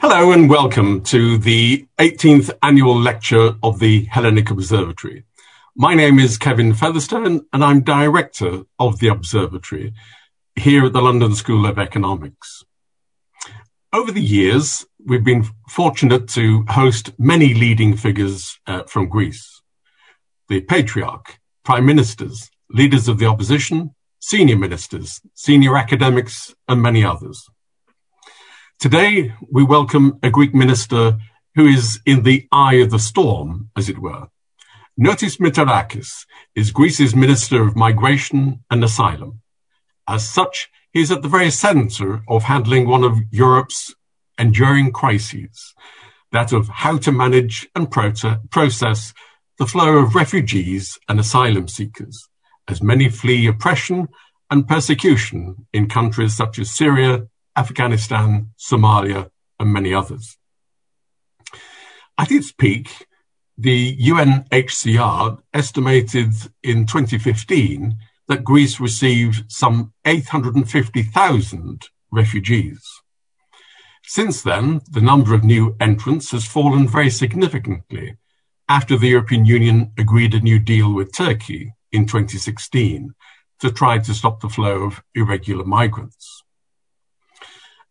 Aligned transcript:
Hello 0.00 0.32
and 0.32 0.48
welcome 0.48 1.02
to 1.02 1.36
the 1.36 1.86
18th 1.98 2.50
annual 2.62 2.98
lecture 2.98 3.56
of 3.62 3.78
the 3.78 4.06
Hellenic 4.06 4.50
Observatory. 4.50 5.24
My 5.76 5.92
name 5.92 6.18
is 6.18 6.38
Kevin 6.38 6.72
Featherstone 6.72 7.44
and 7.52 7.62
I'm 7.62 7.82
director 7.82 8.62
of 8.78 9.00
the 9.00 9.08
Observatory 9.08 9.92
here 10.56 10.86
at 10.86 10.94
the 10.94 11.02
London 11.02 11.34
School 11.34 11.66
of 11.66 11.78
Economics. 11.78 12.64
Over 13.92 14.10
the 14.10 14.22
years, 14.22 14.86
we've 15.04 15.22
been 15.22 15.46
fortunate 15.68 16.26
to 16.30 16.64
host 16.68 17.12
many 17.18 17.52
leading 17.52 17.94
figures 17.94 18.58
uh, 18.66 18.84
from 18.84 19.10
Greece. 19.10 19.60
The 20.48 20.62
Patriarch, 20.62 21.38
Prime 21.64 21.84
Ministers, 21.84 22.50
leaders 22.70 23.08
of 23.08 23.18
the 23.18 23.26
opposition, 23.26 23.94
senior 24.20 24.56
ministers, 24.56 25.20
senior 25.34 25.76
academics, 25.76 26.54
and 26.66 26.80
many 26.80 27.04
others. 27.04 27.46
Today, 28.82 29.32
we 29.48 29.62
welcome 29.62 30.18
a 30.24 30.30
Greek 30.30 30.56
minister 30.56 31.16
who 31.54 31.66
is 31.66 32.00
in 32.04 32.24
the 32.24 32.48
eye 32.50 32.80
of 32.82 32.90
the 32.90 32.98
storm, 32.98 33.70
as 33.76 33.88
it 33.88 34.00
were. 34.00 34.26
Notis 35.00 35.38
Mitarakis 35.38 36.26
is 36.56 36.72
Greece's 36.72 37.14
Minister 37.14 37.62
of 37.62 37.76
Migration 37.76 38.64
and 38.72 38.82
Asylum. 38.82 39.40
As 40.08 40.28
such, 40.28 40.68
he 40.92 41.00
is 41.00 41.12
at 41.12 41.22
the 41.22 41.28
very 41.28 41.52
center 41.52 42.24
of 42.26 42.42
handling 42.42 42.88
one 42.88 43.04
of 43.04 43.20
Europe's 43.30 43.94
enduring 44.36 44.90
crises, 44.90 45.74
that 46.32 46.52
of 46.52 46.66
how 46.66 46.98
to 46.98 47.12
manage 47.12 47.68
and 47.76 47.88
process 47.88 49.14
the 49.58 49.66
flow 49.66 49.98
of 49.98 50.16
refugees 50.16 50.98
and 51.08 51.20
asylum 51.20 51.68
seekers, 51.68 52.28
as 52.66 52.82
many 52.82 53.08
flee 53.08 53.46
oppression 53.46 54.08
and 54.50 54.66
persecution 54.66 55.68
in 55.72 55.88
countries 55.88 56.34
such 56.34 56.58
as 56.58 56.72
Syria, 56.72 57.28
Afghanistan, 57.56 58.50
Somalia, 58.58 59.30
and 59.58 59.72
many 59.72 59.92
others. 59.94 60.38
At 62.18 62.30
its 62.30 62.52
peak, 62.52 63.06
the 63.58 63.96
UNHCR 63.96 65.38
estimated 65.52 66.32
in 66.62 66.86
2015 66.86 67.96
that 68.28 68.44
Greece 68.44 68.80
received 68.80 69.50
some 69.50 69.92
850,000 70.04 71.88
refugees. 72.10 72.82
Since 74.04 74.42
then, 74.42 74.80
the 74.90 75.00
number 75.00 75.34
of 75.34 75.44
new 75.44 75.76
entrants 75.80 76.32
has 76.32 76.46
fallen 76.46 76.88
very 76.88 77.10
significantly 77.10 78.16
after 78.68 78.96
the 78.96 79.08
European 79.08 79.44
Union 79.44 79.92
agreed 79.98 80.34
a 80.34 80.40
new 80.40 80.58
deal 80.58 80.92
with 80.92 81.14
Turkey 81.14 81.74
in 81.90 82.06
2016 82.06 83.14
to 83.60 83.70
try 83.70 83.98
to 83.98 84.14
stop 84.14 84.40
the 84.40 84.48
flow 84.48 84.84
of 84.84 85.02
irregular 85.14 85.64
migrants. 85.64 86.42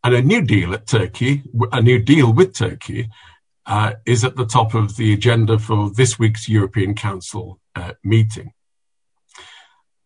And 0.04 0.16
a 0.16 0.22
new 0.22 0.42
deal 0.42 0.74
at 0.74 0.88
Turkey, 0.88 1.44
a 1.72 1.82
new 1.82 2.00
deal 2.00 2.34
with 2.34 2.56
Turkey, 2.56 3.10
uh, 3.66 3.94
is 4.06 4.24
at 4.24 4.36
the 4.36 4.46
top 4.46 4.74
of 4.74 4.98
the 4.98 5.14
agenda 5.14 5.60
for 5.60 5.92
this 5.92 6.18
week's 6.18 6.50
European 6.50 6.96
Council 6.96 7.60
uh, 7.76 7.94
meeting. 8.04 8.54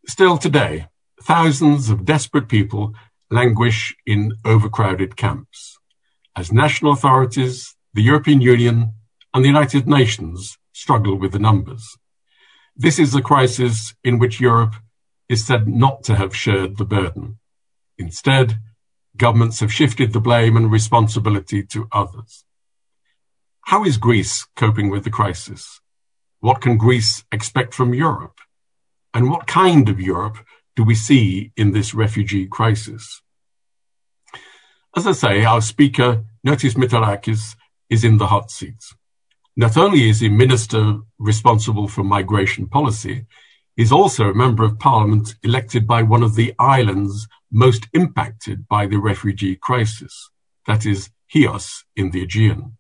Still 0.08 0.38
today, 0.38 0.88
thousands 1.22 1.90
of 1.90 2.06
desperate 2.06 2.50
people 2.50 2.94
languish 3.32 3.96
in 4.06 4.34
overcrowded 4.44 5.16
camps 5.16 5.78
as 6.36 6.52
national 6.52 6.92
authorities, 6.92 7.76
the 7.94 8.04
European 8.04 8.42
Union, 8.42 8.92
and 9.34 9.44
the 9.44 9.48
United 9.50 9.88
Nations 9.88 10.58
struggle 10.74 11.16
with 11.16 11.32
the 11.32 11.40
numbers. 11.40 11.98
This 12.76 13.00
is 13.00 13.16
a 13.16 13.22
crisis 13.22 13.96
in 14.04 14.20
which 14.20 14.42
Europe 14.42 14.76
is 15.30 15.46
said 15.46 15.68
not 15.68 16.04
to 16.04 16.16
have 16.16 16.36
shared 16.36 16.78
the 16.78 16.86
burden. 16.86 17.40
Instead, 17.98 18.60
governments 19.18 19.60
have 19.60 19.74
shifted 19.74 20.14
the 20.14 20.20
blame 20.20 20.58
and 20.58 20.72
responsibility 20.72 21.64
to 21.64 21.88
others. 21.92 22.46
How 23.62 23.84
is 23.84 23.98
Greece 23.98 24.46
coping 24.56 24.90
with 24.90 25.04
the 25.04 25.10
crisis? 25.10 25.82
What 26.40 26.62
can 26.62 26.78
Greece 26.78 27.24
expect 27.32 27.74
from 27.74 27.94
Europe? 27.94 28.40
And 29.14 29.30
what 29.30 29.48
kind 29.48 29.90
of 29.90 30.00
Europe 30.00 30.38
do 30.76 30.84
we 30.84 30.96
see 30.96 31.52
in 31.56 31.72
this 31.72 31.94
refugee 31.94 32.46
crisis? 32.46 33.22
As 34.96 35.08
I 35.08 35.14
say, 35.14 35.44
our 35.44 35.62
speaker, 35.62 36.24
Notis 36.46 36.76
Mitarakis, 36.76 37.56
is 37.90 38.04
in 38.04 38.18
the 38.18 38.28
hot 38.28 38.52
seat. 38.52 38.84
Not 39.56 39.78
only 39.78 40.10
is 40.10 40.20
he 40.20 40.30
minister 40.30 41.00
responsible 41.18 41.88
for 41.88 42.04
migration 42.04 42.68
policy, 42.68 43.26
he's 43.76 43.92
also 43.92 44.30
a 44.30 44.34
member 44.34 44.64
of 44.64 44.80
parliament 44.80 45.36
elected 45.44 45.88
by 45.88 46.04
one 46.04 46.24
of 46.24 46.36
the 46.36 46.54
islands 46.60 47.28
most 47.56 47.88
impacted 47.94 48.68
by 48.68 48.86
the 48.86 48.98
refugee 48.98 49.56
crisis, 49.56 50.30
that 50.68 50.86
is, 50.86 51.10
Chios 51.28 51.86
in 51.96 52.12
the 52.12 52.22
Aegean. 52.22 52.78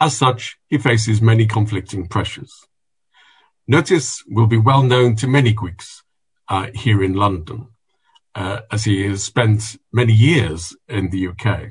As 0.00 0.16
such, 0.16 0.56
he 0.66 0.76
faces 0.76 1.22
many 1.22 1.46
conflicting 1.46 2.08
pressures. 2.08 2.52
Notis 3.70 4.22
will 4.28 4.48
be 4.48 4.58
well 4.58 4.82
known 4.82 5.14
to 5.16 5.28
many 5.28 5.52
Greeks 5.52 6.02
uh, 6.48 6.66
here 6.74 7.00
in 7.00 7.14
London, 7.14 7.68
uh, 8.34 8.62
as 8.72 8.84
he 8.84 9.06
has 9.06 9.22
spent 9.22 9.76
many 9.92 10.12
years 10.12 10.76
in 10.88 11.10
the 11.10 11.28
UK. 11.28 11.70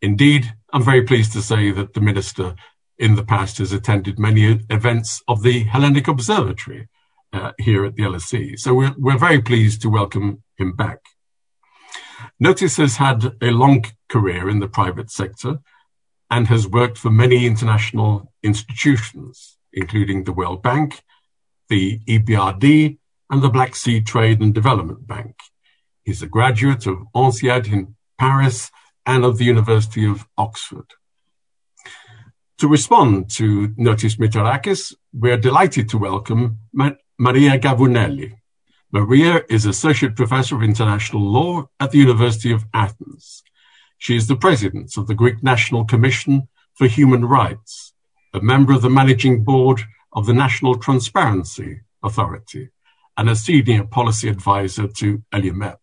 Indeed, 0.00 0.54
I'm 0.72 0.84
very 0.84 1.02
pleased 1.02 1.32
to 1.32 1.42
say 1.42 1.72
that 1.72 1.92
the 1.92 2.00
minister 2.00 2.54
in 2.98 3.16
the 3.16 3.24
past 3.24 3.58
has 3.58 3.72
attended 3.72 4.18
many 4.18 4.60
events 4.70 5.22
of 5.26 5.42
the 5.42 5.64
Hellenic 5.64 6.06
Observatory 6.06 6.88
uh, 7.32 7.52
here 7.58 7.84
at 7.84 7.94
the 7.94 8.02
LSE. 8.02 8.58
So 8.58 8.74
we're, 8.74 8.94
we're 8.98 9.18
very 9.18 9.40
pleased 9.40 9.82
to 9.82 9.90
welcome 9.90 10.42
him 10.56 10.74
back. 10.74 10.98
Notis 12.42 12.76
has 12.78 12.96
had 12.96 13.36
a 13.40 13.50
long 13.50 13.84
career 14.08 14.48
in 14.48 14.60
the 14.60 14.68
private 14.68 15.10
sector 15.10 15.60
and 16.30 16.46
has 16.48 16.66
worked 16.66 16.98
for 16.98 17.10
many 17.10 17.46
international 17.46 18.32
institutions, 18.42 19.58
including 19.72 20.24
the 20.24 20.32
World 20.32 20.62
Bank, 20.62 21.02
the 21.68 22.00
EBRD, 22.00 22.98
and 23.30 23.42
the 23.42 23.48
Black 23.48 23.74
Sea 23.74 24.00
Trade 24.00 24.40
and 24.40 24.54
Development 24.54 25.06
Bank. 25.06 25.36
He's 26.04 26.22
a 26.22 26.26
graduate 26.26 26.86
of 26.86 26.98
INSEAD 27.14 27.72
in 27.72 27.94
Paris 28.18 28.70
and 29.06 29.24
of 29.24 29.38
the 29.38 29.44
University 29.44 30.06
of 30.06 30.26
Oxford. 30.36 30.86
To 32.58 32.68
respond 32.68 33.30
to 33.30 33.68
Notis 33.68 34.18
Mitarakis, 34.18 34.94
we're 35.12 35.38
delighted 35.38 35.88
to 35.90 35.98
welcome 35.98 36.58
Maria 37.20 37.58
Gavouneli. 37.58 38.32
Maria 38.90 39.42
is 39.50 39.66
Associate 39.66 40.16
Professor 40.16 40.56
of 40.56 40.62
International 40.62 41.20
Law 41.20 41.68
at 41.78 41.90
the 41.90 41.98
University 41.98 42.50
of 42.50 42.64
Athens. 42.72 43.42
She 43.98 44.16
is 44.16 44.26
the 44.26 44.36
President 44.36 44.96
of 44.96 45.06
the 45.06 45.14
Greek 45.14 45.42
National 45.42 45.84
Commission 45.84 46.48
for 46.72 46.86
Human 46.86 47.26
Rights, 47.26 47.92
a 48.32 48.40
member 48.40 48.72
of 48.72 48.80
the 48.80 48.88
Managing 48.88 49.44
Board 49.44 49.82
of 50.14 50.24
the 50.24 50.32
National 50.32 50.76
Transparency 50.78 51.82
Authority, 52.02 52.70
and 53.18 53.28
a 53.28 53.36
Senior 53.36 53.84
Policy 53.84 54.30
Advisor 54.30 54.88
to 54.88 55.22
ELIAMEP. 55.30 55.76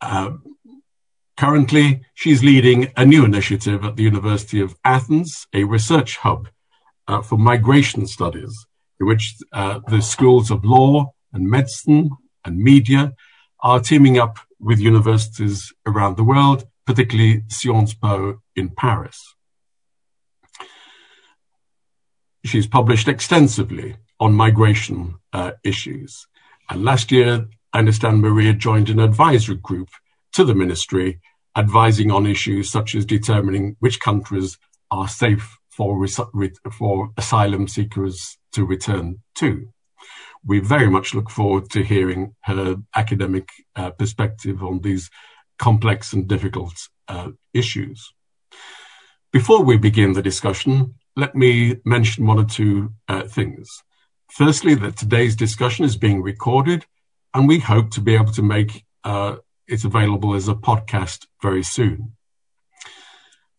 Uh, 0.00 0.30
currently, 1.36 2.04
she's 2.14 2.42
leading 2.42 2.90
a 2.96 3.06
new 3.06 3.24
initiative 3.24 3.84
at 3.84 3.94
the 3.94 4.02
University 4.02 4.60
of 4.60 4.74
Athens, 4.84 5.46
a 5.54 5.62
research 5.62 6.16
hub 6.16 6.48
uh, 7.06 7.22
for 7.22 7.38
migration 7.38 8.08
studies 8.08 8.66
in 9.00 9.06
which 9.06 9.36
uh, 9.52 9.80
the 9.88 10.02
schools 10.02 10.50
of 10.50 10.64
law 10.64 11.12
and 11.32 11.48
medicine 11.48 12.10
and 12.44 12.58
media 12.58 13.12
are 13.62 13.80
teaming 13.80 14.18
up 14.18 14.38
with 14.58 14.78
universities 14.78 15.72
around 15.86 16.16
the 16.16 16.24
world, 16.24 16.64
particularly 16.86 17.42
Sciences 17.48 17.94
Po 17.94 18.40
in 18.54 18.68
Paris. 18.70 19.34
She's 22.44 22.66
published 22.66 23.08
extensively 23.08 23.96
on 24.18 24.34
migration 24.34 25.16
uh, 25.32 25.52
issues. 25.64 26.26
And 26.68 26.84
last 26.84 27.10
year, 27.10 27.48
I 27.72 27.78
understand 27.78 28.20
Maria 28.20 28.52
joined 28.52 28.88
an 28.88 28.98
advisory 29.00 29.56
group 29.56 29.88
to 30.32 30.44
the 30.44 30.54
ministry 30.54 31.20
advising 31.56 32.10
on 32.10 32.26
issues 32.26 32.70
such 32.70 32.94
as 32.94 33.04
determining 33.04 33.76
which 33.80 34.00
countries 34.00 34.58
are 34.90 35.08
safe 35.08 35.58
for, 35.80 36.70
for 36.78 37.10
asylum 37.16 37.66
seekers 37.66 38.36
to 38.52 38.64
return 38.64 39.22
to. 39.36 39.68
We 40.44 40.60
very 40.60 40.90
much 40.90 41.14
look 41.14 41.30
forward 41.30 41.70
to 41.70 41.82
hearing 41.82 42.34
her 42.42 42.76
academic 42.94 43.48
uh, 43.76 43.90
perspective 43.90 44.62
on 44.62 44.80
these 44.80 45.10
complex 45.58 46.12
and 46.12 46.28
difficult 46.28 46.74
uh, 47.08 47.30
issues. 47.54 48.12
Before 49.32 49.62
we 49.62 49.76
begin 49.76 50.12
the 50.12 50.22
discussion, 50.22 50.94
let 51.16 51.34
me 51.34 51.76
mention 51.84 52.26
one 52.26 52.38
or 52.38 52.44
two 52.44 52.92
uh, 53.08 53.22
things. 53.22 53.82
Firstly, 54.30 54.74
that 54.76 54.96
today's 54.96 55.36
discussion 55.36 55.84
is 55.84 55.96
being 55.96 56.22
recorded, 56.22 56.84
and 57.34 57.48
we 57.48 57.58
hope 57.58 57.90
to 57.92 58.00
be 58.00 58.14
able 58.14 58.32
to 58.32 58.42
make 58.42 58.84
uh, 59.04 59.36
it 59.66 59.84
available 59.84 60.34
as 60.34 60.48
a 60.48 60.54
podcast 60.54 61.26
very 61.42 61.62
soon. 61.62 62.12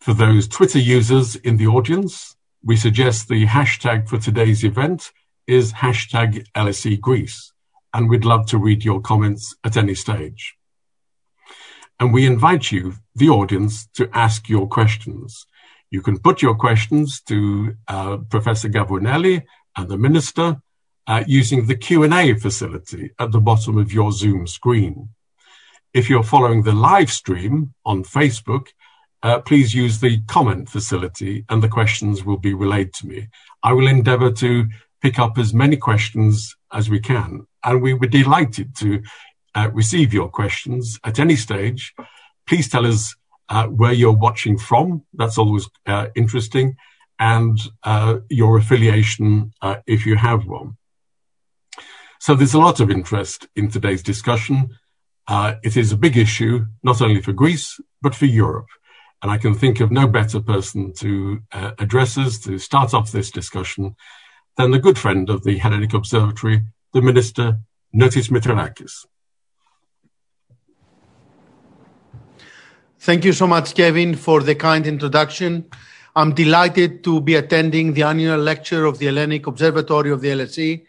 For 0.01 0.15
those 0.15 0.47
Twitter 0.47 0.79
users 0.79 1.35
in 1.35 1.57
the 1.57 1.67
audience, 1.67 2.35
we 2.63 2.75
suggest 2.75 3.27
the 3.27 3.45
hashtag 3.45 4.09
for 4.09 4.17
today's 4.17 4.63
event 4.63 5.11
is 5.45 5.73
hashtag 5.73 6.43
LSE 6.55 6.99
Greece, 6.99 7.53
and 7.93 8.09
we'd 8.09 8.25
love 8.25 8.47
to 8.47 8.57
read 8.57 8.83
your 8.83 8.99
comments 8.99 9.55
at 9.63 9.77
any 9.77 9.93
stage. 9.93 10.55
and 11.99 12.11
we 12.11 12.25
invite 12.25 12.71
you, 12.71 12.95
the 13.13 13.29
audience, 13.29 13.87
to 13.93 14.09
ask 14.11 14.49
your 14.49 14.67
questions. 14.67 15.45
You 15.91 16.01
can 16.01 16.17
put 16.17 16.41
your 16.41 16.55
questions 16.55 17.21
to 17.27 17.75
uh, 17.87 18.17
Professor 18.27 18.69
Gavouneli 18.69 19.43
and 19.77 19.87
the 19.87 19.99
Minister 19.99 20.63
uh, 21.05 21.23
using 21.27 21.67
the 21.67 21.75
Q&A 21.75 22.33
facility 22.33 23.11
at 23.19 23.31
the 23.31 23.39
bottom 23.39 23.77
of 23.77 23.93
your 23.93 24.11
Zoom 24.11 24.47
screen. 24.47 25.09
If 25.93 26.09
you're 26.09 26.23
following 26.23 26.63
the 26.63 26.73
live 26.73 27.11
stream 27.11 27.75
on 27.85 28.03
Facebook, 28.03 28.69
uh, 29.23 29.39
please 29.39 29.73
use 29.73 29.99
the 29.99 30.21
comment 30.27 30.69
facility 30.69 31.45
and 31.49 31.61
the 31.61 31.69
questions 31.69 32.23
will 32.23 32.37
be 32.37 32.53
relayed 32.53 32.93
to 32.93 33.07
me. 33.07 33.27
I 33.63 33.73
will 33.73 33.87
endeavor 33.87 34.31
to 34.31 34.67
pick 35.01 35.19
up 35.19 35.37
as 35.37 35.53
many 35.53 35.77
questions 35.77 36.55
as 36.71 36.89
we 36.89 36.99
can, 36.99 37.45
and 37.63 37.81
we 37.81 37.93
were 37.93 38.07
delighted 38.07 38.75
to 38.77 39.01
uh, 39.55 39.69
receive 39.73 40.13
your 40.13 40.29
questions 40.29 40.99
at 41.03 41.19
any 41.19 41.35
stage. 41.35 41.93
Please 42.47 42.69
tell 42.69 42.85
us 42.85 43.15
uh, 43.49 43.67
where 43.67 43.93
you're 43.93 44.11
watching 44.13 44.57
from. 44.57 45.03
That's 45.13 45.37
always 45.37 45.67
uh, 45.85 46.07
interesting. 46.15 46.77
And 47.19 47.59
uh, 47.83 48.19
your 48.29 48.57
affiliation, 48.57 49.53
uh, 49.61 49.77
if 49.85 50.05
you 50.05 50.15
have 50.15 50.47
one. 50.47 50.77
So 52.19 52.33
there's 52.33 52.53
a 52.53 52.59
lot 52.59 52.79
of 52.79 52.89
interest 52.89 53.47
in 53.55 53.69
today's 53.69 54.01
discussion. 54.01 54.77
Uh, 55.27 55.55
it 55.63 55.77
is 55.77 55.91
a 55.91 55.97
big 55.97 56.17
issue, 56.17 56.65
not 56.81 57.01
only 57.01 57.21
for 57.21 57.33
Greece, 57.33 57.79
but 58.01 58.15
for 58.15 58.25
Europe. 58.25 58.67
And 59.21 59.31
I 59.31 59.37
can 59.37 59.53
think 59.53 59.79
of 59.79 59.91
no 59.91 60.07
better 60.07 60.39
person 60.39 60.93
to 60.93 61.39
uh, 61.51 61.71
address 61.77 62.17
us, 62.17 62.39
to 62.39 62.57
start 62.57 62.93
off 62.93 63.11
this 63.11 63.29
discussion, 63.29 63.95
than 64.57 64.71
the 64.71 64.79
good 64.79 64.97
friend 64.97 65.29
of 65.29 65.43
the 65.43 65.57
Hellenic 65.57 65.93
Observatory, 65.93 66.61
the 66.93 67.01
Minister, 67.01 67.59
Notis 67.95 68.29
Mitarakis. 68.29 69.05
Thank 72.99 73.25
you 73.25 73.33
so 73.33 73.47
much, 73.47 73.73
Kevin, 73.73 74.15
for 74.15 74.41
the 74.41 74.55
kind 74.55 74.85
introduction. 74.85 75.65
I'm 76.15 76.33
delighted 76.33 77.03
to 77.05 77.21
be 77.21 77.35
attending 77.35 77.93
the 77.93 78.03
annual 78.03 78.37
lecture 78.37 78.85
of 78.85 78.99
the 78.99 79.07
Hellenic 79.07 79.47
Observatory 79.47 80.11
of 80.11 80.21
the 80.21 80.27
LSE. 80.29 80.85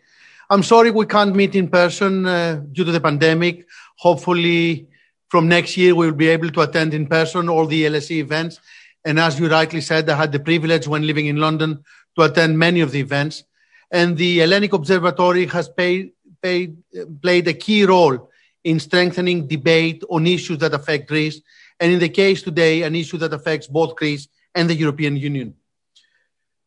I'm 0.51 0.63
sorry 0.63 0.91
we 0.91 1.07
can't 1.07 1.35
meet 1.35 1.55
in 1.55 1.69
person 1.69 2.27
uh, 2.27 2.63
due 2.73 2.85
to 2.85 2.93
the 2.93 3.01
pandemic. 3.01 3.67
Hopefully, 3.97 4.89
from 5.33 5.49
next 5.49 5.79
year, 5.79 5.95
we 5.95 6.05
will 6.05 6.15
be 6.15 6.29
able 6.29 6.51
to 6.51 6.61
attend 6.61 6.93
in 6.93 7.07
person 7.07 7.49
all 7.49 7.65
the 7.65 7.85
LSE 7.85 8.19
events. 8.19 8.61
And 9.03 9.19
as 9.19 9.41
you 9.41 9.49
rightly 9.49 9.81
said, 9.81 10.11
I 10.11 10.15
had 10.15 10.31
the 10.31 10.39
privilege 10.39 10.87
when 10.87 11.07
living 11.07 11.25
in 11.25 11.39
London 11.39 11.83
to 12.17 12.25
attend 12.25 12.59
many 12.59 12.83
of 12.83 12.93
the 12.93 13.01
events. 13.01 13.43
And 13.91 14.15
the 14.15 14.41
Hellenic 14.41 14.75
Observatory 14.75 15.47
has 15.47 15.71
paid, 15.71 16.13
paid, 16.43 16.77
played 17.23 17.49
a 17.49 17.55
key 17.55 17.87
role 17.87 18.31
in 18.63 18.79
strengthening 18.79 19.47
debate 19.47 20.05
on 20.11 20.27
issues 20.27 20.59
that 20.59 20.75
affect 20.75 21.09
Greece 21.09 21.41
and 21.81 21.91
in 21.91 21.99
the 21.99 22.11
case 22.11 22.43
today, 22.43 22.83
an 22.83 22.95
issue 22.95 23.17
that 23.17 23.33
affects 23.33 23.67
both 23.67 23.97
Greece 23.97 24.29
and 24.55 24.69
the 24.69 24.75
European 24.75 25.17
Union. 25.17 25.55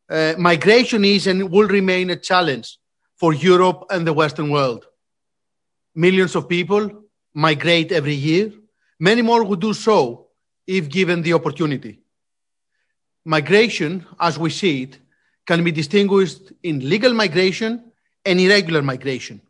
Uh, 0.09 0.33
migration 0.39 1.05
is 1.05 1.27
and 1.27 1.51
will 1.51 1.67
remain 1.67 2.09
a 2.09 2.15
challenge 2.15 2.79
for 3.15 3.31
Europe 3.31 3.85
and 3.91 4.07
the 4.07 4.11
Western 4.11 4.49
world. 4.49 4.87
Millions 5.93 6.35
of 6.35 6.49
people 6.49 7.04
migrate 7.35 7.91
every 7.91 8.15
year. 8.15 8.51
Many 8.99 9.21
more 9.21 9.43
would 9.43 9.59
do 9.59 9.73
so 9.73 10.27
if 10.65 10.89
given 10.89 11.21
the 11.21 11.33
opportunity. 11.33 11.99
Migration, 13.25 14.05
as 14.19 14.39
we 14.39 14.49
see 14.49 14.83
it, 14.83 14.97
can 15.45 15.63
be 15.63 15.71
distinguished 15.71 16.53
in 16.63 16.89
legal 16.89 17.13
migration 17.13 17.91
and 18.25 18.39
irregular 18.39 18.81
migration. 18.81 19.41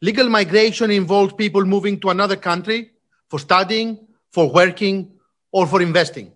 Legal 0.00 0.28
migration 0.28 0.90
involves 0.90 1.32
people 1.32 1.64
moving 1.64 1.98
to 2.00 2.10
another 2.10 2.36
country 2.36 2.90
for 3.28 3.38
studying, 3.38 4.06
for 4.32 4.50
working, 4.50 5.12
or 5.50 5.66
for 5.66 5.80
investing, 5.80 6.32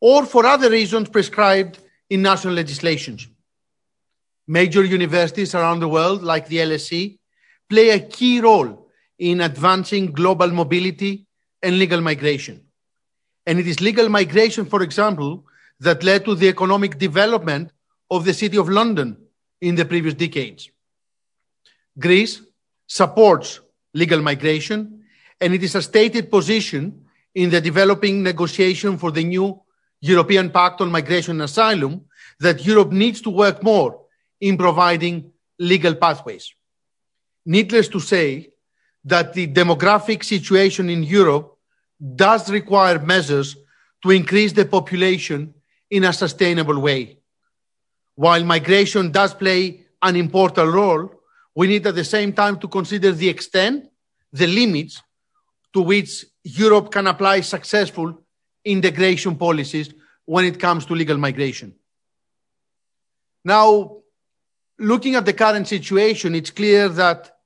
or 0.00 0.26
for 0.26 0.46
other 0.46 0.70
reasons 0.70 1.08
prescribed 1.08 1.78
in 2.08 2.22
national 2.22 2.54
legislations. 2.54 3.28
Major 4.46 4.84
universities 4.84 5.54
around 5.54 5.80
the 5.80 5.88
world, 5.88 6.22
like 6.22 6.48
the 6.48 6.56
LSE, 6.56 7.18
play 7.68 7.90
a 7.90 8.00
key 8.00 8.40
role 8.40 8.79
in 9.20 9.42
advancing 9.42 10.10
global 10.12 10.48
mobility 10.48 11.26
and 11.62 11.78
legal 11.78 12.00
migration. 12.00 12.62
And 13.46 13.60
it 13.60 13.66
is 13.66 13.80
legal 13.80 14.08
migration, 14.08 14.64
for 14.64 14.82
example, 14.82 15.44
that 15.78 16.02
led 16.02 16.24
to 16.24 16.34
the 16.34 16.48
economic 16.48 16.98
development 16.98 17.70
of 18.10 18.24
the 18.24 18.32
City 18.32 18.56
of 18.56 18.68
London 18.68 19.16
in 19.60 19.74
the 19.74 19.84
previous 19.84 20.14
decades. 20.14 20.70
Greece 21.98 22.40
supports 22.86 23.60
legal 23.92 24.22
migration 24.22 25.04
and 25.40 25.54
it 25.54 25.62
is 25.62 25.74
a 25.74 25.82
stated 25.82 26.30
position 26.30 27.04
in 27.34 27.50
the 27.50 27.60
developing 27.60 28.22
negotiation 28.22 28.96
for 28.96 29.10
the 29.10 29.22
new 29.22 29.60
European 30.00 30.50
Pact 30.50 30.80
on 30.80 30.90
Migration 30.90 31.32
and 31.32 31.42
Asylum 31.42 32.06
that 32.40 32.64
Europe 32.64 32.90
needs 32.90 33.20
to 33.20 33.30
work 33.30 33.62
more 33.62 34.00
in 34.40 34.56
providing 34.56 35.30
legal 35.58 35.94
pathways. 35.94 36.54
Needless 37.44 37.88
to 37.88 38.00
say 38.00 38.50
that 39.04 39.32
the 39.32 39.46
demographic 39.46 40.24
situation 40.24 40.90
in 40.90 41.02
Europe 41.02 41.56
does 42.16 42.50
require 42.50 42.98
measures 42.98 43.56
to 44.02 44.10
increase 44.10 44.52
the 44.52 44.64
population 44.64 45.54
in 45.90 46.04
a 46.04 46.12
sustainable 46.12 46.78
way. 46.78 47.18
While 48.14 48.44
migration 48.44 49.10
does 49.10 49.34
play 49.34 49.86
an 50.02 50.16
important 50.16 50.72
role, 50.72 51.10
we 51.54 51.66
need 51.66 51.86
at 51.86 51.94
the 51.94 52.04
same 52.04 52.32
time 52.32 52.58
to 52.60 52.68
consider 52.68 53.12
the 53.12 53.28
extent, 53.28 53.88
the 54.32 54.46
limits, 54.46 55.02
to 55.72 55.82
which 55.82 56.24
Europe 56.42 56.90
can 56.90 57.06
apply 57.06 57.40
successful 57.40 58.18
integration 58.64 59.36
policies 59.36 59.92
when 60.24 60.44
it 60.44 60.58
comes 60.58 60.86
to 60.86 60.94
legal 60.94 61.16
migration. 61.16 61.74
Now, 63.44 63.96
looking 64.78 65.14
at 65.14 65.24
the 65.24 65.32
current 65.32 65.66
situation, 65.66 66.34
it's 66.34 66.50
clear 66.50 66.88
that 66.88 67.36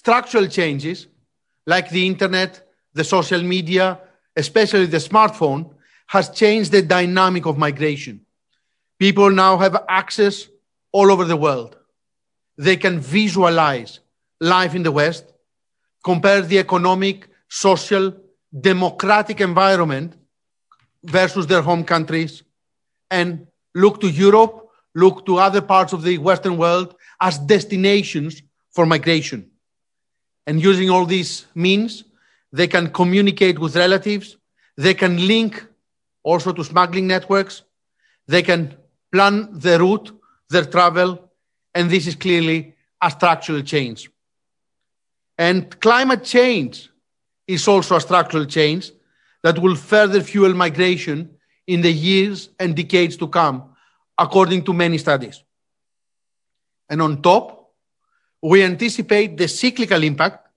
structural 0.00 0.46
changes 0.46 1.08
like 1.66 1.90
the 1.90 2.06
internet, 2.06 2.52
the 2.94 3.04
social 3.04 3.42
media, 3.42 3.98
especially 4.36 4.86
the 4.86 5.02
smartphone, 5.10 5.60
has 6.06 6.30
changed 6.30 6.70
the 6.72 6.82
dynamic 6.82 7.46
of 7.46 7.58
migration. 7.58 8.20
People 8.98 9.30
now 9.30 9.56
have 9.58 9.84
access 9.88 10.36
all 10.92 11.10
over 11.10 11.24
the 11.24 11.36
world. 11.36 11.76
They 12.56 12.76
can 12.76 13.00
visualize 13.00 14.00
life 14.40 14.74
in 14.74 14.84
the 14.84 14.92
West 14.92 15.24
compare 16.04 16.42
the 16.42 16.58
economic, 16.58 17.28
social, 17.48 18.14
democratic 18.70 19.40
environment 19.40 20.14
versus 21.02 21.46
their 21.48 21.60
home 21.60 21.84
countries 21.84 22.44
and 23.10 23.46
look 23.74 24.00
to 24.00 24.08
Europe, 24.08 24.68
look 24.94 25.26
to 25.26 25.38
other 25.38 25.60
parts 25.60 25.92
of 25.92 26.02
the 26.02 26.16
Western 26.18 26.56
world 26.56 26.94
as 27.20 27.38
destinations 27.38 28.42
for 28.70 28.86
migration. 28.86 29.50
And 30.48 30.62
using 30.62 30.88
all 30.88 31.04
these 31.04 31.44
means, 31.54 32.04
they 32.52 32.68
can 32.68 32.88
communicate 32.88 33.58
with 33.58 33.76
relatives, 33.76 34.38
they 34.78 34.94
can 34.94 35.26
link 35.26 35.62
also 36.22 36.54
to 36.54 36.64
smuggling 36.64 37.06
networks, 37.06 37.64
they 38.26 38.42
can 38.42 38.74
plan 39.12 39.50
the 39.52 39.78
route, 39.78 40.10
their 40.48 40.64
travel, 40.64 41.30
and 41.74 41.90
this 41.90 42.06
is 42.06 42.14
clearly 42.14 42.74
a 43.02 43.10
structural 43.10 43.60
change. 43.60 44.10
And 45.36 45.78
climate 45.80 46.24
change 46.24 46.88
is 47.46 47.68
also 47.68 47.96
a 47.96 48.00
structural 48.00 48.46
change 48.46 48.90
that 49.42 49.58
will 49.58 49.76
further 49.76 50.22
fuel 50.22 50.54
migration 50.54 51.36
in 51.66 51.82
the 51.82 51.92
years 51.92 52.48
and 52.58 52.74
decades 52.74 53.18
to 53.18 53.28
come, 53.28 53.76
according 54.16 54.64
to 54.64 54.72
many 54.72 54.96
studies. 54.96 55.44
And 56.88 57.02
on 57.02 57.20
top, 57.20 57.57
we 58.42 58.62
anticipate 58.62 59.36
the 59.36 59.48
cyclical 59.48 60.02
impact, 60.02 60.48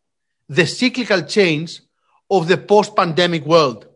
the 0.47 0.65
cyclical 0.65 1.23
change 1.23 1.81
of 2.29 2.47
the 2.47 2.57
post 2.57 2.95
pandemic 2.95 3.45
world 3.45 3.87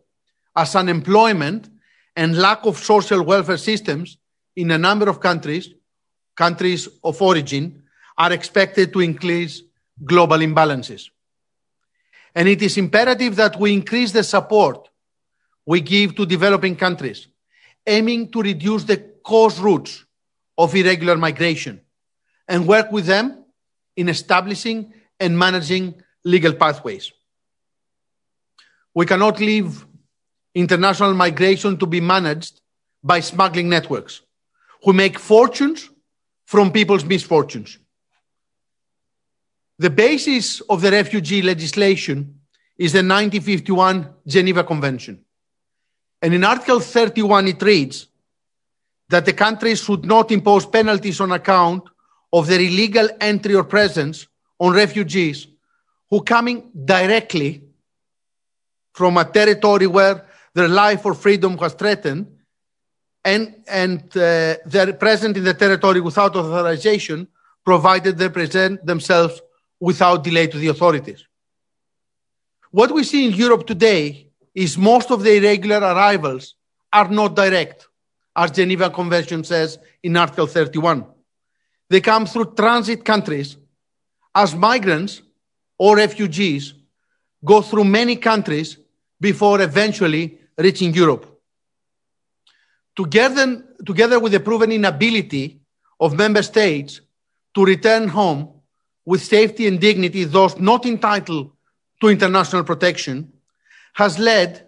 as 0.54 0.74
unemployment 0.74 1.68
and 2.16 2.38
lack 2.38 2.64
of 2.64 2.78
social 2.78 3.22
welfare 3.22 3.58
systems 3.58 4.18
in 4.56 4.70
a 4.70 4.78
number 4.78 5.08
of 5.08 5.20
countries, 5.20 5.70
countries 6.34 6.88
of 7.04 7.20
origin, 7.20 7.82
are 8.18 8.32
expected 8.32 8.92
to 8.92 9.00
increase 9.00 9.62
global 10.04 10.38
imbalances. 10.38 11.10
And 12.34 12.48
it 12.48 12.62
is 12.62 12.76
imperative 12.76 13.36
that 13.36 13.58
we 13.58 13.72
increase 13.72 14.12
the 14.12 14.24
support 14.24 14.88
we 15.64 15.80
give 15.80 16.14
to 16.16 16.24
developing 16.24 16.76
countries, 16.76 17.28
aiming 17.86 18.30
to 18.30 18.42
reduce 18.42 18.84
the 18.84 18.98
cause 19.22 19.58
roots 19.58 20.04
of 20.56 20.74
irregular 20.74 21.16
migration 21.16 21.80
and 22.48 22.66
work 22.66 22.90
with 22.92 23.06
them 23.06 23.44
in 23.96 24.08
establishing 24.08 24.92
and 25.18 25.38
managing 25.38 25.94
legal 26.24 26.52
pathways. 26.52 27.12
We 28.94 29.06
cannot 29.06 29.40
leave 29.40 29.86
international 30.54 31.14
migration 31.14 31.76
to 31.78 31.86
be 31.86 32.00
managed 32.00 32.60
by 33.02 33.20
smuggling 33.20 33.68
networks 33.68 34.22
who 34.82 34.92
make 34.92 35.18
fortunes 35.18 35.90
from 36.44 36.72
people's 36.72 37.04
misfortunes. 37.04 37.78
The 39.78 39.90
basis 39.90 40.60
of 40.62 40.80
the 40.80 40.90
refugee 40.90 41.42
legislation 41.42 42.40
is 42.78 42.92
the 42.92 42.98
1951 42.98 44.08
Geneva 44.26 44.64
Convention. 44.64 45.24
And 46.22 46.32
in 46.32 46.44
Article 46.44 46.80
31, 46.80 47.48
it 47.48 47.62
reads 47.62 48.06
that 49.08 49.24
the 49.24 49.32
countries 49.32 49.82
should 49.82 50.04
not 50.04 50.30
impose 50.32 50.66
penalties 50.66 51.20
on 51.20 51.32
account 51.32 51.84
of 52.36 52.46
their 52.46 52.60
illegal 52.60 53.08
entry 53.18 53.54
or 53.54 53.64
presence 53.64 54.26
on 54.60 54.74
refugees 54.74 55.46
who 56.10 56.20
coming 56.22 56.70
directly 56.84 57.62
from 58.92 59.16
a 59.16 59.24
territory 59.24 59.86
where 59.86 60.26
their 60.52 60.68
life 60.68 61.06
or 61.06 61.14
freedom 61.14 61.56
was 61.56 61.72
threatened 61.72 62.26
and, 63.24 63.54
and 63.66 64.00
uh, 64.18 64.56
they're 64.66 64.92
present 64.92 65.34
in 65.38 65.44
the 65.44 65.54
territory 65.54 66.00
without 66.02 66.36
authorization, 66.36 67.26
provided 67.64 68.18
they 68.18 68.28
present 68.28 68.84
themselves 68.84 69.40
without 69.80 70.22
delay 70.22 70.46
to 70.46 70.58
the 70.58 70.68
authorities. 70.68 71.24
What 72.70 72.92
we 72.92 73.02
see 73.02 73.24
in 73.24 73.32
Europe 73.32 73.66
today 73.66 74.28
is 74.54 74.76
most 74.76 75.10
of 75.10 75.22
the 75.22 75.36
irregular 75.38 75.78
arrivals 75.78 76.54
are 76.92 77.08
not 77.08 77.34
direct, 77.34 77.88
as 78.36 78.50
Geneva 78.50 78.90
Convention 78.90 79.42
says 79.42 79.78
in 80.02 80.18
Article 80.18 80.46
31. 80.46 81.15
They 81.88 82.00
come 82.00 82.26
through 82.26 82.54
transit 82.56 83.04
countries 83.04 83.56
as 84.34 84.54
migrants 84.54 85.22
or 85.78 85.96
refugees 85.96 86.74
go 87.44 87.62
through 87.62 87.84
many 87.84 88.16
countries 88.16 88.78
before 89.20 89.60
eventually 89.60 90.38
reaching 90.58 90.92
Europe. 90.92 91.40
Together, 92.96 93.62
together 93.84 94.18
with 94.18 94.32
the 94.32 94.40
proven 94.40 94.72
inability 94.72 95.60
of 96.00 96.14
member 96.14 96.42
states 96.42 97.00
to 97.54 97.64
return 97.64 98.08
home 98.08 98.52
with 99.04 99.22
safety 99.22 99.66
and 99.66 99.80
dignity 99.80 100.24
those 100.24 100.58
not 100.58 100.84
entitled 100.86 101.50
to 102.00 102.08
international 102.08 102.64
protection, 102.64 103.32
has 103.94 104.18
led 104.18 104.66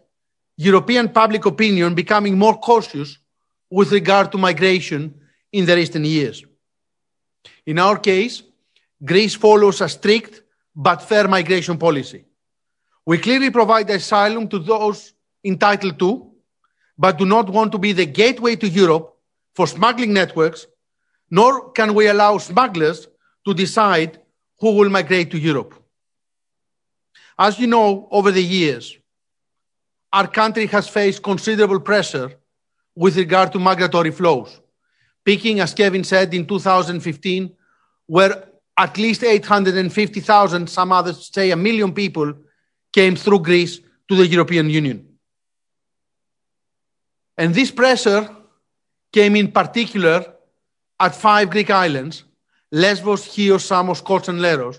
European 0.57 1.09
public 1.09 1.45
opinion 1.47 1.95
becoming 1.95 2.39
more 2.39 2.59
cautious 2.59 3.19
with 3.71 3.93
regard 3.93 4.33
to 4.33 4.39
migration 4.39 5.15
in 5.53 5.67
the 5.67 5.75
recent 5.75 6.05
years. 6.05 6.45
In 7.67 7.79
our 7.79 7.99
case, 7.99 8.43
Greece 9.05 9.35
follows 9.35 9.81
a 9.81 9.89
strict 9.89 10.43
but 10.75 11.03
fair 11.03 11.29
migration 11.29 11.79
policy. 11.79 12.25
We 13.05 13.19
clearly 13.19 13.51
provide 13.51 13.91
asylum 13.91 14.49
to 14.49 14.59
those 14.59 15.13
entitled 15.45 15.99
to, 15.99 16.31
but 16.97 17.19
do 17.19 17.25
not 17.25 17.49
want 17.49 17.73
to 17.73 17.79
be 17.79 17.93
the 17.93 18.07
gateway 18.07 18.57
to 18.57 18.69
Europe 18.69 19.17
for 19.55 19.67
smuggling 19.67 20.13
networks, 20.13 20.67
nor 21.31 21.71
can 21.73 21.95
we 21.95 22.09
allow 22.09 22.39
smugglers 22.39 23.09
to 23.47 23.55
decide 23.55 24.21
who 24.61 24.75
will 24.75 24.91
migrate 24.91 25.31
to 25.31 25.39
Europe. 25.39 25.75
As 27.39 27.59
you 27.59 27.67
know, 27.67 28.09
over 28.11 28.33
the 28.33 28.43
years, 28.43 28.99
our 30.13 30.27
country 30.27 30.67
has 30.67 30.89
faced 30.89 31.23
considerable 31.23 31.81
pressure 31.81 32.33
with 32.95 33.17
regard 33.17 33.53
to 33.53 33.59
migratory 33.59 34.11
flows, 34.11 34.61
peaking, 35.29 35.61
as 35.61 35.75
Kevin 35.75 36.05
said, 36.05 36.33
in 36.33 36.47
2015 36.47 37.55
where 38.07 38.49
at 38.79 38.97
least 38.97 39.23
850,000, 39.23 40.67
some 40.67 40.91
others 40.91 41.31
say 41.31 41.51
a 41.51 41.57
million 41.57 41.93
people, 41.93 42.33
came 42.91 43.15
through 43.15 43.41
Greece 43.41 43.79
to 44.09 44.17
the 44.17 44.27
European 44.27 44.71
Union. 44.71 45.07
And 47.37 47.55
this 47.55 47.71
pressure 47.71 48.35
came 49.13 49.37
in 49.37 49.53
particular 49.53 50.25
at 50.99 51.15
five 51.15 51.51
Greek 51.51 51.69
islands 51.69 52.25
Lesbos, 52.73 53.31
Chios, 53.35 53.67
Samos, 53.67 54.01
Kos, 54.01 54.29
and 54.29 54.41
Leros, 54.41 54.79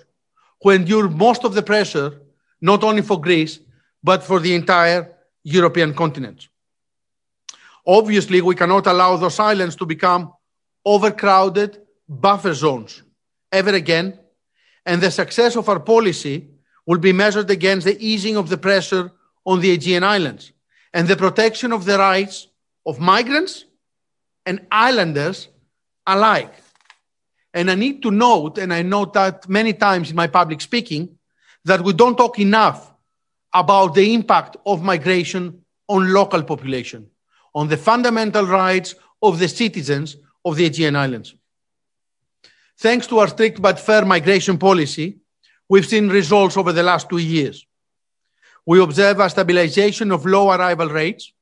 who 0.64 0.72
endured 0.72 1.16
most 1.16 1.44
of 1.44 1.54
the 1.54 1.62
pressure, 1.62 2.22
not 2.60 2.84
only 2.84 3.04
for 3.04 3.22
Greece, 3.22 3.60
but 4.04 4.24
for 4.24 4.40
the 4.40 4.56
entire 4.56 5.14
European 5.44 5.94
continent. 5.94 6.48
Obviously, 7.86 8.42
we 8.42 8.56
cannot 8.56 8.88
allow 8.88 9.16
those 9.16 9.40
islands 9.40 9.76
to 9.76 9.86
become 9.86 10.34
overcrowded 10.86 11.78
buffer 12.08 12.54
zones 12.54 13.04
ever 13.52 13.72
again, 13.72 14.18
and 14.86 15.02
the 15.02 15.12
success 15.12 15.56
of 15.56 15.70
our 15.70 15.80
policy 15.80 16.48
will 16.86 16.98
be 16.98 17.14
measured 17.14 17.50
against 17.52 17.86
the 17.86 18.00
easing 18.04 18.38
of 18.38 18.50
the 18.50 18.58
pressure 18.58 19.12
on 19.46 19.60
the 19.60 19.72
Aegean 19.72 20.04
Islands 20.04 20.52
and 20.94 21.08
the 21.08 21.16
protection 21.16 21.72
of 21.72 21.86
the 21.86 21.98
rights 21.98 22.48
of 22.86 23.00
migrants 23.00 23.66
and 24.46 24.66
islanders 24.72 25.48
alike. 26.08 26.54
And 27.54 27.70
I 27.70 27.76
need 27.76 28.02
to 28.04 28.12
note, 28.12 28.58
and 28.58 28.74
I 28.74 28.82
note 28.82 29.14
that 29.14 29.48
many 29.50 29.74
times 29.74 30.10
in 30.10 30.16
my 30.16 30.28
public 30.28 30.62
speaking, 30.62 31.18
that 31.66 31.82
we 31.82 31.94
don't 31.94 32.18
talk 32.18 32.40
enough 32.40 32.92
about 33.54 33.96
the 33.96 34.14
impact 34.14 34.58
of 34.66 34.84
migration 34.84 35.62
on 35.88 36.14
local 36.14 36.44
population, 36.44 37.10
on 37.54 37.68
the 37.68 37.78
fundamental 37.78 38.46
rights 38.46 38.96
of 39.22 39.40
the 39.40 39.48
citizens 39.48 40.18
of 40.46 40.56
the 40.56 40.66
Aegean 40.66 40.96
Islands. 40.96 41.36
Thanks 42.78 43.08
to 43.08 43.20
our 43.20 43.28
strict 43.28 43.62
but 43.62 43.80
fair 43.80 44.06
migration 44.06 44.58
policy, 44.58 45.18
we've 45.68 45.86
seen 45.86 46.10
results 46.10 46.56
over 46.56 46.72
the 46.72 46.84
last 46.84 47.10
two 47.10 47.18
years. 47.18 47.66
We 48.66 48.82
observe 48.82 49.20
a 49.20 49.30
stabilization 49.30 50.12
of 50.12 50.26
low 50.26 50.52
arrival 50.52 50.88
rates. 50.88 51.34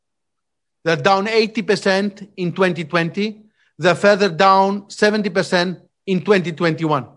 They're 0.83 0.95
down 0.95 1.27
80% 1.27 2.27
in 2.37 2.53
2020. 2.53 3.41
They're 3.77 3.95
further 3.95 4.29
down 4.29 4.83
70% 4.83 5.81
in 6.07 6.19
2021. 6.21 7.07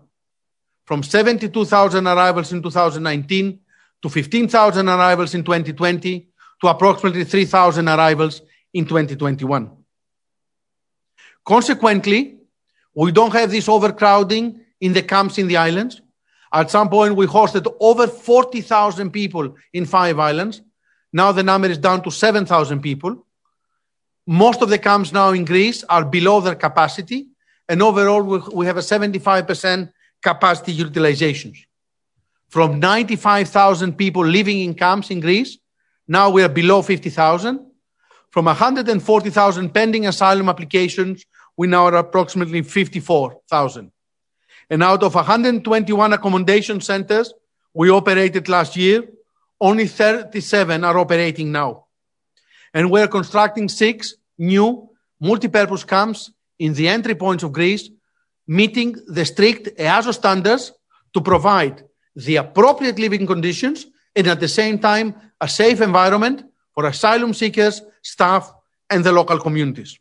From 0.85 1.03
72,000 1.03 2.05
arrivals 2.05 2.51
in 2.51 2.61
2019 2.61 3.59
to 4.01 4.09
15,000 4.09 4.89
arrivals 4.89 5.33
in 5.33 5.43
2020 5.43 6.27
to 6.61 6.67
approximately 6.67 7.23
3,000 7.23 7.87
arrivals 7.87 8.41
in 8.73 8.85
2021. 8.85 9.71
Consequently, 11.45 12.37
we 12.93 13.11
don't 13.11 13.33
have 13.33 13.51
this 13.51 13.67
overcrowding 13.67 14.61
in 14.79 14.93
the 14.93 15.01
camps 15.01 15.37
in 15.37 15.47
the 15.47 15.57
islands. 15.57 16.01
At 16.53 16.69
some 16.69 16.89
point, 16.89 17.15
we 17.15 17.27
hosted 17.27 17.73
over 17.79 18.07
40,000 18.07 19.11
people 19.11 19.55
in 19.73 19.85
five 19.85 20.19
islands. 20.19 20.61
Now 21.13 21.31
the 21.31 21.43
number 21.43 21.69
is 21.69 21.77
down 21.77 22.03
to 22.03 22.11
7,000 22.11 22.81
people. 22.81 23.25
Most 24.27 24.61
of 24.61 24.69
the 24.69 24.77
camps 24.77 25.11
now 25.11 25.29
in 25.31 25.45
Greece 25.45 25.83
are 25.85 26.05
below 26.05 26.41
their 26.41 26.55
capacity. 26.55 27.27
And 27.67 27.81
overall, 27.81 28.21
we 28.53 28.65
have 28.65 28.77
a 28.77 28.81
75% 28.81 29.91
capacity 30.21 30.73
utilization. 30.73 31.53
From 32.49 32.79
95,000 32.79 33.97
people 33.97 34.25
living 34.25 34.59
in 34.59 34.73
camps 34.73 35.09
in 35.09 35.21
Greece, 35.21 35.57
now 36.07 36.29
we 36.29 36.43
are 36.43 36.49
below 36.49 36.81
50,000. 36.81 37.65
From 38.29 38.45
140,000 38.45 39.73
pending 39.73 40.05
asylum 40.07 40.49
applications, 40.49 41.25
we 41.57 41.67
now 41.67 41.85
are 41.85 41.95
approximately 41.95 42.61
54,000. 42.61 43.91
And 44.69 44.83
out 44.83 45.03
of 45.03 45.15
121 45.15 46.13
accommodation 46.13 46.81
centers 46.81 47.33
we 47.73 47.89
operated 47.89 48.49
last 48.49 48.75
year, 48.75 49.03
only 49.59 49.87
37 49.87 50.83
are 50.83 50.97
operating 50.97 51.51
now. 51.51 51.85
And 52.73 52.89
we're 52.89 53.07
constructing 53.07 53.69
six 53.69 54.15
new 54.37 54.89
multi-purpose 55.19 55.83
camps 55.83 56.31
in 56.57 56.73
the 56.73 56.87
entry 56.87 57.15
points 57.15 57.43
of 57.43 57.51
Greece, 57.51 57.89
meeting 58.47 58.95
the 59.07 59.25
strict 59.25 59.77
EASO 59.77 60.13
standards 60.13 60.71
to 61.13 61.21
provide 61.21 61.83
the 62.15 62.37
appropriate 62.37 62.99
living 62.99 63.27
conditions 63.27 63.85
and 64.15 64.27
at 64.27 64.39
the 64.39 64.47
same 64.47 64.79
time 64.79 65.15
a 65.39 65.47
safe 65.47 65.81
environment 65.81 66.43
for 66.73 66.85
asylum 66.85 67.33
seekers, 67.33 67.81
staff, 68.01 68.51
and 68.89 69.03
the 69.03 69.11
local 69.11 69.39
communities. 69.39 69.97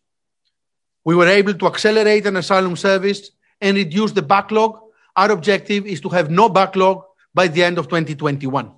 We 1.04 1.14
were 1.14 1.28
able 1.28 1.54
to 1.54 1.66
accelerate 1.66 2.26
an 2.26 2.36
asylum 2.36 2.76
service 2.76 3.30
and 3.60 3.76
reduce 3.76 4.12
the 4.12 4.22
backlog. 4.22 4.78
Our 5.16 5.32
objective 5.32 5.86
is 5.86 6.00
to 6.02 6.08
have 6.10 6.30
no 6.30 6.48
backlog 6.48 7.04
by 7.34 7.48
the 7.48 7.62
end 7.62 7.78
of 7.78 7.88
2021. 7.88 8.72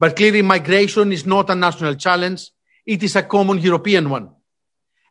But 0.00 0.16
clearly, 0.16 0.42
migration 0.42 1.12
is 1.12 1.26
not 1.26 1.50
a 1.50 1.54
national 1.54 1.94
challenge. 1.94 2.50
It 2.86 3.02
is 3.02 3.16
a 3.16 3.22
common 3.22 3.58
European 3.58 4.10
one. 4.10 4.30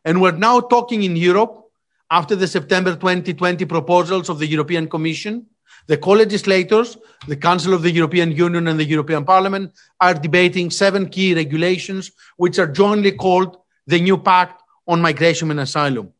And 0.04 0.20
we're 0.20 0.32
now 0.32 0.60
talking 0.60 1.02
in 1.02 1.16
Europe 1.16 1.64
after 2.10 2.34
the 2.34 2.46
September 2.46 2.94
2020 2.94 3.64
proposals 3.66 4.28
of 4.28 4.38
the 4.38 4.46
European 4.46 4.88
Commission. 4.88 5.46
The 5.86 5.96
co-legislators, 5.96 6.98
the 7.26 7.36
Council 7.36 7.72
of 7.72 7.82
the 7.82 7.90
European 7.90 8.32
Union 8.32 8.68
and 8.68 8.78
the 8.78 8.84
European 8.84 9.24
Parliament 9.24 9.72
are 10.00 10.14
debating 10.14 10.70
seven 10.70 11.08
key 11.08 11.34
regulations, 11.34 12.10
which 12.36 12.58
are 12.58 12.66
jointly 12.66 13.12
called 13.12 13.56
the 13.86 14.00
new 14.00 14.18
Pact 14.18 14.62
on 14.86 15.00
Migration 15.00 15.50
and 15.50 15.60
Asylum 15.60 16.12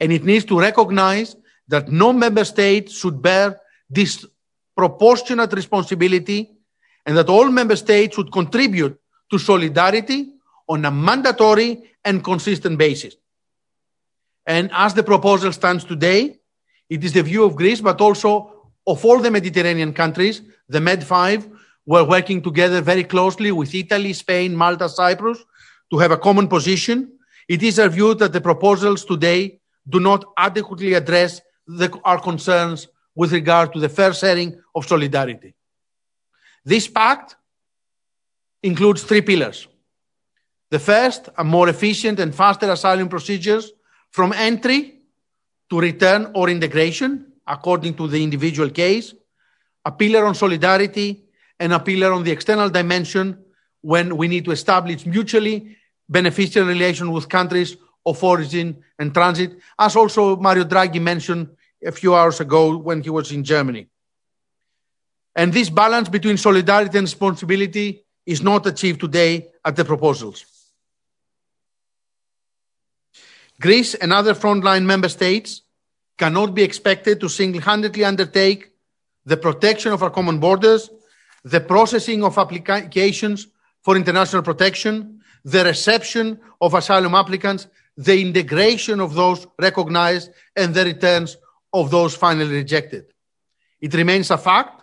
and 0.00 0.12
it 0.12 0.24
needs 0.24 0.44
to 0.46 0.58
recognize 0.58 1.36
that 1.68 1.88
no 1.88 2.12
member 2.12 2.44
state 2.44 2.90
should 2.90 3.22
bear 3.22 3.60
this 3.88 4.26
disproportionate 4.76 5.52
responsibility 5.52 6.50
and 7.06 7.16
that 7.16 7.28
all 7.28 7.48
member 7.48 7.76
states 7.76 8.16
should 8.16 8.32
contribute 8.32 8.98
to 9.30 9.38
solidarity 9.38 10.32
on 10.68 10.84
a 10.84 10.90
mandatory 10.90 11.82
and 12.04 12.24
consistent 12.24 12.76
basis. 12.78 13.14
And 14.46 14.70
as 14.72 14.94
the 14.94 15.02
proposal 15.02 15.52
stands 15.52 15.84
today, 15.84 16.38
it 16.88 17.04
is 17.04 17.12
the 17.12 17.22
view 17.22 17.44
of 17.44 17.56
Greece, 17.56 17.80
but 17.80 18.00
also 18.00 18.70
of 18.86 19.04
all 19.04 19.20
the 19.20 19.30
Mediterranean 19.30 19.92
countries, 19.92 20.42
the 20.68 20.80
Med 20.80 21.04
5, 21.04 21.48
We're 21.86 22.04
working 22.04 22.40
together 22.42 22.80
very 22.80 23.04
closely 23.04 23.52
with 23.52 23.74
Italy, 23.74 24.14
Spain, 24.14 24.56
Malta, 24.56 24.88
Cyprus 24.88 25.44
to 25.90 25.98
have 25.98 26.12
a 26.12 26.16
common 26.16 26.48
position. 26.48 27.12
It 27.46 27.62
is 27.62 27.78
our 27.78 27.90
view 27.90 28.14
that 28.14 28.32
the 28.32 28.40
proposals 28.40 29.04
today 29.04 29.60
do 29.88 30.00
not 30.00 30.24
adequately 30.36 30.94
address 30.94 31.40
the, 31.66 31.98
our 32.04 32.20
concerns 32.20 32.88
with 33.14 33.32
regard 33.32 33.72
to 33.72 33.80
the 33.80 33.88
fair 33.88 34.12
sharing 34.12 34.60
of 34.74 34.86
solidarity. 34.86 35.54
This 36.64 36.88
pact 36.88 37.36
includes 38.62 39.02
three 39.02 39.20
pillars. 39.20 39.68
The 40.70 40.78
first, 40.78 41.28
a 41.36 41.44
more 41.44 41.68
efficient 41.68 42.18
and 42.18 42.34
faster 42.34 42.70
asylum 42.70 43.08
procedures 43.08 43.72
from 44.10 44.32
entry 44.32 45.00
to 45.70 45.78
return 45.78 46.30
or 46.34 46.48
integration, 46.48 47.32
according 47.46 47.94
to 47.94 48.08
the 48.08 48.22
individual 48.22 48.70
case, 48.70 49.14
a 49.84 49.92
pillar 49.92 50.24
on 50.24 50.34
solidarity, 50.34 51.24
and 51.60 51.72
a 51.72 51.78
pillar 51.78 52.12
on 52.12 52.24
the 52.24 52.30
external 52.32 52.70
dimension 52.70 53.38
when 53.82 54.16
we 54.16 54.28
need 54.28 54.44
to 54.46 54.50
establish 54.50 55.06
mutually 55.06 55.76
beneficial 56.08 56.64
relations 56.64 57.10
with 57.10 57.28
countries 57.28 57.76
of 58.06 58.22
origin 58.22 58.82
and 58.98 59.12
transit, 59.14 59.58
as 59.78 59.96
also 59.96 60.36
Mario 60.36 60.64
Draghi 60.64 61.00
mentioned 61.00 61.48
a 61.84 61.92
few 61.92 62.14
hours 62.14 62.40
ago 62.40 62.76
when 62.76 63.02
he 63.02 63.10
was 63.10 63.32
in 63.32 63.44
Germany. 63.44 63.88
And 65.36 65.52
this 65.52 65.70
balance 65.70 66.08
between 66.08 66.36
solidarity 66.36 66.98
and 66.98 67.06
responsibility 67.06 68.04
is 68.24 68.42
not 68.42 68.66
achieved 68.66 69.00
today 69.00 69.48
at 69.64 69.76
the 69.76 69.84
proposals. 69.84 70.44
Greece 73.60 73.94
and 73.94 74.12
other 74.12 74.34
frontline 74.34 74.84
member 74.84 75.08
states 75.08 75.62
cannot 76.18 76.54
be 76.54 76.62
expected 76.62 77.20
to 77.20 77.28
single 77.28 77.60
handedly 77.60 78.04
undertake 78.04 78.70
the 79.26 79.36
protection 79.36 79.92
of 79.92 80.02
our 80.02 80.10
common 80.10 80.38
borders, 80.38 80.90
the 81.44 81.60
processing 81.60 82.22
of 82.24 82.38
applications 82.38 83.48
for 83.82 83.96
international 83.96 84.42
protection, 84.42 85.20
the 85.44 85.64
reception 85.64 86.40
of 86.60 86.74
asylum 86.74 87.14
applicants, 87.14 87.66
the 87.96 88.20
integration 88.20 89.00
of 89.00 89.14
those 89.14 89.46
recognized, 89.58 90.30
and 90.56 90.74
the 90.74 90.84
returns 90.84 91.36
of 91.72 91.90
those 91.90 92.14
finally 92.14 92.54
rejected. 92.54 93.06
It 93.80 93.94
remains 93.94 94.30
a 94.30 94.38
fact. 94.38 94.82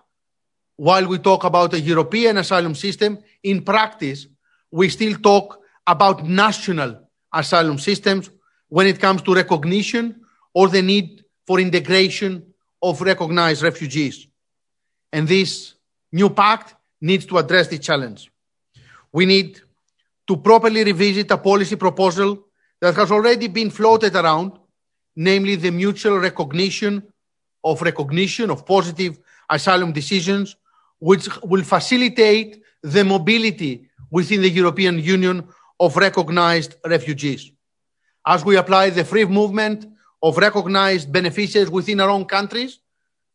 While 0.77 1.07
we 1.07 1.19
talk 1.19 1.43
about 1.43 1.73
a 1.73 1.79
European 1.79 2.37
asylum 2.37 2.75
system, 2.75 3.19
in 3.43 3.63
practice, 3.63 4.27
we 4.71 4.89
still 4.89 5.17
talk 5.17 5.59
about 5.85 6.25
national 6.25 7.07
asylum 7.33 7.77
systems 7.77 8.29
when 8.69 8.87
it 8.87 8.99
comes 8.99 9.21
to 9.23 9.35
recognition 9.35 10.21
or 10.53 10.69
the 10.69 10.81
need 10.81 11.23
for 11.45 11.59
integration 11.59 12.53
of 12.81 13.01
recognized 13.01 13.61
refugees. 13.61 14.27
And 15.11 15.27
this 15.27 15.73
new 16.11 16.29
pact 16.29 16.75
needs 17.01 17.25
to 17.25 17.37
address 17.37 17.67
the 17.67 17.77
challenge. 17.77 18.31
We 19.11 19.25
need 19.25 19.59
to 20.27 20.37
properly 20.37 20.83
revisit 20.83 21.29
a 21.31 21.37
policy 21.37 21.75
proposal 21.75 22.47
that 22.81 22.95
has 22.95 23.11
already 23.11 23.47
been 23.47 23.69
floated 23.69 24.15
around, 24.15 24.53
namely 25.15 25.55
the 25.55 25.71
mutual 25.71 26.17
recognition 26.17 27.03
of 27.63 27.81
recognition 27.81 28.49
of 28.49 28.65
positive 28.65 29.19
asylum 29.49 29.91
decisions, 29.91 30.55
which 30.99 31.29
will 31.43 31.63
facilitate 31.63 32.61
the 32.81 33.03
mobility 33.03 33.87
within 34.09 34.41
the 34.41 34.49
European 34.49 34.97
Union 34.99 35.47
of 35.79 35.95
recognized 35.95 36.75
refugees. 36.85 37.51
As 38.25 38.43
we 38.43 38.57
apply 38.57 38.89
the 38.89 39.05
free 39.05 39.25
movement 39.25 39.87
of 40.21 40.37
recognized 40.37 41.11
beneficiaries 41.11 41.69
within 41.69 41.99
our 41.99 42.09
own 42.09 42.25
countries, 42.25 42.79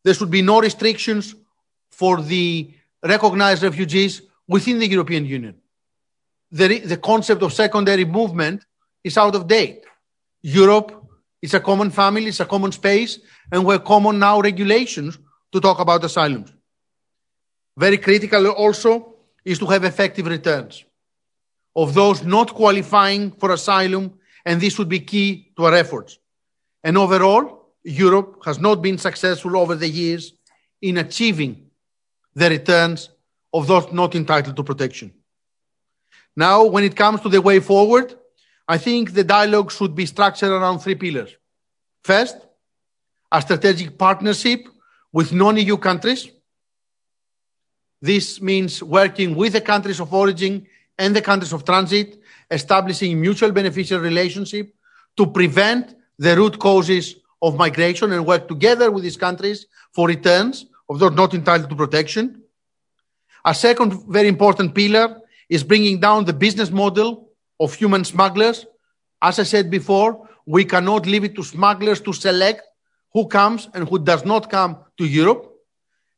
there 0.03 0.13
should 0.13 0.31
be 0.31 0.41
no 0.41 0.61
restrictions 0.61 1.35
for 1.91 2.21
the 2.21 2.71
recognized 3.03 3.63
refugees 3.63 4.21
within 4.47 4.79
the 4.79 4.87
European 4.87 5.25
Union. 5.25 5.55
The, 6.51 6.79
the 6.79 6.97
concept 6.97 7.41
of 7.43 7.51
secondary 7.53 8.05
movement 8.05 8.65
is 9.03 9.17
out 9.17 9.35
of 9.35 9.47
date. 9.47 9.85
Europe 10.41 11.03
is 11.41 11.53
a 11.53 11.59
common 11.59 11.89
family, 11.91 12.27
it's 12.27 12.39
a 12.39 12.45
common 12.45 12.71
space, 12.71 13.19
and 13.51 13.65
we're 13.65 13.79
common 13.79 14.19
now 14.19 14.39
regulations 14.39 15.17
to 15.51 15.59
talk 15.59 15.79
about 15.79 16.03
asylums. 16.03 16.53
Very 17.75 17.97
critical 17.97 18.47
also 18.49 19.15
is 19.45 19.59
to 19.59 19.65
have 19.67 19.83
effective 19.83 20.25
returns 20.25 20.83
of 21.75 21.93
those 21.93 22.23
not 22.23 22.53
qualifying 22.53 23.31
for 23.31 23.51
asylum, 23.51 24.13
and 24.45 24.59
this 24.59 24.79
would 24.79 24.89
be 24.89 24.99
key 24.99 25.51
to 25.55 25.65
our 25.65 25.75
efforts. 25.75 26.17
And 26.83 26.97
overall, 26.97 27.69
Europe 27.83 28.41
has 28.45 28.59
not 28.59 28.81
been 28.81 28.97
successful 28.97 29.55
over 29.55 29.75
the 29.75 29.87
years 29.87 30.33
in 30.81 30.97
achieving 30.97 31.69
the 32.33 32.49
returns 32.49 33.09
of 33.53 33.67
those 33.67 33.91
not 33.91 34.15
entitled 34.15 34.55
to 34.55 34.63
protection. 34.63 35.13
Now, 36.35 36.65
when 36.65 36.83
it 36.83 36.95
comes 36.95 37.21
to 37.21 37.29
the 37.29 37.41
way 37.41 37.59
forward, 37.59 38.15
I 38.67 38.77
think 38.77 39.13
the 39.13 39.23
dialogue 39.23 39.71
should 39.71 39.95
be 39.95 40.05
structured 40.05 40.49
around 40.49 40.79
three 40.79 40.95
pillars. 40.95 41.35
First, 42.03 42.37
a 43.31 43.41
strategic 43.41 43.97
partnership 43.97 44.67
with 45.11 45.31
non 45.31 45.57
EU 45.57 45.77
countries. 45.77 46.29
This 48.01 48.41
means 48.41 48.83
working 48.83 49.35
with 49.35 49.53
the 49.53 49.61
countries 49.61 49.99
of 49.99 50.13
origin 50.13 50.67
and 50.97 51.15
the 51.15 51.21
countries 51.21 51.53
of 51.53 51.63
transit, 51.63 52.19
establishing 52.51 53.19
mutual 53.19 53.51
beneficial 53.51 53.99
relationship 53.99 54.73
to 55.15 55.27
prevent 55.27 55.95
the 56.19 56.35
root 56.35 56.59
causes 56.59 57.15
of 57.41 57.57
migration 57.57 58.11
and 58.11 58.25
work 58.25 58.47
together 58.47 58.91
with 58.91 59.03
these 59.03 59.17
countries 59.17 59.65
for 59.93 60.07
returns 60.07 60.65
of 60.89 60.99
those 60.99 61.13
not 61.13 61.33
entitled 61.33 61.69
to 61.69 61.75
protection. 61.75 62.41
A 63.45 63.53
second 63.53 63.93
very 64.07 64.27
important 64.27 64.73
pillar 64.73 65.21
is 65.49 65.63
bringing 65.63 65.99
down 65.99 66.25
the 66.25 66.33
business 66.33 66.69
model 66.71 67.26
of 67.59 67.73
human 67.73 68.03
smugglers. 68.03 68.65
As 69.21 69.39
I 69.39 69.43
said 69.43 69.69
before, 69.69 70.27
we 70.45 70.63
cannot 70.65 71.05
leave 71.05 71.23
it 71.23 71.35
to 71.35 71.43
smugglers 71.43 72.01
to 72.01 72.13
select 72.13 72.61
who 73.13 73.27
comes 73.27 73.69
and 73.73 73.87
who 73.87 73.99
does 73.99 74.25
not 74.25 74.49
come 74.49 74.77
to 74.97 75.05
Europe. 75.05 75.51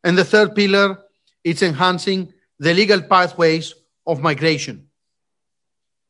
And 0.04 0.18
the 0.18 0.26
third 0.26 0.56
pillar 0.56 1.00
is 1.44 1.62
enhancing 1.62 2.34
the 2.60 2.74
legal 2.74 3.02
pathways 3.02 3.74
of 4.06 4.22
migration. 4.22 4.88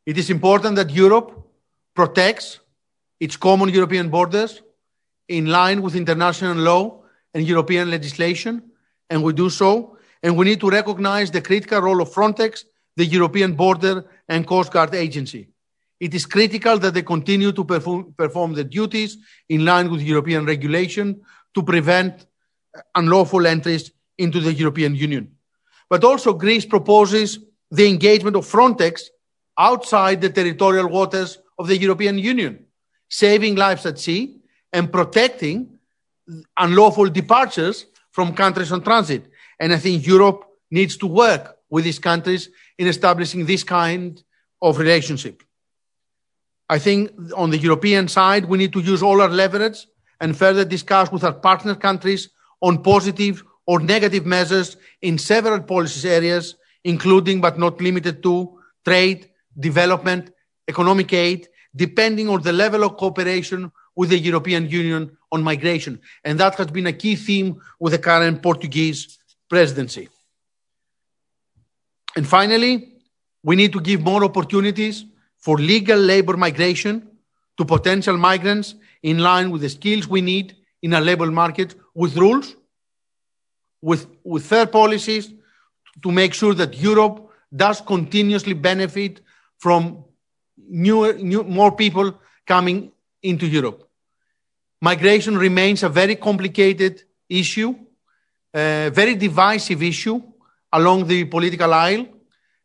It 0.06 0.18
is 0.18 0.30
important 0.30 0.76
that 0.78 0.89
Europe 0.89 1.48
protects 1.94 2.60
its 3.20 3.36
common 3.38 3.70
European 3.70 4.10
borders 4.10 4.62
in 5.28 5.46
line 5.46 5.82
with 5.82 5.96
international 5.96 6.56
law 6.56 7.04
and 7.34 7.46
European 7.46 7.92
legislation, 7.92 8.63
and 9.10 9.24
we 9.24 9.34
do 9.34 9.50
so. 9.50 9.98
And 10.24 10.36
we 10.36 10.46
need 10.46 10.60
to 10.62 10.70
recognize 10.70 11.32
the 11.32 11.42
critical 11.42 11.82
role 11.82 12.02
of 12.02 12.12
Frontex, 12.12 12.65
the 12.99 13.05
European 13.05 13.53
Border 13.53 13.95
and 14.27 14.45
Coast 14.45 14.71
Guard 14.73 14.93
Agency. 14.93 15.47
It 15.99 16.13
is 16.13 16.25
critical 16.25 16.77
that 16.79 16.93
they 16.93 17.01
continue 17.01 17.51
to 17.53 17.63
perform, 17.63 18.13
perform 18.17 18.53
the 18.53 18.65
duties 18.77 19.17
in 19.47 19.63
line 19.63 19.89
with 19.89 20.01
European 20.01 20.45
regulation 20.45 21.21
to 21.55 21.63
prevent 21.63 22.25
unlawful 22.95 23.47
entries 23.47 23.91
into 24.17 24.39
the 24.41 24.53
European 24.53 24.95
Union. 24.95 25.31
But 25.89 26.03
also, 26.03 26.33
Greece 26.33 26.65
proposes 26.65 27.39
the 27.71 27.88
engagement 27.88 28.35
of 28.35 28.45
Frontex 28.45 28.93
outside 29.57 30.19
the 30.19 30.29
territorial 30.29 30.88
waters 30.88 31.39
of 31.57 31.67
the 31.67 31.77
European 31.77 32.17
Union 32.17 32.65
saving 33.09 33.55
lives 33.55 33.85
at 33.85 33.97
sea, 33.97 34.35
and 34.71 34.91
protecting 34.91 35.79
unlawful 36.57 37.09
departures 37.09 37.88
from 38.12 38.35
countries 38.35 38.71
on 38.71 38.83
transit. 38.83 39.23
And 39.59 39.73
I 39.73 39.77
think 39.77 40.05
Europe 40.05 40.45
needs 40.69 40.95
to 40.97 41.07
work 41.07 41.57
with 41.69 41.83
these 41.85 41.97
countries 41.99 42.49
in 42.80 42.88
establishing 42.88 43.46
this 43.46 43.63
kind 43.63 44.24
of 44.62 44.80
relationship. 44.80 45.44
I 46.70 46.80
think 46.80 47.12
on 47.36 47.50
the 47.50 47.58
European 47.58 48.08
side, 48.08 48.46
we 48.46 48.58
need 48.58 48.74
to 48.74 48.80
use 48.80 49.04
all 49.04 49.22
our 49.22 49.30
leverage 49.30 49.86
and 50.22 50.36
further 50.36 50.63
discuss 50.63 51.12
with 51.12 51.24
our 51.24 51.34
partner 51.34 51.76
countries 51.76 52.30
on 52.62 52.82
positive 52.82 53.44
or 53.68 53.80
negative 53.80 54.26
measures 54.26 54.78
in 55.02 55.18
several 55.18 55.62
policy 55.62 56.10
areas, 56.10 56.56
including 56.84 57.42
but 57.42 57.60
not 57.60 57.82
limited 57.82 58.24
to 58.24 58.58
trade, 58.86 59.30
development, 59.60 60.32
economic 60.68 61.12
aid, 61.12 61.50
depending 61.76 62.30
on 62.30 62.42
the 62.42 62.54
level 62.54 62.84
of 62.84 62.98
cooperation 62.98 63.72
with 63.96 64.10
the 64.10 64.18
European 64.18 64.70
Union 64.70 65.18
on 65.32 65.44
migration. 65.44 66.00
And 66.24 66.39
that 66.39 66.56
has 66.56 66.68
been 66.68 66.88
a 66.88 66.94
key 66.94 67.15
theme 67.15 67.62
with 67.80 67.92
the 67.92 68.00
current 68.00 68.42
Portuguese 68.42 69.20
presidency. 69.50 70.08
And 72.19 72.27
finally, 72.27 72.89
we 73.43 73.55
need 73.55 73.71
to 73.71 73.79
give 73.79 74.01
more 74.01 74.25
opportunities 74.25 75.05
for 75.38 75.58
legal 75.58 75.97
labor 75.97 76.36
migration 76.36 77.08
to 77.58 77.63
potential 77.63 78.17
migrants 78.17 78.75
in 79.01 79.19
line 79.19 79.51
with 79.51 79.62
the 79.62 79.69
skills 79.69 80.05
we 80.05 80.19
need 80.19 80.58
in 80.82 80.91
a 80.91 80.99
labor 80.99 81.32
market 81.32 81.75
with 81.95 82.17
rules, 82.17 82.58
with, 83.82 84.05
with 84.25 84.45
fair 84.45 84.65
policies 84.65 85.32
to 86.03 86.12
make 86.12 86.34
sure 86.34 86.53
that 86.53 86.75
Europe 86.75 87.32
does 87.55 87.79
continuously 87.79 88.51
benefit 88.51 89.21
from 89.58 90.03
new, 90.58 91.13
new, 91.13 91.43
more 91.43 91.71
people 91.73 92.19
coming 92.45 92.91
into 93.23 93.47
Europe. 93.47 93.89
Migration 94.82 95.38
remains 95.38 95.84
a 95.84 95.89
very 95.89 96.17
complicated 96.17 97.01
issue, 97.29 97.73
a 98.53 98.91
very 98.93 99.15
divisive 99.15 99.82
issue 99.82 100.21
along 100.71 101.08
the 101.08 101.25
political 101.25 101.73
aisle. 101.73 102.05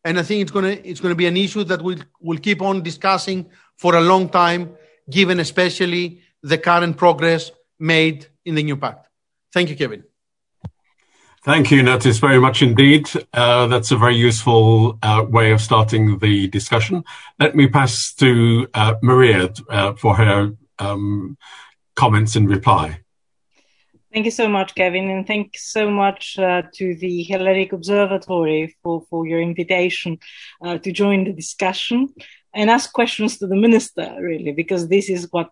And 0.04 0.18
I 0.18 0.22
think 0.22 0.42
it's 0.42 0.50
going 0.50 0.64
to, 0.64 0.88
it's 0.88 1.00
going 1.00 1.12
to 1.12 1.16
be 1.16 1.26
an 1.26 1.36
issue 1.36 1.64
that 1.64 1.80
we'll, 1.82 1.98
we'll 2.20 2.38
keep 2.38 2.60
on 2.60 2.82
discussing 2.82 3.50
for 3.76 3.94
a 3.96 4.00
long 4.00 4.28
time, 4.28 4.76
given 5.08 5.40
especially 5.40 6.20
the 6.42 6.58
current 6.58 6.96
progress 6.96 7.50
made 7.78 8.26
in 8.44 8.54
the 8.54 8.62
new 8.62 8.76
pact. 8.76 9.08
Thank 9.52 9.70
you, 9.70 9.76
Kevin. 9.76 10.04
Thank 11.44 11.70
you, 11.70 11.82
Notis, 11.82 12.20
very 12.20 12.38
much 12.38 12.62
indeed. 12.62 13.08
Uh, 13.34 13.66
that's 13.66 13.90
a 13.90 13.98
very 13.98 14.16
useful 14.16 14.98
uh, 15.02 15.26
way 15.28 15.52
of 15.52 15.60
starting 15.60 16.18
the 16.18 16.48
discussion. 16.48 17.04
Let 17.38 17.54
me 17.54 17.66
pass 17.68 18.14
to 18.14 18.66
uh, 18.72 18.94
Maria 19.02 19.50
uh, 19.68 19.92
for 19.92 20.16
her 20.16 20.52
um, 20.78 21.36
comments 21.96 22.34
and 22.34 22.48
reply. 22.48 23.03
Thank 24.14 24.26
you 24.26 24.30
so 24.30 24.48
much, 24.48 24.76
Kevin, 24.76 25.10
and 25.10 25.26
thanks 25.26 25.72
so 25.72 25.90
much 25.90 26.38
uh, 26.38 26.62
to 26.74 26.94
the 26.94 27.24
Hellenic 27.24 27.72
Observatory 27.72 28.76
for, 28.80 29.04
for 29.10 29.26
your 29.26 29.40
invitation 29.40 30.20
uh, 30.64 30.78
to 30.78 30.92
join 30.92 31.24
the 31.24 31.32
discussion 31.32 32.14
and 32.54 32.70
ask 32.70 32.92
questions 32.92 33.38
to 33.38 33.48
the 33.48 33.56
minister, 33.56 34.14
really, 34.20 34.52
because 34.52 34.86
this 34.86 35.10
is 35.10 35.26
what 35.32 35.50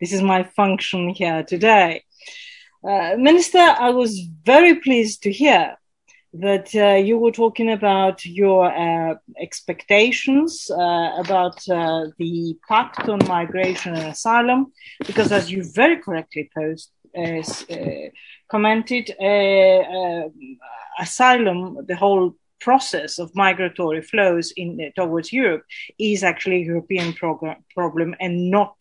this 0.00 0.12
is 0.12 0.22
my 0.22 0.44
function 0.44 1.08
here 1.08 1.42
today. 1.42 2.04
Uh, 2.88 3.16
Minister, 3.18 3.58
I 3.58 3.90
was 3.90 4.28
very 4.44 4.76
pleased 4.76 5.24
to 5.24 5.32
hear 5.32 5.76
that 6.34 6.72
uh, 6.76 6.94
you 6.94 7.18
were 7.18 7.32
talking 7.32 7.72
about 7.72 8.24
your 8.24 8.72
uh, 8.72 9.16
expectations 9.40 10.70
uh, 10.70 11.16
about 11.18 11.56
uh, 11.68 12.06
the 12.18 12.56
pact 12.68 13.08
on 13.08 13.18
migration 13.26 13.94
and 13.94 14.06
asylum, 14.06 14.72
because 15.04 15.32
as 15.32 15.50
you 15.50 15.64
very 15.64 15.98
correctly 15.98 16.48
posed, 16.56 16.92
Uh, 17.16 17.42
uh, 17.70 18.08
commented, 18.50 19.10
uh, 19.20 20.28
asylum, 20.98 21.78
the 21.86 21.96
whole 21.96 22.34
process 22.60 23.18
of 23.18 23.34
migratory 23.34 24.00
flows 24.00 24.52
in 24.56 24.92
towards 24.94 25.32
Europe 25.32 25.64
is 25.98 26.22
actually 26.22 26.62
a 26.62 26.66
European 26.66 27.12
problem 27.12 28.14
and 28.20 28.50
not 28.50 28.76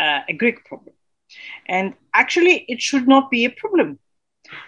a 0.00 0.32
Greek 0.36 0.64
problem. 0.64 0.94
And 1.66 1.94
actually, 2.14 2.64
it 2.68 2.80
should 2.80 3.06
not 3.06 3.30
be 3.30 3.44
a 3.44 3.50
problem. 3.50 3.98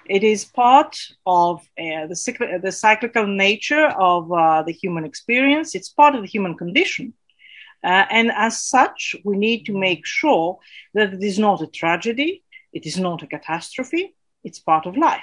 It 0.08 0.24
is 0.24 0.44
part 0.44 0.96
of 1.26 1.60
uh, 1.78 2.06
the, 2.06 2.14
cycl- 2.14 2.62
the, 2.62 2.72
cyclical 2.72 3.26
nature 3.26 3.86
of 3.86 4.32
uh, 4.32 4.62
the 4.62 4.72
human 4.72 5.04
experience. 5.04 5.74
It's 5.74 5.88
part 5.88 6.14
of 6.14 6.22
the 6.22 6.28
human 6.28 6.56
condition. 6.56 7.12
Uh, 7.84 8.06
and 8.10 8.32
as 8.32 8.62
such, 8.62 9.14
we 9.24 9.36
need 9.36 9.64
to 9.66 9.78
make 9.78 10.06
sure 10.06 10.58
that 10.94 11.12
it 11.12 11.22
is 11.22 11.38
not 11.38 11.60
a 11.62 11.66
tragedy, 11.66 12.42
it 12.72 12.86
is 12.86 12.98
not 12.98 13.22
a 13.22 13.26
catastrophe, 13.26 14.14
it's 14.44 14.58
part 14.58 14.86
of 14.86 14.96
life. 14.96 15.22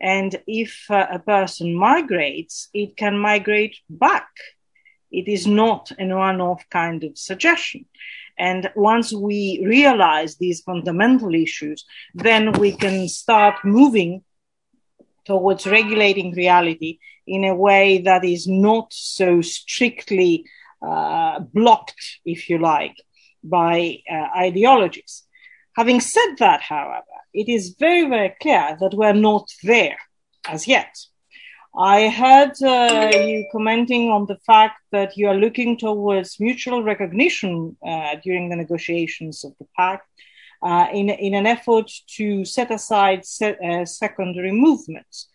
And 0.00 0.40
if 0.46 0.90
uh, 0.90 1.06
a 1.10 1.18
person 1.18 1.74
migrates, 1.74 2.68
it 2.72 2.96
can 2.96 3.18
migrate 3.18 3.76
back. 3.90 4.28
It 5.10 5.26
is 5.28 5.46
not 5.46 5.90
an 5.98 6.14
one 6.14 6.40
off 6.40 6.64
kind 6.70 7.02
of 7.04 7.18
suggestion. 7.18 7.86
And 8.38 8.70
once 8.76 9.12
we 9.12 9.64
realize 9.66 10.36
these 10.36 10.60
fundamental 10.60 11.34
issues, 11.34 11.84
then 12.14 12.52
we 12.52 12.72
can 12.72 13.08
start 13.08 13.56
moving 13.64 14.22
towards 15.24 15.66
regulating 15.66 16.32
reality 16.32 16.98
in 17.26 17.44
a 17.44 17.54
way 17.54 17.98
that 17.98 18.24
is 18.24 18.46
not 18.46 18.92
so 18.92 19.40
strictly 19.42 20.44
uh, 20.80 21.40
blocked, 21.40 22.20
if 22.24 22.48
you 22.48 22.58
like, 22.58 22.96
by 23.42 23.98
uh, 24.10 24.28
ideologies. 24.36 25.24
Having 25.78 26.00
said 26.00 26.34
that, 26.40 26.60
however, 26.60 27.18
it 27.32 27.48
is 27.48 27.76
very, 27.78 28.08
very 28.08 28.34
clear 28.42 28.76
that 28.80 28.94
we're 28.94 29.12
not 29.12 29.48
there 29.62 29.96
as 30.48 30.66
yet. 30.66 30.92
I 31.78 32.08
heard 32.08 32.60
uh, 32.60 33.16
you 33.16 33.46
commenting 33.52 34.10
on 34.10 34.26
the 34.26 34.38
fact 34.44 34.80
that 34.90 35.16
you 35.16 35.28
are 35.28 35.36
looking 35.36 35.78
towards 35.78 36.40
mutual 36.40 36.82
recognition 36.82 37.76
uh, 37.86 38.16
during 38.24 38.48
the 38.48 38.56
negotiations 38.56 39.44
of 39.44 39.52
the 39.60 39.68
pact 39.76 40.08
uh, 40.64 40.88
in, 40.92 41.10
in 41.10 41.34
an 41.34 41.46
effort 41.46 41.88
to 42.16 42.44
set 42.44 42.72
aside 42.72 43.22
uh, 43.40 43.84
secondary 43.84 44.50
movements. 44.50 45.28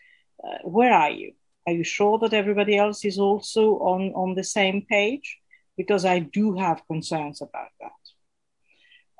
Uh, 0.43 0.57
where 0.65 0.91
are 0.91 1.11
you? 1.11 1.31
Are 1.67 1.73
you 1.73 1.85
sure 1.85 2.19
that 2.19 2.33
everybody 2.33 2.75
else 2.75 3.05
is 3.05 3.17
also 3.17 3.75
on, 3.79 4.11
on 4.13 4.35
the 4.35 4.43
same 4.43 4.85
page? 4.89 5.37
Because 5.77 6.03
I 6.03 6.19
do 6.19 6.57
have 6.57 6.85
concerns 6.85 7.41
about 7.41 7.69
that. 7.79 8.02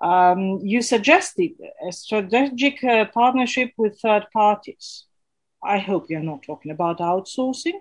Um, 0.03 0.59
you 0.61 0.81
suggested 0.81 1.51
a 1.87 1.91
strategic 1.93 2.83
uh, 2.83 3.05
partnership 3.05 3.71
with 3.77 4.01
third 4.01 4.25
parties. 4.33 5.05
I 5.63 5.77
hope 5.79 6.09
you're 6.09 6.19
not 6.19 6.43
talking 6.43 6.73
about 6.73 6.99
outsourcing, 6.99 7.79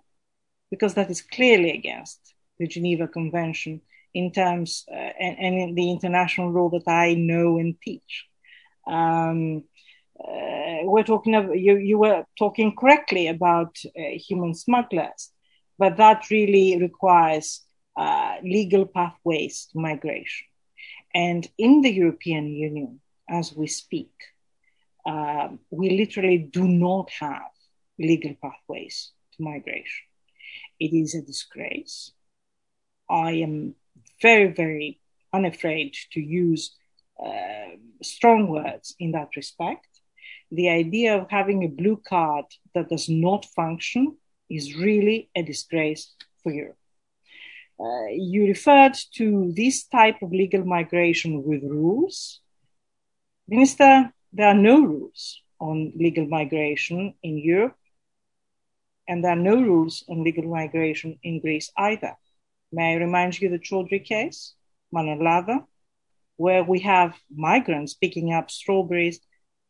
because 0.71 0.95
that 0.95 1.11
is 1.11 1.21
clearly 1.21 1.73
against 1.73 2.21
the 2.61 2.69
Geneva 2.69 3.09
Convention 3.09 3.81
in 4.15 4.31
terms 4.31 4.85
uh, 4.89 4.95
and, 4.95 5.37
and, 5.39 5.59
in 5.59 5.75
the 5.75 5.91
international 5.91 6.53
law 6.53 6.69
that 6.69 6.89
I 6.89 7.15
know 7.15 7.59
and 7.59 7.75
teach. 7.83 8.27
Um, 8.87 9.65
uh, 10.17 10.85
we're 10.85 11.03
talking 11.03 11.35
of, 11.35 11.57
you, 11.57 11.77
you 11.77 11.99
were 11.99 12.25
talking 12.39 12.77
correctly 12.77 13.27
about 13.27 13.77
uh, 13.85 14.17
human 14.29 14.55
smugglers, 14.55 15.33
but 15.77 15.97
that 15.97 16.31
really 16.31 16.79
requires 16.81 17.63
uh, 17.97 18.37
legal 18.45 18.87
pathways 18.87 19.67
to 19.73 19.81
migration. 19.81 20.47
And 21.15 21.47
in 21.59 21.83
the 21.83 21.93
European 21.93 22.49
Union, 22.49 23.01
as 23.29 23.55
we 23.55 23.67
speak, 23.67 24.13
um, 25.05 25.59
we 25.71 25.91
literally 25.91 26.39
do 26.39 26.67
not 26.67 27.11
have 27.21 27.51
legal 27.99 28.35
pathways 28.43 29.13
to 29.37 29.43
migration. 29.43 30.07
It 30.79 30.93
is 30.93 31.15
a 31.15 31.23
disgrace. 31.23 32.13
I 33.11 33.33
am 33.33 33.75
very, 34.21 34.53
very 34.53 35.01
unafraid 35.33 35.95
to 36.13 36.21
use 36.21 36.75
uh, 37.25 37.77
strong 38.03 38.49
words 38.49 38.95
in 38.99 39.13
that 39.13 39.37
respect. 39.37 39.87
The 40.51 40.69
idea 40.69 41.17
of 41.17 41.31
having 41.31 41.65
a 41.65 41.69
blue 41.69 42.01
card 42.09 42.47
that 42.75 42.89
does 42.89 43.09
not 43.09 43.47
function 43.47 44.17
is 44.51 44.77
really 44.77 45.31
a 45.35 45.43
disgrace 45.43 46.15
for 46.43 46.53
Europe. 46.53 46.82
Uh, 47.83 48.07
you 48.13 48.47
referred 48.47 48.95
to 49.13 49.53
this 49.57 49.85
type 49.85 50.23
of 50.23 50.31
legal 50.31 50.65
migration 50.65 51.43
with 51.43 51.63
rules. 51.65 52.41
Minister, 53.49 54.13
there 54.33 54.47
are 54.47 54.55
no 54.55 54.81
rules 54.83 55.43
on 55.59 55.93
legal 55.97 56.27
migration 56.27 57.15
in 57.25 57.39
Europe 57.39 57.77
and 59.09 59.25
there 59.25 59.33
are 59.33 59.47
no 59.51 59.61
rules 59.61 60.05
on 60.09 60.23
legal 60.23 60.45
migration 60.45 61.19
in 61.25 61.41
Greece 61.41 61.73
either. 61.77 62.15
May 62.71 62.93
I 62.93 62.97
remind 62.99 63.41
you 63.41 63.49
the 63.49 63.59
Chowdury 63.59 64.05
case, 64.05 64.55
Manolada, 64.95 65.67
where 66.37 66.63
we 66.63 66.81
have 66.81 67.19
migrants 67.35 67.95
picking 67.95 68.33
up 68.33 68.51
strawberries 68.51 69.19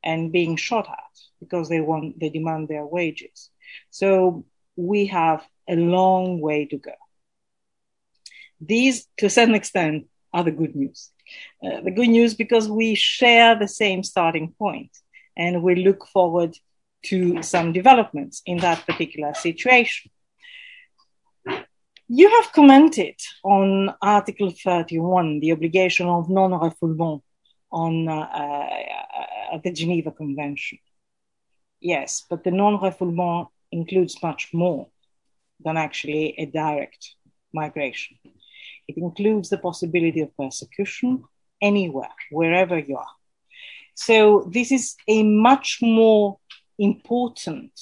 and 0.05 0.33
being 0.33 0.57
shot 0.57 0.87
at 0.89 1.19
because 1.41 1.69
they 1.71 1.81
want 1.81 2.21
they 2.21 2.29
demand 2.29 2.69
their 2.69 2.85
wages. 2.85 3.49
So 3.91 4.45
we 4.77 5.07
have 5.07 5.43
a 5.67 5.77
long 5.77 6.41
way 6.41 6.67
to 6.67 6.77
go. 6.77 6.93
These, 8.65 9.07
to 9.19 9.27
a 9.27 9.31
certain 9.31 9.55
extent, 9.55 10.07
are 10.33 10.45
the 10.45 10.51
good 10.51 10.75
news. 10.75 11.11
Uh, 11.65 11.81
the 11.81 11.91
good 11.91 12.09
news 12.09 12.35
because 12.35 12.69
we 12.69 12.95
share 12.95 13.59
the 13.59 13.69
same 13.69 14.03
starting 14.03 14.55
point 14.59 14.91
and 15.37 15.63
we 15.63 15.75
look 15.77 16.07
forward 16.07 16.57
to 17.05 17.43
some 17.43 17.73
developments 17.73 18.43
in 18.47 18.59
that 18.59 18.87
particular 18.87 19.35
situation. 19.35 20.11
You 22.09 22.29
have 22.29 22.53
commented 22.53 23.17
on 23.43 23.95
Article 24.03 24.51
31, 24.51 25.41
the 25.41 25.53
obligation 25.53 26.07
of 26.07 26.29
non 26.29 26.51
refoulement 26.51 27.23
on 27.71 28.07
uh, 28.09 28.29
uh, 29.53 29.59
the 29.65 29.73
Geneva 29.73 30.11
Convention. 30.11 30.79
Yes, 31.81 32.25
but 32.29 32.45
the 32.45 32.51
non 32.51 32.79
refoulement 32.79 33.49
includes 33.71 34.23
much 34.23 34.51
more 34.53 34.89
than 35.65 35.77
actually 35.77 36.35
a 36.39 36.47
direct 36.47 37.15
migration. 37.53 38.19
It 38.93 39.01
includes 39.01 39.49
the 39.49 39.59
possibility 39.59 40.21
of 40.21 40.37
persecution 40.37 41.25
anywhere, 41.61 42.17
wherever 42.31 42.79
you 42.79 42.97
are. 42.97 43.15
So, 43.95 44.49
this 44.51 44.73
is 44.73 44.97
a 45.09 45.23
much 45.23 45.79
more 45.83 46.39
important 46.79 47.73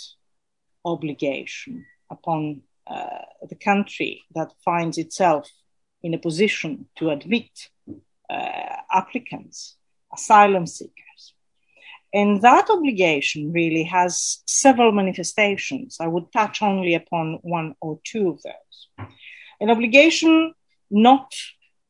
obligation 0.84 1.86
upon 2.10 2.62
uh, 2.86 3.24
the 3.48 3.54
country 3.54 4.22
that 4.34 4.52
finds 4.64 4.98
itself 4.98 5.50
in 6.02 6.14
a 6.14 6.18
position 6.18 6.86
to 6.98 7.10
admit 7.10 7.50
uh, 8.28 8.76
applicants, 8.92 9.76
asylum 10.12 10.66
seekers. 10.66 11.34
And 12.12 12.42
that 12.42 12.68
obligation 12.70 13.52
really 13.52 13.84
has 13.84 14.42
several 14.46 14.92
manifestations. 14.92 15.98
I 16.00 16.08
would 16.08 16.32
touch 16.32 16.62
only 16.62 16.94
upon 16.94 17.38
one 17.42 17.74
or 17.80 18.00
two 18.04 18.30
of 18.30 18.42
those. 18.42 19.08
An 19.60 19.70
obligation 19.70 20.54
not 20.90 21.34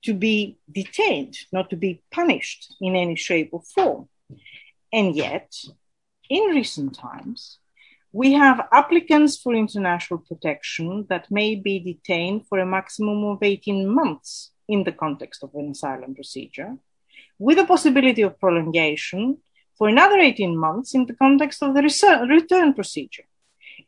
to 0.04 0.14
be 0.14 0.58
detained, 0.70 1.36
not 1.52 1.70
to 1.70 1.76
be 1.76 2.02
punished 2.10 2.74
in 2.80 2.96
any 2.96 3.16
shape 3.16 3.50
or 3.52 3.62
form. 3.74 4.08
And 4.92 5.14
yet, 5.14 5.52
in 6.28 6.42
recent 6.54 6.94
times, 6.94 7.58
we 8.12 8.32
have 8.32 8.66
applicants 8.72 9.38
for 9.38 9.54
international 9.54 10.20
protection 10.20 11.06
that 11.08 11.30
may 11.30 11.54
be 11.54 11.78
detained 11.78 12.46
for 12.48 12.58
a 12.58 12.66
maximum 12.66 13.24
of 13.24 13.42
18 13.42 13.88
months 13.88 14.50
in 14.68 14.84
the 14.84 14.92
context 14.92 15.42
of 15.44 15.54
an 15.54 15.70
asylum 15.70 16.14
procedure, 16.14 16.76
with 17.38 17.58
a 17.58 17.64
possibility 17.64 18.22
of 18.22 18.38
prolongation 18.38 19.38
for 19.76 19.88
another 19.88 20.18
18 20.18 20.56
months 20.56 20.94
in 20.94 21.06
the 21.06 21.14
context 21.14 21.62
of 21.62 21.74
the 21.74 21.82
return 21.82 22.74
procedure. 22.74 23.24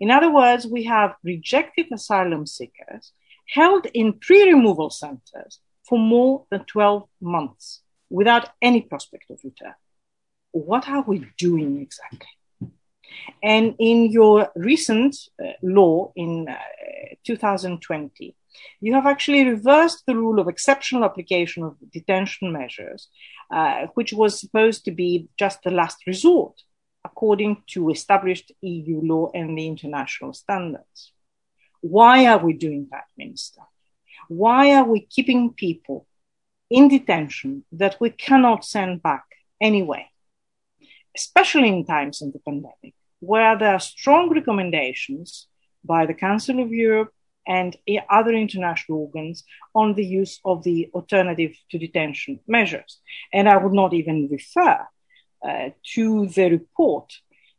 In 0.01 0.11
other 0.11 0.33
words, 0.33 0.67
we 0.67 0.85
have 0.85 1.17
rejected 1.23 1.87
asylum 1.93 2.47
seekers 2.47 3.13
held 3.53 3.87
in 3.93 4.15
pre 4.15 4.51
removal 4.53 4.91
centers 4.91 5.61
for 5.87 5.99
more 5.99 6.47
than 6.51 6.65
12 6.65 7.09
months 7.21 7.83
without 8.09 8.49
any 8.63 8.81
prospect 8.81 9.31
of 9.31 9.41
return. 9.45 9.75
What 10.53 10.89
are 10.89 11.03
we 11.03 11.27
doing 11.39 11.81
exactly? 11.81 12.29
And 13.43 13.75
in 13.79 14.11
your 14.11 14.49
recent 14.57 15.17
uh, 15.43 15.53
law 15.63 16.13
in 16.17 16.49
uh, 16.49 16.57
2020, 17.27 18.35
you 18.81 18.95
have 18.95 19.07
actually 19.07 19.45
reversed 19.45 20.05
the 20.07 20.17
rule 20.17 20.39
of 20.39 20.49
exceptional 20.49 21.05
application 21.05 21.63
of 21.63 21.77
detention 21.93 22.53
measures, 22.53 23.09
uh, 23.51 23.87
which 23.95 24.13
was 24.13 24.41
supposed 24.41 24.85
to 24.87 24.93
be 24.93 25.29
just 25.39 25.63
the 25.63 25.71
last 25.71 25.99
resort, 26.07 26.63
according 27.05 27.63
to 27.69 27.91
established 27.91 28.53
EU 28.63 29.01
law 29.03 29.31
and 29.35 29.59
the 29.59 29.67
international 29.67 30.33
standards. 30.33 31.13
Why 31.83 32.27
are 32.27 32.39
we 32.39 32.53
doing 32.55 32.89
that, 32.93 33.07
Minister? 33.19 33.63
Why 34.29 34.73
are 34.75 34.85
we 34.85 35.01
keeping 35.01 35.53
people 35.53 36.07
in 36.71 36.89
detention 36.89 37.65
that 37.73 37.97
we 38.01 38.11
cannot 38.11 38.65
send 38.65 39.03
back 39.03 39.25
anyway? 39.61 40.09
Especially 41.15 41.69
in 41.69 41.85
times 41.85 42.23
of 42.23 42.33
the 42.33 42.39
pandemic, 42.39 42.95
where 43.19 43.59
there 43.59 43.75
are 43.75 43.81
strong 43.81 44.31
recommendations 44.31 45.49
by 45.85 46.07
the 46.07 46.15
Council 46.15 46.63
of 46.63 46.71
Europe 46.71 47.13
and 47.47 47.77
other 48.09 48.33
international 48.33 49.01
organs 49.01 49.45
on 49.75 49.95
the 49.95 50.07
use 50.07 50.39
of 50.45 50.63
the 50.63 50.89
alternative 50.95 51.53
to 51.71 51.79
detention 51.79 52.39
measures. 52.47 53.01
And 53.33 53.49
I 53.49 53.57
would 53.57 53.73
not 53.73 53.93
even 53.93 54.29
refer 54.31 54.87
uh, 55.47 55.71
to 55.95 56.29
the 56.29 56.51
report 56.51 57.13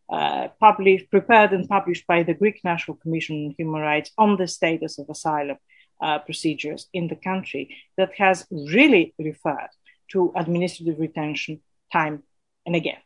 uh, 0.10 0.50
published, 0.60 1.10
prepared 1.10 1.54
and 1.54 1.68
published 1.68 2.06
by 2.08 2.24
the 2.24 2.34
Greek 2.34 2.60
National 2.64 2.98
Commission 2.98 3.46
on 3.46 3.56
Human 3.58 3.82
Rights 3.82 4.12
on 4.18 4.38
the 4.38 4.48
status 4.48 5.00
of 5.00 5.10
asylum 5.10 5.58
uh, 6.02 6.20
procedures 6.20 6.88
in 6.94 7.08
the 7.08 7.16
country 7.16 7.76
that 7.98 8.12
has 8.18 8.46
really 8.52 9.14
referred 9.18 9.70
to 10.12 10.32
administrative 10.36 11.00
retention 11.00 11.62
time 11.92 12.24
and 12.66 12.76
again. 12.76 12.98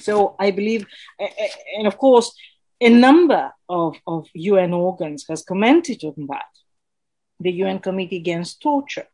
So 0.00 0.36
I 0.38 0.50
believe, 0.50 0.86
and 1.76 1.86
of 1.86 1.98
course, 1.98 2.34
a 2.80 2.88
number 2.88 3.52
of, 3.68 3.96
of 4.06 4.26
UN 4.34 4.72
organs 4.72 5.26
has 5.28 5.42
commented 5.42 6.02
on 6.04 6.26
that. 6.30 6.46
The 7.40 7.52
UN 7.52 7.78
Committee 7.78 8.16
Against 8.16 8.62
Torture, 8.62 9.06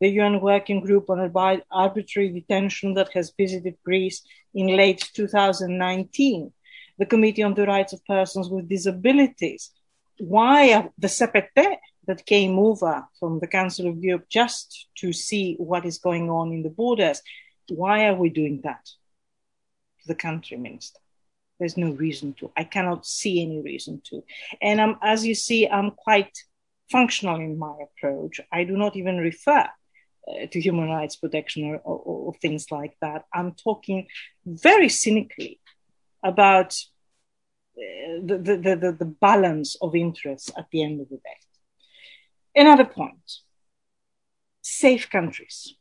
the 0.00 0.08
UN 0.08 0.40
Working 0.40 0.80
Group 0.80 1.10
on 1.10 1.30
Arbitrary 1.70 2.30
Detention 2.30 2.94
that 2.94 3.12
has 3.12 3.32
visited 3.38 3.76
Greece 3.84 4.22
in 4.54 4.76
late 4.76 5.10
2019, 5.14 6.52
the 6.98 7.06
Committee 7.06 7.42
on 7.42 7.54
the 7.54 7.66
Rights 7.66 7.92
of 7.92 8.04
Persons 8.04 8.48
with 8.48 8.68
Disabilities. 8.68 9.70
Why 10.18 10.90
the 10.96 11.08
CPT 11.08 11.76
that 12.06 12.26
came 12.26 12.58
over 12.58 13.06
from 13.18 13.40
the 13.40 13.48
Council 13.48 13.88
of 13.88 13.98
Europe 13.98 14.26
just 14.28 14.88
to 14.98 15.12
see 15.12 15.56
what 15.58 15.84
is 15.84 15.98
going 15.98 16.30
on 16.30 16.52
in 16.52 16.62
the 16.62 16.70
borders? 16.70 17.20
Why 17.68 18.06
are 18.06 18.14
we 18.14 18.28
doing 18.28 18.60
that? 18.62 18.84
To 18.84 20.08
the 20.08 20.14
country 20.14 20.56
minister. 20.56 21.00
There's 21.58 21.76
no 21.76 21.92
reason 21.92 22.34
to. 22.34 22.50
I 22.56 22.64
cannot 22.64 23.06
see 23.06 23.42
any 23.42 23.60
reason 23.60 24.02
to. 24.10 24.22
And 24.60 24.80
um, 24.80 24.98
as 25.02 25.24
you 25.26 25.34
see, 25.34 25.68
I'm 25.68 25.92
quite 25.92 26.36
functional 26.90 27.36
in 27.36 27.58
my 27.58 27.74
approach. 27.82 28.40
I 28.52 28.64
do 28.64 28.76
not 28.76 28.96
even 28.96 29.18
refer 29.18 29.68
uh, 30.28 30.46
to 30.50 30.60
human 30.60 30.88
rights 30.88 31.16
protection 31.16 31.64
or, 31.64 31.76
or, 31.76 31.98
or, 31.98 32.34
things 32.34 32.70
like 32.70 32.96
that. 33.00 33.24
I'm 33.32 33.52
talking 33.52 34.06
very 34.46 34.88
cynically 34.88 35.60
about 36.22 36.74
uh, 37.76 38.20
the, 38.24 38.38
the, 38.38 38.76
the, 38.76 38.96
the 38.98 39.14
balance 39.20 39.76
of 39.82 39.94
interests 39.94 40.50
at 40.56 40.66
the 40.70 40.82
end 40.82 41.00
of 41.00 41.08
the 41.08 41.16
day. 41.16 41.40
Another 42.56 42.84
point 42.84 43.40
safe 44.62 45.10
countries 45.10 45.74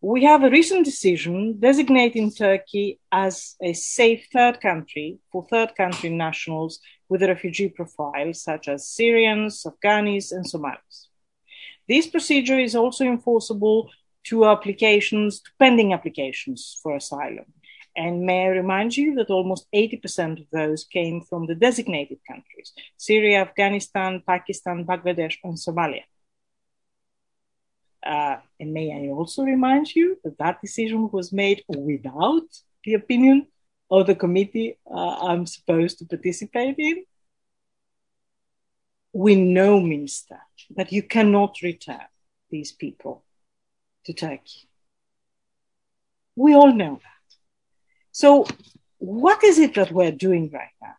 we 0.00 0.22
have 0.22 0.44
a 0.44 0.50
recent 0.50 0.84
decision 0.84 1.58
designating 1.58 2.30
Turkey 2.30 3.00
as 3.10 3.56
a 3.60 3.72
safe 3.72 4.28
third 4.32 4.60
country 4.60 5.18
for 5.32 5.44
third 5.50 5.74
country 5.74 6.08
nationals 6.08 6.78
with 7.08 7.22
a 7.22 7.28
refugee 7.28 7.68
profile, 7.68 8.32
such 8.32 8.68
as 8.68 8.86
Syrians, 8.86 9.66
Afghans, 9.66 10.30
and 10.30 10.46
Somalis. 10.46 11.07
This 11.88 12.06
procedure 12.06 12.58
is 12.58 12.74
also 12.74 13.04
enforceable 13.04 13.90
to 14.24 14.46
applications, 14.46 15.40
to 15.40 15.50
pending 15.58 15.92
applications 15.92 16.78
for 16.82 16.96
asylum. 16.96 17.46
And 17.96 18.22
may 18.22 18.44
I 18.44 18.48
remind 18.48 18.96
you 18.96 19.14
that 19.16 19.30
almost 19.30 19.66
80% 19.74 20.40
of 20.40 20.46
those 20.52 20.84
came 20.84 21.22
from 21.22 21.46
the 21.46 21.54
designated 21.54 22.18
countries 22.26 22.72
Syria, 22.96 23.40
Afghanistan, 23.40 24.22
Pakistan, 24.26 24.84
Bangladesh, 24.84 25.36
and 25.42 25.54
Somalia. 25.54 26.04
Uh, 28.06 28.36
and 28.60 28.72
may 28.72 28.92
I 28.92 29.10
also 29.10 29.42
remind 29.42 29.94
you 29.94 30.18
that 30.22 30.38
that 30.38 30.60
decision 30.60 31.10
was 31.10 31.32
made 31.32 31.64
without 31.68 32.48
the 32.84 32.94
opinion 32.94 33.48
of 33.90 34.06
the 34.06 34.14
committee 34.14 34.78
uh, 34.88 35.16
I'm 35.28 35.46
supposed 35.46 35.98
to 35.98 36.04
participate 36.04 36.76
in? 36.78 37.04
We 39.12 39.34
know, 39.34 39.80
Minister, 39.80 40.38
that 40.76 40.92
you 40.92 41.02
cannot 41.02 41.62
return 41.62 42.06
these 42.50 42.72
people 42.72 43.24
to 44.04 44.12
Turkey. 44.12 44.68
We 46.36 46.54
all 46.54 46.72
know 46.72 47.00
that. 47.02 47.36
So, 48.12 48.46
what 48.98 49.42
is 49.44 49.58
it 49.58 49.74
that 49.74 49.92
we're 49.92 50.12
doing 50.12 50.50
right 50.52 50.74
now? 50.82 50.94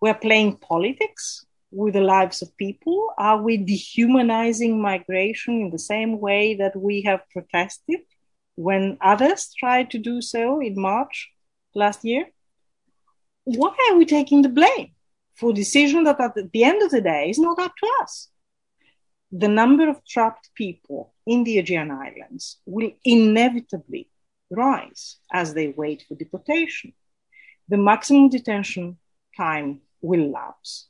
We're 0.00 0.14
playing 0.14 0.56
politics 0.56 1.44
with 1.70 1.94
the 1.94 2.00
lives 2.00 2.42
of 2.42 2.56
people? 2.56 3.12
Are 3.18 3.40
we 3.40 3.56
dehumanizing 3.56 4.80
migration 4.80 5.60
in 5.60 5.70
the 5.70 5.78
same 5.78 6.20
way 6.20 6.54
that 6.56 6.76
we 6.76 7.02
have 7.02 7.28
protested 7.30 8.00
when 8.54 8.98
others 9.00 9.52
tried 9.58 9.90
to 9.90 9.98
do 9.98 10.20
so 10.20 10.60
in 10.60 10.80
March 10.80 11.30
last 11.74 12.04
year? 12.04 12.26
Why 13.44 13.74
are 13.90 13.96
we 13.96 14.04
taking 14.04 14.42
the 14.42 14.48
blame 14.48 14.92
for 15.38 15.52
decision 15.52 16.04
that 16.04 16.20
at 16.20 16.34
the 16.52 16.64
end 16.64 16.82
of 16.82 16.90
the 16.90 17.00
day 17.00 17.30
is 17.30 17.38
not 17.38 17.58
up 17.58 17.74
to 17.76 17.88
us? 18.02 18.28
The 19.30 19.48
number 19.48 19.88
of 19.88 20.04
trapped 20.04 20.50
people 20.54 21.12
in 21.26 21.44
the 21.44 21.58
Aegean 21.58 21.90
Islands 21.90 22.58
will 22.66 22.90
inevitably 23.04 24.08
rise 24.50 25.18
as 25.32 25.54
they 25.54 25.68
wait 25.68 26.04
for 26.08 26.14
deportation. 26.16 26.92
The 27.68 27.76
maximum 27.76 28.30
detention 28.30 28.98
time 29.36 29.82
will 30.00 30.30
lapse 30.30 30.88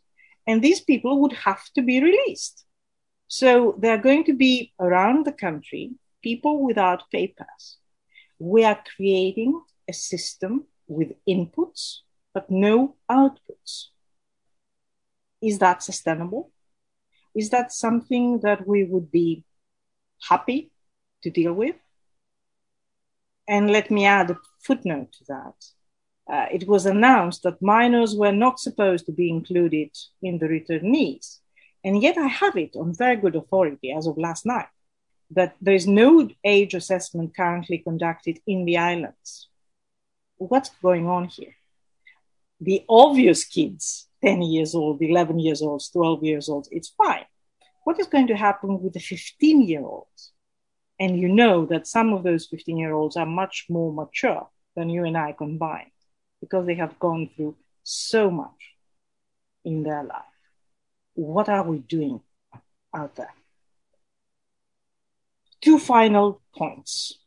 and 0.48 0.62
these 0.62 0.80
people 0.80 1.20
would 1.20 1.34
have 1.34 1.62
to 1.74 1.82
be 1.82 2.02
released. 2.02 2.64
So 3.28 3.76
there 3.78 3.92
are 3.94 4.06
going 4.08 4.24
to 4.24 4.32
be 4.32 4.72
around 4.80 5.26
the 5.26 5.32
country 5.32 5.92
people 6.22 6.64
without 6.64 7.10
papers. 7.10 7.76
We 8.38 8.64
are 8.64 8.82
creating 8.96 9.60
a 9.86 9.92
system 9.92 10.64
with 10.86 11.12
inputs 11.28 11.98
but 12.32 12.50
no 12.50 12.94
outputs. 13.10 13.88
Is 15.42 15.58
that 15.58 15.82
sustainable? 15.82 16.50
Is 17.34 17.50
that 17.50 17.72
something 17.72 18.40
that 18.40 18.66
we 18.66 18.84
would 18.84 19.10
be 19.10 19.44
happy 20.28 20.70
to 21.22 21.30
deal 21.30 21.52
with? 21.52 21.76
And 23.46 23.70
let 23.70 23.90
me 23.90 24.04
add 24.04 24.30
a 24.30 24.38
footnote 24.60 25.12
to 25.12 25.24
that 25.28 25.54
uh, 26.30 26.46
it 26.52 26.68
was 26.68 26.84
announced 26.84 27.42
that 27.42 27.62
minors 27.62 28.14
were 28.14 28.32
not 28.32 28.60
supposed 28.60 29.06
to 29.06 29.12
be 29.12 29.30
included 29.30 29.90
in 30.22 30.38
the 30.38 30.46
returnees. 30.46 31.38
And 31.84 32.02
yet 32.02 32.18
I 32.18 32.26
have 32.26 32.56
it 32.56 32.76
on 32.76 32.94
very 32.94 33.16
good 33.16 33.34
authority 33.34 33.92
as 33.92 34.06
of 34.06 34.18
last 34.18 34.44
night 34.44 34.68
that 35.30 35.56
there 35.60 35.74
is 35.74 35.86
no 35.86 36.28
age 36.44 36.74
assessment 36.74 37.36
currently 37.36 37.78
conducted 37.78 38.40
in 38.46 38.64
the 38.64 38.78
islands. 38.78 39.48
What's 40.36 40.70
going 40.82 41.06
on 41.06 41.26
here? 41.26 41.54
The 42.60 42.84
obvious 42.88 43.44
kids, 43.44 44.07
10 44.22 44.42
years 44.42 44.74
old, 44.74 45.00
11 45.00 45.38
years 45.38 45.62
old, 45.62 45.82
12 45.92 46.24
years 46.24 46.48
old, 46.48 46.68
it's 46.70 46.88
fine. 46.88 47.24
What 47.84 48.00
is 48.00 48.06
going 48.06 48.26
to 48.28 48.36
happen 48.36 48.82
with 48.82 48.92
the 48.94 49.00
15 49.00 49.62
year 49.62 49.80
olds? 49.80 50.32
And 51.00 51.18
you 51.18 51.28
know 51.28 51.64
that 51.66 51.86
some 51.86 52.12
of 52.12 52.24
those 52.24 52.46
15 52.46 52.76
year 52.76 52.92
olds 52.92 53.16
are 53.16 53.26
much 53.26 53.66
more 53.68 53.92
mature 53.92 54.48
than 54.74 54.90
you 54.90 55.04
and 55.04 55.16
I 55.16 55.32
combined 55.32 55.90
because 56.40 56.66
they 56.66 56.74
have 56.74 56.98
gone 56.98 57.30
through 57.34 57.56
so 57.82 58.30
much 58.30 58.74
in 59.64 59.82
their 59.82 60.02
life. 60.02 60.22
What 61.14 61.48
are 61.48 61.62
we 61.62 61.78
doing 61.78 62.20
out 62.94 63.16
there? 63.16 63.34
Two 65.60 65.78
final 65.78 66.40
points. 66.56 67.18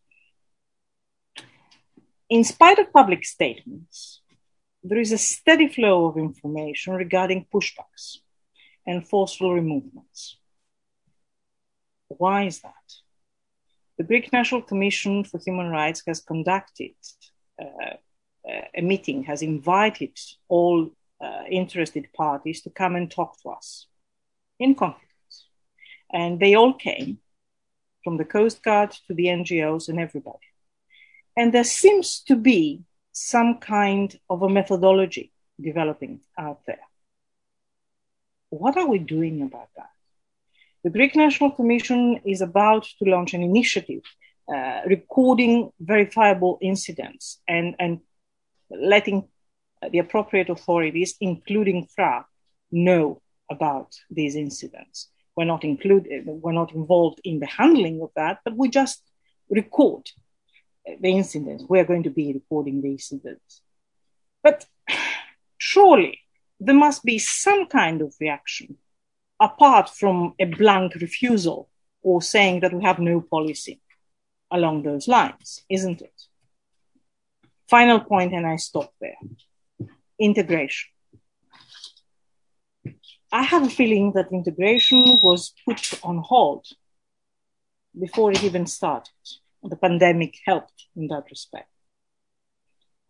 In 2.29 2.43
spite 2.45 2.79
of 2.79 2.93
public 2.93 3.25
statements 3.25 4.20
there 4.83 4.99
is 4.99 5.11
a 5.11 5.17
steady 5.17 5.67
flow 5.67 6.05
of 6.05 6.17
information 6.17 6.93
regarding 6.93 7.45
pushbacks 7.53 8.17
and 8.85 9.07
forceful 9.07 9.53
removements. 9.53 10.37
Why 12.07 12.45
is 12.45 12.61
that? 12.61 12.73
The 13.97 14.03
Greek 14.03 14.33
National 14.33 14.61
Commission 14.61 15.23
for 15.23 15.39
Human 15.39 15.69
Rights 15.69 16.01
has 16.07 16.21
conducted 16.21 16.95
uh, 17.61 17.95
a 18.75 18.81
meeting, 18.81 19.23
has 19.23 19.41
invited 19.41 20.17
all 20.47 20.89
uh, 21.23 21.43
interested 21.49 22.11
parties 22.13 22.61
to 22.61 22.69
come 22.71 22.95
and 22.95 23.09
talk 23.09 23.39
to 23.41 23.49
us 23.49 23.87
in 24.59 24.73
confidence. 24.73 25.47
And 26.11 26.39
they 26.39 26.55
all 26.55 26.73
came 26.73 27.19
from 28.03 28.17
the 28.17 28.25
Coast 28.25 28.63
Guard 28.63 28.91
to 29.07 29.13
the 29.13 29.25
NGOs 29.25 29.87
and 29.89 29.99
everybody. 29.99 30.39
And 31.37 31.53
there 31.53 31.63
seems 31.63 32.21
to 32.23 32.35
be 32.35 32.81
some 33.11 33.59
kind 33.59 34.17
of 34.29 34.41
a 34.41 34.49
methodology 34.49 35.31
developing 35.59 36.21
out 36.37 36.61
there. 36.65 36.79
What 38.49 38.77
are 38.77 38.87
we 38.87 38.99
doing 38.99 39.41
about 39.41 39.69
that? 39.75 39.89
The 40.83 40.89
Greek 40.89 41.15
National 41.15 41.51
Commission 41.51 42.21
is 42.25 42.41
about 42.41 42.83
to 42.99 43.09
launch 43.09 43.33
an 43.33 43.43
initiative 43.43 44.01
uh, 44.53 44.81
recording 44.87 45.71
verifiable 45.79 46.57
incidents 46.61 47.39
and, 47.47 47.75
and 47.79 47.99
letting 48.69 49.27
the 49.91 49.99
appropriate 49.99 50.49
authorities, 50.49 51.15
including 51.21 51.87
FRA, 51.95 52.25
know 52.71 53.21
about 53.49 53.93
these 54.09 54.35
incidents. 54.35 55.09
We're 55.35 55.45
not 55.45 55.63
included, 55.63 56.23
we're 56.25 56.51
not 56.51 56.73
involved 56.73 57.21
in 57.23 57.39
the 57.39 57.45
handling 57.45 58.01
of 58.01 58.09
that, 58.15 58.39
but 58.43 58.57
we 58.57 58.69
just 58.69 59.03
record 59.49 60.09
the 60.85 61.09
incidents. 61.09 61.63
We're 61.67 61.85
going 61.85 62.03
to 62.03 62.09
be 62.09 62.33
recording 62.33 62.81
the 62.81 62.89
incidents. 62.89 63.61
But 64.43 64.65
surely 65.57 66.19
there 66.59 66.75
must 66.75 67.03
be 67.03 67.17
some 67.17 67.67
kind 67.67 68.01
of 68.01 68.13
reaction 68.19 68.77
apart 69.39 69.89
from 69.89 70.33
a 70.39 70.45
blank 70.45 70.95
refusal 70.95 71.69
or 72.03 72.21
saying 72.21 72.61
that 72.61 72.73
we 72.73 72.83
have 72.83 72.99
no 72.99 73.21
policy 73.21 73.79
along 74.51 74.83
those 74.83 75.07
lines, 75.07 75.63
isn't 75.69 76.01
it? 76.01 76.21
Final 77.69 77.99
point, 78.01 78.33
and 78.33 78.45
I 78.45 78.57
stop 78.57 78.93
there 78.99 79.15
integration. 80.21 80.89
I 83.31 83.43
have 83.43 83.63
a 83.63 83.69
feeling 83.69 84.11
that 84.13 84.31
integration 84.31 85.19
was 85.21 85.53
put 85.65 85.99
on 86.03 86.19
hold 86.19 86.65
before 87.99 88.31
it 88.31 88.43
even 88.43 88.67
started. 88.67 89.13
The 89.63 89.75
pandemic 89.75 90.37
helped 90.45 90.87
in 90.95 91.07
that 91.07 91.25
respect. 91.29 91.69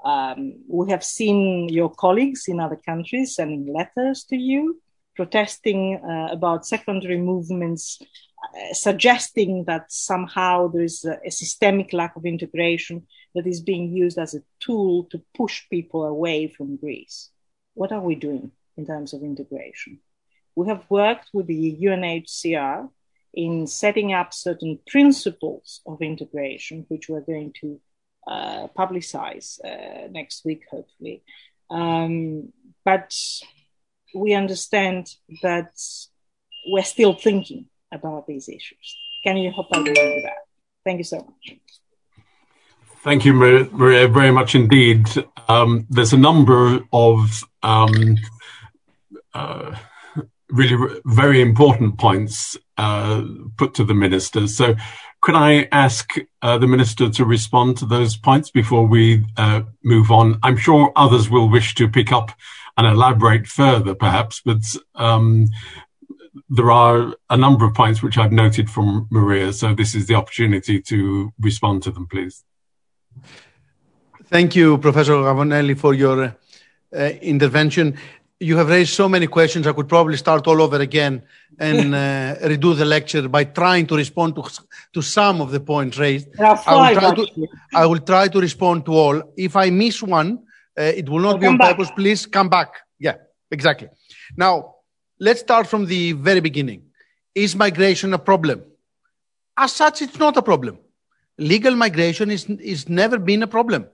Um, 0.03 0.63
we 0.67 0.89
have 0.89 1.03
seen 1.03 1.69
your 1.69 1.89
colleagues 1.89 2.47
in 2.47 2.59
other 2.59 2.75
countries 2.75 3.35
sending 3.35 3.71
letters 3.71 4.23
to 4.25 4.35
you 4.35 4.81
protesting 5.15 6.01
uh, 6.03 6.29
about 6.31 6.65
secondary 6.65 7.17
movements, 7.17 8.01
uh, 8.01 8.73
suggesting 8.73 9.65
that 9.65 9.91
somehow 9.91 10.67
there 10.67 10.83
is 10.83 11.05
a, 11.05 11.19
a, 11.25 11.31
systemic 11.31 11.93
lack 11.93 12.15
of 12.15 12.25
integration 12.25 13.05
that 13.35 13.45
is 13.45 13.61
being 13.61 13.91
used 13.95 14.17
as 14.17 14.33
a 14.33 14.41
tool 14.59 15.03
to 15.11 15.21
push 15.35 15.63
people 15.69 16.05
away 16.05 16.47
from 16.47 16.77
Greece. 16.77 17.29
What 17.73 17.91
are 17.91 18.01
we 18.01 18.15
doing 18.15 18.51
in 18.77 18.85
terms 18.85 19.13
of 19.13 19.21
integration? 19.21 19.99
We 20.55 20.67
have 20.67 20.83
worked 20.89 21.29
with 21.33 21.47
the 21.47 21.77
UNHCR 21.81 22.89
in 23.33 23.67
setting 23.67 24.13
up 24.13 24.33
certain 24.33 24.79
principles 24.87 25.81
of 25.85 26.01
integration, 26.01 26.85
which 26.89 27.09
we're 27.09 27.21
going 27.21 27.53
to 27.61 27.79
uh, 28.27 28.67
publicize 28.77 29.59
uh, 29.65 30.07
next 30.11 30.45
week, 30.45 30.63
hopefully. 30.69 31.23
Um, 31.69 32.51
but 32.83 33.13
we 34.13 34.33
understand 34.33 35.07
that 35.41 35.71
we're 36.67 36.83
still 36.83 37.13
thinking 37.13 37.67
about 37.91 38.27
these 38.27 38.49
issues. 38.49 38.97
Can 39.23 39.37
you 39.37 39.51
help 39.51 39.71
us 39.71 39.83
with 39.83 39.95
that? 39.95 40.45
Thank 40.83 40.97
you 40.97 41.03
so 41.03 41.17
much. 41.17 41.59
Thank 43.03 43.25
you, 43.25 43.33
Maria, 43.33 44.07
very 44.07 44.31
much 44.31 44.53
indeed. 44.53 45.07
Um, 45.47 45.87
there's 45.89 46.13
a 46.13 46.17
number 46.17 46.81
of 46.93 47.43
um, 47.63 48.17
uh, 49.33 49.75
really 50.51 50.99
very 51.05 51.41
important 51.41 51.97
points 51.97 52.57
uh, 52.77 53.23
put 53.57 53.73
to 53.75 53.83
the 53.83 53.93
minister. 53.93 54.47
So, 54.47 54.75
could 55.21 55.35
I 55.35 55.67
ask 55.71 56.15
uh, 56.41 56.57
the 56.57 56.67
minister 56.67 57.09
to 57.09 57.25
respond 57.25 57.77
to 57.77 57.85
those 57.85 58.17
points 58.17 58.49
before 58.49 58.87
we 58.87 59.23
uh, 59.37 59.61
move 59.83 60.11
on? 60.11 60.39
I'm 60.41 60.57
sure 60.57 60.91
others 60.95 61.29
will 61.29 61.47
wish 61.47 61.75
to 61.75 61.87
pick 61.87 62.11
up 62.11 62.31
and 62.77 62.87
elaborate 62.87 63.45
further, 63.45 63.93
perhaps. 63.93 64.41
But 64.43 64.63
um, 64.95 65.47
there 66.49 66.71
are 66.71 67.13
a 67.29 67.37
number 67.37 67.65
of 67.65 67.73
points 67.73 68.01
which 68.01 68.17
I've 68.17 68.31
noted 68.31 68.69
from 68.69 69.07
Maria, 69.11 69.53
so 69.53 69.75
this 69.75 69.93
is 69.93 70.07
the 70.07 70.15
opportunity 70.15 70.81
to 70.81 71.31
respond 71.39 71.83
to 71.83 71.91
them, 71.91 72.07
please. 72.07 72.43
Thank 74.25 74.55
you, 74.55 74.77
Professor 74.77 75.13
Gavouneli, 75.13 75.77
for 75.77 75.93
your 75.93 76.35
uh, 76.95 76.99
intervention. 77.21 77.97
You 78.41 78.57
have 78.57 78.69
raised 78.69 78.93
so 78.93 79.07
many 79.07 79.27
questions. 79.27 79.67
I 79.67 79.71
could 79.71 79.87
probably 79.87 80.17
start 80.17 80.47
all 80.47 80.63
over 80.63 80.77
again 80.77 81.21
and 81.59 81.93
uh, 82.03 82.35
redo 82.41 82.75
the 82.75 82.85
lecture 82.85 83.29
by 83.29 83.43
trying 83.43 83.85
to 83.85 83.95
respond 83.95 84.33
to, 84.35 84.43
to 84.93 85.01
some 85.03 85.41
of 85.41 85.51
the 85.51 85.59
points 85.59 85.99
raised. 85.99 86.27
I 86.39 86.49
will, 86.49 86.99
try 86.99 87.15
to, 87.15 87.47
I 87.75 87.85
will 87.85 87.99
try 87.99 88.27
to 88.29 88.39
respond 88.39 88.85
to 88.87 88.93
all. 88.93 89.21
If 89.37 89.55
I 89.55 89.69
miss 89.69 90.01
one, 90.01 90.39
uh, 90.75 90.81
it 90.81 91.07
will 91.07 91.19
not 91.19 91.39
be 91.39 91.45
on 91.45 91.57
back. 91.57 91.77
purpose. 91.77 91.91
Please 91.95 92.25
come 92.25 92.49
back. 92.49 92.73
Yeah, 92.97 93.17
exactly. 93.51 93.89
Now, 94.35 94.77
let's 95.19 95.41
start 95.41 95.67
from 95.67 95.85
the 95.85 96.13
very 96.13 96.39
beginning. 96.39 96.81
Is 97.35 97.55
migration 97.55 98.11
a 98.15 98.19
problem? 98.19 98.63
As 99.55 99.71
such, 99.71 100.01
it's 100.01 100.17
not 100.17 100.35
a 100.35 100.41
problem. 100.41 100.79
Legal 101.37 101.75
migration 101.75 102.31
is, 102.31 102.45
is 102.45 102.89
never 102.89 103.19
been 103.19 103.43
a 103.43 103.47
problem. 103.47 103.85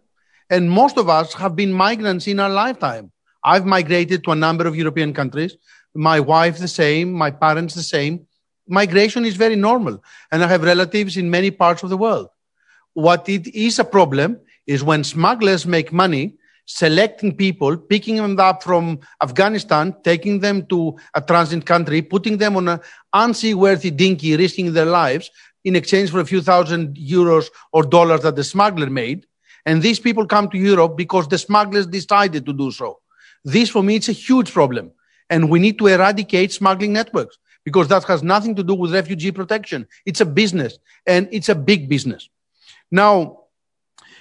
And 0.49 0.71
most 0.71 0.97
of 0.97 1.09
us 1.09 1.33
have 1.33 1.53
been 1.57 1.73
migrants 1.73 2.27
in 2.27 2.39
our 2.39 2.49
lifetime. 2.49 3.11
I've 3.47 3.65
migrated 3.65 4.25
to 4.25 4.31
a 4.31 4.35
number 4.35 4.67
of 4.67 4.75
European 4.75 5.13
countries. 5.13 5.55
My 5.95 6.19
wife, 6.19 6.57
the 6.59 6.67
same. 6.67 7.13
My 7.13 7.31
parents, 7.31 7.75
the 7.75 7.81
same. 7.81 8.27
Migration 8.67 9.23
is 9.23 9.37
very 9.37 9.55
normal. 9.55 10.03
And 10.31 10.43
I 10.43 10.47
have 10.47 10.63
relatives 10.63 11.15
in 11.15 11.29
many 11.29 11.49
parts 11.49 11.81
of 11.81 11.89
the 11.89 11.95
world. 11.95 12.27
What 12.93 13.29
it 13.29 13.47
is 13.67 13.79
a 13.79 13.85
problem 13.85 14.39
is 14.65 14.83
when 14.83 15.05
smugglers 15.05 15.65
make 15.65 15.93
money 15.93 16.35
selecting 16.65 17.33
people, 17.37 17.77
picking 17.77 18.17
them 18.17 18.37
up 18.37 18.61
from 18.61 18.99
Afghanistan, 19.23 19.95
taking 20.03 20.41
them 20.41 20.65
to 20.65 20.97
a 21.13 21.21
transit 21.21 21.65
country, 21.65 22.01
putting 22.01 22.37
them 22.37 22.57
on 22.57 22.67
an 22.67 22.81
unseaworthy 23.15 23.95
dinghy, 23.95 24.35
risking 24.35 24.73
their 24.73 24.91
lives 24.99 25.31
in 25.63 25.77
exchange 25.77 26.11
for 26.11 26.19
a 26.19 26.25
few 26.25 26.41
thousand 26.41 26.97
euros 26.97 27.47
or 27.71 27.83
dollars 27.83 28.23
that 28.23 28.35
the 28.35 28.43
smuggler 28.43 28.89
made. 28.89 29.25
And 29.65 29.81
these 29.81 30.01
people 30.01 30.27
come 30.27 30.49
to 30.49 30.57
Europe 30.57 30.97
because 30.97 31.29
the 31.29 31.37
smugglers 31.37 31.87
decided 31.87 32.45
to 32.45 32.51
do 32.51 32.71
so. 32.71 32.99
This, 33.47 33.69
for 33.69 33.81
me, 33.81 33.95
it's 33.95 34.09
a 34.09 34.23
huge 34.27 34.51
problem. 34.51 34.91
And 35.29 35.49
we 35.49 35.59
need 35.59 35.77
to 35.79 35.87
eradicate 35.87 36.51
smuggling 36.51 36.91
networks 36.91 37.37
because 37.63 37.87
that 37.87 38.03
has 38.03 38.21
nothing 38.21 38.55
to 38.55 38.63
do 38.63 38.73
with 38.73 38.93
refugee 38.93 39.31
protection. 39.31 39.87
It's 40.05 40.19
a 40.19 40.25
business 40.25 40.77
and 41.05 41.29
it's 41.31 41.47
a 41.47 41.55
big 41.55 41.87
business. 41.87 42.27
Now, 42.91 43.43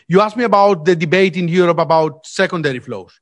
you 0.07 0.21
asked 0.21 0.37
me 0.37 0.45
about 0.45 0.85
the 0.85 0.95
debate 0.95 1.37
in 1.37 1.49
Europe 1.49 1.79
about 1.79 2.25
secondary 2.25 2.79
flows. 2.79 3.19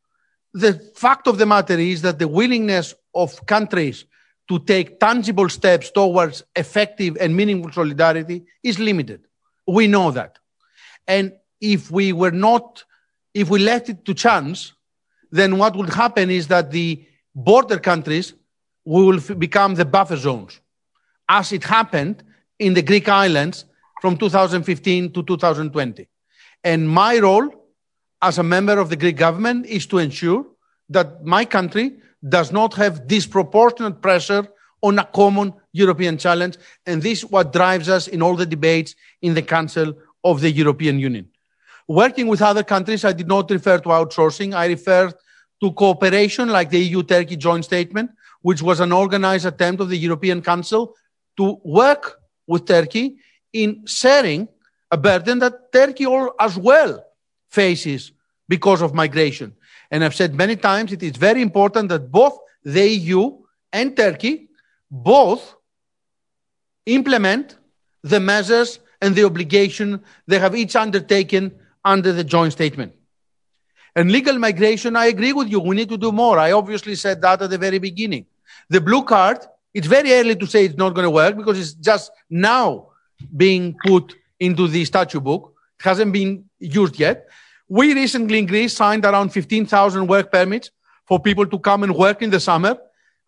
The 0.52 0.74
fact 0.94 1.26
of 1.26 1.38
the 1.38 1.46
matter 1.46 1.78
is 1.78 2.02
that 2.02 2.18
the 2.18 2.28
willingness 2.28 2.94
of 3.14 3.46
countries 3.46 4.04
to 4.48 4.58
take 4.58 5.00
tangible 5.00 5.48
steps 5.48 5.90
towards 5.90 6.42
effective 6.54 7.16
and 7.18 7.34
meaningful 7.34 7.72
solidarity 7.72 8.44
is 8.62 8.78
limited. 8.78 9.22
We 9.66 9.86
know 9.86 10.10
that. 10.10 10.38
And 11.06 11.32
if 11.62 11.90
we 11.90 12.12
were 12.12 12.30
not, 12.30 12.84
if 13.32 13.48
we 13.48 13.58
left 13.60 13.88
it 13.88 14.04
to 14.04 14.12
chance, 14.12 14.74
then 15.34 15.58
what 15.58 15.74
would 15.74 15.92
happen 15.92 16.30
is 16.30 16.46
that 16.46 16.70
the 16.70 17.04
border 17.34 17.80
countries 17.80 18.34
will 18.84 19.18
become 19.36 19.74
the 19.74 19.84
buffer 19.84 20.16
zones, 20.16 20.60
as 21.28 21.50
it 21.50 21.64
happened 21.64 22.22
in 22.60 22.74
the 22.74 22.82
Greek 22.82 23.08
islands 23.08 23.64
from 24.00 24.16
2015 24.16 25.12
to 25.12 25.22
2020. 25.24 26.06
And 26.62 26.88
my 26.88 27.18
role 27.18 27.50
as 28.22 28.38
a 28.38 28.44
member 28.44 28.78
of 28.78 28.90
the 28.90 28.96
Greek 28.96 29.16
government 29.16 29.66
is 29.66 29.86
to 29.86 29.98
ensure 29.98 30.46
that 30.88 31.24
my 31.24 31.44
country 31.44 31.96
does 32.28 32.52
not 32.52 32.74
have 32.74 33.08
disproportionate 33.08 34.00
pressure 34.00 34.46
on 34.82 35.00
a 35.00 35.04
common 35.04 35.52
European 35.72 36.16
challenge. 36.16 36.58
And 36.86 37.02
this 37.02 37.24
is 37.24 37.30
what 37.30 37.52
drives 37.52 37.88
us 37.88 38.06
in 38.06 38.22
all 38.22 38.36
the 38.36 38.46
debates 38.46 38.94
in 39.20 39.34
the 39.34 39.42
Council 39.42 39.94
of 40.22 40.40
the 40.40 40.50
European 40.52 41.00
Union. 41.00 41.28
Working 41.88 42.28
with 42.28 42.40
other 42.40 42.62
countries, 42.62 43.04
I 43.04 43.12
did 43.12 43.26
not 43.26 43.50
refer 43.50 43.78
to 43.78 43.88
outsourcing. 43.88 44.54
I 44.54 44.66
referred 44.66 45.14
to 45.60 45.72
cooperation 45.72 46.48
like 46.48 46.70
the 46.70 46.78
EU-Turkey 46.78 47.36
joint 47.36 47.64
statement, 47.64 48.10
which 48.42 48.62
was 48.62 48.80
an 48.80 48.92
organized 48.92 49.46
attempt 49.46 49.80
of 49.80 49.88
the 49.88 49.96
European 49.96 50.42
Council 50.42 50.94
to 51.36 51.60
work 51.64 52.20
with 52.46 52.66
Turkey 52.66 53.16
in 53.52 53.86
sharing 53.86 54.48
a 54.90 54.96
burden 54.96 55.38
that 55.38 55.72
Turkey 55.72 56.06
as 56.38 56.56
well 56.56 57.04
faces 57.50 58.12
because 58.48 58.82
of 58.82 58.94
migration. 58.94 59.54
And 59.90 60.04
I've 60.04 60.14
said 60.14 60.34
many 60.34 60.56
times 60.56 60.92
it 60.92 61.02
is 61.02 61.16
very 61.16 61.40
important 61.40 61.88
that 61.88 62.10
both 62.10 62.38
the 62.62 62.86
EU 62.88 63.38
and 63.72 63.96
Turkey 63.96 64.48
both 64.90 65.56
implement 66.86 67.56
the 68.02 68.20
measures 68.20 68.80
and 69.00 69.14
the 69.14 69.24
obligation 69.24 70.02
they 70.26 70.38
have 70.38 70.54
each 70.54 70.76
undertaken 70.76 71.52
under 71.84 72.12
the 72.12 72.24
joint 72.24 72.52
statement. 72.52 72.92
And 73.96 74.10
legal 74.10 74.38
migration, 74.38 74.96
I 74.96 75.06
agree 75.06 75.32
with 75.32 75.48
you. 75.48 75.60
We 75.60 75.76
need 75.76 75.88
to 75.88 75.96
do 75.96 76.10
more. 76.10 76.38
I 76.38 76.52
obviously 76.52 76.96
said 76.96 77.22
that 77.22 77.42
at 77.42 77.50
the 77.50 77.58
very 77.58 77.78
beginning. 77.78 78.26
The 78.68 78.80
blue 78.80 79.04
card, 79.04 79.38
it's 79.72 79.86
very 79.86 80.12
early 80.12 80.36
to 80.36 80.46
say 80.46 80.64
it's 80.64 80.76
not 80.76 80.94
going 80.94 81.04
to 81.04 81.10
work 81.10 81.36
because 81.36 81.58
it's 81.58 81.74
just 81.74 82.10
now 82.28 82.88
being 83.36 83.76
put 83.86 84.14
into 84.40 84.66
the 84.66 84.84
statute 84.84 85.20
book. 85.20 85.54
It 85.78 85.84
hasn't 85.84 86.12
been 86.12 86.44
used 86.58 86.98
yet. 86.98 87.28
We 87.68 87.94
recently 87.94 88.38
in 88.38 88.46
Greece 88.46 88.74
signed 88.74 89.04
around 89.04 89.30
15,000 89.30 90.06
work 90.06 90.30
permits 90.30 90.70
for 91.06 91.20
people 91.20 91.46
to 91.46 91.58
come 91.58 91.82
and 91.82 91.94
work 91.94 92.22
in 92.22 92.30
the 92.30 92.40
summer, 92.40 92.76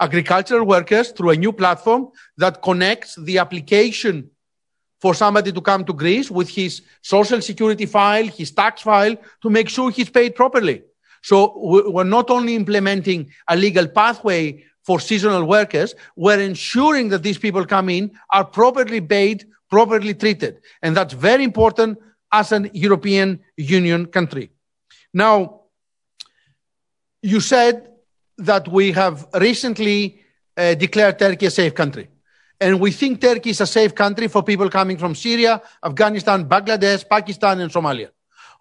agricultural 0.00 0.66
workers 0.66 1.10
through 1.12 1.30
a 1.30 1.36
new 1.36 1.52
platform 1.52 2.08
that 2.36 2.62
connects 2.62 3.14
the 3.16 3.38
application 3.38 4.30
for 5.00 5.14
somebody 5.14 5.52
to 5.52 5.60
come 5.60 5.84
to 5.84 5.92
Greece 5.92 6.30
with 6.30 6.48
his 6.48 6.82
social 7.02 7.40
security 7.40 7.86
file, 7.86 8.26
his 8.26 8.50
tax 8.50 8.82
file, 8.82 9.16
to 9.42 9.50
make 9.50 9.68
sure 9.68 9.90
he's 9.90 10.10
paid 10.10 10.34
properly. 10.34 10.82
So 11.22 11.54
we're 11.56 12.04
not 12.04 12.30
only 12.30 12.54
implementing 12.54 13.30
a 13.48 13.56
legal 13.56 13.88
pathway 13.88 14.64
for 14.84 15.00
seasonal 15.00 15.44
workers, 15.44 15.94
we're 16.14 16.40
ensuring 16.40 17.08
that 17.08 17.22
these 17.22 17.38
people 17.38 17.66
come 17.66 17.88
in 17.88 18.12
are 18.32 18.44
properly 18.44 19.00
paid, 19.00 19.44
properly 19.68 20.14
treated. 20.14 20.60
And 20.82 20.96
that's 20.96 21.12
very 21.12 21.44
important 21.44 21.98
as 22.32 22.52
an 22.52 22.70
European 22.72 23.40
Union 23.56 24.06
country. 24.06 24.50
Now, 25.12 25.62
you 27.22 27.40
said 27.40 27.88
that 28.38 28.68
we 28.68 28.92
have 28.92 29.26
recently 29.34 30.20
uh, 30.56 30.74
declared 30.74 31.18
Turkey 31.18 31.46
a 31.46 31.50
safe 31.50 31.74
country. 31.74 32.08
And 32.60 32.80
we 32.80 32.90
think 32.90 33.20
Turkey 33.20 33.50
is 33.50 33.60
a 33.60 33.66
safe 33.66 33.94
country 33.94 34.28
for 34.28 34.42
people 34.42 34.70
coming 34.70 34.96
from 34.96 35.14
Syria, 35.14 35.60
Afghanistan, 35.84 36.48
Bangladesh, 36.48 37.08
Pakistan, 37.08 37.60
and 37.60 37.70
Somalia. 37.70 38.08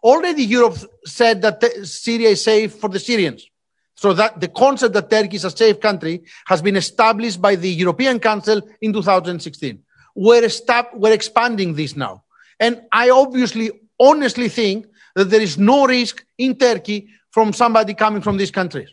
Already 0.03 0.43
Europe 0.43 0.77
said 1.05 1.41
that 1.41 1.63
Syria 1.85 2.29
is 2.29 2.43
safe 2.43 2.75
for 2.75 2.89
the 2.89 2.99
Syrians. 2.99 3.47
So 3.95 4.11
that 4.13 4.41
the 4.41 4.49
concept 4.49 4.93
that 4.93 5.09
Turkey 5.09 5.37
is 5.37 5.45
a 5.45 5.49
safe 5.49 5.79
country 5.79 6.23
has 6.47 6.61
been 6.61 6.75
established 6.75 7.41
by 7.41 7.55
the 7.55 7.69
European 7.69 8.19
Council 8.19 8.61
in 8.81 8.91
2016. 8.91 9.81
We're, 10.15 10.49
we're 10.93 11.13
expanding 11.13 11.75
this 11.75 11.95
now. 11.95 12.23
And 12.59 12.81
I 12.91 13.09
obviously 13.09 13.71
honestly 13.99 14.49
think 14.49 14.87
that 15.15 15.29
there 15.29 15.41
is 15.41 15.57
no 15.57 15.87
risk 15.87 16.25
in 16.37 16.57
Turkey 16.57 17.07
from 17.31 17.53
somebody 17.53 17.93
coming 17.93 18.21
from 18.21 18.37
these 18.37 18.51
countries. 18.51 18.89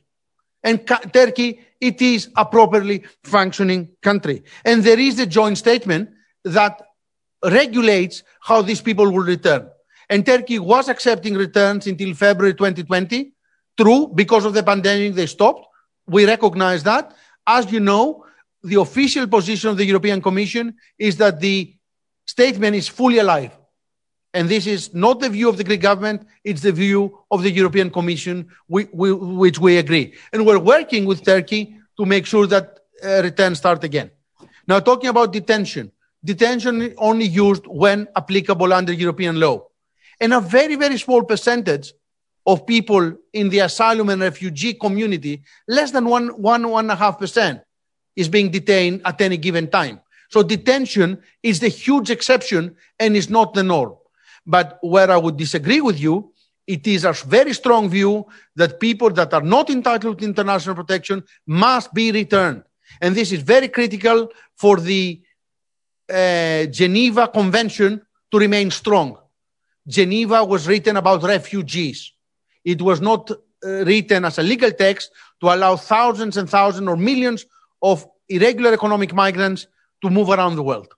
And 0.63 0.87
ca- 0.87 1.01
Turkey, 1.13 1.61
it 1.83 2.01
is 2.01 2.31
a 2.37 2.47
properly 2.47 3.03
functioning 3.25 3.89
country. 4.03 4.45
And 4.65 4.85
there 4.85 5.01
is 5.01 5.19
a 5.19 5.27
joint 5.27 5.59
statement 5.59 6.11
that 6.45 6.81
regulates 7.45 8.23
how 8.41 8.63
these 8.63 8.81
people 8.81 9.11
will 9.11 9.25
return. 9.25 9.69
And 10.09 10.25
Turkey 10.25 10.61
was 10.61 10.89
accepting 10.89 11.35
returns 11.35 11.89
until 11.89 12.15
February 12.15 12.55
2020. 12.55 13.33
True, 13.77 14.13
because 14.15 14.45
of 14.45 14.55
the 14.55 14.63
pandemic, 14.63 15.15
they 15.15 15.27
stopped. 15.27 15.67
We 16.07 16.25
recognize 16.25 16.85
that. 16.85 17.15
As 17.45 17.73
you 17.73 17.81
know, 17.81 18.27
the 18.63 18.81
official 18.81 19.27
position 19.27 19.71
of 19.71 19.77
the 19.77 19.85
European 19.85 20.23
Commission 20.23 20.77
is 20.97 21.17
that 21.17 21.41
the 21.41 21.75
statement 22.27 22.77
is 22.77 22.87
fully 22.87 23.19
alive. 23.19 23.51
And 24.35 24.49
this 24.49 24.67
is 24.67 24.95
not 24.95 25.21
the 25.21 25.29
view 25.29 25.49
of 25.49 25.59
the 25.59 25.65
Greek 25.65 25.83
government, 25.83 26.27
it's 26.43 26.63
the 26.63 26.73
view 26.73 27.19
of 27.31 27.43
the 27.43 27.51
European 27.51 27.91
Commission, 27.91 28.49
we, 28.69 28.89
we, 28.93 29.13
which 29.13 29.59
we 29.59 29.77
agree. 29.77 30.15
And 30.33 30.47
we're 30.47 30.59
working 30.59 31.05
with 31.05 31.25
Turkey 31.25 31.77
to 31.99 32.07
make 32.07 32.25
sure 32.25 32.47
that 32.47 32.81
uh, 33.05 33.23
returns 33.23 33.59
start 33.59 33.85
again. 33.85 34.11
Now, 34.67 34.81
talking 34.81 35.11
about 35.11 35.33
detention, 35.33 35.93
detention 36.25 36.95
only 36.97 37.27
used 37.27 37.67
when 37.67 38.09
applicable 38.17 38.73
under 38.73 38.93
European 38.93 39.39
law. 39.39 39.67
And 40.19 40.33
a 40.33 40.41
very, 40.41 40.77
very 40.77 40.97
small 40.99 41.25
percentage 41.25 41.93
of 42.47 42.67
people 42.67 43.17
in 43.33 43.51
the 43.51 43.59
asylum 43.61 44.09
and 44.09 44.23
refugee 44.23 44.75
community, 44.75 45.43
less 45.69 45.91
than 45.91 46.07
one, 46.07 46.29
one, 46.41 46.69
one 46.69 46.85
and 46.87 46.93
a 46.93 46.97
half 46.97 47.19
percent, 47.19 47.61
is 48.17 48.29
being 48.29 48.51
detained 48.51 49.03
at 49.05 49.21
any 49.21 49.37
given 49.37 49.69
time. 49.69 50.01
So 50.31 50.43
detention 50.43 51.23
is 51.43 51.61
the 51.61 51.69
huge 51.69 52.11
exception 52.11 52.77
and 52.99 53.17
is 53.17 53.29
not 53.29 53.53
the 53.53 53.63
norm. 53.63 53.95
But 54.47 54.79
where 54.83 55.11
I 55.11 55.17
would 55.17 55.37
disagree 55.37 55.81
with 55.81 55.99
you, 56.01 56.33
it 56.67 56.87
is 56.87 57.05
a 57.05 57.13
very 57.13 57.53
strong 57.53 57.89
view 57.89 58.27
that 58.57 58.81
people 58.81 59.11
that 59.11 59.35
are 59.35 59.43
not 59.43 59.71
entitled 59.71 60.19
to 60.19 60.25
international 60.25 60.75
protection 60.75 61.23
must 61.47 61.93
be 61.93 62.13
returned. 62.13 62.63
And 63.01 63.15
this 63.15 63.33
is 63.33 63.43
very 63.43 63.69
critical 63.69 64.31
for 64.57 64.79
the 64.79 65.21
uh, 66.09 66.67
Geneva 66.67 67.29
Convention 67.29 68.03
to 68.31 68.39
remain 68.39 68.71
strong. 68.71 69.19
Geneva 69.87 70.45
was 70.45 70.69
written 70.69 70.97
about 70.97 71.23
refugees. 71.23 72.13
It 72.65 72.81
was 72.81 73.01
not 73.01 73.31
uh, 73.31 73.37
written 73.85 74.25
as 74.25 74.39
a 74.39 74.43
legal 74.43 74.71
text 74.71 75.11
to 75.41 75.53
allow 75.53 75.77
thousands 75.77 76.37
and 76.37 76.49
thousands 76.49 76.89
or 76.89 76.97
millions 76.97 77.47
of 77.83 78.07
irregular 78.29 78.73
economic 78.73 79.13
migrants 79.13 79.67
to 80.03 80.11
move 80.11 80.31
around 80.31 80.57
the 80.57 80.63
world. 80.63 80.93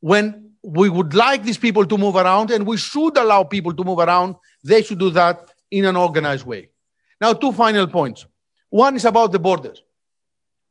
When 0.00 0.47
we 0.68 0.90
would 0.90 1.14
like 1.14 1.44
these 1.44 1.56
people 1.56 1.86
to 1.86 1.96
move 1.96 2.16
around 2.16 2.50
and 2.50 2.66
we 2.66 2.76
should 2.76 3.16
allow 3.16 3.42
people 3.42 3.72
to 3.72 3.84
move 3.84 4.00
around. 4.00 4.36
They 4.62 4.82
should 4.82 4.98
do 4.98 5.08
that 5.10 5.50
in 5.70 5.86
an 5.86 5.96
organized 5.96 6.44
way. 6.44 6.68
Now, 7.22 7.32
two 7.32 7.52
final 7.52 7.86
points. 7.86 8.26
One 8.68 8.94
is 8.94 9.06
about 9.06 9.32
the 9.32 9.38
borders. 9.38 9.82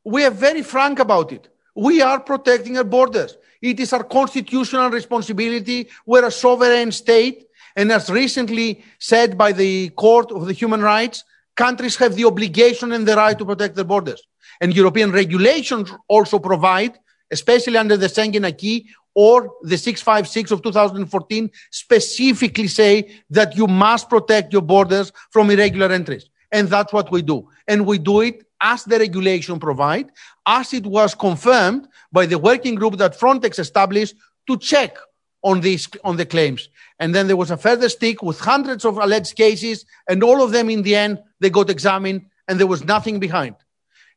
We 0.04 0.24
are 0.24 0.32
very 0.32 0.62
frank 0.62 1.00
about 1.00 1.32
it. 1.32 1.50
We 1.76 2.02
are 2.04 2.20
protecting 2.20 2.78
our 2.78 2.84
borders. 2.84 3.38
It 3.60 3.80
is 3.80 3.92
our 3.92 4.04
constitutional 4.04 4.92
responsibility. 4.92 5.90
We're 6.06 6.26
a 6.26 6.32
sovereign 6.32 6.92
state. 6.92 7.48
And 7.76 7.92
as 7.92 8.12
recently 8.12 8.84
said 9.00 9.36
by 9.36 9.52
the 9.52 9.90
Court 9.90 10.32
of 10.32 10.46
the 10.46 10.54
Human 10.54 10.82
Rights, 10.82 11.24
countries 11.56 11.96
have 11.96 12.16
the 12.16 12.26
obligation 12.26 12.92
and 12.92 13.08
the 13.08 13.16
right 13.16 13.38
to 13.38 13.46
protect 13.46 13.76
their 13.76 13.84
borders. 13.84 14.22
And 14.62 14.76
European 14.76 15.12
regulations 15.12 15.92
also 16.08 16.38
provide, 16.38 17.00
especially 17.32 17.78
under 17.78 17.98
the 17.98 18.08
Schengen 18.08 18.48
Acquis, 18.48 18.88
or 19.16 19.52
the 19.64 19.78
656 19.78 20.52
of 20.52 20.62
2014 20.62 21.50
specifically 21.72 22.68
say 22.68 23.10
that 23.32 23.58
you 23.58 23.66
must 23.66 24.10
protect 24.10 24.54
your 24.54 24.62
borders 24.62 25.12
from 25.32 25.50
irregular 25.50 25.92
entries. 25.92 26.30
And 26.52 26.68
that's 26.68 26.94
what 26.94 27.12
we 27.12 27.22
do. 27.24 27.50
And 27.68 27.86
we 27.86 27.98
do 27.98 28.22
it 28.22 28.44
as 28.62 28.84
the 28.84 29.00
regulation 29.00 29.60
provide, 29.60 30.12
as 30.46 30.74
it 30.74 30.86
was 30.86 31.16
confirmed 31.16 31.88
by 32.12 32.26
the 32.26 32.38
working 32.38 32.76
group 32.76 32.98
that 32.98 33.20
Frontex 33.20 33.60
established 33.60 34.16
to 34.48 34.58
check 34.58 34.98
on 35.44 35.62
these 35.62 35.88
on 36.04 36.18
the 36.18 36.26
claims. 36.26 36.70
And 37.00 37.14
then 37.14 37.28
there 37.28 37.38
was 37.38 37.52
a 37.52 37.58
further 37.58 37.90
stick 37.90 38.22
with 38.24 38.40
hundreds 38.40 38.86
of 38.86 38.98
alleged 38.98 39.36
cases, 39.36 39.86
and 40.10 40.24
all 40.24 40.44
of 40.44 40.52
them 40.52 40.70
in 40.70 40.82
the 40.82 40.96
end 40.96 41.20
they 41.40 41.50
got 41.50 41.70
examined, 41.70 42.26
and 42.48 42.60
there 42.60 42.68
was 42.68 42.84
nothing 42.84 43.20
behind. 43.20 43.56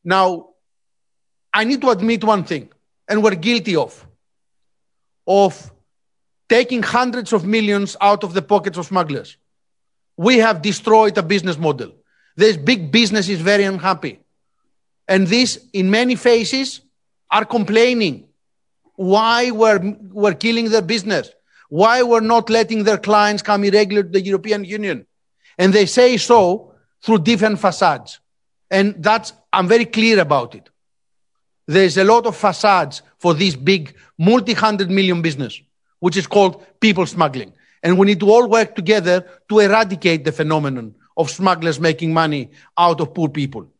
Now, 0.03 0.49
I 1.53 1.63
need 1.63 1.81
to 1.81 1.89
admit 1.89 2.23
one 2.23 2.43
thing, 2.43 2.69
and 3.07 3.23
we're 3.23 3.35
guilty 3.35 3.75
of 3.75 4.05
of 5.27 5.71
taking 6.49 6.83
hundreds 6.83 7.31
of 7.31 7.45
millions 7.45 7.95
out 8.01 8.23
of 8.23 8.33
the 8.33 8.41
pockets 8.41 8.77
of 8.77 8.85
smugglers. 8.85 9.37
We 10.17 10.39
have 10.39 10.61
destroyed 10.61 11.17
a 11.17 11.23
business 11.23 11.57
model. 11.57 11.93
This 12.35 12.57
big 12.57 12.91
business 12.91 13.29
is 13.29 13.39
very 13.39 13.63
unhappy. 13.63 14.19
And 15.07 15.27
this, 15.27 15.65
in 15.73 15.89
many 15.89 16.15
faces, 16.15 16.81
are 17.29 17.45
complaining 17.45 18.27
why 18.95 19.51
we're, 19.51 19.79
we're 20.11 20.33
killing 20.33 20.69
their 20.69 20.81
business, 20.81 21.31
why 21.69 22.03
we're 22.03 22.19
not 22.19 22.49
letting 22.49 22.83
their 22.83 22.97
clients 22.97 23.41
come 23.41 23.63
irregular 23.63 24.03
to 24.03 24.09
the 24.09 24.21
European 24.21 24.65
Union. 24.65 25.07
And 25.57 25.73
they 25.73 25.85
say 25.85 26.17
so 26.17 26.73
through 27.01 27.19
different 27.19 27.59
facades. 27.59 28.19
And 28.69 29.01
that's, 29.01 29.33
I'm 29.51 29.67
very 29.67 29.85
clear 29.85 30.19
about 30.19 30.55
it. 30.55 30.69
There's 31.71 31.97
a 31.97 32.03
lot 32.03 32.25
of 32.25 32.35
facades 32.35 33.01
for 33.17 33.33
this 33.33 33.55
big 33.55 33.95
multi-hundred 34.17 34.89
million 34.91 35.21
business, 35.21 35.61
which 35.99 36.17
is 36.17 36.27
called 36.27 36.65
people 36.81 37.05
smuggling. 37.05 37.53
And 37.81 37.97
we 37.97 38.07
need 38.07 38.19
to 38.19 38.29
all 38.29 38.49
work 38.49 38.75
together 38.75 39.25
to 39.47 39.59
eradicate 39.59 40.25
the 40.25 40.33
phenomenon 40.33 40.95
of 41.15 41.29
smugglers 41.29 41.79
making 41.79 42.13
money 42.13 42.51
out 42.77 42.99
of 42.99 43.13
poor 43.13 43.29
people. 43.29 43.71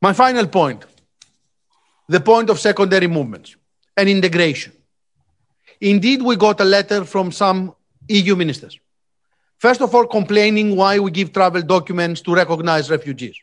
My 0.00 0.12
final 0.12 0.46
point, 0.46 0.84
the 2.08 2.20
point 2.20 2.48
of 2.48 2.60
secondary 2.60 3.08
movements 3.08 3.56
and 3.96 4.08
integration. 4.08 4.72
Indeed, 5.80 6.22
we 6.22 6.36
got 6.36 6.60
a 6.60 6.64
letter 6.64 7.04
from 7.04 7.32
some 7.32 7.74
EU 8.08 8.36
ministers. 8.36 8.78
First 9.58 9.80
of 9.80 9.92
all, 9.94 10.06
complaining 10.06 10.76
why 10.76 11.00
we 11.00 11.10
give 11.10 11.32
travel 11.32 11.62
documents 11.62 12.20
to 12.20 12.34
recognize 12.34 12.88
refugees. 12.88 13.36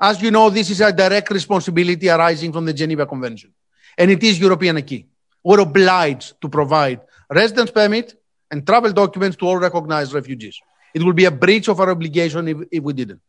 As 0.00 0.22
you 0.22 0.30
know, 0.30 0.48
this 0.48 0.70
is 0.70 0.80
a 0.80 0.92
direct 0.92 1.30
responsibility 1.30 2.08
arising 2.08 2.52
from 2.52 2.64
the 2.64 2.72
Geneva 2.72 3.04
Convention, 3.06 3.52
and 3.98 4.10
it 4.10 4.22
is 4.22 4.40
European 4.40 4.78
acquis. 4.78 5.04
We're 5.44 5.60
obliged 5.60 6.40
to 6.40 6.48
provide 6.48 7.00
residence 7.28 7.70
permit 7.70 8.14
and 8.50 8.66
travel 8.66 8.92
documents 8.92 9.36
to 9.38 9.46
all 9.46 9.58
recognized 9.58 10.14
refugees. 10.14 10.58
It 10.94 11.02
will 11.02 11.12
be 11.12 11.26
a 11.26 11.30
breach 11.30 11.68
of 11.68 11.80
our 11.80 11.90
obligation 11.90 12.48
if, 12.48 12.56
if 12.72 12.82
we 12.82 12.92
didn't. 12.94 13.20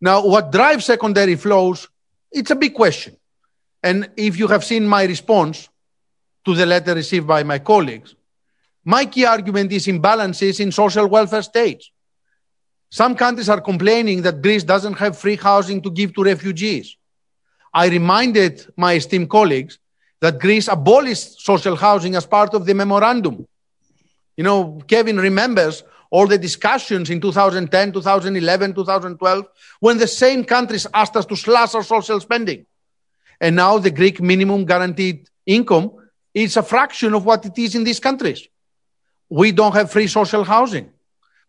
Now, 0.00 0.26
what 0.26 0.50
drives 0.50 0.84
secondary 0.84 1.36
flows? 1.36 1.88
It's 2.30 2.50
a 2.50 2.56
big 2.56 2.74
question. 2.74 3.16
And 3.82 4.10
if 4.16 4.38
you 4.38 4.48
have 4.48 4.64
seen 4.64 4.86
my 4.86 5.04
response 5.04 5.68
to 6.44 6.54
the 6.54 6.66
letter 6.66 6.94
received 6.94 7.26
by 7.26 7.42
my 7.42 7.60
colleagues, 7.60 8.14
my 8.84 9.06
key 9.06 9.24
argument 9.24 9.72
is 9.72 9.86
imbalances 9.86 10.60
in 10.60 10.72
social 10.72 11.06
welfare 11.06 11.42
states. 11.42 11.90
Some 12.94 13.16
countries 13.16 13.48
are 13.48 13.60
complaining 13.60 14.22
that 14.22 14.40
Greece 14.40 14.62
doesn't 14.62 14.98
have 14.98 15.18
free 15.18 15.34
housing 15.34 15.82
to 15.82 15.90
give 15.90 16.14
to 16.14 16.22
refugees. 16.22 16.96
I 17.72 17.88
reminded 17.88 18.72
my 18.76 18.92
esteemed 18.94 19.30
colleagues 19.30 19.80
that 20.20 20.38
Greece 20.38 20.68
abolished 20.68 21.40
social 21.40 21.74
housing 21.74 22.14
as 22.14 22.24
part 22.24 22.54
of 22.54 22.66
the 22.66 22.72
memorandum. 22.72 23.48
You 24.36 24.44
know, 24.44 24.80
Kevin 24.86 25.16
remembers 25.16 25.82
all 26.08 26.28
the 26.28 26.38
discussions 26.38 27.10
in 27.10 27.20
2010, 27.20 27.90
2011, 27.90 28.74
2012, 28.74 29.44
when 29.80 29.98
the 29.98 30.06
same 30.06 30.44
countries 30.44 30.86
asked 30.94 31.16
us 31.16 31.26
to 31.26 31.34
slash 31.34 31.74
our 31.74 31.82
social 31.82 32.20
spending. 32.20 32.64
And 33.40 33.56
now 33.56 33.78
the 33.78 33.90
Greek 33.90 34.20
minimum 34.20 34.66
guaranteed 34.66 35.28
income 35.46 35.90
is 36.32 36.56
a 36.56 36.62
fraction 36.62 37.12
of 37.14 37.24
what 37.24 37.44
it 37.44 37.58
is 37.58 37.74
in 37.74 37.82
these 37.82 37.98
countries. 37.98 38.46
We 39.28 39.50
don't 39.50 39.74
have 39.74 39.90
free 39.90 40.06
social 40.06 40.44
housing. 40.44 40.93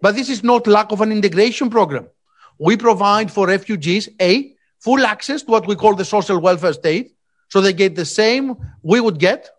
But 0.06 0.14
this 0.14 0.30
is 0.30 0.43
not 0.43 0.68
lack 0.68 0.91
of 0.91 1.01
an 1.01 1.12
integration 1.12 1.72
program. 1.72 2.06
We 2.60 2.78
provide 2.78 3.32
for 3.32 3.47
refugees, 3.47 4.08
A, 4.22 4.53
full 4.80 5.03
access 5.03 5.41
to 5.41 5.49
what 5.49 5.66
we 5.66 5.76
call 5.76 5.95
the 5.95 6.06
social 6.06 6.39
welfare 6.39 6.74
state. 6.74 7.16
So 7.49 7.60
they 7.60 7.74
get 7.74 7.95
the 7.95 8.06
same 8.06 8.56
we 8.84 9.01
would 9.01 9.18
get 9.18 9.49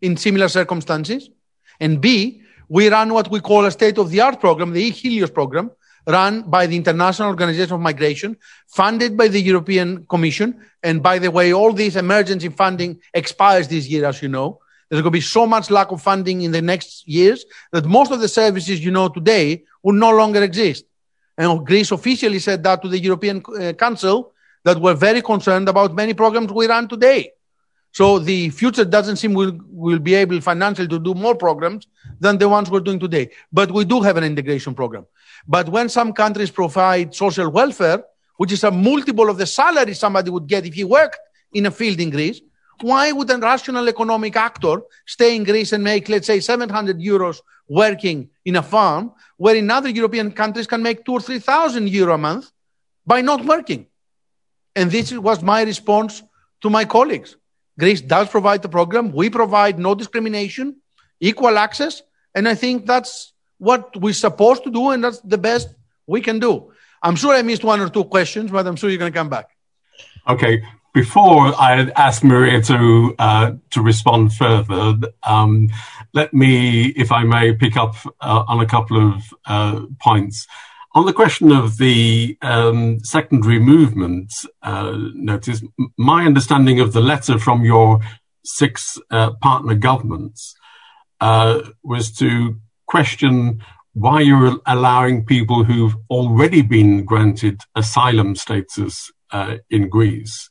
in 0.00 0.16
similar 0.16 0.48
circumstances. 0.48 1.30
And 1.78 2.00
B, 2.00 2.42
we 2.68 2.88
run 2.88 3.14
what 3.14 3.30
we 3.30 3.38
call 3.38 3.66
a 3.66 3.70
state 3.70 3.98
of 3.98 4.10
the 4.10 4.20
art 4.20 4.40
program, 4.40 4.72
the 4.72 4.90
Helios 4.90 5.30
program, 5.30 5.70
run 6.08 6.42
by 6.50 6.66
the 6.66 6.76
International 6.76 7.28
Organization 7.28 7.74
of 7.74 7.80
Migration, 7.80 8.36
funded 8.66 9.16
by 9.16 9.28
the 9.28 9.40
European 9.40 10.06
Commission. 10.06 10.60
And 10.82 11.04
by 11.04 11.20
the 11.20 11.30
way, 11.30 11.52
all 11.52 11.72
this 11.72 11.94
emergency 11.94 12.48
funding 12.48 13.00
expires 13.14 13.68
this 13.68 13.86
year, 13.86 14.06
as 14.06 14.22
you 14.22 14.28
know. 14.28 14.58
There's 14.88 15.02
going 15.02 15.12
to 15.12 15.16
be 15.16 15.20
so 15.20 15.46
much 15.46 15.70
lack 15.70 15.90
of 15.92 16.00
funding 16.00 16.42
in 16.42 16.52
the 16.52 16.62
next 16.62 17.06
years 17.06 17.44
that 17.72 17.84
most 17.84 18.10
of 18.10 18.20
the 18.20 18.28
services 18.28 18.82
you 18.82 18.90
know 18.90 19.08
today 19.08 19.64
will 19.82 19.94
no 19.94 20.10
longer 20.10 20.42
exist. 20.42 20.84
And 21.36 21.66
Greece 21.66 21.90
officially 21.90 22.38
said 22.38 22.62
that 22.64 22.82
to 22.82 22.88
the 22.88 22.98
European 22.98 23.42
uh, 23.60 23.72
Council 23.74 24.32
that 24.64 24.80
we're 24.80 24.94
very 24.94 25.22
concerned 25.22 25.68
about 25.68 25.94
many 25.94 26.14
programs 26.14 26.52
we 26.52 26.66
run 26.66 26.88
today. 26.88 27.32
So 27.92 28.18
the 28.18 28.50
future 28.50 28.84
doesn't 28.84 29.16
seem 29.16 29.34
we'll, 29.34 29.58
we'll 29.68 29.98
be 29.98 30.14
able 30.14 30.40
financially 30.40 30.88
to 30.88 30.98
do 30.98 31.14
more 31.14 31.34
programs 31.34 31.86
than 32.20 32.38
the 32.38 32.48
ones 32.48 32.70
we're 32.70 32.80
doing 32.80 32.98
today. 32.98 33.30
But 33.52 33.72
we 33.72 33.84
do 33.84 34.00
have 34.00 34.16
an 34.16 34.24
integration 34.24 34.74
program. 34.74 35.06
But 35.46 35.68
when 35.68 35.88
some 35.88 36.12
countries 36.12 36.50
provide 36.50 37.14
social 37.14 37.48
welfare, 37.48 38.04
which 38.36 38.52
is 38.52 38.64
a 38.64 38.70
multiple 38.70 39.28
of 39.30 39.38
the 39.38 39.46
salary 39.46 39.94
somebody 39.94 40.30
would 40.30 40.46
get 40.46 40.66
if 40.66 40.74
he 40.74 40.84
worked 40.84 41.18
in 41.52 41.66
a 41.66 41.70
field 41.70 42.00
in 42.00 42.10
Greece, 42.10 42.40
why 42.82 43.12
would 43.12 43.30
a 43.30 43.38
rational 43.38 43.88
economic 43.88 44.36
actor 44.36 44.82
stay 45.06 45.36
in 45.36 45.44
Greece 45.44 45.72
and 45.72 45.82
make, 45.82 46.08
let's 46.08 46.26
say, 46.26 46.40
700 46.40 46.98
euros 46.98 47.40
working 47.68 48.30
in 48.44 48.56
a 48.56 48.62
farm, 48.62 49.12
where 49.36 49.56
in 49.56 49.70
other 49.70 49.88
European 49.88 50.32
countries 50.32 50.66
can 50.66 50.82
make 50.82 51.04
two 51.04 51.12
or 51.12 51.20
3,000 51.20 51.88
euro 51.88 52.14
a 52.14 52.18
month 52.18 52.50
by 53.06 53.20
not 53.20 53.44
working? 53.44 53.86
And 54.74 54.90
this 54.90 55.12
was 55.12 55.42
my 55.42 55.62
response 55.62 56.22
to 56.62 56.70
my 56.70 56.84
colleagues. 56.84 57.36
Greece 57.78 58.00
does 58.00 58.28
provide 58.28 58.62
the 58.62 58.68
program. 58.68 59.12
We 59.12 59.30
provide 59.30 59.78
no 59.78 59.94
discrimination, 59.94 60.76
equal 61.20 61.58
access. 61.58 62.02
And 62.34 62.48
I 62.48 62.54
think 62.54 62.86
that's 62.86 63.32
what 63.58 63.96
we're 63.96 64.14
supposed 64.14 64.64
to 64.64 64.70
do. 64.70 64.90
And 64.90 65.04
that's 65.04 65.20
the 65.20 65.38
best 65.38 65.68
we 66.06 66.20
can 66.20 66.38
do. 66.38 66.72
I'm 67.02 67.16
sure 67.16 67.34
I 67.34 67.42
missed 67.42 67.64
one 67.64 67.80
or 67.80 67.88
two 67.88 68.04
questions, 68.04 68.50
but 68.50 68.66
I'm 68.66 68.76
sure 68.76 68.90
you're 68.90 68.98
going 68.98 69.12
to 69.12 69.18
come 69.18 69.28
back. 69.28 69.50
Okay 70.28 70.62
before 70.94 71.54
I 71.60 71.90
ask 71.96 72.24
Maria 72.24 72.62
to 72.62 73.14
uh, 73.18 73.52
to 73.70 73.82
respond 73.82 74.32
further, 74.32 74.96
um, 75.22 75.68
let 76.14 76.32
me, 76.32 76.86
if 76.96 77.12
I 77.12 77.24
may, 77.24 77.52
pick 77.54 77.76
up 77.76 77.94
uh, 78.20 78.44
on 78.48 78.60
a 78.60 78.66
couple 78.66 79.14
of 79.14 79.22
uh, 79.46 79.82
points. 80.00 80.46
On 80.94 81.06
the 81.06 81.12
question 81.12 81.52
of 81.52 81.78
the 81.78 82.36
um, 82.42 82.98
secondary 83.00 83.58
movement 83.58 84.32
uh, 84.62 84.92
Notis, 85.14 85.62
my 85.96 86.24
understanding 86.24 86.80
of 86.80 86.92
the 86.92 87.00
letter 87.00 87.38
from 87.38 87.64
your 87.64 88.00
six 88.44 88.98
uh, 89.10 89.32
partner 89.34 89.74
governments 89.74 90.54
uh, 91.20 91.60
was 91.82 92.10
to 92.12 92.56
question 92.86 93.62
why 93.92 94.20
you're 94.20 94.58
allowing 94.66 95.24
people 95.24 95.64
who've 95.64 95.96
already 96.08 96.62
been 96.62 97.04
granted 97.04 97.60
asylum 97.76 98.34
status 98.34 99.10
in 99.68 99.88
Greece 99.88 100.48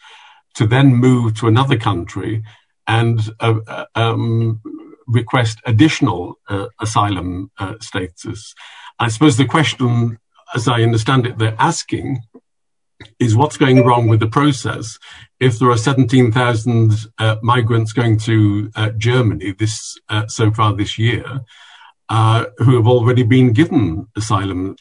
to 0.57 0.65
then 0.65 0.95
move 0.95 1.35
to 1.35 1.47
another 1.47 1.77
country 1.77 2.43
and 2.87 3.19
uh, 3.39 3.59
uh, 3.67 3.85
um, 3.93 4.59
request 5.05 5.59
additional 5.65 6.39
uh, 6.49 6.65
asylum 6.81 7.51
uh, 7.59 7.75
status. 7.79 8.55
I 8.97 9.09
suppose 9.09 9.37
the 9.37 9.45
question, 9.45 10.17
as 10.55 10.67
I 10.67 10.81
understand 10.81 11.27
it, 11.27 11.37
they're 11.37 11.55
asking 11.59 12.21
is 13.19 13.35
what's 13.35 13.57
going 13.57 13.85
wrong 13.85 14.07
with 14.07 14.19
the 14.19 14.27
process 14.27 14.97
if 15.39 15.59
there 15.59 15.69
are 15.69 15.77
17,000 15.77 16.93
uh, 17.19 17.35
migrants 17.43 17.93
going 17.93 18.17
to 18.17 18.71
uh, 18.75 18.89
Germany 18.97 19.51
this 19.51 19.99
so 20.27 20.51
far 20.51 20.73
this 20.73 20.97
year 20.97 21.41
who 22.09 22.75
have 22.75 22.87
already 22.87 23.21
been 23.21 23.53
given 23.53 24.07
asylum 24.15 24.75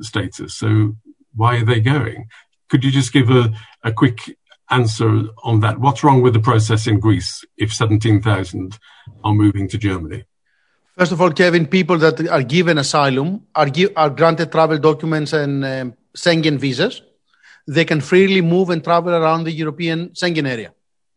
status. 0.00 0.54
So 0.54 0.96
why 1.36 1.58
are 1.58 1.64
they 1.64 1.78
going? 1.78 2.26
Could 2.68 2.82
you 2.82 2.90
just 2.90 3.12
give 3.12 3.30
a, 3.30 3.52
a 3.84 3.92
quick 3.92 4.36
answer 4.70 5.24
on 5.42 5.60
that. 5.60 5.78
What's 5.78 6.02
wrong 6.02 6.22
with 6.22 6.34
the 6.34 6.40
process 6.40 6.86
in 6.86 7.00
Greece 7.00 7.44
if 7.56 7.72
17,000 7.72 8.78
are 9.24 9.34
moving 9.34 9.68
to 9.68 9.78
Germany? 9.78 10.24
First 10.96 11.12
of 11.12 11.20
all, 11.20 11.32
Kevin, 11.32 11.66
people 11.66 11.98
that 11.98 12.28
are 12.28 12.42
given 12.42 12.78
asylum 12.78 13.46
are, 13.54 13.70
give, 13.70 13.90
are 13.96 14.10
granted 14.10 14.52
travel 14.52 14.78
documents 14.78 15.32
and 15.32 15.64
um, 15.64 15.94
Schengen 16.16 16.58
visas. 16.58 17.02
They 17.66 17.84
can 17.84 18.00
freely 18.00 18.40
move 18.40 18.70
and 18.70 18.82
travel 18.82 19.14
around 19.14 19.44
the 19.44 19.52
European 19.52 20.10
Schengen 20.10 20.46
area. 20.48 20.72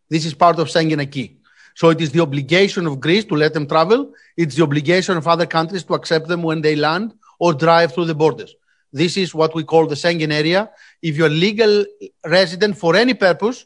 This 0.10 0.26
is 0.26 0.34
part 0.34 0.60
of 0.60 0.68
Schengen 0.68 1.02
acquis. 1.02 1.38
So 1.76 1.90
it 1.90 2.00
is 2.02 2.12
the 2.12 2.20
obligation 2.22 2.86
of 2.86 3.00
Greece 3.00 3.26
to 3.26 3.36
let 3.36 3.54
them 3.54 3.68
travel. 3.68 4.14
It's 4.38 4.56
the 4.56 4.64
obligation 4.64 5.18
of 5.18 5.28
other 5.28 5.46
countries 5.46 5.84
to 5.86 5.96
accept 5.96 6.28
them 6.28 6.44
when 6.44 6.62
they 6.62 6.76
land 6.76 7.14
or 7.40 7.54
drive 7.54 7.94
through 7.94 8.06
the 8.06 8.16
borders. 8.16 8.56
This 8.92 9.18
is 9.18 9.34
what 9.34 9.56
we 9.56 9.64
call 9.64 9.88
the 9.88 9.96
Schengen 9.96 10.32
area. 10.32 10.70
If 11.04 11.18
you're 11.18 11.28
a 11.28 11.42
legal 11.48 11.86
resident 12.26 12.78
for 12.78 12.96
any 12.96 13.14
purpose 13.14 13.66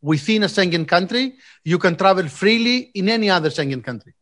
within 0.00 0.42
a 0.44 0.46
Schengen 0.46 0.88
country, 0.88 1.34
you 1.62 1.78
can 1.78 1.96
travel 1.96 2.26
freely 2.28 2.90
in 2.94 3.10
any 3.10 3.28
other 3.28 3.50
Schengen 3.50 3.84
country. 3.84 4.14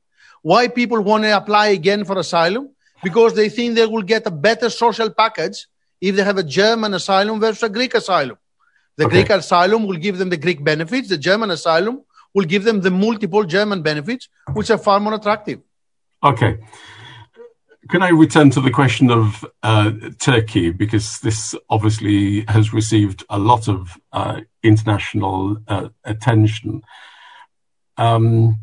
Why 0.42 0.66
people 0.68 1.00
want 1.00 1.24
to 1.24 1.36
apply 1.36 1.68
again 1.68 2.04
for 2.04 2.18
asylum? 2.18 2.70
Because 3.04 3.34
they 3.34 3.48
think 3.48 3.76
they 3.76 3.86
will 3.86 4.02
get 4.02 4.26
a 4.26 4.30
better 4.30 4.68
social 4.68 5.10
package 5.10 5.66
if 6.00 6.16
they 6.16 6.24
have 6.24 6.38
a 6.38 6.42
German 6.42 6.92
asylum 6.94 7.38
versus 7.38 7.62
a 7.62 7.68
Greek 7.68 7.94
asylum. 7.94 8.36
The 8.96 9.04
okay. 9.04 9.14
Greek 9.14 9.30
asylum 9.30 9.86
will 9.86 9.96
give 9.96 10.18
them 10.18 10.30
the 10.30 10.36
Greek 10.36 10.64
benefits. 10.64 11.08
The 11.08 11.18
German 11.18 11.50
asylum 11.50 12.02
will 12.34 12.44
give 12.44 12.64
them 12.64 12.80
the 12.80 12.90
multiple 12.90 13.44
German 13.44 13.82
benefits, 13.82 14.28
which 14.54 14.70
are 14.70 14.78
far 14.78 14.98
more 14.98 15.14
attractive. 15.14 15.60
Okay. 16.22 16.58
Can 17.88 18.02
I 18.02 18.08
return 18.08 18.50
to 18.50 18.60
the 18.60 18.70
question 18.70 19.10
of 19.10 19.44
uh, 19.62 19.92
Turkey 20.18 20.70
because 20.70 21.20
this 21.20 21.54
obviously 21.68 22.44
has 22.48 22.72
received 22.72 23.24
a 23.28 23.38
lot 23.38 23.68
of 23.68 23.98
uh, 24.12 24.40
international 24.62 25.58
uh, 25.68 25.88
attention. 26.04 26.82
Um, 27.96 28.56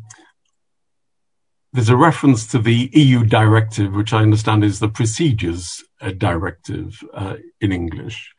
there's 1.72 1.88
a 1.88 1.96
reference 1.96 2.46
to 2.48 2.58
the 2.58 2.90
EU 2.92 3.24
directive, 3.24 3.94
which 3.94 4.12
I 4.12 4.22
understand 4.22 4.62
is 4.62 4.78
the 4.78 4.88
procedures 4.88 5.82
uh, 6.00 6.10
directive 6.10 7.02
uh, 7.12 7.36
in 7.60 7.72
English. 7.72 8.32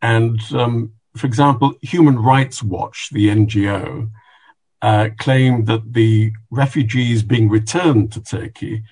And 0.00 0.40
um, 0.52 0.92
for 1.16 1.26
example, 1.26 1.74
Human 1.80 2.18
Rights 2.18 2.62
Watch, 2.62 3.08
the 3.12 3.28
NGO, 3.28 4.10
uh, 4.82 5.10
claimed 5.18 5.66
that 5.68 5.92
the 5.92 6.32
refugees 6.50 7.22
being 7.22 7.48
returned 7.48 8.12
to 8.12 8.20
Turkey 8.20 8.82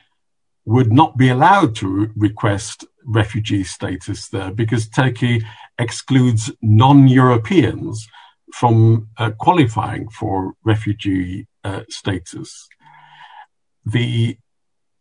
would 0.71 0.93
not 0.93 1.17
be 1.17 1.29
allowed 1.29 1.75
to 1.75 2.11
request 2.17 2.85
refugee 3.05 3.65
status 3.65 4.29
there 4.29 4.53
because 4.53 4.89
Turkey 4.89 5.45
excludes 5.79 6.53
non-Europeans 6.63 8.07
from 8.55 9.09
uh, 9.17 9.31
qualifying 9.33 10.09
for 10.11 10.55
refugee 10.65 11.49
uh, 11.65 11.83
status. 11.89 12.69
The 13.85 14.39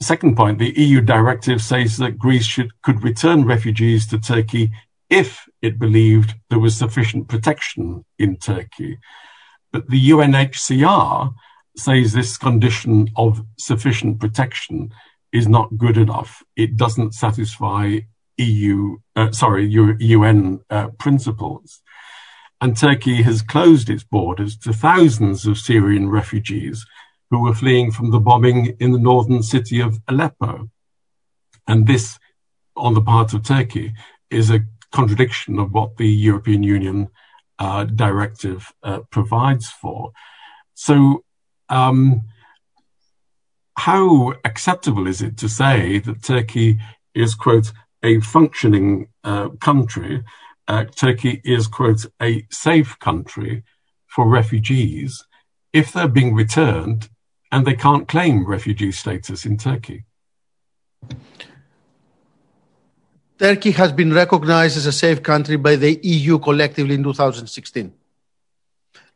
second 0.01 0.35
point, 0.35 0.57
the 0.57 0.73
EU 0.75 1.01
directive 1.01 1.61
says 1.61 1.97
that 1.97 2.17
Greece 2.17 2.45
should, 2.45 2.71
could 2.81 3.03
return 3.03 3.45
refugees 3.45 4.07
to 4.07 4.17
Turkey 4.17 4.71
if 5.09 5.47
it 5.61 5.77
believed 5.77 6.33
there 6.49 6.59
was 6.59 6.75
sufficient 6.75 7.27
protection 7.27 8.05
in 8.17 8.37
Turkey. 8.37 8.97
But 9.71 9.87
the 9.89 10.09
UNHCR 10.09 11.31
says 11.77 12.13
this 12.13 12.37
condition 12.37 13.09
of 13.15 13.45
sufficient 13.57 14.19
protection 14.19 14.91
is 15.31 15.47
not 15.47 15.77
good 15.77 15.97
enough. 15.97 16.43
It 16.55 16.77
doesn't 16.77 17.13
satisfy 17.13 17.99
EU, 18.37 18.97
uh, 19.15 19.31
sorry, 19.31 19.67
UN 19.67 20.61
uh, 20.69 20.87
principles. 20.97 21.81
And 22.61 22.75
Turkey 22.75 23.21
has 23.21 23.41
closed 23.41 23.89
its 23.89 24.03
borders 24.03 24.57
to 24.59 24.73
thousands 24.73 25.45
of 25.45 25.57
Syrian 25.57 26.09
refugees 26.09 26.85
who 27.29 27.41
were 27.41 27.53
fleeing 27.53 27.91
from 27.91 28.11
the 28.11 28.19
bombing 28.19 28.75
in 28.79 28.91
the 28.91 28.99
northern 28.99 29.43
city 29.43 29.79
of 29.79 29.99
Aleppo. 30.07 30.69
And 31.67 31.87
this, 31.87 32.17
on 32.75 32.95
the 32.95 33.01
part 33.01 33.33
of 33.33 33.43
Turkey, 33.43 33.93
is 34.29 34.49
a 34.49 34.61
contradiction 34.91 35.59
of 35.59 35.71
what 35.71 35.97
the 35.97 36.09
European 36.09 36.63
Union 36.63 37.09
uh, 37.59 37.83
directive 37.83 38.73
uh, 38.83 38.99
provides 39.11 39.69
for. 39.69 40.11
So, 40.73 41.23
um, 41.69 42.21
how 43.79 44.33
acceptable 44.43 45.07
is 45.07 45.21
it 45.21 45.37
to 45.37 45.47
say 45.47 45.99
that 45.99 46.21
Turkey 46.21 46.77
is, 47.15 47.33
quote, 47.33 47.71
a 48.03 48.19
functioning 48.19 49.07
uh, 49.23 49.49
country? 49.61 50.21
Uh, 50.67 50.83
Turkey 50.83 51.41
is, 51.45 51.67
quote, 51.67 52.05
a 52.21 52.45
safe 52.51 52.99
country 52.99 53.63
for 54.07 54.27
refugees 54.27 55.23
if 55.71 55.93
they're 55.93 56.09
being 56.09 56.35
returned 56.35 57.09
and 57.51 57.65
they 57.65 57.73
can't 57.73 58.07
claim 58.09 58.45
refugee 58.45 58.91
status 58.91 59.45
in 59.45 59.55
Turkey. 59.57 60.03
Turkey 63.39 63.71
has 63.71 63.93
been 63.93 64.11
recognized 64.11 64.75
as 64.75 64.87
a 64.87 64.91
safe 64.91 65.23
country 65.23 65.55
by 65.55 65.77
the 65.77 65.97
EU 66.03 66.37
collectively 66.39 66.95
in 66.95 67.03
2016. 67.03 67.93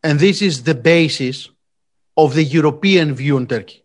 And 0.02 0.20
this 0.20 0.42
is 0.42 0.64
the 0.64 0.76
basis 0.76 1.50
of 2.16 2.34
the 2.34 2.44
European 2.44 3.14
view 3.14 3.36
on 3.36 3.48
Turkey. 3.48 3.83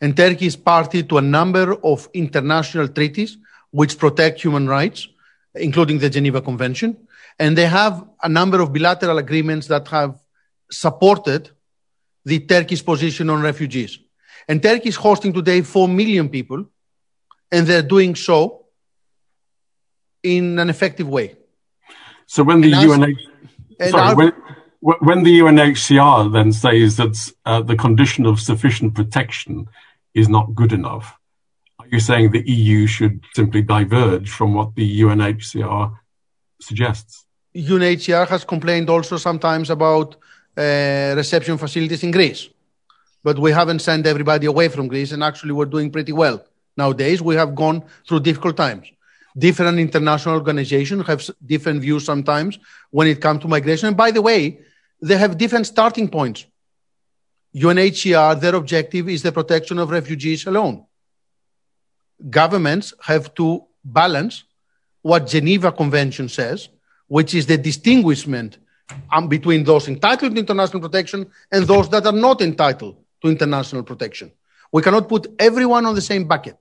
And 0.00 0.16
Turkey 0.16 0.46
is 0.46 0.56
party 0.56 1.02
to 1.02 1.18
a 1.18 1.22
number 1.22 1.74
of 1.84 2.08
international 2.14 2.88
treaties 2.88 3.36
which 3.70 3.98
protect 3.98 4.40
human 4.40 4.66
rights, 4.66 5.08
including 5.54 5.98
the 5.98 6.10
Geneva 6.10 6.40
Convention. 6.40 6.96
And 7.38 7.56
they 7.56 7.66
have 7.66 8.04
a 8.22 8.28
number 8.28 8.60
of 8.60 8.72
bilateral 8.72 9.18
agreements 9.18 9.66
that 9.68 9.88
have 9.88 10.18
supported 10.70 11.50
the 12.24 12.40
Turkish 12.40 12.84
position 12.84 13.30
on 13.30 13.42
refugees. 13.42 13.98
And 14.48 14.62
Turkey 14.62 14.88
is 14.88 14.96
hosting 14.96 15.32
today 15.32 15.62
4 15.62 15.88
million 15.88 16.28
people, 16.28 16.66
and 17.52 17.66
they're 17.66 17.82
doing 17.82 18.14
so 18.14 18.66
in 20.22 20.58
an 20.58 20.70
effective 20.70 21.08
way. 21.08 21.36
So 22.26 22.42
when 22.42 22.60
the 22.60 22.72
UNHCR, 22.72 23.90
sorry, 23.90 24.02
our, 24.02 24.14
when, 24.80 24.96
when, 25.00 25.22
the 25.24 25.40
UNHCR 25.40 26.32
then 26.32 26.52
says 26.52 26.96
that 26.96 27.32
uh, 27.44 27.62
the 27.62 27.76
condition 27.76 28.26
of 28.26 28.40
sufficient 28.40 28.94
protection 28.94 29.68
is 30.14 30.28
not 30.28 30.54
good 30.54 30.72
enough, 30.72 31.16
are 31.78 31.88
you 31.90 32.00
saying 32.00 32.30
the 32.32 32.48
EU 32.48 32.86
should 32.86 33.20
simply 33.34 33.62
diverge 33.62 34.30
from 34.30 34.54
what 34.54 34.74
the 34.74 35.00
UNHCR 35.00 35.96
suggests? 36.60 37.24
UNHCR 37.54 38.28
has 38.28 38.44
complained 38.44 38.90
also 38.90 39.16
sometimes 39.16 39.70
about 39.70 40.16
uh, 40.56 41.14
reception 41.16 41.58
facilities 41.58 42.02
in 42.02 42.10
Greece. 42.10 42.48
But 43.22 43.38
we 43.38 43.52
haven't 43.52 43.80
sent 43.80 44.06
everybody 44.06 44.46
away 44.46 44.68
from 44.68 44.88
Greece, 44.88 45.12
and 45.12 45.22
actually, 45.22 45.52
we're 45.52 45.66
doing 45.66 45.90
pretty 45.90 46.12
well 46.12 46.44
nowadays. 46.76 47.20
We 47.20 47.34
have 47.36 47.54
gone 47.54 47.84
through 48.06 48.20
difficult 48.20 48.56
times. 48.56 48.86
Different 49.36 49.78
international 49.78 50.34
organizations 50.34 51.06
have 51.06 51.28
different 51.44 51.80
views 51.82 52.04
sometimes 52.04 52.58
when 52.90 53.06
it 53.06 53.20
comes 53.20 53.42
to 53.42 53.48
migration. 53.48 53.88
And 53.88 53.96
by 53.96 54.10
the 54.10 54.22
way, 54.22 54.60
they 55.00 55.16
have 55.16 55.38
different 55.38 55.66
starting 55.66 56.08
points. 56.08 56.46
UNHCR, 57.54 58.40
their 58.40 58.54
objective 58.54 59.08
is 59.08 59.22
the 59.22 59.32
protection 59.32 59.78
of 59.78 59.90
refugees 59.90 60.46
alone. 60.46 60.84
Governments 62.28 62.94
have 63.02 63.34
to 63.34 63.64
balance 63.84 64.44
what 65.02 65.26
Geneva 65.26 65.72
Convention 65.72 66.28
says, 66.28 66.68
which 67.08 67.34
is 67.34 67.46
the 67.46 67.58
distinguishment 67.58 68.58
um, 69.10 69.28
between 69.28 69.64
those 69.64 69.88
entitled 69.88 70.34
to 70.34 70.40
international 70.40 70.80
protection 70.80 71.30
and 71.50 71.66
those 71.66 71.88
that 71.88 72.06
are 72.06 72.12
not 72.12 72.40
entitled 72.40 72.96
to 73.22 73.28
international 73.28 73.82
protection. 73.82 74.30
We 74.72 74.82
cannot 74.82 75.08
put 75.08 75.26
everyone 75.38 75.86
on 75.86 75.94
the 75.94 76.00
same 76.00 76.24
bucket. 76.24 76.56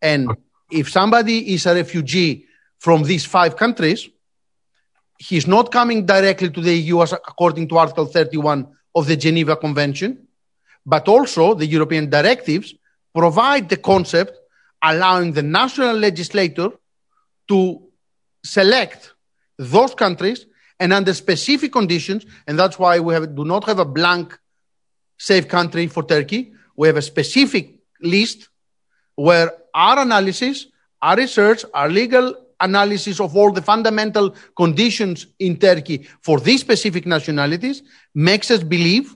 And 0.00 0.30
if 0.70 0.90
somebody 0.90 1.54
is 1.54 1.66
a 1.66 1.74
refugee 1.74 2.46
from 2.78 3.02
these 3.02 3.24
five 3.24 3.56
countries, 3.56 4.08
he's 5.18 5.46
not 5.46 5.72
coming 5.72 6.06
directly 6.06 6.50
to 6.50 6.60
the 6.60 6.74
EU 6.74 7.00
according 7.00 7.68
to 7.68 7.78
Article 7.78 8.06
31 8.06 8.68
of 8.94 9.06
the 9.06 9.16
Geneva 9.16 9.56
Convention, 9.56 10.26
but 10.86 11.08
also 11.08 11.54
the 11.54 11.66
European 11.66 12.10
directives 12.10 12.74
provide 13.14 13.68
the 13.68 13.76
concept 13.76 14.38
allowing 14.82 15.32
the 15.32 15.42
national 15.42 15.96
legislator 15.96 16.70
to 17.48 17.82
select 18.44 19.14
those 19.58 19.94
countries 19.94 20.46
and 20.78 20.92
under 20.92 21.14
specific 21.14 21.72
conditions. 21.72 22.26
And 22.46 22.58
that's 22.58 22.78
why 22.78 23.00
we 23.00 23.14
have, 23.14 23.34
do 23.34 23.44
not 23.44 23.64
have 23.64 23.78
a 23.78 23.84
blank 23.84 24.38
safe 25.18 25.48
country 25.48 25.86
for 25.86 26.02
Turkey. 26.02 26.52
We 26.76 26.88
have 26.88 26.96
a 26.96 27.02
specific 27.02 27.76
list 28.00 28.48
where 29.14 29.52
our 29.72 30.00
analysis, 30.00 30.66
our 31.00 31.16
research, 31.16 31.64
our 31.72 31.88
legal 31.88 32.34
analysis 32.64 33.20
of 33.20 33.36
all 33.36 33.50
the 33.52 33.62
fundamental 33.62 34.34
conditions 34.56 35.26
in 35.38 35.56
Turkey 35.56 36.08
for 36.22 36.40
these 36.40 36.60
specific 36.60 37.06
nationalities 37.06 37.82
makes 38.14 38.50
us 38.50 38.62
believe 38.62 39.14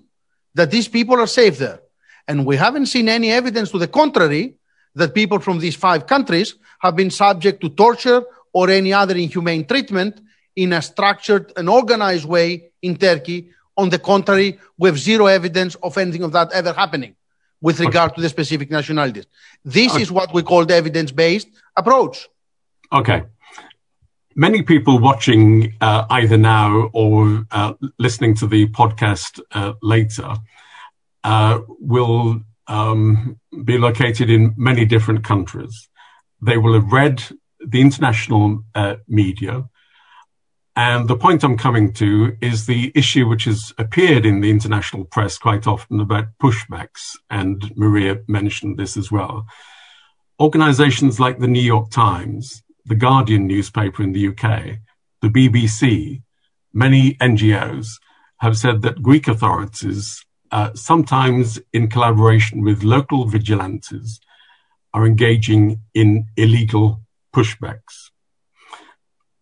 that 0.54 0.70
these 0.70 0.88
people 0.88 1.16
are 1.20 1.26
safe 1.26 1.58
there. 1.58 1.80
And 2.26 2.44
we 2.44 2.56
haven't 2.56 2.86
seen 2.86 3.08
any 3.08 3.30
evidence 3.30 3.70
to 3.70 3.78
the 3.78 3.88
contrary 3.88 4.54
that 4.94 5.14
people 5.14 5.38
from 5.38 5.58
these 5.58 5.76
five 5.76 6.06
countries 6.06 6.54
have 6.80 6.94
been 6.96 7.10
subject 7.10 7.60
to 7.62 7.68
torture 7.70 8.22
or 8.52 8.70
any 8.70 8.92
other 8.92 9.16
inhumane 9.16 9.64
treatment 9.64 10.20
in 10.56 10.72
a 10.72 10.82
structured 10.82 11.52
and 11.56 11.68
organized 11.68 12.24
way 12.24 12.70
in 12.82 12.96
Turkey. 12.96 13.50
On 13.76 13.88
the 13.88 13.98
contrary, 13.98 14.58
we 14.76 14.88
have 14.88 14.98
zero 14.98 15.26
evidence 15.26 15.76
of 15.76 15.96
anything 15.96 16.24
of 16.24 16.32
that 16.32 16.52
ever 16.52 16.72
happening 16.72 17.14
with 17.60 17.80
regard 17.80 18.10
okay. 18.10 18.16
to 18.16 18.22
the 18.22 18.28
specific 18.28 18.70
nationalities. 18.70 19.26
This 19.64 19.92
okay. 19.92 20.02
is 20.02 20.10
what 20.12 20.32
we 20.34 20.42
call 20.42 20.64
the 20.64 20.74
evidence 20.74 21.12
based 21.12 21.48
approach. 21.76 22.28
Okay. 22.92 23.22
Many 24.38 24.62
people 24.62 25.00
watching 25.00 25.74
uh, 25.80 26.06
either 26.10 26.38
now 26.38 26.90
or 26.92 27.44
uh, 27.50 27.74
listening 27.98 28.36
to 28.36 28.46
the 28.46 28.68
podcast 28.68 29.40
uh, 29.50 29.72
later 29.82 30.32
uh, 31.24 31.58
will 31.80 32.40
um, 32.68 33.40
be 33.64 33.78
located 33.78 34.30
in 34.30 34.54
many 34.56 34.84
different 34.84 35.24
countries. 35.24 35.88
They 36.40 36.56
will 36.56 36.74
have 36.74 36.92
read 36.92 37.20
the 37.58 37.80
international 37.80 38.62
uh, 38.76 38.96
media 39.08 39.64
and 40.78 41.08
the 41.08 41.16
point 41.16 41.42
I'm 41.42 41.58
coming 41.58 41.92
to 41.94 42.36
is 42.40 42.66
the 42.66 42.92
issue 42.94 43.26
which 43.26 43.46
has 43.46 43.74
appeared 43.78 44.24
in 44.24 44.40
the 44.40 44.50
international 44.50 45.06
press 45.06 45.36
quite 45.36 45.66
often 45.66 45.98
about 45.98 46.26
pushbacks, 46.40 47.16
and 47.28 47.76
Maria 47.76 48.18
mentioned 48.28 48.76
this 48.78 48.96
as 48.96 49.10
well. 49.10 49.44
Organizations 50.38 51.18
like 51.18 51.40
the 51.40 51.48
New 51.48 51.60
York 51.74 51.90
Times, 51.90 52.62
the 52.88 52.94
Guardian 52.94 53.46
newspaper 53.46 54.02
in 54.02 54.12
the 54.12 54.28
UK, 54.28 54.78
the 55.20 55.28
BBC, 55.28 56.22
many 56.72 57.14
NGOs 57.14 57.88
have 58.38 58.56
said 58.56 58.82
that 58.82 59.02
Greek 59.02 59.28
authorities, 59.28 60.24
uh, 60.50 60.72
sometimes 60.74 61.60
in 61.72 61.88
collaboration 61.88 62.62
with 62.62 62.82
local 62.82 63.26
vigilantes, 63.26 64.20
are 64.94 65.06
engaging 65.06 65.80
in 65.94 66.26
illegal 66.36 67.02
pushbacks. 67.34 68.10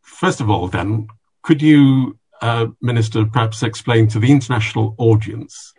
First 0.02 0.40
of 0.40 0.50
all, 0.50 0.66
then, 0.66 1.06
could 1.42 1.62
you, 1.62 2.18
uh, 2.42 2.66
Minister, 2.80 3.26
perhaps 3.26 3.62
explain 3.62 4.08
to 4.08 4.18
the 4.18 4.32
international 4.32 4.94
audience 4.98 5.72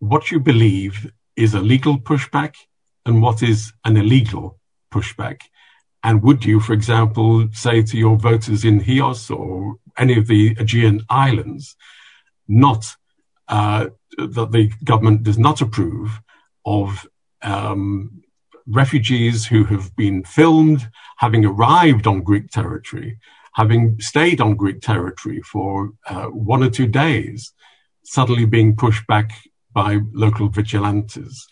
what 0.00 0.32
you 0.32 0.40
believe 0.40 1.12
is 1.36 1.54
a 1.54 1.60
legal 1.60 1.96
pushback 1.98 2.54
and 3.06 3.22
what 3.22 3.40
is 3.42 3.72
an 3.84 3.96
illegal 3.96 4.58
pushback? 4.92 5.42
And 6.04 6.22
would 6.22 6.44
you, 6.44 6.60
for 6.60 6.72
example, 6.72 7.48
say 7.52 7.82
to 7.82 7.96
your 7.96 8.16
voters 8.16 8.64
in 8.64 8.82
Chios 8.82 9.30
or 9.30 9.76
any 9.96 10.18
of 10.18 10.26
the 10.26 10.56
Aegean 10.58 11.02
islands, 11.08 11.76
not 12.48 12.96
uh, 13.48 13.86
that 14.18 14.52
the 14.52 14.72
government 14.84 15.22
does 15.22 15.38
not 15.38 15.60
approve 15.60 16.20
of 16.64 17.06
um, 17.42 18.22
refugees 18.66 19.46
who 19.46 19.64
have 19.64 19.94
been 19.96 20.24
filmed 20.24 20.88
having 21.18 21.44
arrived 21.44 22.06
on 22.06 22.22
Greek 22.22 22.50
territory 22.50 23.18
having 23.54 24.00
stayed 24.00 24.40
on 24.40 24.56
Greek 24.56 24.80
territory 24.80 25.40
for 25.42 25.92
uh, 26.08 26.26
one 26.26 26.62
or 26.62 26.70
two 26.70 26.86
days, 26.86 27.52
suddenly 28.02 28.46
being 28.46 28.74
pushed 28.74 29.06
back 29.06 29.32
by 29.72 29.98
local 30.12 30.48
vigilantes. 30.48 31.46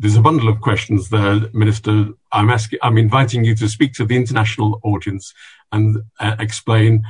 There's 0.00 0.16
a 0.16 0.22
bundle 0.22 0.48
of 0.48 0.62
questions 0.62 1.10
there, 1.10 1.40
Minister. 1.52 2.08
I'm 2.32 2.48
asking, 2.48 2.78
I'm 2.82 2.96
inviting 2.96 3.44
you 3.44 3.54
to 3.56 3.68
speak 3.68 3.92
to 3.94 4.06
the 4.06 4.16
international 4.16 4.80
audience 4.82 5.34
and 5.72 5.98
uh, 6.18 6.36
explain 6.38 7.04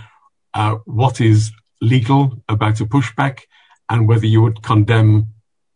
uh, 0.55 0.75
what 0.87 1.21
is 1.21 1.53
legal 1.81 2.43
about 2.49 2.81
a 2.81 2.85
pushback 2.85 3.43
and 3.89 4.09
whether 4.09 4.27
you 4.27 4.43
would 4.43 4.65
condemn 4.65 5.29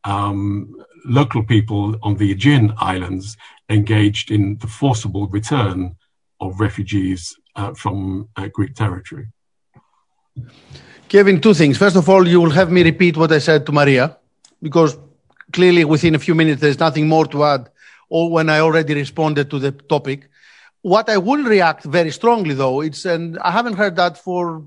um, 0.02 0.74
local 1.04 1.44
people 1.44 1.96
on 2.02 2.16
the 2.16 2.32
Aegean 2.32 2.74
Islands 2.78 3.36
engaged 3.68 4.32
in 4.32 4.58
the 4.58 4.66
forcible 4.66 5.28
return 5.28 5.94
of 6.40 6.58
refugees 6.58 7.36
uh, 7.54 7.74
from 7.74 8.28
uh, 8.34 8.48
Greek 8.48 8.74
territory. 8.74 9.28
Kevin, 11.08 11.40
two 11.40 11.54
things. 11.54 11.78
First 11.78 11.94
of 11.94 12.08
all, 12.08 12.26
you 12.26 12.40
will 12.40 12.50
have 12.50 12.72
me 12.72 12.82
repeat 12.82 13.16
what 13.16 13.30
I 13.30 13.38
said 13.38 13.64
to 13.66 13.72
Maria, 13.72 14.18
because 14.60 14.98
clearly 15.54 15.84
within 15.84 16.14
a 16.14 16.18
few 16.18 16.34
minutes 16.34 16.60
there's 16.60 16.80
nothing 16.86 17.08
more 17.08 17.26
to 17.26 17.44
add, 17.44 17.70
or 18.10 18.30
when 18.30 18.50
I 18.50 18.58
already 18.60 18.94
responded 18.94 19.48
to 19.50 19.58
the 19.58 19.72
topic. 19.72 20.28
What 20.82 21.08
I 21.08 21.16
will 21.16 21.44
react 21.44 21.84
very 21.84 22.10
strongly, 22.10 22.54
though, 22.54 22.82
it's 22.82 23.06
and 23.06 23.38
I 23.38 23.50
haven't 23.50 23.76
heard 23.82 23.96
that 23.96 24.18
for 24.18 24.66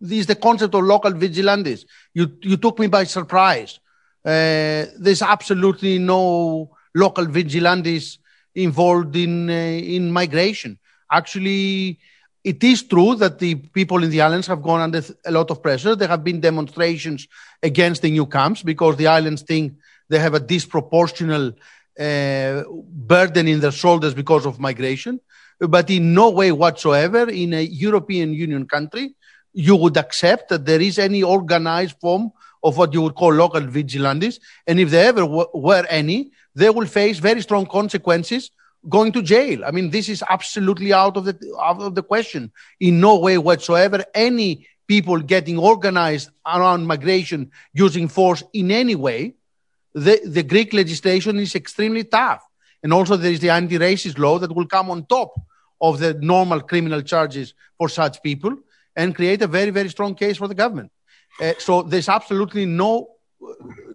this 0.00 0.26
the 0.26 0.34
concept 0.34 0.74
of 0.74 0.84
local 0.84 1.12
vigilantes. 1.12 1.86
You 2.12 2.26
you 2.42 2.56
took 2.58 2.78
me 2.78 2.88
by 2.88 3.04
surprise. 3.04 3.80
Uh, 4.24 4.84
there's 5.04 5.22
absolutely 5.22 5.98
no 5.98 6.22
local 6.94 7.26
vigilantes 7.26 8.18
involved 8.54 9.16
in 9.16 9.48
uh, 9.48 9.52
in 9.96 10.10
migration. 10.10 10.78
Actually, 11.10 11.98
it 12.44 12.62
is 12.62 12.82
true 12.82 13.14
that 13.16 13.38
the 13.38 13.54
people 13.54 14.04
in 14.04 14.10
the 14.10 14.20
islands 14.20 14.46
have 14.46 14.62
gone 14.62 14.80
under 14.80 15.02
a 15.24 15.30
lot 15.30 15.50
of 15.50 15.62
pressure. 15.62 15.96
There 15.96 16.08
have 16.08 16.22
been 16.22 16.40
demonstrations 16.40 17.26
against 17.62 18.02
the 18.02 18.10
new 18.10 18.26
camps 18.26 18.62
because 18.62 18.96
the 18.96 19.06
islands 19.06 19.42
think 19.42 19.72
they 20.10 20.18
have 20.18 20.34
a 20.34 20.40
disproportional 20.40 21.54
uh, 21.98 22.62
burden 22.70 23.48
in 23.48 23.60
their 23.60 23.72
shoulders 23.72 24.12
because 24.12 24.44
of 24.44 24.60
migration. 24.60 25.20
But 25.58 25.88
in 25.88 26.12
no 26.12 26.30
way 26.30 26.52
whatsoever 26.52 27.30
in 27.30 27.54
a 27.54 27.62
European 27.62 28.34
Union 28.34 28.66
country, 28.66 29.14
you 29.54 29.76
would 29.76 29.96
accept 29.96 30.50
that 30.50 30.66
there 30.66 30.80
is 30.82 30.98
any 30.98 31.22
organized 31.22 31.96
form 31.98 32.30
of 32.62 32.76
what 32.76 32.92
you 32.92 33.00
would 33.00 33.14
call 33.14 33.32
local 33.32 33.60
vigilantes. 33.60 34.38
And 34.66 34.78
if 34.78 34.90
there 34.90 35.08
ever 35.08 35.24
were 35.24 35.86
any, 35.88 36.32
they 36.54 36.68
will 36.68 36.86
face 36.86 37.18
very 37.18 37.40
strong 37.40 37.64
consequences 37.64 38.50
going 38.88 39.12
to 39.12 39.22
jail. 39.22 39.64
I 39.64 39.70
mean, 39.70 39.90
this 39.90 40.08
is 40.08 40.22
absolutely 40.28 40.92
out 40.92 41.16
of 41.16 41.24
the 41.24 41.36
out 41.60 41.80
of 41.80 41.94
the 41.94 42.02
question. 42.02 42.52
In 42.80 43.00
no 43.00 43.18
way 43.18 43.38
whatsoever, 43.38 44.04
any 44.14 44.66
people 44.86 45.18
getting 45.20 45.58
organized 45.58 46.30
around 46.46 46.86
migration 46.86 47.50
using 47.72 48.08
force 48.08 48.42
in 48.52 48.70
any 48.70 48.94
way. 48.94 49.34
The, 49.94 50.20
the 50.24 50.42
Greek 50.42 50.72
legislation 50.72 51.38
is 51.38 51.54
extremely 51.54 52.04
tough. 52.04 52.42
And 52.82 52.92
also 52.92 53.16
there 53.16 53.32
is 53.32 53.40
the 53.40 53.50
anti-racist 53.50 54.18
law 54.18 54.38
that 54.38 54.54
will 54.54 54.66
come 54.66 54.90
on 54.90 55.06
top 55.06 55.34
of 55.80 56.00
the 56.00 56.14
normal 56.14 56.60
criminal 56.60 57.00
charges 57.00 57.54
for 57.78 57.88
such 57.88 58.22
people 58.22 58.56
and 58.96 59.14
create 59.14 59.40
a 59.42 59.46
very, 59.46 59.70
very 59.70 59.88
strong 59.88 60.14
case 60.14 60.36
for 60.36 60.48
the 60.48 60.54
government. 60.54 60.90
Uh, 61.40 61.52
so 61.58 61.82
there's 61.82 62.08
absolutely 62.08 62.66
no 62.66 63.13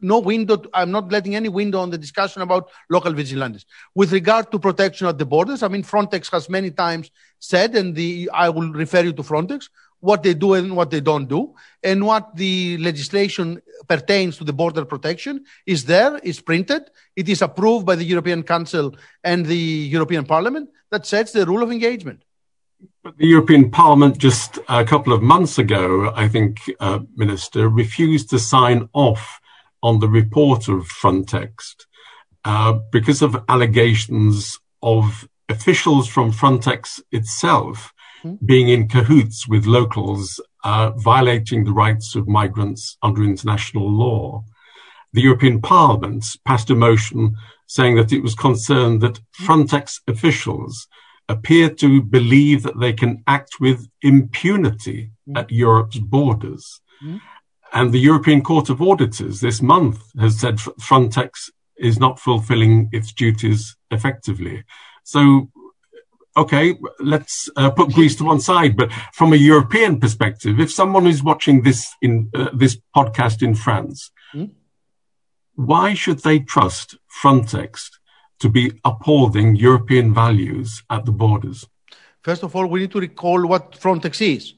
no 0.02 0.20
window. 0.20 0.62
I'm 0.74 0.92
not 0.92 1.12
letting 1.12 1.36
any 1.36 1.50
window 1.50 1.80
on 1.80 1.90
the 1.90 1.98
discussion 1.98 2.42
about 2.42 2.70
local 2.90 3.14
vigilantes. 3.14 3.66
With 3.96 4.12
regard 4.12 4.52
to 4.52 4.60
protection 4.60 5.08
at 5.08 5.18
the 5.18 5.26
borders, 5.26 5.64
I 5.64 5.68
mean, 5.68 5.84
Frontex 5.84 6.32
has 6.32 6.50
many 6.50 6.72
times 6.72 7.12
said, 7.40 7.76
and 7.76 7.96
the 7.96 8.30
I 8.34 8.50
will 8.50 8.72
refer 8.72 9.02
you 9.02 9.14
to 9.14 9.24
Frontex, 9.24 9.70
what 10.00 10.24
they 10.24 10.34
do 10.34 10.54
and 10.54 10.76
what 10.76 10.92
they 10.92 11.02
don't 11.02 11.28
do, 11.28 11.54
and 11.84 12.06
what 12.06 12.36
the 12.36 12.78
legislation 12.78 13.62
pertains 13.88 14.38
to 14.38 14.44
the 14.44 14.54
border 14.54 14.86
protection 14.86 15.44
is 15.66 15.86
there, 15.86 16.18
is 16.20 16.40
printed, 16.40 16.90
it 17.16 17.28
is 17.28 17.42
approved 17.42 17.86
by 17.86 17.96
the 17.96 18.04
European 18.04 18.44
Council 18.44 18.96
and 19.24 19.46
the 19.46 19.56
European 19.56 20.26
Parliament 20.26 20.70
that 20.92 21.06
sets 21.06 21.32
the 21.32 21.46
rule 21.46 21.64
of 21.64 21.72
engagement. 21.72 22.24
But 23.04 23.18
the 23.18 23.28
European 23.28 23.72
Parliament 23.72 24.18
just 24.18 24.60
a 24.70 24.86
couple 24.86 25.12
of 25.12 25.22
months 25.22 25.58
ago, 25.58 26.14
I 26.16 26.28
think, 26.30 26.62
uh, 26.80 27.00
Minister, 27.16 27.68
refused 27.68 28.30
to 28.30 28.40
sign 28.40 28.88
off 28.94 29.39
on 29.82 30.00
the 30.00 30.10
report 30.10 30.68
of 30.68 30.88
Frontex 30.88 31.76
uh, 32.46 32.80
because 32.92 33.22
of 33.22 33.44
allegations 33.50 34.60
of 34.82 35.28
officials 35.50 36.08
from 36.08 36.32
Frontex 36.32 37.02
itself 37.12 37.94
mm-hmm. 38.24 38.46
being 38.46 38.70
in 38.70 38.88
cahoots 38.88 39.48
with 39.48 39.66
locals, 39.66 40.40
uh, 40.64 40.92
violating 40.92 41.64
the 41.64 41.74
rights 41.74 42.16
of 42.16 42.28
migrants 42.28 42.98
under 43.02 43.24
international 43.24 43.90
law. 43.90 44.44
The 45.14 45.22
European 45.22 45.62
Parliament 45.62 46.26
passed 46.46 46.70
a 46.70 46.76
motion 46.76 47.36
saying 47.68 47.96
that 47.96 48.14
it 48.14 48.22
was 48.22 48.36
concerned 48.36 49.02
that 49.02 49.20
Frontex 49.42 50.00
officials 50.08 50.88
appear 51.28 51.70
to 51.70 52.02
believe 52.02 52.64
that 52.64 52.80
they 52.80 52.94
can 52.94 53.24
act 53.28 53.60
with 53.60 53.88
impunity 54.02 55.12
mm. 55.28 55.38
at 55.38 55.52
Europe's 55.52 56.00
borders. 56.00 56.82
Mm. 57.04 57.22
And 57.74 57.92
the 57.92 58.00
European 58.00 58.42
Court 58.42 58.70
of 58.70 58.82
Auditors 58.82 59.42
this 59.42 59.62
month 59.62 60.02
has 60.20 60.40
said 60.40 60.56
Frontex 60.58 61.50
is 61.78 62.00
not 62.00 62.20
fulfilling 62.20 62.90
its 62.92 63.14
duties 63.14 63.76
effectively. 63.92 64.64
So, 65.04 65.50
okay, 66.36 66.76
let's 67.00 67.50
uh, 67.56 67.70
put 67.72 67.94
Greece 67.94 68.16
to 68.18 68.26
one 68.26 68.40
side. 68.40 68.76
But 68.76 68.92
from 69.14 69.34
a 69.34 69.38
European 69.38 70.00
perspective, 70.00 70.60
if 70.60 70.72
someone 70.72 71.08
is 71.08 71.24
watching 71.24 71.64
this 71.64 71.94
in 72.02 72.30
uh, 72.34 72.50
this 72.54 72.78
podcast 72.96 73.42
in 73.42 73.56
France, 73.56 74.12
mm. 74.34 74.52
why 75.56 75.94
should 75.94 76.20
they 76.20 76.40
trust 76.40 76.98
Frontex 77.22 77.90
to 78.40 78.50
be 78.50 78.72
upholding 78.84 79.56
European 79.56 80.14
values 80.14 80.84
at 80.90 81.06
the 81.06 81.12
borders? 81.12 81.68
First 82.22 82.44
of 82.44 82.56
all, 82.56 82.68
we 82.68 82.82
need 82.82 82.92
to 82.92 83.00
recall 83.00 83.46
what 83.48 83.72
Frontex 83.72 84.22
is. 84.22 84.54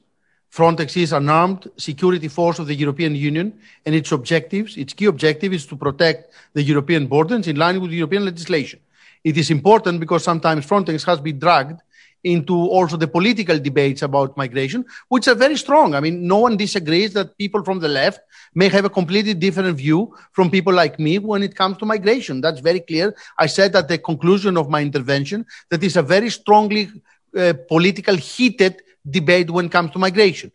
Frontex 0.52 0.96
is 0.98 1.12
an 1.12 1.30
armed 1.30 1.70
security 1.78 2.28
force 2.28 2.58
of 2.58 2.66
the 2.66 2.74
European 2.74 3.14
Union, 3.14 3.58
and 3.86 3.94
its 3.94 4.12
objectives, 4.12 4.76
its 4.76 4.92
key 4.92 5.06
objective 5.06 5.52
is 5.54 5.64
to 5.66 5.76
protect 5.76 6.32
the 6.52 6.62
European 6.62 7.06
borders 7.06 7.48
in 7.48 7.56
line 7.56 7.80
with 7.80 7.90
European 7.90 8.26
legislation. 8.26 8.78
It 9.24 9.38
is 9.38 9.50
important 9.50 9.98
because 9.98 10.22
sometimes 10.22 10.66
Frontex 10.66 11.06
has 11.06 11.20
been 11.20 11.38
dragged 11.38 11.80
into 12.24 12.54
also 12.54 12.96
the 12.98 13.08
political 13.08 13.58
debates 13.58 14.02
about 14.02 14.36
migration, 14.36 14.84
which 15.08 15.26
are 15.26 15.34
very 15.34 15.56
strong. 15.56 15.94
I 15.94 16.00
mean, 16.00 16.26
no 16.26 16.38
one 16.38 16.56
disagrees 16.58 17.14
that 17.14 17.36
people 17.38 17.64
from 17.64 17.80
the 17.80 17.88
left 17.88 18.20
may 18.54 18.68
have 18.68 18.84
a 18.84 18.90
completely 18.90 19.34
different 19.34 19.76
view 19.76 20.14
from 20.32 20.50
people 20.50 20.72
like 20.72 20.98
me 20.98 21.18
when 21.18 21.42
it 21.42 21.56
comes 21.56 21.78
to 21.78 21.86
migration. 21.86 22.40
That's 22.42 22.60
very 22.60 22.80
clear. 22.80 23.16
I 23.38 23.46
said 23.46 23.74
at 23.74 23.88
the 23.88 23.98
conclusion 23.98 24.56
of 24.56 24.68
my 24.68 24.82
intervention 24.82 25.46
that 25.70 25.82
it's 25.82 25.96
a 25.96 26.02
very 26.02 26.30
strongly 26.30 26.90
uh, 27.36 27.54
political 27.68 28.16
heated 28.16 28.82
debate 29.08 29.50
when 29.50 29.66
it 29.66 29.72
comes 29.72 29.90
to 29.92 29.98
migration. 29.98 30.52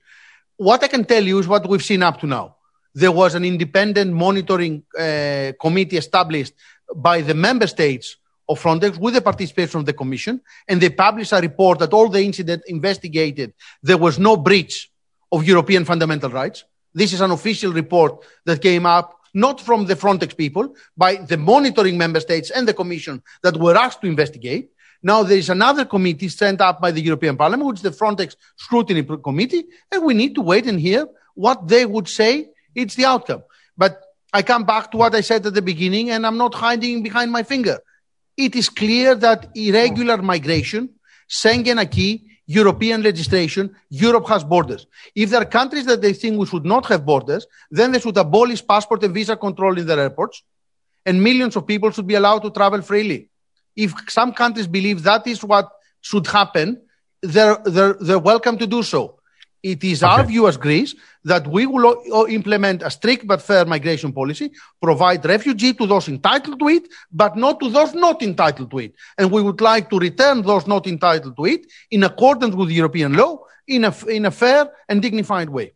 What 0.55 0.83
I 0.83 0.87
can 0.87 1.05
tell 1.05 1.23
you 1.23 1.39
is 1.39 1.47
what 1.47 1.67
we've 1.67 1.83
seen 1.83 2.03
up 2.03 2.19
to 2.21 2.27
now. 2.27 2.55
There 2.93 3.11
was 3.11 3.35
an 3.35 3.45
independent 3.45 4.11
monitoring 4.11 4.83
uh, 4.97 5.51
committee 5.61 5.97
established 5.97 6.53
by 6.95 7.21
the 7.21 7.33
member 7.33 7.67
states 7.67 8.17
of 8.49 8.61
Frontex 8.61 8.97
with 8.97 9.13
the 9.13 9.21
participation 9.21 9.79
of 9.79 9.85
the 9.85 9.93
Commission, 9.93 10.41
and 10.67 10.81
they 10.81 10.89
published 10.89 11.33
a 11.33 11.41
report 11.41 11.79
that 11.79 11.93
all 11.93 12.09
the 12.09 12.23
incident 12.23 12.63
investigated, 12.67 13.53
there 13.83 13.97
was 13.97 14.17
no 14.17 14.37
breach 14.37 14.89
of 15.31 15.45
European 15.45 15.85
fundamental 15.85 16.29
rights. 16.29 16.63
This 16.93 17.13
is 17.13 17.21
an 17.21 17.31
official 17.31 17.73
report 17.73 18.25
that 18.45 18.61
came 18.61 18.85
up 18.85 19.17
not 19.33 19.61
from 19.61 19.85
the 19.85 19.95
Frontex 19.95 20.35
people, 20.35 20.75
by 20.95 21.15
the 21.15 21.37
monitoring 21.37 21.97
member 21.97 22.19
states 22.19 22.49
and 22.49 22.67
the 22.67 22.73
Commission 22.73 23.21
that 23.43 23.55
were 23.57 23.77
asked 23.77 24.01
to 24.01 24.07
investigate. 24.07 24.71
Now 25.03 25.23
there 25.23 25.37
is 25.37 25.49
another 25.49 25.85
committee 25.85 26.29
sent 26.29 26.61
up 26.61 26.81
by 26.81 26.91
the 26.91 27.01
European 27.01 27.37
Parliament, 27.37 27.67
which 27.67 27.77
is 27.77 27.83
the 27.83 27.91
Frontex 27.91 28.35
Scrutiny 28.55 29.03
Committee, 29.03 29.65
and 29.91 30.03
we 30.03 30.13
need 30.13 30.35
to 30.35 30.41
wait 30.41 30.65
and 30.65 30.79
hear 30.79 31.07
what 31.35 31.67
they 31.67 31.85
would 31.85 32.07
say. 32.07 32.49
It's 32.73 32.95
the 32.95 33.05
outcome. 33.05 33.43
But 33.77 34.01
I 34.33 34.41
come 34.41 34.63
back 34.65 34.91
to 34.91 34.97
what 34.97 35.15
I 35.15 35.21
said 35.21 35.45
at 35.45 35.53
the 35.53 35.61
beginning, 35.61 36.09
and 36.09 36.25
I'm 36.25 36.37
not 36.37 36.53
hiding 36.53 37.03
behind 37.03 37.31
my 37.31 37.43
finger 37.43 37.79
it 38.37 38.55
is 38.55 38.69
clear 38.69 39.15
that 39.15 39.49
irregular 39.55 40.17
migration, 40.21 40.89
Schengen 41.27 41.81
acquis, 41.81 42.23
European 42.45 43.03
legislation, 43.03 43.75
Europe 43.89 44.27
has 44.27 44.43
borders. 44.43 44.85
If 45.15 45.31
there 45.31 45.41
are 45.41 45.45
countries 45.45 45.85
that 45.87 46.01
they 46.01 46.13
think 46.13 46.39
we 46.39 46.45
should 46.45 46.63
not 46.63 46.85
have 46.85 47.05
borders, 47.05 47.45
then 47.69 47.91
they 47.91 47.99
should 47.99 48.15
abolish 48.15 48.65
passport 48.65 49.03
and 49.03 49.13
visa 49.13 49.35
control 49.35 49.77
in 49.77 49.85
their 49.85 49.99
airports, 49.99 50.43
and 51.05 51.21
millions 51.21 51.55
of 51.57 51.67
people 51.67 51.91
should 51.91 52.07
be 52.07 52.15
allowed 52.15 52.39
to 52.43 52.51
travel 52.51 52.81
freely. 52.81 53.29
If 53.77 53.93
some 54.09 54.33
countries 54.33 54.67
believe 54.67 55.03
that 55.03 55.25
is 55.27 55.43
what 55.43 55.71
should 56.01 56.27
happen, 56.27 56.81
they're, 57.21 57.57
they're, 57.63 57.93
they're 57.93 58.19
welcome 58.19 58.57
to 58.57 58.67
do 58.67 58.83
so. 58.83 59.19
It 59.63 59.83
is 59.83 60.03
okay. 60.03 60.11
our 60.11 60.23
view 60.23 60.47
as 60.47 60.57
Greece 60.57 60.95
that 61.23 61.45
we 61.47 61.65
will 61.65 62.25
implement 62.29 62.81
a 62.83 62.89
strict 62.89 63.27
but 63.27 63.41
fair 63.41 63.65
migration 63.65 64.13
policy, 64.13 64.51
provide 64.81 65.25
refugee 65.25 65.73
to 65.73 65.85
those 65.85 66.07
entitled 66.07 66.59
to 66.59 66.67
it, 66.69 66.87
but 67.11 67.35
not 67.35 67.59
to 67.59 67.69
those 67.69 67.93
not 67.93 68.21
entitled 68.21 68.71
to 68.71 68.79
it. 68.79 68.93
And 69.17 69.31
we 69.31 69.41
would 69.41 69.59
like 69.59 69.89
to 69.89 69.99
return 69.99 70.41
those 70.41 70.67
not 70.67 70.87
entitled 70.87 71.35
to 71.37 71.45
it 71.45 71.65
in 71.91 72.03
accordance 72.03 72.55
with 72.55 72.69
European 72.69 73.13
law 73.13 73.39
in 73.67 73.83
a, 73.83 73.93
in 74.07 74.25
a 74.25 74.31
fair 74.31 74.69
and 74.87 75.01
dignified 75.01 75.49
way. 75.49 75.73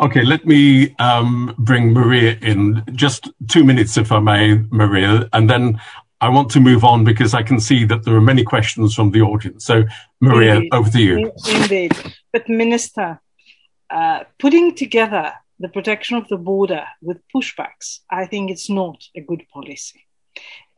Okay, 0.00 0.22
let 0.22 0.46
me 0.46 0.94
um, 0.98 1.54
bring 1.58 1.92
Maria 1.92 2.38
in 2.40 2.82
just 2.92 3.28
two 3.48 3.64
minutes, 3.64 3.96
if 3.96 4.10
I 4.10 4.20
may, 4.20 4.54
Maria, 4.70 5.28
and 5.32 5.50
then 5.50 5.80
I 6.20 6.28
want 6.28 6.50
to 6.50 6.60
move 6.60 6.84
on 6.84 7.04
because 7.04 7.32
I 7.32 7.42
can 7.42 7.58
see 7.58 7.84
that 7.84 8.04
there 8.04 8.14
are 8.14 8.20
many 8.20 8.44
questions 8.44 8.94
from 8.94 9.10
the 9.10 9.22
audience. 9.22 9.64
So, 9.64 9.84
Maria, 10.20 10.56
Indeed. 10.56 10.74
over 10.74 10.90
to 10.90 11.00
you. 11.00 11.32
Indeed. 11.48 11.92
But, 12.32 12.48
Minister, 12.48 13.20
uh, 13.88 14.24
putting 14.38 14.74
together 14.74 15.32
the 15.58 15.68
protection 15.68 16.16
of 16.16 16.28
the 16.28 16.36
border 16.36 16.84
with 17.00 17.18
pushbacks, 17.34 18.00
I 18.10 18.26
think 18.26 18.50
it's 18.50 18.68
not 18.68 19.02
a 19.16 19.20
good 19.20 19.44
policy. 19.52 20.06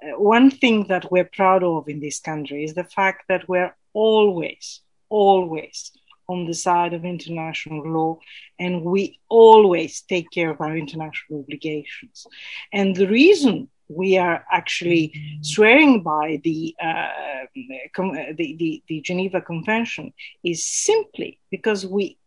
Uh, 0.02 0.18
one 0.18 0.50
thing 0.50 0.86
that 0.88 1.10
we're 1.10 1.30
proud 1.32 1.64
of 1.64 1.88
in 1.88 2.00
this 2.00 2.20
country 2.20 2.64
is 2.64 2.74
the 2.74 2.84
fact 2.84 3.24
that 3.28 3.48
we're 3.48 3.74
always, 3.92 4.80
always 5.08 5.92
on 6.28 6.46
the 6.46 6.54
side 6.54 6.94
of 6.94 7.04
international 7.04 7.82
law 7.84 8.18
and 8.58 8.82
we 8.82 9.18
always 9.28 10.02
take 10.02 10.30
care 10.30 10.50
of 10.50 10.60
our 10.60 10.76
international 10.76 11.40
obligations. 11.40 12.26
And 12.72 12.94
the 12.94 13.08
reason 13.08 13.68
we 13.96 14.18
are 14.18 14.44
actually 14.50 15.12
swearing 15.42 16.02
by 16.02 16.40
the, 16.44 16.74
uh, 16.82 17.08
the, 17.54 18.54
the, 18.58 18.82
the 18.88 19.00
Geneva 19.00 19.40
Convention 19.40 20.12
is 20.44 20.64
simply 20.64 21.38
because 21.50 21.86
we, 21.86 22.18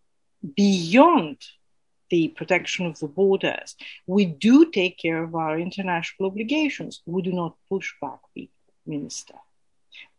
beyond 0.55 1.37
the 2.09 2.27
protection 2.29 2.85
of 2.85 2.99
the 2.99 3.07
borders, 3.07 3.75
we 4.05 4.25
do 4.25 4.71
take 4.71 4.97
care 4.97 5.23
of 5.23 5.35
our 5.35 5.59
international 5.59 6.29
obligations. 6.29 7.01
We 7.05 7.21
do 7.21 7.33
not 7.33 7.55
push 7.69 7.93
back 8.01 8.19
people, 8.33 8.53
Minister. 8.85 9.35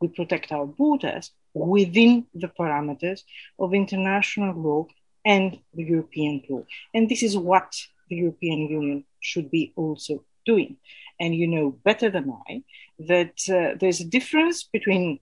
We 0.00 0.08
protect 0.08 0.52
our 0.52 0.66
borders 0.66 1.30
within 1.54 2.26
the 2.34 2.48
parameters 2.48 3.22
of 3.58 3.74
international 3.74 4.54
law 4.54 4.86
and 5.24 5.58
the 5.74 5.84
European 5.84 6.42
law. 6.48 6.64
And 6.94 7.08
this 7.08 7.22
is 7.22 7.36
what 7.36 7.74
the 8.08 8.16
European 8.16 8.68
Union 8.68 9.04
should 9.20 9.50
be 9.50 9.72
also 9.76 10.24
doing. 10.46 10.76
And 11.20 11.34
you 11.34 11.46
know 11.48 11.70
better 11.84 12.10
than 12.10 12.30
I 12.48 12.62
that 12.98 13.38
uh, 13.48 13.76
there's 13.80 14.00
a 14.00 14.04
difference 14.04 14.64
between 14.64 15.20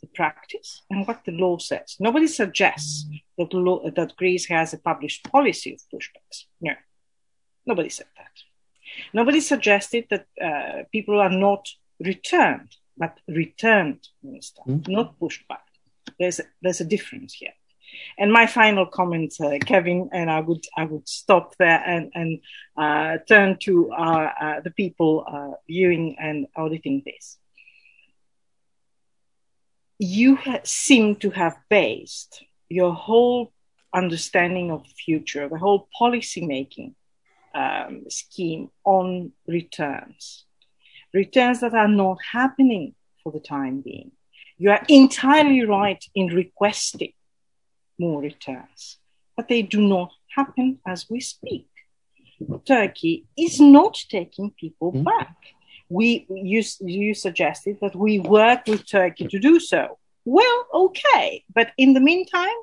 the 0.00 0.08
practice 0.08 0.82
and 0.90 1.06
what 1.06 1.24
the 1.24 1.32
law 1.32 1.58
says. 1.58 1.96
Nobody 1.98 2.26
suggests 2.26 3.06
that, 3.38 3.52
law, 3.52 3.88
that 3.90 4.16
Greece 4.16 4.46
has 4.46 4.74
a 4.74 4.78
published 4.78 5.24
policy 5.30 5.74
of 5.74 5.80
pushbacks. 5.92 6.44
No, 6.60 6.72
nobody 7.64 7.88
said 7.88 8.06
that. 8.16 8.32
Nobody 9.12 9.40
suggested 9.40 10.06
that 10.10 10.26
uh, 10.40 10.84
people 10.92 11.20
are 11.20 11.30
not 11.30 11.68
returned, 12.00 12.76
but 12.96 13.18
returned, 13.28 14.06
Minister, 14.22 14.62
mm-hmm. 14.66 14.92
not 14.92 15.18
pushed 15.18 15.46
back. 15.48 15.66
There's 16.18 16.40
a, 16.40 16.44
there's 16.62 16.80
a 16.80 16.84
difference 16.84 17.34
here. 17.34 17.52
And 18.18 18.32
my 18.32 18.46
final 18.46 18.86
comment, 18.86 19.34
uh, 19.40 19.58
Kevin, 19.64 20.10
and 20.12 20.30
I 20.30 20.40
would 20.40 20.64
I 20.76 20.84
would 20.84 21.08
stop 21.08 21.56
there 21.58 21.82
and 21.86 22.10
and 22.14 22.40
uh, 22.76 23.18
turn 23.28 23.58
to 23.60 23.92
uh, 23.92 24.60
the 24.60 24.70
people 24.70 25.24
uh, 25.26 25.56
viewing 25.66 26.16
and 26.18 26.46
auditing 26.56 27.02
this 27.04 27.38
you 29.98 30.36
ha- 30.36 30.60
seem 30.64 31.16
to 31.16 31.30
have 31.30 31.56
based 31.68 32.44
your 32.68 32.92
whole 32.92 33.52
understanding 33.94 34.70
of 34.70 34.82
the 34.84 34.94
future, 34.94 35.48
the 35.48 35.58
whole 35.58 35.88
policy 35.98 36.44
making 36.44 36.94
um, 37.54 38.04
scheme 38.08 38.70
on 38.84 39.32
returns, 39.46 40.44
returns 41.14 41.60
that 41.60 41.74
are 41.74 41.88
not 41.88 42.18
happening 42.32 42.94
for 43.22 43.32
the 43.32 43.40
time 43.40 43.80
being. 43.80 44.10
You 44.58 44.70
are 44.70 44.82
entirely 44.88 45.64
right 45.64 46.02
in 46.14 46.28
requesting 46.28 47.12
more 47.98 48.20
returns, 48.20 48.98
but 49.36 49.48
they 49.48 49.62
do 49.62 49.80
not 49.80 50.12
happen 50.34 50.78
as 50.86 51.06
we 51.08 51.20
speak. 51.20 51.68
Turkey 52.66 53.26
is 53.36 53.60
not 53.60 53.96
taking 54.10 54.50
people 54.50 54.92
mm-hmm. 54.92 55.04
back 55.04 55.36
we 55.88 56.26
you, 56.28 56.62
you 56.80 57.14
suggested 57.14 57.78
that 57.80 57.94
we 57.94 58.18
work 58.18 58.66
with 58.66 58.88
Turkey 58.88 59.26
to 59.28 59.38
do 59.38 59.60
so. 59.60 59.98
Well, 60.24 60.66
okay, 60.74 61.44
but 61.54 61.70
in 61.78 61.92
the 61.92 62.00
meantime, 62.00 62.56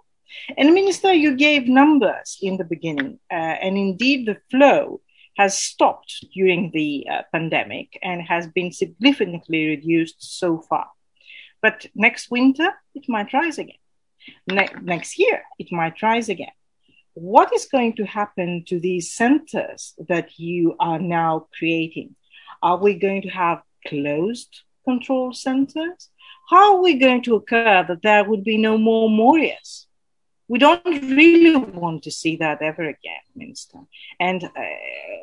and 0.58 0.74
Minister, 0.74 1.14
you 1.14 1.36
gave 1.36 1.68
numbers 1.68 2.38
in 2.42 2.58
the 2.58 2.66
beginning, 2.66 3.20
uh, 3.32 3.36
and 3.36 3.78
indeed 3.78 4.26
the 4.26 4.38
flow 4.52 5.02
has 5.38 5.58
stopped 5.58 6.26
during 6.34 6.72
the 6.72 7.08
uh, 7.10 7.22
pandemic 7.32 7.98
and 8.04 8.22
has 8.22 8.48
been 8.48 8.72
significantly 8.72 9.68
reduced 9.68 10.40
so 10.40 10.60
far. 10.60 10.88
But 11.62 11.86
next 11.96 12.30
winter, 12.30 12.72
it 12.94 13.06
might 13.08 13.34
rise 13.34 13.58
again. 13.58 13.83
Ne- 14.48 14.76
next 14.82 15.20
year, 15.20 15.44
it 15.60 15.72
might 15.72 16.02
rise 16.02 16.30
again. 16.30 16.52
What 17.14 17.54
is 17.54 17.66
going 17.66 17.94
to 17.98 18.06
happen 18.06 18.64
to 18.68 18.80
these 18.80 19.14
centers 19.14 19.94
that 20.08 20.40
you 20.40 20.76
are 20.80 21.00
now 21.00 21.48
creating? 21.58 22.16
Are 22.62 22.78
we 22.78 22.96
going 22.96 23.22
to 23.24 23.30
have 23.30 23.62
closed 23.88 24.62
control 24.84 25.34
centers? 25.34 26.10
How 26.50 26.76
are 26.76 26.82
we 26.82 26.96
going 26.96 27.22
to 27.24 27.36
occur 27.36 27.86
that 27.88 28.02
there 28.02 28.24
would 28.24 28.44
be 28.44 28.58
no 28.58 28.78
more 28.78 29.10
Morias? 29.10 29.86
We 30.48 30.60
don't 30.60 30.84
really 30.86 31.56
want 31.56 32.04
to 32.04 32.12
see 32.12 32.36
that 32.38 32.62
ever 32.62 32.84
again, 32.84 33.24
Minister. 33.36 33.80
And 34.20 34.44
uh, 34.44 34.50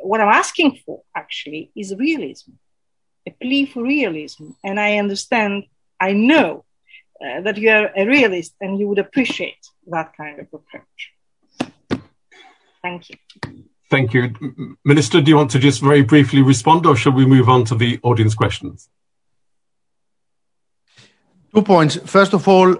what 0.02 0.20
I'm 0.20 0.28
asking 0.28 0.78
for 0.84 1.02
actually 1.14 1.70
is 1.76 1.94
realism, 1.94 2.52
a 3.26 3.30
plea 3.30 3.66
for 3.66 3.82
realism. 3.82 4.50
And 4.64 4.80
I 4.80 4.96
understand, 4.96 5.64
I 6.00 6.12
know 6.12 6.64
uh, 7.22 7.40
that 7.42 7.56
you 7.56 7.70
are 7.70 7.90
a 7.96 8.06
realist 8.06 8.54
and 8.60 8.78
you 8.78 8.88
would 8.88 8.98
appreciate 8.98 9.66
that 9.86 10.16
kind 10.16 10.40
of 10.40 10.46
approach. 10.52 11.12
Thank 12.82 13.10
you. 13.10 13.16
Thank 13.90 14.14
you. 14.14 14.34
Minister, 14.84 15.20
do 15.20 15.30
you 15.30 15.36
want 15.36 15.50
to 15.50 15.58
just 15.58 15.80
very 15.82 16.02
briefly 16.02 16.42
respond 16.42 16.86
or 16.86 16.96
shall 16.96 17.12
we 17.12 17.26
move 17.26 17.48
on 17.48 17.64
to 17.66 17.74
the 17.74 17.98
audience 18.02 18.34
questions? 18.34 18.88
Two 21.54 21.62
points. 21.62 21.96
First 22.06 22.32
of 22.32 22.46
all, 22.46 22.76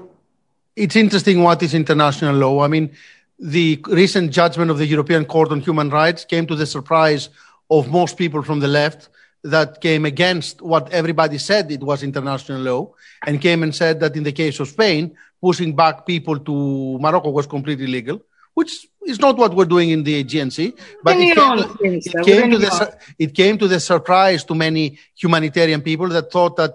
it's 0.76 0.96
interesting 0.96 1.42
what 1.42 1.62
is 1.62 1.74
international 1.74 2.36
law. 2.36 2.62
I 2.62 2.68
mean, 2.68 2.90
the 3.38 3.82
recent 3.88 4.30
judgment 4.30 4.70
of 4.70 4.78
the 4.78 4.86
European 4.86 5.24
Court 5.24 5.50
on 5.50 5.60
Human 5.60 5.90
Rights 5.90 6.24
came 6.24 6.46
to 6.46 6.54
the 6.54 6.66
surprise 6.66 7.28
of 7.68 7.90
most 7.90 8.16
people 8.16 8.42
from 8.42 8.60
the 8.60 8.68
left 8.68 9.08
that 9.44 9.80
came 9.80 10.04
against 10.04 10.60
what 10.60 10.90
everybody 10.90 11.38
said 11.38 11.70
it 11.70 11.82
was 11.82 12.02
international 12.02 12.60
law 12.60 12.92
and 13.26 13.40
came 13.40 13.62
and 13.62 13.74
said 13.74 13.98
that 14.00 14.16
in 14.16 14.22
the 14.22 14.32
case 14.32 14.60
of 14.60 14.68
Spain, 14.68 15.16
pushing 15.40 15.74
back 15.74 16.04
people 16.04 16.38
to 16.38 16.98
Morocco 16.98 17.30
was 17.30 17.46
completely 17.46 17.86
legal 17.86 18.22
which 18.54 18.88
is 19.06 19.18
not 19.18 19.36
what 19.36 19.54
we're 19.54 19.64
doing 19.64 19.90
in 19.90 20.02
the 20.02 20.22
GNC, 20.24 20.78
but 21.02 21.16
it 21.16 21.34
came, 21.34 21.34
to, 21.34 21.76
it, 21.80 22.24
came 22.26 22.50
to 22.50 22.58
the, 22.58 22.98
it 23.18 23.34
came 23.34 23.56
to 23.58 23.68
the 23.68 23.80
surprise 23.80 24.44
to 24.44 24.54
many 24.54 24.98
humanitarian 25.16 25.80
people 25.80 26.08
that 26.08 26.30
thought 26.30 26.56
that 26.56 26.74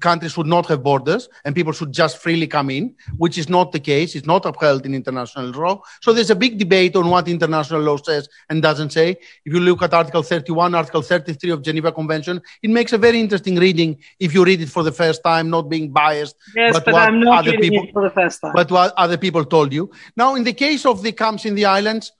countries 0.00 0.32
should 0.32 0.46
not 0.46 0.66
have 0.66 0.82
borders 0.82 1.28
and 1.44 1.54
people 1.54 1.72
should 1.72 1.92
just 1.92 2.18
freely 2.18 2.46
come 2.46 2.70
in, 2.70 2.94
which 3.16 3.38
is 3.38 3.48
not 3.48 3.72
the 3.72 3.80
case. 3.80 4.14
It's 4.14 4.26
not 4.26 4.44
upheld 4.46 4.86
in 4.86 4.94
international 4.94 5.50
law. 5.50 5.82
So 6.00 6.12
there's 6.12 6.30
a 6.30 6.36
big 6.36 6.58
debate 6.58 6.96
on 6.96 7.08
what 7.08 7.28
international 7.28 7.82
law 7.82 7.96
says 7.96 8.28
and 8.48 8.62
doesn't 8.62 8.90
say. 8.90 9.10
If 9.44 9.52
you 9.52 9.60
look 9.60 9.82
at 9.82 9.92
Article 9.92 10.22
31, 10.22 10.74
Article 10.74 11.02
33 11.02 11.50
of 11.50 11.62
Geneva 11.62 11.92
Convention, 11.92 12.40
it 12.62 12.70
makes 12.70 12.92
a 12.92 12.98
very 12.98 13.20
interesting 13.20 13.56
reading 13.56 13.98
if 14.18 14.34
you 14.34 14.44
read 14.44 14.60
it 14.60 14.68
for 14.68 14.82
the 14.82 14.92
first 14.92 15.22
time, 15.22 15.50
not 15.50 15.68
being 15.68 15.90
biased. 15.90 16.36
Yes, 16.54 16.72
but, 16.72 16.84
but 16.84 16.94
what 16.94 17.08
I'm 17.08 17.20
not 17.20 17.46
other 17.46 17.58
people, 17.58 17.86
for 17.92 18.02
the 18.02 18.10
first 18.10 18.40
time. 18.40 18.52
But 18.54 18.70
what 18.70 18.94
other 18.96 19.18
people 19.18 19.44
told 19.44 19.72
you. 19.72 19.90
Now, 20.16 20.34
in 20.36 20.44
the 20.44 20.52
case 20.52 20.86
of 20.86 21.02
the 21.02 21.12
camps 21.12 21.44
in 21.44 21.54
the 21.54 21.66
islands, 21.66 22.12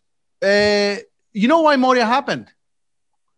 uh, 0.43 0.97
you 1.33 1.49
know 1.49 1.63
why 1.63 1.77
Moria 1.77 2.05
happened? 2.05 2.49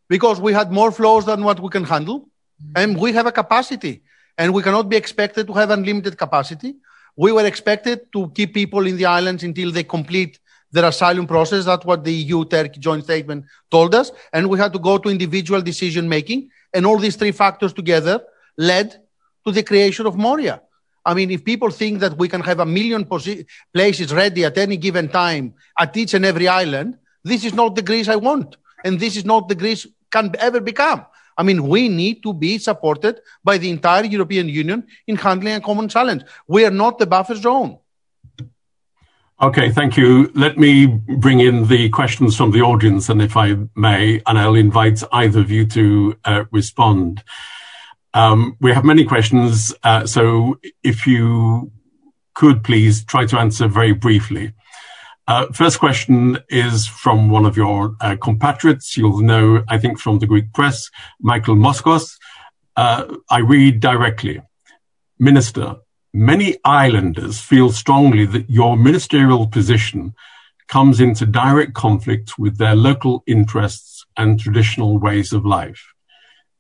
Because 0.08 0.40
we 0.40 0.52
had 0.52 0.72
more 0.72 0.90
flows 0.90 1.26
than 1.26 1.44
what 1.44 1.60
we 1.60 1.68
can 1.68 1.84
handle, 1.84 2.28
and 2.74 2.98
we 2.98 3.12
have 3.12 3.26
a 3.26 3.32
capacity 3.32 4.02
and 4.38 4.54
we 4.54 4.62
cannot 4.62 4.88
be 4.88 4.96
expected 4.96 5.48
to 5.48 5.52
have 5.52 5.70
unlimited 5.70 6.16
capacity. 6.16 6.76
We 7.16 7.32
were 7.32 7.44
expected 7.44 8.12
to 8.12 8.30
keep 8.30 8.54
people 8.54 8.86
in 8.86 8.96
the 8.96 9.06
islands 9.06 9.42
until 9.42 9.72
they 9.72 9.82
complete 9.82 10.38
their 10.70 10.84
asylum 10.84 11.26
process. 11.26 11.64
That's 11.64 11.84
what 11.84 12.04
the 12.04 12.12
EU 12.12 12.44
Turkey 12.44 12.78
joint 12.78 13.02
statement 13.04 13.46
told 13.70 13.94
us. 13.94 14.12
And 14.32 14.48
we 14.48 14.58
had 14.58 14.72
to 14.74 14.78
go 14.78 14.96
to 14.96 15.08
individual 15.08 15.60
decision 15.60 16.08
making. 16.08 16.50
And 16.72 16.86
all 16.86 16.98
these 16.98 17.16
three 17.16 17.32
factors 17.32 17.72
together 17.72 18.22
led 18.56 19.02
to 19.44 19.52
the 19.52 19.64
creation 19.64 20.06
of 20.06 20.16
Moria. 20.16 20.62
I 21.04 21.14
mean, 21.14 21.30
if 21.30 21.44
people 21.44 21.70
think 21.70 22.00
that 22.00 22.16
we 22.16 22.28
can 22.28 22.42
have 22.42 22.60
a 22.60 22.66
million 22.66 23.04
posi- 23.04 23.46
places 23.74 24.12
ready 24.12 24.44
at 24.44 24.58
any 24.58 24.76
given 24.76 25.08
time 25.08 25.54
at 25.78 25.96
each 25.96 26.14
and 26.14 26.24
every 26.24 26.46
island, 26.46 26.98
this 27.24 27.44
is 27.44 27.54
not 27.54 27.74
the 27.74 27.82
Greece 27.82 28.08
I 28.08 28.16
want. 28.16 28.56
And 28.84 29.00
this 29.00 29.16
is 29.16 29.24
not 29.24 29.48
the 29.48 29.54
Greece 29.54 29.86
can 30.12 30.32
ever 30.38 30.60
become. 30.60 31.04
I 31.38 31.44
mean, 31.44 31.68
we 31.68 31.88
need 31.88 32.22
to 32.24 32.34
be 32.34 32.58
supported 32.58 33.20
by 33.44 33.58
the 33.58 33.70
entire 33.70 34.04
European 34.04 34.48
Union 34.48 34.86
in 35.06 35.16
handling 35.16 35.54
a 35.54 35.60
common 35.60 35.88
challenge. 35.88 36.22
We 36.48 36.64
are 36.64 36.72
not 36.72 36.98
the 36.98 37.06
buffer 37.06 37.36
zone. 37.36 37.78
Okay, 39.40 39.70
thank 39.70 39.96
you. 39.96 40.32
Let 40.34 40.58
me 40.58 40.86
bring 40.86 41.38
in 41.38 41.68
the 41.68 41.90
questions 41.90 42.36
from 42.36 42.50
the 42.50 42.62
audience, 42.62 43.08
and 43.08 43.22
if 43.22 43.36
I 43.36 43.56
may, 43.76 44.20
and 44.26 44.36
I'll 44.36 44.56
invite 44.56 45.00
either 45.12 45.38
of 45.38 45.48
you 45.48 45.64
to 45.66 46.18
uh, 46.24 46.44
respond. 46.50 47.22
Um, 48.14 48.56
we 48.60 48.72
have 48.72 48.84
many 48.84 49.04
questions, 49.04 49.72
uh, 49.84 50.06
so 50.06 50.58
if 50.82 51.06
you 51.06 51.70
could 52.34 52.64
please 52.64 53.04
try 53.04 53.26
to 53.26 53.38
answer 53.38 53.68
very 53.68 53.92
briefly. 53.92 54.54
Uh, 55.28 55.46
first 55.52 55.78
question 55.78 56.38
is 56.48 56.86
from 56.86 57.28
one 57.28 57.44
of 57.44 57.54
your 57.54 57.94
uh, 58.00 58.16
compatriots. 58.16 58.96
You'll 58.96 59.20
know, 59.20 59.62
I 59.68 59.76
think, 59.76 60.00
from 60.00 60.20
the 60.20 60.26
Greek 60.26 60.54
press, 60.54 60.90
Michael 61.20 61.54
Moskos. 61.54 62.16
Uh, 62.74 63.16
I 63.28 63.40
read 63.40 63.80
directly. 63.80 64.40
Minister, 65.18 65.76
many 66.14 66.56
islanders 66.64 67.40
feel 67.40 67.70
strongly 67.72 68.24
that 68.24 68.48
your 68.48 68.78
ministerial 68.78 69.46
position 69.46 70.14
comes 70.66 70.98
into 70.98 71.26
direct 71.26 71.74
conflict 71.74 72.38
with 72.38 72.56
their 72.56 72.74
local 72.74 73.22
interests 73.26 74.06
and 74.16 74.40
traditional 74.40 74.98
ways 74.98 75.34
of 75.34 75.44
life. 75.44 75.92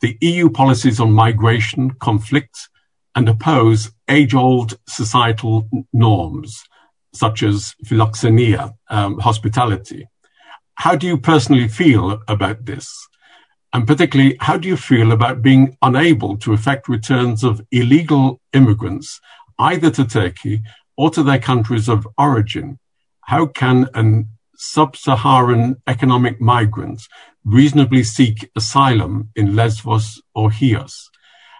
The 0.02 0.18
EU 0.20 0.50
policies 0.50 1.00
on 1.00 1.12
migration 1.12 1.92
conflict 1.92 2.68
and 3.14 3.30
oppose 3.30 3.92
age 4.10 4.34
old 4.34 4.78
societal 4.86 5.70
norms, 5.94 6.67
such 7.12 7.42
as 7.42 7.74
philoxenia, 7.84 8.74
um, 8.90 9.18
hospitality. 9.18 10.06
How 10.74 10.94
do 10.94 11.06
you 11.06 11.18
personally 11.18 11.68
feel 11.68 12.20
about 12.28 12.64
this? 12.66 13.08
And 13.72 13.86
particularly, 13.86 14.36
how 14.40 14.56
do 14.56 14.68
you 14.68 14.76
feel 14.76 15.12
about 15.12 15.42
being 15.42 15.76
unable 15.82 16.36
to 16.38 16.52
effect 16.52 16.88
returns 16.88 17.44
of 17.44 17.60
illegal 17.70 18.40
immigrants 18.52 19.20
either 19.58 19.90
to 19.90 20.04
Turkey 20.04 20.62
or 20.96 21.10
to 21.10 21.22
their 21.22 21.38
countries 21.38 21.88
of 21.88 22.06
origin? 22.16 22.78
How 23.22 23.46
can 23.46 23.88
an 23.94 24.28
sub-Saharan 24.56 25.76
economic 25.86 26.40
migrant 26.40 27.02
reasonably 27.44 28.02
seek 28.02 28.50
asylum 28.56 29.30
in 29.36 29.54
Lesbos 29.54 30.20
or 30.34 30.50
Chios? 30.50 31.10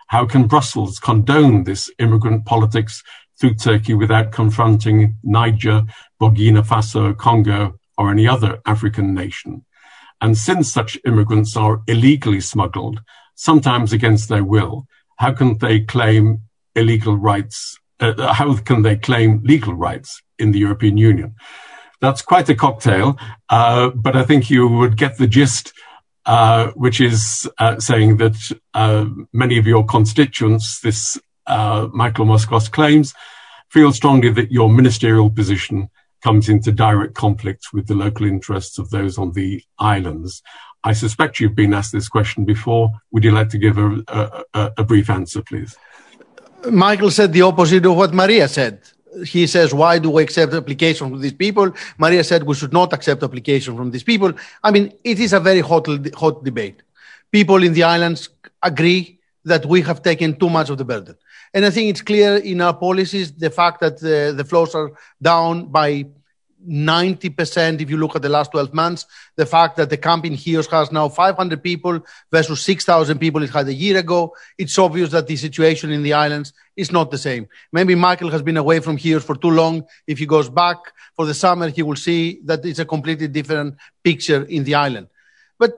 How 0.08 0.24
can 0.24 0.46
Brussels 0.46 0.98
condone 0.98 1.64
this 1.64 1.90
immigrant 1.98 2.46
politics 2.46 3.02
through 3.38 3.54
Turkey 3.54 3.94
without 3.94 4.32
confronting 4.32 5.16
Niger, 5.22 5.84
Burkina 6.20 6.66
Faso, 6.66 7.16
Congo, 7.16 7.78
or 7.96 8.10
any 8.10 8.26
other 8.26 8.60
African 8.66 9.14
nation? 9.14 9.64
And 10.20 10.36
since 10.36 10.72
such 10.72 10.98
immigrants 11.06 11.56
are 11.56 11.80
illegally 11.86 12.40
smuggled, 12.40 13.00
sometimes 13.34 13.92
against 13.92 14.28
their 14.28 14.44
will, 14.44 14.86
how 15.16 15.32
can 15.32 15.58
they 15.58 15.80
claim 15.80 16.42
illegal 16.74 17.16
rights? 17.16 17.78
Uh, 18.00 18.32
how 18.32 18.56
can 18.56 18.82
they 18.82 18.96
claim 18.96 19.42
legal 19.44 19.74
rights 19.74 20.22
in 20.38 20.52
the 20.52 20.58
European 20.58 20.96
Union? 20.96 21.34
That's 22.00 22.22
quite 22.22 22.48
a 22.48 22.54
cocktail, 22.54 23.18
uh, 23.48 23.90
but 23.90 24.14
I 24.16 24.24
think 24.24 24.50
you 24.50 24.68
would 24.68 24.96
get 24.96 25.18
the 25.18 25.26
gist, 25.26 25.72
uh, 26.26 26.68
which 26.76 27.00
is 27.00 27.48
uh, 27.58 27.80
saying 27.80 28.18
that 28.18 28.36
uh, 28.74 29.06
many 29.32 29.58
of 29.58 29.66
your 29.66 29.84
constituents, 29.84 30.80
this 30.80 31.18
uh, 31.48 31.88
Michael 31.92 32.26
Moskos 32.26 32.70
claims, 32.70 33.14
feel 33.70 33.92
strongly 33.92 34.30
that 34.30 34.52
your 34.52 34.70
ministerial 34.70 35.30
position 35.30 35.90
comes 36.22 36.48
into 36.48 36.72
direct 36.72 37.14
conflict 37.14 37.68
with 37.72 37.86
the 37.86 37.94
local 37.94 38.26
interests 38.26 38.78
of 38.78 38.90
those 38.90 39.18
on 39.18 39.32
the 39.32 39.62
islands. 39.78 40.42
I 40.84 40.92
suspect 40.92 41.40
you've 41.40 41.54
been 41.54 41.74
asked 41.74 41.92
this 41.92 42.08
question 42.08 42.44
before. 42.44 42.90
Would 43.12 43.24
you 43.24 43.32
like 43.32 43.48
to 43.50 43.58
give 43.58 43.78
a, 43.78 44.02
a, 44.54 44.72
a 44.78 44.84
brief 44.84 45.10
answer, 45.10 45.42
please? 45.42 45.76
Michael 46.70 47.10
said 47.10 47.32
the 47.32 47.42
opposite 47.42 47.86
of 47.86 47.96
what 47.96 48.12
Maria 48.12 48.48
said. 48.48 48.80
He 49.26 49.46
says, 49.46 49.72
Why 49.72 49.98
do 49.98 50.10
we 50.10 50.22
accept 50.22 50.52
application 50.52 51.10
from 51.10 51.20
these 51.20 51.32
people? 51.32 51.72
Maria 51.98 52.22
said, 52.22 52.42
We 52.42 52.54
should 52.54 52.72
not 52.72 52.92
accept 52.92 53.22
application 53.22 53.76
from 53.76 53.90
these 53.90 54.02
people. 54.02 54.32
I 54.62 54.70
mean, 54.70 54.92
it 55.04 55.18
is 55.18 55.32
a 55.32 55.40
very 55.40 55.60
hot, 55.60 55.86
hot 56.14 56.44
debate. 56.44 56.82
People 57.32 57.62
in 57.62 57.72
the 57.72 57.84
islands 57.84 58.28
agree 58.62 59.18
that 59.44 59.66
we 59.66 59.82
have 59.82 60.02
taken 60.02 60.36
too 60.36 60.50
much 60.50 60.70
of 60.70 60.78
the 60.78 60.84
burden. 60.84 61.16
And 61.54 61.64
I 61.64 61.70
think 61.70 61.90
it's 61.90 62.02
clear 62.02 62.36
in 62.36 62.60
our 62.60 62.74
policies 62.74 63.32
the 63.32 63.50
fact 63.50 63.80
that 63.80 64.00
the, 64.00 64.34
the 64.36 64.44
flows 64.44 64.74
are 64.74 64.92
down 65.20 65.66
by 65.66 66.06
90% 66.66 67.80
if 67.80 67.88
you 67.88 67.96
look 67.96 68.16
at 68.16 68.22
the 68.22 68.28
last 68.28 68.50
12 68.50 68.74
months. 68.74 69.06
The 69.36 69.46
fact 69.46 69.76
that 69.76 69.90
the 69.90 69.96
camp 69.96 70.24
in 70.24 70.36
Chios 70.36 70.66
has 70.68 70.90
now 70.90 71.08
500 71.08 71.62
people 71.62 72.00
versus 72.30 72.60
6,000 72.62 73.18
people 73.18 73.42
it 73.42 73.50
had 73.50 73.68
a 73.68 73.72
year 73.72 73.98
ago. 73.98 74.34
It's 74.56 74.78
obvious 74.78 75.10
that 75.10 75.26
the 75.26 75.36
situation 75.36 75.90
in 75.90 76.02
the 76.02 76.14
islands 76.14 76.52
is 76.76 76.90
not 76.90 77.10
the 77.10 77.18
same. 77.18 77.48
Maybe 77.72 77.94
Michael 77.94 78.30
has 78.30 78.42
been 78.42 78.56
away 78.56 78.80
from 78.80 78.96
Chios 78.96 79.24
for 79.24 79.36
too 79.36 79.50
long. 79.50 79.86
If 80.06 80.18
he 80.18 80.26
goes 80.26 80.48
back 80.48 80.78
for 81.14 81.26
the 81.26 81.34
summer, 81.34 81.68
he 81.68 81.82
will 81.82 81.96
see 81.96 82.40
that 82.44 82.64
it's 82.64 82.80
a 82.80 82.84
completely 82.84 83.28
different 83.28 83.76
picture 84.02 84.42
in 84.44 84.64
the 84.64 84.74
island. 84.74 85.08
But 85.58 85.74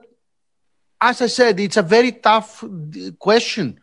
as 0.99 1.21
I 1.21 1.27
said, 1.27 1.59
it's 1.59 1.77
a 1.77 1.83
very 1.83 2.11
tough 2.11 2.63
uh, 2.63 2.67
question 3.19 3.79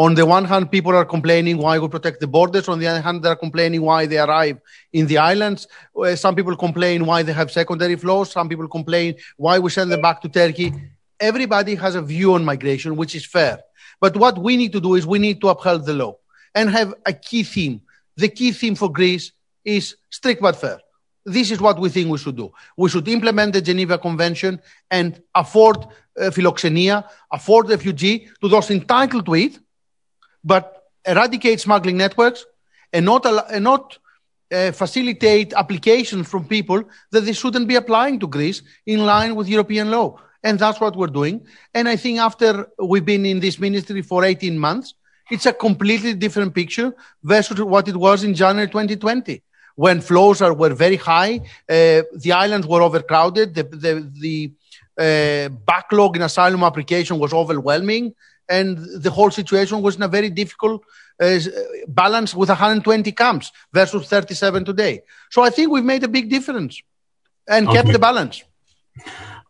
on 0.00 0.14
the 0.14 0.24
one 0.24 0.46
hand, 0.46 0.70
people 0.70 0.96
are 0.96 1.04
complaining 1.04 1.58
why 1.58 1.78
we 1.78 1.86
protect 1.86 2.20
the 2.20 2.26
borders. 2.26 2.70
On 2.70 2.78
the 2.78 2.86
other 2.86 3.02
hand, 3.02 3.22
they're 3.22 3.36
complaining 3.36 3.82
why 3.82 4.06
they 4.06 4.16
arrive 4.16 4.58
in 4.94 5.06
the 5.06 5.18
islands. 5.18 5.68
Uh, 5.94 6.16
some 6.16 6.34
people 6.34 6.56
complain 6.56 7.04
why 7.04 7.22
they 7.22 7.34
have 7.34 7.50
secondary 7.50 7.96
flows. 7.96 8.32
Some 8.32 8.48
people 8.48 8.66
complain 8.66 9.16
why 9.36 9.58
we 9.58 9.68
send 9.68 9.92
them 9.92 10.00
back 10.00 10.22
to 10.22 10.28
Turkey. 10.30 10.72
Everybody 11.20 11.74
has 11.74 11.96
a 11.96 12.00
view 12.00 12.32
on 12.32 12.46
migration, 12.46 12.96
which 12.96 13.14
is 13.14 13.26
fair. 13.26 13.60
But 14.00 14.16
what 14.16 14.38
we 14.38 14.56
need 14.56 14.72
to 14.72 14.80
do 14.80 14.94
is 14.94 15.06
we 15.06 15.18
need 15.18 15.38
to 15.42 15.48
uphold 15.48 15.84
the 15.84 15.92
law 15.92 16.16
and 16.54 16.70
have 16.70 16.94
a 17.04 17.12
key 17.12 17.42
theme. 17.42 17.82
The 18.16 18.28
key 18.28 18.52
theme 18.52 18.76
for 18.76 18.90
Greece 18.90 19.32
is 19.66 19.96
strict 20.08 20.40
but 20.40 20.56
fair. 20.56 20.80
This 21.26 21.50
is 21.50 21.60
what 21.60 21.78
we 21.78 21.90
think 21.90 22.08
we 22.08 22.16
should 22.16 22.38
do. 22.38 22.50
We 22.78 22.88
should 22.88 23.06
implement 23.06 23.52
the 23.52 23.60
Geneva 23.60 23.98
Convention 23.98 24.62
and 24.90 25.22
afford 25.34 25.76
uh, 25.76 26.30
philoxenia, 26.30 27.06
afford 27.30 27.68
refugee 27.68 28.30
to 28.40 28.48
those 28.48 28.70
entitled 28.70 29.26
to 29.26 29.34
it, 29.34 29.58
but 30.44 30.84
eradicate 31.06 31.60
smuggling 31.60 31.96
networks 31.96 32.44
and 32.92 33.04
not, 33.04 33.26
and 33.50 33.64
not 33.64 33.98
uh, 34.52 34.72
facilitate 34.72 35.52
applications 35.54 36.28
from 36.28 36.46
people 36.46 36.82
that 37.10 37.20
they 37.22 37.32
shouldn't 37.32 37.68
be 37.68 37.76
applying 37.76 38.18
to 38.20 38.26
Greece 38.26 38.62
in 38.86 39.06
line 39.06 39.34
with 39.34 39.48
European 39.48 39.90
law. 39.90 40.16
And 40.42 40.58
that's 40.58 40.80
what 40.80 40.96
we're 40.96 41.06
doing. 41.06 41.46
And 41.74 41.88
I 41.88 41.96
think 41.96 42.18
after 42.18 42.66
we've 42.78 43.04
been 43.04 43.26
in 43.26 43.40
this 43.40 43.58
ministry 43.58 44.02
for 44.02 44.24
18 44.24 44.58
months, 44.58 44.94
it's 45.30 45.46
a 45.46 45.52
completely 45.52 46.14
different 46.14 46.54
picture 46.54 46.94
versus 47.22 47.60
what 47.60 47.88
it 47.88 47.96
was 47.96 48.24
in 48.24 48.34
January 48.34 48.66
2020 48.66 49.42
when 49.76 50.00
flows 50.00 50.42
are, 50.42 50.52
were 50.52 50.74
very 50.74 50.96
high, 50.96 51.36
uh, 51.68 52.02
the 52.12 52.32
islands 52.32 52.66
were 52.66 52.82
overcrowded, 52.82 53.54
the, 53.54 53.62
the, 53.62 54.10
the 54.20 54.52
uh, 54.98 55.48
backlog 55.48 56.16
in 56.16 56.22
asylum 56.22 56.62
application 56.62 57.18
was 57.18 57.32
overwhelming, 57.32 58.14
and 58.50 58.78
the 59.02 59.10
whole 59.10 59.30
situation 59.30 59.80
was 59.80 59.96
in 59.96 60.02
a 60.02 60.08
very 60.08 60.28
difficult 60.28 60.82
uh, 61.20 61.38
balance 61.86 62.34
with 62.34 62.48
120 62.48 63.12
camps 63.12 63.52
versus 63.72 64.08
37 64.08 64.64
today. 64.64 65.02
So 65.30 65.42
I 65.42 65.50
think 65.50 65.70
we've 65.70 65.84
made 65.84 66.02
a 66.02 66.08
big 66.08 66.28
difference 66.28 66.82
and 67.48 67.68
okay. 67.68 67.76
kept 67.76 67.92
the 67.92 67.98
balance. 67.98 68.42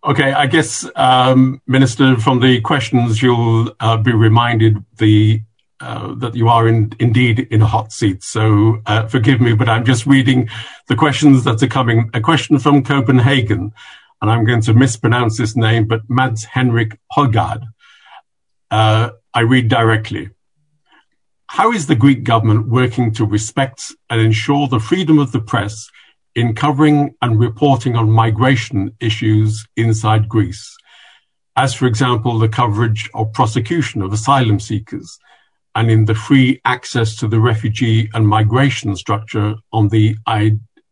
Okay, 0.04 0.32
I 0.32 0.46
guess, 0.46 0.86
um, 0.96 1.60
Minister, 1.66 2.16
from 2.16 2.40
the 2.40 2.60
questions, 2.60 3.22
you'll 3.22 3.74
uh, 3.80 3.96
be 3.96 4.12
reminded 4.12 4.84
the 4.98 5.42
uh, 5.80 6.14
that 6.16 6.34
you 6.34 6.46
are 6.48 6.68
in, 6.68 6.92
indeed 6.98 7.48
in 7.50 7.62
a 7.62 7.66
hot 7.66 7.90
seat. 7.90 8.22
So 8.22 8.82
uh, 8.84 9.06
forgive 9.06 9.40
me, 9.40 9.54
but 9.54 9.66
I'm 9.66 9.84
just 9.84 10.06
reading 10.06 10.50
the 10.88 10.94
questions 10.94 11.44
that 11.44 11.62
are 11.62 11.66
coming. 11.66 12.10
A 12.12 12.20
question 12.20 12.58
from 12.58 12.84
Copenhagen, 12.84 13.72
and 14.20 14.30
I'm 14.30 14.44
going 14.44 14.60
to 14.62 14.74
mispronounce 14.74 15.38
this 15.38 15.56
name, 15.56 15.86
but 15.86 16.02
Mads 16.08 16.44
Henrik 16.44 16.98
Holgard. 17.10 17.62
Uh, 18.70 19.10
I 19.34 19.40
read 19.40 19.68
directly. 19.68 20.30
How 21.46 21.72
is 21.72 21.86
the 21.86 21.96
Greek 21.96 22.22
government 22.22 22.68
working 22.68 23.12
to 23.14 23.24
respect 23.24 23.92
and 24.08 24.20
ensure 24.20 24.68
the 24.68 24.78
freedom 24.78 25.18
of 25.18 25.32
the 25.32 25.40
press 25.40 25.88
in 26.36 26.54
covering 26.54 27.14
and 27.20 27.40
reporting 27.40 27.96
on 27.96 28.10
migration 28.10 28.94
issues 29.00 29.66
inside 29.76 30.28
Greece? 30.28 30.76
As, 31.56 31.74
for 31.74 31.86
example, 31.86 32.38
the 32.38 32.48
coverage 32.48 33.10
of 33.14 33.32
prosecution 33.32 34.00
of 34.02 34.12
asylum 34.12 34.60
seekers 34.60 35.18
and 35.74 35.90
in 35.90 36.04
the 36.04 36.14
free 36.14 36.60
access 36.64 37.16
to 37.16 37.26
the 37.26 37.40
refugee 37.40 38.08
and 38.14 38.26
migration 38.26 38.94
structure 38.94 39.56
on 39.72 39.88
the 39.88 40.16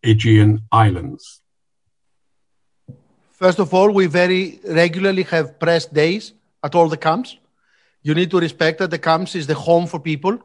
Aegean 0.03 0.61
Islands? 0.73 1.41
First 3.31 3.61
of 3.61 3.73
all, 3.73 3.93
we 3.93 4.07
very 4.07 4.59
regularly 4.65 5.23
have 5.25 5.61
press 5.61 5.87
days 5.87 6.35
at 6.65 6.75
all 6.75 6.89
the 6.89 6.97
camps 6.97 7.37
you 8.09 8.15
need 8.15 8.31
to 8.31 8.41
respect 8.41 8.79
that 8.79 8.91
the 8.91 8.99
camps 8.99 9.35
is 9.35 9.47
the 9.47 9.55
home 9.55 9.87
for 9.87 10.01
people. 10.01 10.39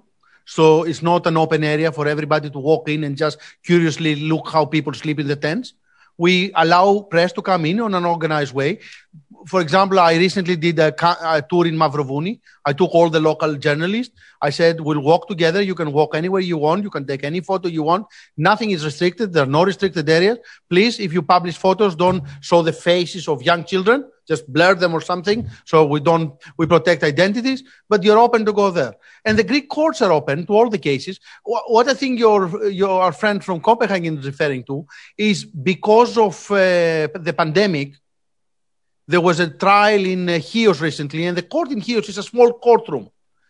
So 0.45 0.83
it's 0.83 1.01
not 1.01 1.25
an 1.27 1.37
open 1.37 1.63
area 1.63 1.93
for 1.93 2.05
everybody 2.09 2.49
to 2.49 2.59
walk 2.59 2.89
in 2.89 3.05
and 3.05 3.15
just 3.15 3.37
curiously 3.63 4.15
look 4.17 4.49
how 4.49 4.65
people 4.65 4.93
sleep 4.93 5.21
in 5.21 5.27
the 5.27 5.37
tents. 5.37 5.73
We 6.17 6.51
allow 6.55 7.03
press 7.03 7.31
to 7.33 7.41
come 7.41 7.63
in 7.65 7.79
on 7.79 7.95
an 7.95 8.03
organized 8.03 8.53
way 8.53 8.79
for 9.45 9.61
example, 9.61 9.99
I 9.99 10.15
recently 10.15 10.55
did 10.55 10.79
a, 10.79 10.93
a, 11.25 11.41
tour 11.41 11.67
in 11.67 11.75
Mavrovouni. 11.75 12.39
I 12.65 12.73
took 12.73 12.93
all 12.93 13.09
the 13.09 13.19
local 13.19 13.55
journalists. 13.55 14.13
I 14.41 14.49
said, 14.49 14.79
we'll 14.79 15.01
walk 15.01 15.27
together. 15.27 15.61
You 15.61 15.75
can 15.75 15.91
walk 15.91 16.15
anywhere 16.15 16.41
you 16.41 16.57
want. 16.57 16.83
You 16.83 16.89
can 16.89 17.05
take 17.05 17.23
any 17.23 17.41
photo 17.41 17.67
you 17.67 17.83
want. 17.83 18.07
Nothing 18.37 18.71
is 18.71 18.85
restricted. 18.85 19.33
There 19.33 19.43
are 19.43 19.47
no 19.47 19.63
restricted 19.63 20.09
areas. 20.09 20.37
Please, 20.69 20.99
if 20.99 21.13
you 21.13 21.21
publish 21.21 21.57
photos, 21.57 21.95
don't 21.95 22.23
show 22.41 22.61
the 22.61 22.73
faces 22.73 23.27
of 23.27 23.41
young 23.41 23.65
children. 23.65 24.05
Just 24.27 24.51
blur 24.51 24.75
them 24.75 24.93
or 24.93 25.01
something. 25.01 25.49
So 25.65 25.85
we 25.85 25.99
don't, 25.99 26.33
we 26.57 26.65
protect 26.65 27.03
identities, 27.03 27.63
but 27.89 28.03
you're 28.03 28.17
open 28.19 28.45
to 28.45 28.53
go 28.53 28.71
there. 28.71 28.93
And 29.25 29.37
the 29.37 29.43
Greek 29.43 29.69
courts 29.69 30.01
are 30.01 30.11
open 30.11 30.45
to 30.45 30.53
all 30.53 30.69
the 30.69 30.77
cases. 30.77 31.19
What 31.43 31.89
I 31.89 31.93
think 31.93 32.19
your, 32.19 32.69
your 32.69 33.11
friend 33.11 33.43
from 33.43 33.59
Copenhagen 33.59 34.19
is 34.19 34.25
referring 34.25 34.63
to 34.65 34.85
is 35.17 35.43
because 35.43 36.17
of 36.17 36.49
uh, 36.51 37.09
the 37.15 37.33
pandemic, 37.37 37.95
there 39.07 39.21
was 39.21 39.39
a 39.39 39.49
trial 39.49 40.05
in 40.05 40.29
uh, 40.29 40.39
Chios 40.39 40.81
recently, 40.81 41.25
and 41.25 41.37
the 41.37 41.43
court 41.43 41.71
in 41.71 41.81
Chios 41.81 42.09
is 42.09 42.17
a 42.17 42.23
small 42.23 42.53
courtroom. 42.53 43.09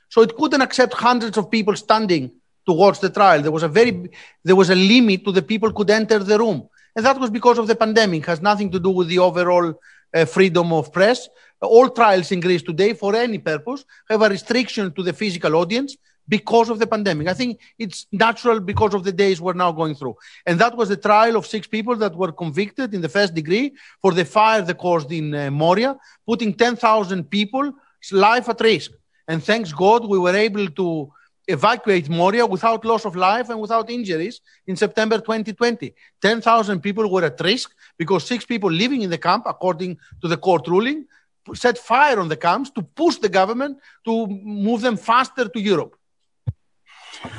So 0.10 0.22
it 0.22 0.36
couldn't 0.36 0.62
accept 0.62 0.94
hundreds 0.94 1.38
of 1.38 1.50
people 1.50 1.76
standing 1.76 2.32
to 2.66 2.74
watch 2.74 3.00
the 3.00 3.10
trial. 3.10 3.42
There 3.42 3.52
was 3.52 3.64
a 3.64 3.68
very 3.68 4.10
there 4.44 4.56
was 4.56 4.70
a 4.70 4.76
limit 4.76 5.26
to 5.26 5.32
the 5.32 5.42
people 5.42 5.72
could 5.74 5.90
enter 5.90 6.20
the 6.20 6.38
room. 6.38 6.70
and 6.96 7.06
that 7.06 7.20
was 7.20 7.30
because 7.30 7.58
of 7.58 7.68
the 7.68 7.76
pandemic. 7.76 8.24
It 8.24 8.28
has 8.28 8.42
nothing 8.42 8.72
to 8.72 8.80
do 8.80 8.90
with 8.90 9.08
the 9.08 9.20
overall 9.20 9.74
uh, 10.14 10.26
freedom 10.26 10.72
of 10.74 10.92
press. 10.92 11.28
All 11.62 11.90
trials 11.90 12.32
in 12.32 12.40
Greece 12.40 12.62
today, 12.62 12.94
for 12.94 13.16
any 13.16 13.40
purpose, 13.40 13.86
have 14.10 14.22
a 14.22 14.30
restriction 14.30 14.92
to 14.94 15.04
the 15.04 15.14
physical 15.14 15.56
audience 15.56 15.96
because 16.28 16.70
of 16.70 16.80
the 16.80 16.88
pandemic. 16.88 17.28
I 17.28 17.34
think 17.34 17.60
it's 17.78 18.08
natural 18.12 18.60
because 18.60 18.94
of 18.94 19.04
the 19.04 19.12
days 19.12 19.42
we're 19.42 19.54
now 19.54 19.72
going 19.72 19.96
through. 19.96 20.16
And 20.46 20.60
that 20.60 20.76
was 20.78 20.90
the 20.90 20.98
trial 20.98 21.36
of 21.36 21.46
six 21.46 21.68
people 21.68 21.96
that 21.98 22.16
were 22.16 22.32
convicted 22.32 22.94
in 22.94 23.02
the 23.02 23.10
first 23.10 23.34
degree 23.34 23.74
for 24.02 24.14
the 24.14 24.26
fire 24.26 24.62
that 24.62 24.78
caused 24.78 25.12
in 25.12 25.36
uh, 25.36 25.52
Moria, 25.52 25.98
putting 26.26 26.54
10,000 26.54 27.30
people's 27.30 27.74
life 28.12 28.50
at 28.50 28.62
risk. 28.62 28.92
And 29.28 29.44
thanks 29.44 29.72
God, 29.72 30.08
we 30.08 30.18
were 30.18 30.36
able 30.36 30.68
to 30.68 31.12
evacuate 31.48 32.10
Moria 32.10 32.46
without 32.46 32.86
loss 32.86 33.06
of 33.06 33.16
life 33.16 33.50
and 33.50 33.60
without 33.60 33.90
injuries 33.90 34.40
in 34.68 34.76
September 34.76 35.18
2020. 35.18 35.94
10,000 36.22 36.80
people 36.80 37.12
were 37.12 37.26
at 37.26 37.40
risk 37.42 37.74
because 37.98 38.26
six 38.26 38.46
people 38.46 38.72
living 38.72 39.02
in 39.02 39.10
the 39.10 39.18
camp, 39.18 39.44
according 39.46 39.98
to 40.22 40.28
the 40.28 40.38
court 40.38 40.68
ruling, 40.68 41.06
set 41.54 41.78
fire 41.78 42.20
on 42.20 42.30
the 42.30 42.38
camps 42.38 42.70
to 42.72 42.82
push 42.82 43.18
the 43.18 43.28
government 43.28 43.78
to 44.06 44.28
move 44.28 44.82
them 44.82 44.96
faster 44.96 45.50
to 45.50 45.60
Europe. 45.60 45.98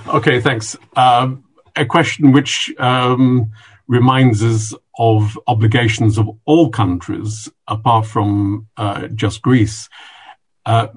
Okay, 0.09 0.41
thanks. 0.41 0.77
Um, 0.97 1.45
a 1.77 1.85
question 1.85 2.33
which 2.33 2.73
um, 2.79 3.51
reminds 3.89 4.43
us 4.43 4.75
of 4.99 5.39
obligations 5.47 6.19
of 6.19 6.29
all 6.45 6.71
countries 6.71 7.49
apart 7.67 8.07
from 8.07 8.69
uh, 8.77 9.09
just 9.09 9.43
Greece. 9.43 9.89
Uh, 10.65 10.89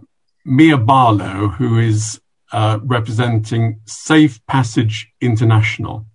Mia 0.45 0.77
Barlow, 0.77 1.49
who 1.49 1.79
is 1.79 2.21
uh, 2.51 2.79
representing 2.83 3.81
Safe 3.85 4.39
Passage 4.45 5.11
International, 5.19 6.05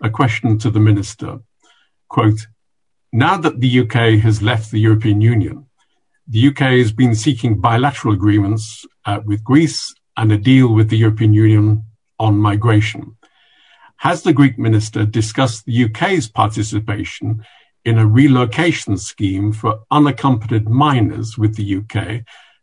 a 0.00 0.10
question 0.10 0.58
to 0.58 0.70
the 0.70 0.80
minister. 0.80 1.40
Quote, 2.08 2.46
now 3.12 3.36
that 3.36 3.60
the 3.60 3.80
UK 3.80 4.20
has 4.20 4.42
left 4.42 4.70
the 4.70 4.78
European 4.78 5.20
Union, 5.20 5.66
the 6.28 6.48
UK 6.48 6.78
has 6.78 6.92
been 6.92 7.14
seeking 7.14 7.60
bilateral 7.60 8.14
agreements 8.14 8.86
uh, 9.04 9.20
with 9.24 9.42
Greece 9.42 9.92
and 10.16 10.30
a 10.30 10.38
deal 10.38 10.72
with 10.72 10.90
the 10.90 10.98
European 10.98 11.34
Union 11.34 11.84
on 12.20 12.36
migration. 12.36 13.16
Has 13.96 14.22
the 14.22 14.32
Greek 14.32 14.58
minister 14.58 15.04
discussed 15.04 15.64
the 15.64 15.84
UK's 15.84 16.28
participation 16.28 17.44
in 17.84 17.98
a 17.98 18.06
relocation 18.06 18.96
scheme 18.96 19.52
for 19.52 19.80
unaccompanied 19.90 20.68
minors 20.68 21.36
with 21.36 21.56
the 21.56 21.76
UK, 21.78 22.22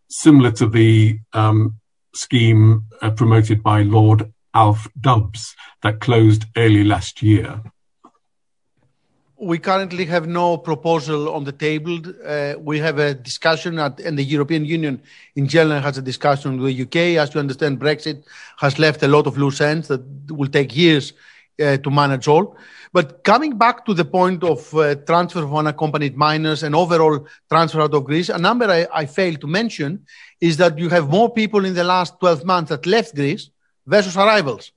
similar 0.09 0.51
to 0.51 0.67
the 0.67 1.19
um, 1.33 1.75
scheme 2.13 2.85
uh, 3.01 3.11
promoted 3.11 3.61
by 3.61 3.81
Lord 3.81 4.31
Alf 4.53 4.87
Dubs 4.99 5.55
that 5.81 5.99
closed 5.99 6.45
early 6.55 6.83
last 6.83 7.21
year? 7.21 7.61
We 9.39 9.59
currently 9.59 10.05
have 10.05 10.27
no 10.27 10.57
proposal 10.57 11.31
on 11.31 11.43
the 11.43 11.51
table. 11.51 11.99
Uh, 12.25 12.55
we 12.57 12.79
have 12.79 12.97
a 12.97 13.13
discussion 13.13 13.77
at, 13.77 13.99
and 13.99 14.17
the 14.17 14.23
European 14.23 14.65
Union 14.65 14.99
in 15.35 15.47
general 15.47 15.79
has 15.79 15.99
a 15.99 16.01
discussion 16.01 16.59
with 16.59 16.75
the 16.75 16.83
UK. 16.83 17.21
As 17.21 17.35
you 17.35 17.39
understand, 17.39 17.79
Brexit 17.79 18.23
has 18.57 18.79
left 18.79 19.03
a 19.03 19.07
lot 19.07 19.27
of 19.27 19.37
loose 19.37 19.61
ends 19.61 19.89
that 19.89 20.01
will 20.31 20.47
take 20.47 20.75
years 20.75 21.13
uh, 21.61 21.77
to 21.77 21.91
manage 21.91 22.27
all. 22.27 22.57
But 22.93 23.23
coming 23.23 23.59
back 23.59 23.85
to 23.85 23.93
the 23.93 24.05
point 24.05 24.43
of 24.43 24.73
uh, 24.73 24.95
transfer 24.95 25.43
of 25.43 25.53
unaccompanied 25.53 26.17
minors 26.17 26.63
and 26.63 26.73
overall 26.73 27.27
transfer 27.47 27.81
out 27.81 27.93
of 27.93 28.05
Greece, 28.05 28.29
a 28.29 28.39
number 28.39 28.65
I, 28.65 28.87
I 28.91 29.05
failed 29.05 29.41
to 29.41 29.47
mention 29.47 30.05
is 30.41 30.57
that 30.57 30.79
you 30.79 30.89
have 30.89 31.09
more 31.09 31.31
people 31.31 31.63
in 31.63 31.75
the 31.75 31.83
last 31.83 32.19
12 32.19 32.43
months 32.43 32.69
that 32.69 32.87
left 32.87 33.13
Greece 33.13 33.51
versus 33.85 34.17
arrivals. 34.17 34.71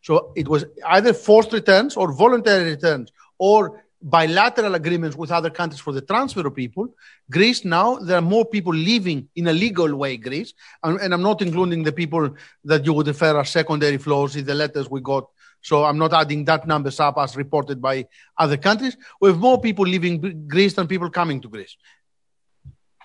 So 0.00 0.32
it 0.36 0.48
was 0.48 0.64
either 0.86 1.12
forced 1.12 1.52
returns 1.52 1.96
or 1.96 2.12
voluntary 2.12 2.70
returns 2.70 3.12
or 3.38 3.82
bilateral 4.06 4.76
agreements 4.76 5.16
with 5.16 5.32
other 5.32 5.50
countries 5.50 5.80
for 5.80 5.92
the 5.92 6.00
transfer 6.00 6.46
of 6.46 6.54
people. 6.54 6.94
Greece 7.28 7.64
now, 7.64 7.96
there 7.96 8.16
are 8.16 8.22
more 8.22 8.44
people 8.44 8.72
living 8.72 9.28
in 9.34 9.48
a 9.48 9.52
legal 9.52 9.96
way, 9.96 10.16
Greece. 10.16 10.54
And, 10.84 11.00
and 11.00 11.12
I'm 11.12 11.22
not 11.22 11.42
including 11.42 11.82
the 11.82 11.92
people 11.92 12.30
that 12.64 12.86
you 12.86 12.92
would 12.92 13.08
refer 13.08 13.38
as 13.40 13.50
secondary 13.50 13.98
flows 13.98 14.36
in 14.36 14.44
the 14.46 14.54
letters 14.54 14.88
we 14.88 15.00
got. 15.00 15.28
So 15.60 15.84
I'm 15.84 15.98
not 15.98 16.12
adding 16.12 16.44
that 16.44 16.68
numbers 16.68 17.00
up 17.00 17.18
as 17.18 17.36
reported 17.36 17.82
by 17.82 18.06
other 18.38 18.56
countries. 18.56 18.96
We 19.20 19.30
have 19.30 19.38
more 19.38 19.60
people 19.60 19.84
leaving 19.84 20.46
Greece 20.46 20.74
than 20.74 20.86
people 20.86 21.10
coming 21.10 21.40
to 21.40 21.48
Greece. 21.48 21.76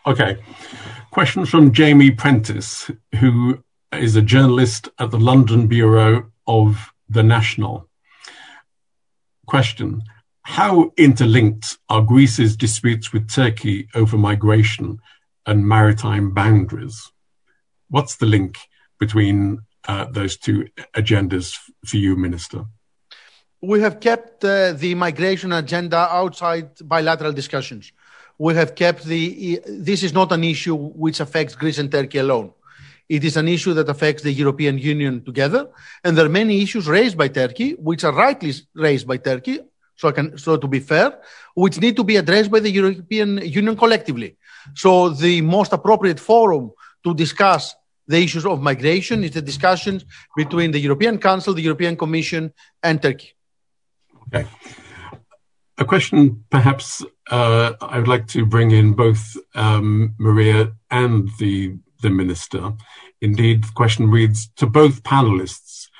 Okay. 0.05 0.37
Questions 1.09 1.49
from 1.49 1.71
Jamie 1.71 2.11
Prentice, 2.11 2.91
who 3.19 3.63
is 3.91 4.15
a 4.15 4.21
journalist 4.21 4.87
at 4.99 5.09
the 5.09 5.19
London 5.19 5.65
Bureau 5.65 6.31
of 6.45 6.93
The 7.09 7.23
National. 7.23 7.87
Question 9.47 10.03
how 10.43 10.91
interlinked 10.97 11.77
are 11.89 12.01
Greece's 12.01 12.57
disputes 12.57 13.13
with 13.13 13.29
Turkey 13.29 13.87
over 13.93 14.17
migration 14.17 14.99
and 15.45 15.67
maritime 15.67 16.33
boundaries? 16.33 17.11
What's 17.89 18.15
the 18.15 18.25
link 18.25 18.57
between 18.99 19.59
uh, 19.87 20.05
those 20.05 20.37
two 20.37 20.67
agendas 20.95 21.57
for 21.85 21.97
you, 21.97 22.15
Minister? 22.15 22.65
We 23.61 23.81
have 23.81 23.99
kept 23.99 24.43
uh, 24.43 24.73
the 24.73 24.95
migration 24.95 25.51
agenda 25.53 25.97
outside 25.97 26.69
bilateral 26.83 27.33
discussions. 27.33 27.91
We 28.39 28.55
have 28.55 28.73
kept 28.73 29.03
the. 29.03 29.61
This 29.67 30.01
is 30.01 30.13
not 30.13 30.31
an 30.31 30.43
issue 30.43 30.75
which 30.75 31.19
affects 31.19 31.53
Greece 31.53 31.77
and 31.77 31.91
Turkey 31.91 32.17
alone. 32.17 32.53
It 33.07 33.23
is 33.23 33.37
an 33.37 33.47
issue 33.47 33.73
that 33.73 33.89
affects 33.89 34.23
the 34.23 34.31
European 34.31 34.79
Union 34.79 35.23
together. 35.23 35.69
And 36.03 36.17
there 36.17 36.25
are 36.25 36.29
many 36.29 36.63
issues 36.63 36.87
raised 36.87 37.17
by 37.17 37.27
Turkey, 37.27 37.73
which 37.73 38.03
are 38.03 38.13
rightly 38.13 38.53
raised 38.73 39.05
by 39.05 39.17
Turkey, 39.17 39.59
so 40.01 40.07
I 40.07 40.13
can, 40.13 40.35
so 40.35 40.57
to 40.57 40.67
be 40.67 40.79
fair, 40.79 41.19
which 41.53 41.79
need 41.79 41.95
to 41.95 42.03
be 42.03 42.15
addressed 42.15 42.49
by 42.49 42.59
the 42.59 42.71
European 42.71 43.37
Union 43.37 43.75
collectively. 43.77 44.35
So 44.73 45.09
the 45.09 45.41
most 45.41 45.73
appropriate 45.73 46.19
forum 46.19 46.71
to 47.03 47.13
discuss 47.13 47.75
the 48.07 48.17
issues 48.17 48.45
of 48.47 48.61
migration 48.61 49.23
is 49.23 49.31
the 49.31 49.43
discussions 49.43 50.03
between 50.35 50.71
the 50.71 50.79
European 50.79 51.19
Council, 51.19 51.53
the 51.53 51.61
European 51.61 51.95
Commission, 51.95 52.51
and 52.81 52.99
Turkey. 52.99 53.33
Okay. 54.27 54.47
A 55.77 55.85
question, 55.85 56.43
perhaps 56.49 57.03
uh, 57.29 57.73
I 57.79 57.99
would 57.99 58.07
like 58.07 58.25
to 58.29 58.43
bring 58.45 58.71
in 58.71 58.93
both 58.93 59.37
um, 59.53 60.15
Maria 60.17 60.71
and 60.89 61.29
the 61.37 61.77
the 62.01 62.09
minister. 62.09 62.73
Indeed, 63.21 63.65
the 63.65 63.73
question 63.75 64.09
reads 64.09 64.49
to 64.55 64.65
both 64.65 65.03
panelists. 65.03 65.90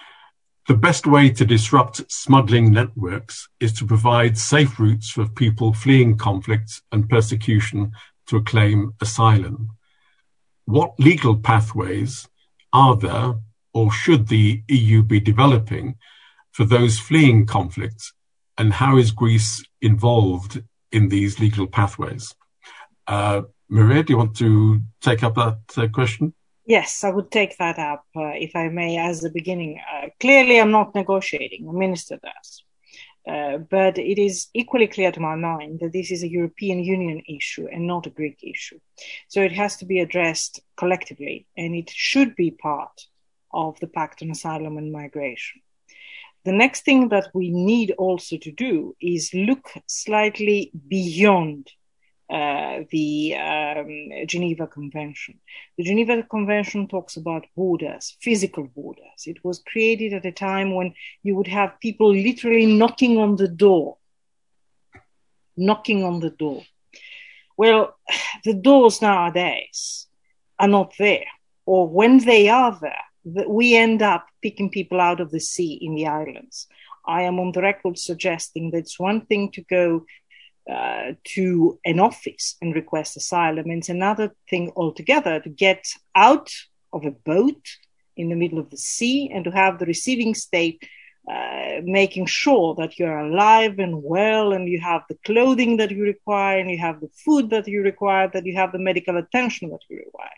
The 0.72 0.78
best 0.78 1.06
way 1.06 1.30
to 1.32 1.44
disrupt 1.44 2.10
smuggling 2.10 2.72
networks 2.72 3.50
is 3.60 3.74
to 3.74 3.86
provide 3.86 4.38
safe 4.38 4.80
routes 4.80 5.10
for 5.10 5.28
people 5.28 5.74
fleeing 5.74 6.18
conflict 6.18 6.82
and 6.94 7.10
persecution 7.10 7.92
to 8.28 8.42
claim 8.42 8.94
asylum. 9.02 9.72
What 10.64 10.98
legal 10.98 11.36
pathways 11.36 12.26
are 12.72 12.96
there 12.96 13.34
or 13.74 13.92
should 13.92 14.30
the 14.30 14.64
EU 14.70 15.04
be 15.04 15.20
developing 15.20 15.96
for 16.54 16.64
those 16.64 17.00
fleeing 17.00 17.46
conflict 17.46 18.14
and 18.58 18.72
how 18.72 18.96
is 18.96 19.12
Greece 19.12 19.62
involved 19.82 20.64
in 20.94 21.10
these 21.10 21.38
legal 21.38 21.68
pathways? 21.68 22.34
Uh, 23.08 23.42
Maria, 23.68 24.04
do 24.04 24.14
you 24.14 24.18
want 24.18 24.38
to 24.38 24.80
take 25.02 25.22
up 25.22 25.36
that 25.36 25.60
uh, 25.76 25.90
question? 25.90 26.34
Yes, 26.66 27.04
I 27.04 27.10
would 27.10 27.32
take 27.32 27.58
that 27.58 27.80
up, 27.80 28.06
uh, 28.16 28.34
if 28.36 28.56
I 28.56 28.70
may, 28.70 28.98
as 28.98 29.22
the 29.22 29.32
beginning. 29.32 29.80
Uh, 29.80 30.08
clearly, 30.20 30.60
I'm 30.60 30.72
not 30.72 30.94
negotiating, 30.94 31.66
the 31.66 31.74
minister 31.74 32.20
does. 32.22 32.64
Uh, 33.28 33.58
but 33.58 33.98
it 33.98 34.20
is 34.20 34.48
equally 34.54 34.88
clear 34.88 35.12
to 35.12 35.20
my 35.20 35.36
mind 35.36 35.80
that 35.80 35.94
this 35.94 36.12
is 36.12 36.24
a 36.24 36.30
European 36.30 36.84
Union 36.84 37.22
issue 37.28 37.68
and 37.72 37.86
not 37.86 38.08
a 38.08 38.10
Greek 38.10 38.40
issue. 38.44 38.80
So 39.28 39.42
it 39.42 39.52
has 39.52 39.78
to 39.78 39.86
be 39.86 40.00
addressed 40.00 40.62
collectively, 40.76 41.46
and 41.56 41.76
it 41.76 41.90
should 41.90 42.36
be 42.36 42.52
part 42.52 43.08
of 43.54 43.80
the 43.80 43.88
Pact 43.88 44.24
on 44.24 44.32
Asylum 44.32 44.78
and 44.78 44.92
Migration. 44.92 45.62
The 46.46 46.52
next 46.52 46.84
thing 46.84 47.10
that 47.10 47.30
we 47.34 47.52
need 47.52 47.92
also 47.92 48.38
to 48.38 48.52
do 48.52 48.96
is 49.00 49.34
look 49.34 49.72
slightly 49.86 50.72
beyond 50.88 51.72
uh, 52.32 52.86
the 52.92 53.36
um, 53.36 54.26
Geneva 54.26 54.66
Convention. 54.66 55.38
The 55.78 55.84
Geneva 55.84 56.24
Convention 56.24 56.88
talks 56.88 57.18
about 57.18 57.46
borders, 57.58 58.16
physical 58.22 58.68
borders. 58.68 59.26
It 59.26 59.44
was 59.44 59.62
created 59.68 60.14
at 60.14 60.26
a 60.26 60.32
time 60.32 60.74
when 60.74 60.94
you 61.24 61.36
would 61.36 61.48
have 61.48 61.80
people 61.82 62.16
literally 62.16 62.66
knocking 62.66 63.18
on 63.18 63.36
the 63.36 63.50
door, 63.50 63.98
knocking 65.58 66.06
on 66.06 66.22
the 66.22 66.30
door. 66.30 66.64
Well, 67.58 67.98
the 68.46 68.54
doors 68.54 69.02
nowadays 69.02 70.08
are 70.58 70.70
not 70.70 70.94
there, 70.98 71.26
or 71.66 71.90
when 71.90 72.20
they 72.20 72.48
are 72.48 72.78
there, 72.80 73.46
we 73.50 73.76
end 73.76 74.02
up 74.02 74.26
picking 74.42 74.70
people 74.70 75.02
out 75.02 75.20
of 75.20 75.32
the 75.32 75.40
sea 75.42 75.74
in 75.82 75.96
the 75.96 76.08
islands. 76.08 76.68
I 77.06 77.24
am 77.24 77.40
on 77.40 77.52
the 77.52 77.62
record 77.62 77.98
suggesting 77.98 78.72
that 78.72 78.78
it's 78.78 79.00
one 79.00 79.26
thing 79.26 79.52
to 79.52 79.62
go 79.64 80.06
uh, 80.70 81.14
to 81.24 81.80
an 81.86 82.00
office 82.00 82.56
and 82.62 82.76
request 82.76 83.18
asylum. 83.18 83.70
And 83.70 83.80
it's 83.80 83.90
another 83.90 84.32
thing 84.50 84.72
altogether 84.76 85.40
to 85.40 85.50
get 85.50 85.88
out 86.16 86.52
of 86.94 87.06
a 87.06 87.12
boat 87.12 87.66
in 88.16 88.30
the 88.30 88.36
middle 88.36 88.60
of 88.60 88.70
the 88.70 88.78
sea 88.78 89.30
and 89.34 89.44
to 89.46 89.52
have 89.52 89.80
the 89.80 89.86
receiving 89.86 90.36
state 90.36 90.84
uh, 91.30 91.82
making 91.84 92.26
sure 92.26 92.76
that 92.76 92.98
you're 92.98 93.20
alive 93.20 93.78
and 93.78 94.02
well 94.04 94.54
and 94.54 94.68
you 94.68 94.80
have 94.80 95.04
the 95.08 95.18
clothing 95.24 95.78
that 95.78 95.92
you 95.92 96.04
require 96.04 96.60
and 96.60 96.70
you 96.70 96.78
have 96.80 97.00
the 97.00 97.10
food 97.24 97.52
that 97.52 97.68
you 97.68 97.82
require, 97.82 98.28
that 98.28 98.46
you 98.46 98.56
have 98.56 98.72
the 98.72 98.80
medical 98.80 99.18
attention 99.18 99.70
that 99.70 99.82
you 99.88 99.98
require. 99.98 100.30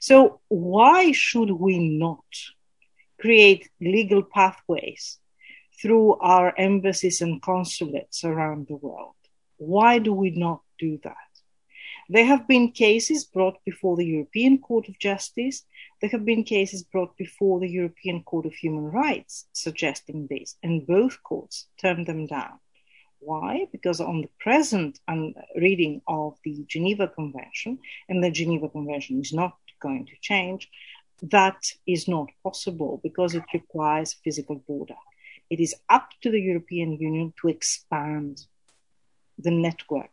So, 0.00 0.40
why 0.48 1.12
should 1.12 1.50
we 1.50 1.78
not 1.78 2.24
create 3.20 3.68
legal 3.80 4.22
pathways 4.22 5.18
through 5.80 6.14
our 6.20 6.54
embassies 6.56 7.20
and 7.20 7.42
consulates 7.42 8.22
around 8.24 8.68
the 8.68 8.76
world? 8.76 9.14
Why 9.64 10.00
do 10.00 10.12
we 10.12 10.30
not 10.30 10.60
do 10.76 10.98
that? 11.04 11.30
There 12.08 12.24
have 12.24 12.48
been 12.48 12.72
cases 12.72 13.24
brought 13.24 13.64
before 13.64 13.96
the 13.96 14.04
European 14.04 14.58
Court 14.58 14.88
of 14.88 14.98
Justice. 14.98 15.64
There 16.00 16.10
have 16.10 16.24
been 16.24 16.42
cases 16.42 16.82
brought 16.82 17.16
before 17.16 17.60
the 17.60 17.68
European 17.68 18.24
Court 18.24 18.44
of 18.44 18.54
Human 18.54 18.86
Rights 18.90 19.46
suggesting 19.52 20.26
this, 20.26 20.56
and 20.64 20.84
both 20.84 21.22
courts 21.22 21.68
turned 21.80 22.06
them 22.06 22.26
down. 22.26 22.58
Why? 23.20 23.68
Because 23.70 24.00
on 24.00 24.22
the 24.22 24.30
present 24.40 24.98
um, 25.06 25.32
reading 25.54 26.02
of 26.08 26.36
the 26.42 26.64
Geneva 26.66 27.06
Convention, 27.06 27.78
and 28.08 28.22
the 28.22 28.32
Geneva 28.32 28.68
Convention 28.68 29.20
is 29.20 29.32
not 29.32 29.56
going 29.80 30.06
to 30.06 30.16
change, 30.20 30.68
that 31.22 31.72
is 31.86 32.08
not 32.08 32.30
possible 32.42 32.98
because 33.04 33.36
it 33.36 33.44
requires 33.54 34.20
physical 34.24 34.56
border. 34.56 34.98
It 35.50 35.60
is 35.60 35.76
up 35.88 36.08
to 36.22 36.32
the 36.32 36.40
European 36.40 36.96
Union 36.96 37.32
to 37.40 37.48
expand 37.48 38.44
the 39.38 39.50
network 39.50 40.10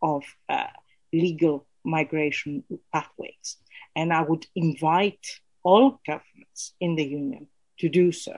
of 0.00 0.24
uh, 0.48 0.66
legal 1.12 1.66
migration 1.84 2.64
pathways. 2.92 3.56
And 3.94 4.12
I 4.12 4.22
would 4.22 4.46
invite 4.54 5.26
all 5.62 6.00
governments 6.06 6.74
in 6.80 6.96
the 6.96 7.04
Union 7.04 7.46
to 7.78 7.88
do 7.88 8.12
so. 8.12 8.36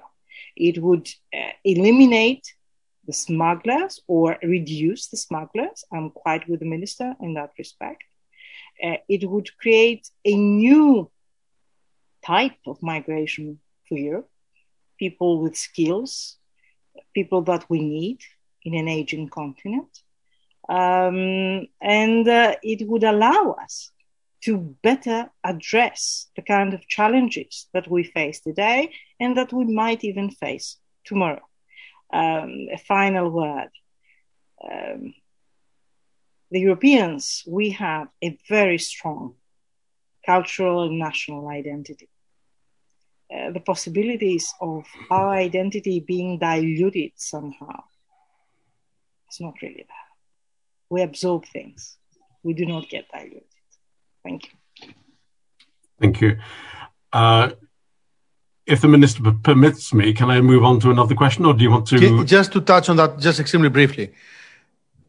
It 0.56 0.82
would 0.82 1.08
uh, 1.32 1.52
eliminate 1.64 2.54
the 3.06 3.12
smugglers 3.12 4.00
or 4.06 4.38
reduce 4.42 5.08
the 5.08 5.16
smugglers. 5.16 5.84
I'm 5.92 6.10
quite 6.10 6.48
with 6.48 6.60
the 6.60 6.66
minister 6.66 7.14
in 7.20 7.34
that 7.34 7.52
respect. 7.58 8.04
Uh, 8.82 8.96
it 9.08 9.28
would 9.28 9.56
create 9.58 10.08
a 10.24 10.34
new 10.34 11.10
type 12.24 12.56
of 12.66 12.82
migration 12.82 13.60
for 13.88 13.98
Europe 13.98 14.28
people 14.98 15.40
with 15.42 15.56
skills, 15.56 16.36
people 17.14 17.42
that 17.42 17.68
we 17.68 17.80
need 17.80 18.20
in 18.62 18.74
an 18.74 18.88
aging 18.88 19.28
continent. 19.28 20.00
Um, 20.68 21.66
and 21.80 22.26
uh, 22.26 22.56
it 22.62 22.88
would 22.88 23.04
allow 23.04 23.56
us 23.62 23.90
to 24.44 24.58
better 24.82 25.30
address 25.42 26.28
the 26.36 26.42
kind 26.42 26.74
of 26.74 26.86
challenges 26.86 27.66
that 27.72 27.88
we 27.88 28.04
face 28.04 28.40
today 28.40 28.92
and 29.20 29.36
that 29.36 29.52
we 29.52 29.64
might 29.64 30.04
even 30.04 30.30
face 30.30 30.76
tomorrow. 31.04 31.42
Um, 32.12 32.68
a 32.72 32.78
final 32.78 33.30
word. 33.30 33.70
Um, 34.62 35.14
the 36.50 36.60
Europeans, 36.60 37.42
we 37.46 37.70
have 37.70 38.08
a 38.22 38.38
very 38.48 38.78
strong 38.78 39.34
cultural 40.24 40.84
and 40.84 40.98
national 40.98 41.48
identity. 41.48 42.08
Uh, 43.34 43.50
the 43.50 43.60
possibilities 43.60 44.52
of 44.60 44.84
our 45.10 45.30
identity 45.30 46.00
being 46.00 46.38
diluted 46.38 47.12
somehow, 47.16 47.82
it's 49.26 49.40
not 49.40 49.54
really 49.62 49.84
that 49.88 50.03
we 50.94 51.02
absorb 51.02 51.44
things. 51.56 51.96
We 52.44 52.52
do 52.60 52.64
not 52.66 52.88
get 52.88 53.04
diluted. 53.12 53.42
Thank 54.24 54.40
you. 54.46 54.88
Thank 56.00 56.20
you. 56.22 56.30
Uh, 57.12 57.46
if 58.72 58.78
the 58.80 58.90
minister 58.96 59.20
permits 59.48 59.92
me, 59.92 60.06
can 60.20 60.28
I 60.30 60.40
move 60.40 60.62
on 60.70 60.76
to 60.82 60.88
another 60.96 61.16
question, 61.22 61.44
or 61.48 61.52
do 61.54 61.62
you 61.64 61.72
want 61.74 61.86
to? 61.88 62.24
Just 62.24 62.52
to 62.52 62.60
touch 62.60 62.86
on 62.88 62.96
that, 63.00 63.10
just 63.18 63.40
extremely 63.40 63.72
briefly. 63.78 64.06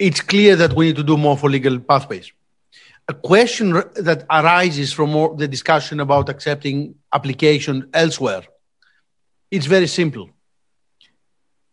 It's 0.08 0.22
clear 0.34 0.56
that 0.62 0.74
we 0.74 0.88
need 0.88 0.98
to 1.04 1.08
do 1.12 1.18
more 1.26 1.38
for 1.38 1.50
legal 1.50 1.80
pathways. 1.80 2.28
A 3.08 3.14
question 3.14 3.68
that 4.08 4.26
arises 4.40 4.92
from 4.92 5.10
the 5.38 5.48
discussion 5.48 6.00
about 6.00 6.26
accepting 6.34 6.96
application 7.14 7.76
elsewhere, 7.94 8.44
it's 9.52 9.68
very 9.68 9.88
simple. 9.88 10.28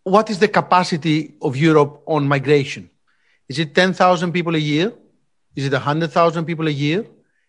What 0.05 0.29
is 0.29 0.39
the 0.39 0.49
capacity 0.61 1.19
of 1.41 1.57
Europe 1.57 2.03
on 2.07 2.29
migration? 2.29 2.91
Is 3.53 3.59
it 3.59 3.75
10,000 3.75 4.33
people 4.33 4.55
a 4.55 4.59
year? 4.59 4.95
Is 5.55 5.67
it 5.67 5.73
100,000 5.73 6.47
people 6.47 6.69
a 6.69 6.71
year? 6.71 7.05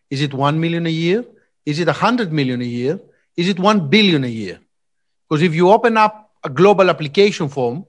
Is 0.09 0.21
it 0.21 0.33
1 0.33 0.59
million 0.59 0.85
a 0.85 0.89
year? 0.89 1.23
Is 1.65 1.79
it 1.79 1.87
100 1.87 2.33
million 2.33 2.61
a 2.61 2.65
year? 2.65 2.99
Is 3.37 3.47
it 3.47 3.57
1 3.57 3.87
billion 3.87 4.25
a 4.25 4.27
year? 4.27 4.59
Because 5.29 5.41
if 5.41 5.55
you 5.55 5.69
open 5.69 5.95
up 5.95 6.29
a 6.43 6.49
global 6.49 6.89
application 6.89 7.47
form, 7.47 7.85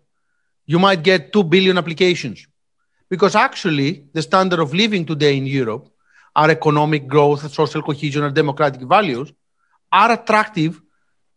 you 0.64 0.78
might 0.78 1.02
get 1.02 1.32
2 1.32 1.42
billion 1.42 1.76
applications. 1.76 2.46
Because 3.10 3.34
actually, 3.34 4.04
the 4.12 4.22
standard 4.22 4.60
of 4.60 4.72
living 4.72 5.04
today 5.04 5.36
in 5.36 5.46
Europe, 5.46 5.90
our 6.36 6.50
economic 6.50 7.08
growth, 7.08 7.52
social 7.52 7.82
cohesion, 7.82 8.22
and 8.22 8.32
democratic 8.32 8.82
values 8.82 9.32
are 9.90 10.12
attractive 10.12 10.80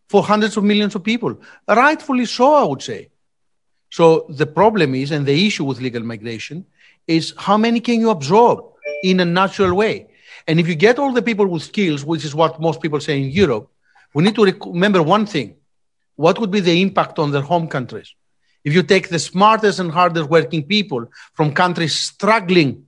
for 0.07 0.21
hundreds 0.21 0.55
of 0.57 0.63
millions 0.63 0.93
of 0.93 1.03
people. 1.03 1.41
Rightfully 1.67 2.27
so, 2.27 2.53
I 2.53 2.65
would 2.65 2.83
say. 2.83 3.09
So 3.89 4.25
the 4.29 4.45
problem 4.45 4.95
is, 4.95 5.11
and 5.11 5.25
the 5.25 5.47
issue 5.47 5.63
with 5.63 5.79
legal 5.79 6.03
migration 6.03 6.65
is 7.07 7.33
how 7.37 7.57
many 7.57 7.79
can 7.79 7.99
you 7.99 8.09
absorb 8.09 8.63
in 9.03 9.19
a 9.19 9.25
natural 9.25 9.73
way? 9.73 10.07
And 10.47 10.59
if 10.59 10.67
you 10.67 10.75
get 10.75 10.99
all 10.99 11.11
the 11.13 11.21
people 11.21 11.47
with 11.47 11.63
skills, 11.63 12.05
which 12.05 12.25
is 12.25 12.35
what 12.35 12.59
most 12.59 12.81
people 12.81 12.99
say 12.99 13.21
in 13.21 13.29
Europe, 13.29 13.69
we 14.13 14.23
need 14.23 14.35
to 14.35 14.45
remember 14.45 15.03
one 15.03 15.25
thing. 15.25 15.55
What 16.15 16.39
would 16.39 16.51
be 16.51 16.59
the 16.59 16.81
impact 16.81 17.19
on 17.19 17.31
their 17.31 17.41
home 17.41 17.67
countries? 17.67 18.13
If 18.63 18.73
you 18.73 18.83
take 18.83 19.09
the 19.09 19.19
smartest 19.19 19.79
and 19.79 19.91
hardest 19.91 20.29
working 20.29 20.63
people 20.63 21.09
from 21.33 21.53
countries 21.53 21.95
struggling 21.95 22.85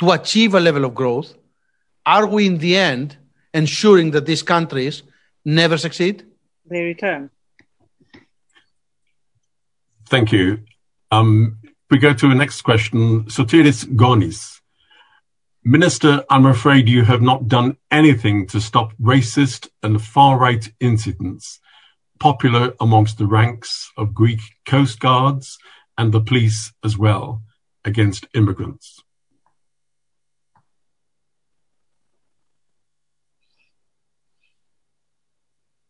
to 0.00 0.12
achieve 0.12 0.54
a 0.54 0.60
level 0.60 0.84
of 0.84 0.94
growth, 0.94 1.34
are 2.04 2.26
we 2.26 2.46
in 2.46 2.58
the 2.58 2.76
end 2.76 3.16
ensuring 3.52 4.12
that 4.12 4.26
these 4.26 4.42
countries 4.42 5.02
never 5.44 5.76
succeed? 5.76 6.24
They 6.66 6.82
return. 6.82 7.30
Thank 10.08 10.32
you. 10.32 10.60
Um, 11.10 11.58
we 11.90 11.98
go 11.98 12.12
to 12.12 12.28
the 12.28 12.34
next 12.34 12.62
question. 12.62 13.24
Sotiris 13.24 13.84
Gonis. 13.84 14.60
Minister, 15.64 16.24
I'm 16.30 16.46
afraid 16.46 16.88
you 16.88 17.04
have 17.04 17.22
not 17.22 17.48
done 17.48 17.76
anything 17.90 18.46
to 18.48 18.60
stop 18.60 18.92
racist 18.98 19.68
and 19.82 20.00
far 20.00 20.38
right 20.38 20.68
incidents 20.80 21.60
popular 22.18 22.72
amongst 22.80 23.18
the 23.18 23.26
ranks 23.26 23.90
of 23.96 24.14
Greek 24.14 24.40
coast 24.64 25.00
guards 25.00 25.58
and 25.98 26.12
the 26.12 26.20
police 26.20 26.72
as 26.84 26.96
well 26.96 27.42
against 27.84 28.26
immigrants. 28.34 29.02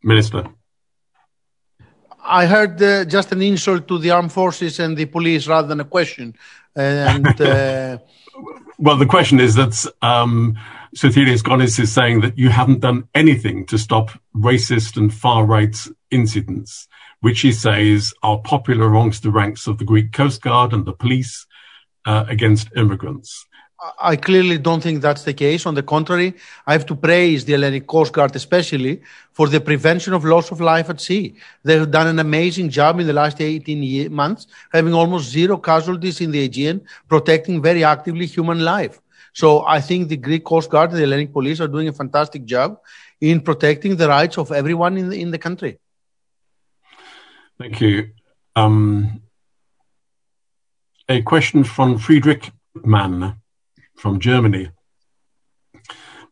Minister. 0.02 0.55
I 2.26 2.46
heard 2.46 2.82
uh, 2.82 3.04
just 3.04 3.32
an 3.32 3.42
insult 3.42 3.88
to 3.88 3.98
the 3.98 4.10
armed 4.10 4.32
forces 4.32 4.78
and 4.80 4.96
the 4.96 5.06
police 5.06 5.46
rather 5.46 5.68
than 5.68 5.80
a 5.80 5.84
question. 5.84 6.34
And 6.74 7.40
uh... 7.40 7.98
well, 8.78 8.96
the 8.96 9.06
question 9.06 9.40
is 9.40 9.54
that 9.54 9.86
um, 10.02 10.58
Sotiris 10.94 11.42
Gonis 11.42 11.78
is 11.78 11.92
saying 11.92 12.20
that 12.20 12.38
you 12.38 12.48
haven't 12.48 12.80
done 12.80 13.08
anything 13.14 13.66
to 13.66 13.78
stop 13.78 14.10
racist 14.34 14.96
and 14.96 15.12
far 15.12 15.44
right 15.44 15.76
incidents, 16.10 16.88
which 17.20 17.40
he 17.40 17.52
says 17.52 18.12
are 18.22 18.38
popular 18.38 18.86
amongst 18.86 19.22
the 19.22 19.30
ranks 19.30 19.66
of 19.66 19.78
the 19.78 19.84
Greek 19.84 20.12
Coast 20.12 20.42
Guard 20.42 20.72
and 20.72 20.84
the 20.84 20.92
police 20.92 21.46
uh, 22.04 22.24
against 22.28 22.68
immigrants. 22.76 23.46
I 24.00 24.16
clearly 24.16 24.56
don't 24.56 24.82
think 24.82 25.02
that's 25.02 25.24
the 25.24 25.34
case. 25.34 25.66
On 25.66 25.74
the 25.74 25.82
contrary, 25.82 26.34
I 26.66 26.72
have 26.72 26.86
to 26.86 26.96
praise 26.96 27.44
the 27.44 27.52
Hellenic 27.52 27.86
Coast 27.86 28.12
Guard, 28.12 28.34
especially 28.34 29.02
for 29.32 29.48
the 29.48 29.60
prevention 29.60 30.14
of 30.14 30.24
loss 30.24 30.50
of 30.50 30.62
life 30.62 30.88
at 30.88 31.00
sea. 31.00 31.34
They've 31.62 31.90
done 31.90 32.06
an 32.06 32.18
amazing 32.18 32.70
job 32.70 32.98
in 33.00 33.06
the 33.06 33.12
last 33.12 33.40
18 33.40 33.82
year, 33.82 34.08
months, 34.08 34.46
having 34.72 34.94
almost 34.94 35.30
zero 35.30 35.58
casualties 35.58 36.22
in 36.22 36.30
the 36.30 36.42
Aegean, 36.44 36.80
protecting 37.08 37.60
very 37.60 37.84
actively 37.84 38.24
human 38.24 38.60
life. 38.60 39.00
So 39.34 39.66
I 39.66 39.82
think 39.82 40.08
the 40.08 40.16
Greek 40.16 40.44
Coast 40.44 40.70
Guard 40.70 40.90
and 40.90 40.98
the 40.98 41.02
Hellenic 41.02 41.32
Police 41.32 41.60
are 41.60 41.68
doing 41.68 41.88
a 41.88 41.92
fantastic 41.92 42.46
job 42.46 42.78
in 43.20 43.42
protecting 43.42 43.96
the 43.96 44.08
rights 44.08 44.38
of 44.38 44.52
everyone 44.52 44.96
in 44.96 45.10
the, 45.10 45.20
in 45.20 45.30
the 45.30 45.38
country. 45.38 45.78
Thank 47.58 47.80
you. 47.82 48.10
Um, 48.54 49.20
a 51.08 51.20
question 51.20 51.62
from 51.62 51.98
Friedrich 51.98 52.50
Mann 52.74 53.36
from 53.96 54.20
Germany. 54.20 54.70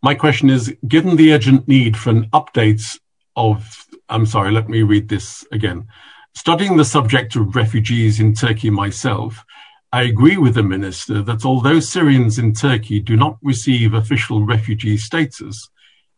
My 0.03 0.15
question 0.15 0.51
is, 0.51 0.75
given 0.87 1.17
the 1.17 1.33
urgent 1.33 1.67
need 1.67 1.97
for 1.97 2.11
an 2.11 2.29
update 2.31 2.99
of, 3.37 3.87
I'm 4.09 4.27
sorry, 4.27 4.53
let 4.53 4.69
me 4.69 4.83
read 4.83 5.09
this 5.09 5.47
again. 5.51 5.87
Studying 6.35 6.77
the 6.77 6.85
subject 6.85 7.37
of 7.37 7.57
refugees 7.57 8.21
in 8.21 8.35
Turkey 8.35 8.71
myself, 8.71 9.45
I 9.93 10.03
agree 10.03 10.37
with 10.37 10.55
the 10.57 10.63
minister 10.63 11.23
that 11.23 11.45
although 11.45 11.81
Syrians 11.81 12.39
in 12.39 12.53
Turkey 12.53 13.01
do 13.01 13.17
not 13.17 13.39
receive 13.43 13.95
official 13.95 14.45
refugee 14.45 14.97
status, 14.97 15.71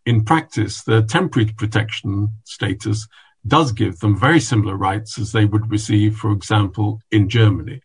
in 0.06 0.24
practice, 0.24 0.82
their 0.82 1.02
temporary 1.02 1.52
protection 1.52 2.30
status 2.44 3.06
does 3.46 3.72
give 3.72 3.98
them 3.98 4.18
very 4.18 4.40
similar 4.40 4.76
rights 4.76 5.18
as 5.18 5.32
they 5.32 5.44
would 5.44 5.70
receive, 5.70 6.16
for 6.16 6.32
example, 6.32 7.00
in 7.10 7.28
Germany. 7.28 7.82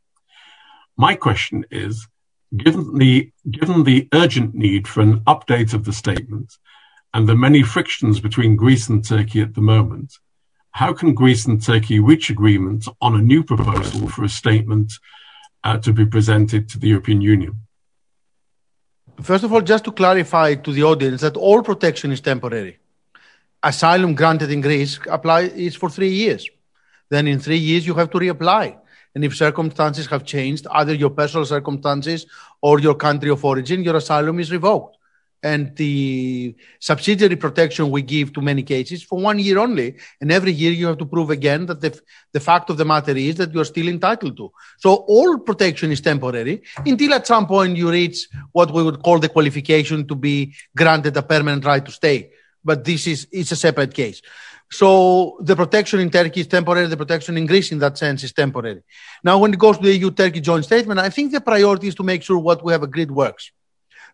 My 0.97 1.15
question 1.15 1.65
is, 1.71 2.07
given 2.55 2.97
the, 2.97 3.31
given 3.49 3.83
the 3.83 4.07
urgent 4.13 4.53
need 4.53 4.87
for 4.87 5.01
an 5.01 5.19
update 5.21 5.73
of 5.73 5.85
the 5.85 5.93
statement 5.93 6.57
and 7.13 7.27
the 7.27 7.35
many 7.35 7.63
frictions 7.63 8.19
between 8.19 8.55
Greece 8.55 8.89
and 8.89 9.05
Turkey 9.05 9.41
at 9.41 9.53
the 9.53 9.61
moment, 9.61 10.13
how 10.71 10.93
can 10.93 11.13
Greece 11.13 11.45
and 11.45 11.61
Turkey 11.61 11.99
reach 11.99 12.29
agreement 12.29 12.87
on 13.01 13.15
a 13.15 13.21
new 13.21 13.43
proposal 13.43 14.07
for 14.07 14.23
a 14.23 14.29
statement 14.29 14.93
uh, 15.63 15.77
to 15.79 15.93
be 15.93 16.05
presented 16.05 16.69
to 16.69 16.79
the 16.79 16.87
European 16.87 17.21
Union? 17.21 17.55
First 19.21 19.43
of 19.43 19.53
all, 19.53 19.61
just 19.61 19.83
to 19.85 19.91
clarify 19.91 20.55
to 20.55 20.71
the 20.71 20.83
audience 20.83 21.21
that 21.21 21.37
all 21.37 21.61
protection 21.61 22.11
is 22.11 22.21
temporary. 22.21 22.79
Asylum 23.61 24.15
granted 24.15 24.49
in 24.49 24.61
Greece 24.61 24.99
apply 25.07 25.41
is 25.41 25.75
for 25.75 25.89
three 25.89 26.09
years. 26.09 26.49
Then 27.09 27.27
in 27.27 27.39
three 27.39 27.57
years 27.57 27.85
you 27.85 27.93
have 27.95 28.09
to 28.11 28.17
reapply. 28.17 28.77
And 29.13 29.25
if 29.25 29.35
circumstances 29.35 30.07
have 30.07 30.23
changed, 30.23 30.67
either 30.71 30.93
your 30.93 31.09
personal 31.09 31.45
circumstances 31.45 32.25
or 32.61 32.79
your 32.79 32.95
country 32.95 33.29
of 33.29 33.43
origin, 33.43 33.83
your 33.83 33.97
asylum 33.97 34.39
is 34.39 34.51
revoked 34.51 34.97
and 35.43 35.75
the 35.75 36.55
subsidiary 36.79 37.35
protection 37.35 37.89
we 37.89 38.01
give 38.01 38.31
to 38.33 38.41
many 38.41 38.61
cases 38.63 39.01
for 39.01 39.19
one 39.19 39.39
year 39.39 39.57
only. 39.57 39.95
And 40.19 40.31
every 40.31 40.51
year 40.51 40.71
you 40.71 40.87
have 40.87 40.99
to 40.99 41.05
prove 41.05 41.29
again 41.29 41.65
that 41.65 41.81
the, 41.81 41.99
the 42.31 42.39
fact 42.39 42.69
of 42.69 42.77
the 42.77 42.85
matter 42.85 43.15
is 43.15 43.35
that 43.35 43.53
you're 43.53 43.65
still 43.65 43.87
entitled 43.87 44.37
to. 44.37 44.51
So 44.77 44.93
all 45.07 45.39
protection 45.39 45.91
is 45.91 46.01
temporary 46.01 46.61
until 46.85 47.13
at 47.13 47.27
some 47.27 47.47
point 47.47 47.77
you 47.77 47.89
reach 47.89 48.27
what 48.51 48.71
we 48.71 48.83
would 48.83 49.01
call 49.01 49.19
the 49.19 49.29
qualification 49.29 50.07
to 50.07 50.15
be 50.15 50.53
granted 50.75 51.17
a 51.17 51.23
permanent 51.23 51.65
right 51.65 51.83
to 51.83 51.91
stay. 51.91 52.31
But 52.63 52.83
this 52.83 53.07
is, 53.07 53.27
it's 53.31 53.51
a 53.51 53.55
separate 53.55 53.95
case. 53.95 54.21
So 54.71 55.37
the 55.41 55.55
protection 55.55 55.99
in 55.99 56.09
Turkey 56.09 56.41
is 56.41 56.47
temporary. 56.47 56.87
The 56.87 56.95
protection 56.95 57.37
in 57.37 57.45
Greece 57.45 57.73
in 57.73 57.79
that 57.79 57.97
sense 57.97 58.23
is 58.23 58.31
temporary. 58.31 58.81
Now, 59.21 59.37
when 59.37 59.53
it 59.53 59.59
goes 59.59 59.77
to 59.77 59.83
the 59.83 59.93
EU-Turkey 59.93 60.39
joint 60.39 60.63
statement, 60.63 60.99
I 60.99 61.09
think 61.09 61.33
the 61.33 61.41
priority 61.41 61.89
is 61.89 61.95
to 61.95 62.03
make 62.03 62.23
sure 62.23 62.37
what 62.37 62.63
we 62.63 62.71
have 62.71 62.81
agreed 62.81 63.11
works. 63.11 63.51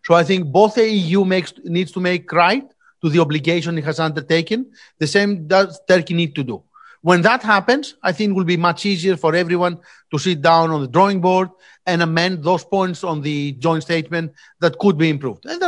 So 0.04 0.14
I 0.14 0.24
think 0.24 0.46
both 0.46 0.74
the 0.74 0.88
EU 0.88 1.24
makes, 1.24 1.52
needs 1.64 1.92
to 1.92 2.00
make 2.00 2.32
right 2.32 2.68
to 3.02 3.08
the 3.08 3.20
obligation 3.20 3.78
it 3.78 3.84
has 3.84 4.00
undertaken. 4.00 4.72
The 4.98 5.06
same 5.06 5.46
does 5.46 5.80
Turkey 5.86 6.14
need 6.14 6.34
to 6.34 6.42
do. 6.42 6.64
When 7.02 7.22
that 7.22 7.44
happens, 7.44 7.94
I 8.02 8.10
think 8.10 8.30
it 8.30 8.34
will 8.34 8.44
be 8.44 8.56
much 8.56 8.84
easier 8.84 9.16
for 9.16 9.36
everyone 9.36 9.78
to 10.10 10.18
sit 10.18 10.42
down 10.42 10.70
on 10.72 10.80
the 10.80 10.88
drawing 10.88 11.20
board 11.20 11.50
and 11.86 12.02
amend 12.02 12.42
those 12.42 12.64
points 12.64 13.04
on 13.04 13.22
the 13.22 13.52
joint 13.52 13.84
statement 13.84 14.32
that 14.58 14.76
could 14.80 14.98
be 14.98 15.08
improved. 15.08 15.46
And 15.46 15.62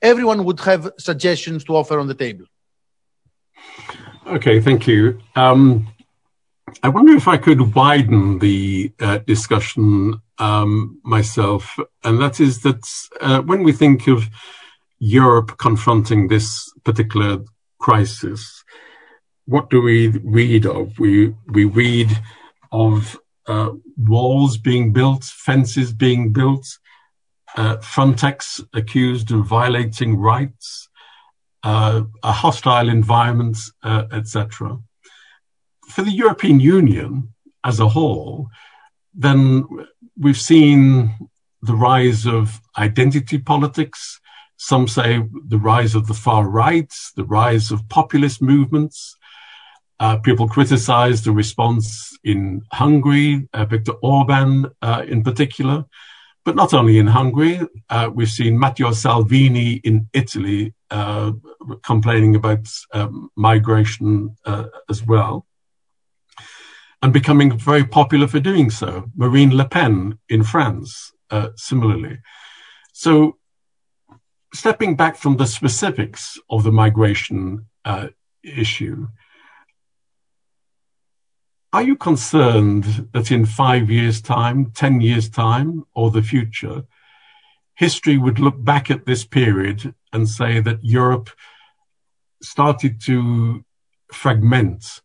everyone 0.00 0.44
would 0.44 0.60
have 0.60 0.92
suggestions 0.98 1.64
to 1.64 1.74
offer 1.74 1.98
on 1.98 2.06
the 2.06 2.14
table. 2.14 2.44
Okay, 4.26 4.60
thank 4.60 4.86
you. 4.86 5.20
Um, 5.34 5.88
I 6.82 6.88
wonder 6.88 7.14
if 7.14 7.26
I 7.26 7.36
could 7.36 7.74
widen 7.74 8.38
the 8.38 8.92
uh, 9.00 9.18
discussion 9.18 10.20
um, 10.38 11.00
myself, 11.02 11.76
and 12.04 12.20
that 12.20 12.38
is 12.38 12.62
that 12.62 12.82
uh, 13.20 13.42
when 13.42 13.64
we 13.64 13.72
think 13.72 14.06
of 14.06 14.28
Europe 15.00 15.58
confronting 15.58 16.28
this 16.28 16.72
particular 16.84 17.38
crisis, 17.78 18.64
what 19.46 19.70
do 19.70 19.82
we 19.82 20.08
read 20.08 20.66
of? 20.66 20.98
We 21.00 21.34
we 21.48 21.64
read 21.64 22.16
of 22.70 23.18
uh, 23.46 23.70
walls 23.96 24.56
being 24.56 24.92
built, 24.92 25.24
fences 25.24 25.92
being 25.92 26.32
built, 26.32 26.78
uh, 27.56 27.78
Frontex 27.78 28.64
accused 28.72 29.32
of 29.32 29.46
violating 29.46 30.16
rights, 30.16 30.88
hostile 31.62 32.88
environment, 32.88 33.56
uh, 33.82 34.04
etc 34.12 34.78
for 35.92 36.02
the 36.02 36.10
European 36.10 36.58
Union 36.58 37.32
as 37.64 37.78
a 37.78 37.88
whole, 37.88 38.48
then 39.14 39.64
we've 40.18 40.40
seen 40.40 41.14
the 41.60 41.74
rise 41.74 42.26
of 42.26 42.60
identity 42.78 43.38
politics. 43.38 44.20
Some 44.56 44.88
say 44.88 45.22
the 45.48 45.58
rise 45.58 45.94
of 45.94 46.06
the 46.06 46.14
far 46.14 46.48
right, 46.48 46.92
the 47.16 47.24
rise 47.24 47.70
of 47.70 47.88
populist 47.88 48.40
movements. 48.40 49.16
Uh, 50.00 50.16
people 50.18 50.48
criticize 50.48 51.22
the 51.22 51.30
response 51.30 52.16
in 52.24 52.62
Hungary, 52.72 53.48
uh, 53.52 53.64
Viktor 53.66 53.92
Orban 54.02 54.66
uh, 54.80 55.04
in 55.06 55.22
particular, 55.22 55.84
but 56.44 56.56
not 56.56 56.74
only 56.74 56.98
in 56.98 57.06
Hungary. 57.06 57.60
Uh, 57.88 58.10
we've 58.12 58.28
seen 58.30 58.58
Matteo 58.58 58.92
Salvini 58.92 59.74
in 59.84 60.08
Italy 60.12 60.74
uh, 60.90 61.32
complaining 61.82 62.34
about 62.34 62.66
um, 62.92 63.30
migration 63.36 64.36
uh, 64.44 64.66
as 64.90 65.04
well 65.04 65.46
and 67.02 67.12
becoming 67.12 67.58
very 67.58 67.84
popular 67.84 68.28
for 68.28 68.40
doing 68.40 68.70
so. 68.70 69.10
Marine 69.16 69.56
Le 69.56 69.68
Pen 69.68 70.18
in 70.28 70.44
France, 70.44 71.12
uh, 71.30 71.48
similarly. 71.56 72.18
So, 72.92 73.38
stepping 74.54 74.94
back 74.94 75.16
from 75.16 75.36
the 75.36 75.46
specifics 75.46 76.38
of 76.48 76.62
the 76.62 76.70
migration 76.70 77.66
uh, 77.84 78.08
issue, 78.44 79.08
are 81.72 81.82
you 81.82 81.96
concerned 81.96 83.08
that 83.12 83.30
in 83.30 83.46
five 83.46 83.90
years' 83.90 84.20
time, 84.20 84.70
10 84.72 85.00
years' 85.00 85.28
time, 85.28 85.84
or 85.94 86.10
the 86.10 86.22
future, 86.22 86.84
history 87.74 88.18
would 88.18 88.38
look 88.38 88.62
back 88.62 88.90
at 88.90 89.06
this 89.06 89.24
period 89.24 89.94
and 90.12 90.28
say 90.28 90.60
that 90.60 90.84
Europe 90.84 91.30
started 92.42 93.00
to 93.02 93.64
fragment 94.12 95.00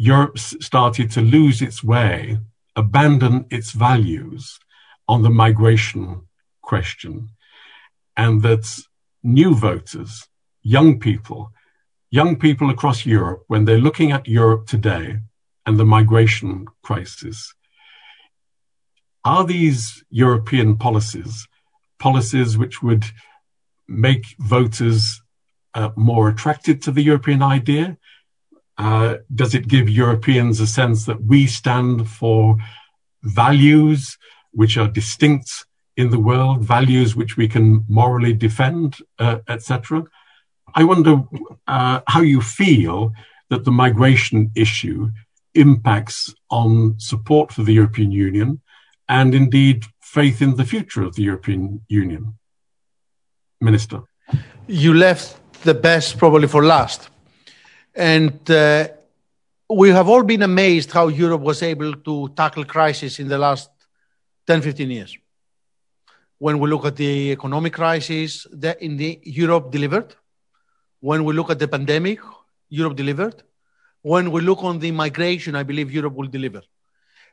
Europe 0.00 0.38
started 0.38 1.10
to 1.10 1.20
lose 1.20 1.60
its 1.60 1.84
way, 1.84 2.38
abandon 2.74 3.44
its 3.50 3.72
values 3.72 4.58
on 5.06 5.20
the 5.20 5.28
migration 5.28 6.22
question, 6.62 7.28
and 8.16 8.40
that 8.40 8.64
new 9.22 9.54
voters, 9.54 10.26
young 10.62 10.98
people, 10.98 11.52
young 12.10 12.34
people 12.34 12.70
across 12.70 13.04
Europe, 13.04 13.44
when 13.48 13.66
they're 13.66 13.76
looking 13.76 14.10
at 14.10 14.26
Europe 14.26 14.66
today 14.66 15.18
and 15.70 15.78
the 15.78 15.84
migration 15.84 16.66
crisis, 16.82 17.54
are 19.24 19.44
these 19.44 20.02
European 20.10 20.76
policies 20.76 21.46
policies 22.00 22.58
which 22.58 22.82
would 22.82 23.04
make 23.86 24.24
voters 24.40 25.22
uh, 25.74 25.90
more 25.94 26.28
attracted 26.30 26.82
to 26.82 26.90
the 26.90 27.02
European 27.02 27.42
idea? 27.42 27.96
Uh, 28.78 29.18
does 29.40 29.54
it 29.54 29.68
give 29.68 29.88
Europeans 29.88 30.58
a 30.58 30.66
sense 30.66 31.04
that 31.04 31.22
we 31.22 31.46
stand 31.46 32.08
for 32.08 32.56
values 33.22 34.18
which 34.50 34.76
are 34.76 34.88
distinct 34.88 35.66
in 35.96 36.10
the 36.10 36.18
world, 36.18 36.64
values 36.64 37.14
which 37.14 37.36
we 37.36 37.46
can 37.46 37.84
morally 37.88 38.32
defend, 38.32 38.96
uh, 39.18 39.38
etc.? 39.46 40.02
I 40.74 40.82
wonder 40.82 41.22
uh, 41.68 42.00
how 42.08 42.22
you 42.22 42.40
feel 42.40 43.12
that 43.50 43.64
the 43.64 43.72
migration 43.84 44.50
issue 44.54 45.10
impacts 45.54 46.34
on 46.50 46.94
support 46.98 47.52
for 47.52 47.62
the 47.62 47.72
European 47.72 48.10
Union 48.12 48.60
and 49.08 49.34
indeed 49.34 49.84
faith 50.00 50.40
in 50.40 50.56
the 50.56 50.64
future 50.64 51.02
of 51.02 51.14
the 51.16 51.22
European 51.22 51.80
Union. 51.88 52.34
Minister. 53.60 54.00
You 54.66 54.94
left 54.94 55.36
the 55.64 55.74
best 55.74 56.16
probably 56.16 56.48
for 56.48 56.64
last. 56.64 57.10
And 57.94 58.50
uh, 58.50 58.88
we 59.68 59.90
have 59.90 60.08
all 60.08 60.22
been 60.22 60.42
amazed 60.42 60.90
how 60.92 61.08
Europe 61.08 61.42
was 61.42 61.62
able 61.62 61.94
to 61.94 62.28
tackle 62.30 62.64
crisis 62.64 63.18
in 63.18 63.28
the 63.28 63.38
last 63.38 63.70
10, 64.46 64.62
15 64.62 64.90
years. 64.90 65.18
When 66.38 66.58
we 66.58 66.68
look 66.68 66.86
at 66.86 66.96
the 66.96 67.32
economic 67.32 67.74
crisis, 67.74 68.46
that 68.52 68.80
in 68.80 68.96
the, 68.96 69.20
Europe 69.22 69.70
delivered. 69.70 70.14
When 71.00 71.24
we 71.24 71.34
look 71.34 71.50
at 71.50 71.58
the 71.58 71.68
pandemic, 71.68 72.20
Europe 72.68 72.96
delivered. 72.96 73.42
When 74.02 74.30
we 74.30 74.40
look 74.40 74.62
on 74.62 74.78
the 74.78 74.90
migration, 74.90 75.54
I 75.54 75.62
believe 75.62 75.92
Europe 75.92 76.14
will 76.14 76.28
deliver. 76.28 76.62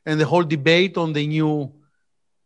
And 0.05 0.19
the 0.19 0.25
whole 0.25 0.43
debate 0.43 0.97
on 0.97 1.13
the 1.13 1.25
new 1.25 1.73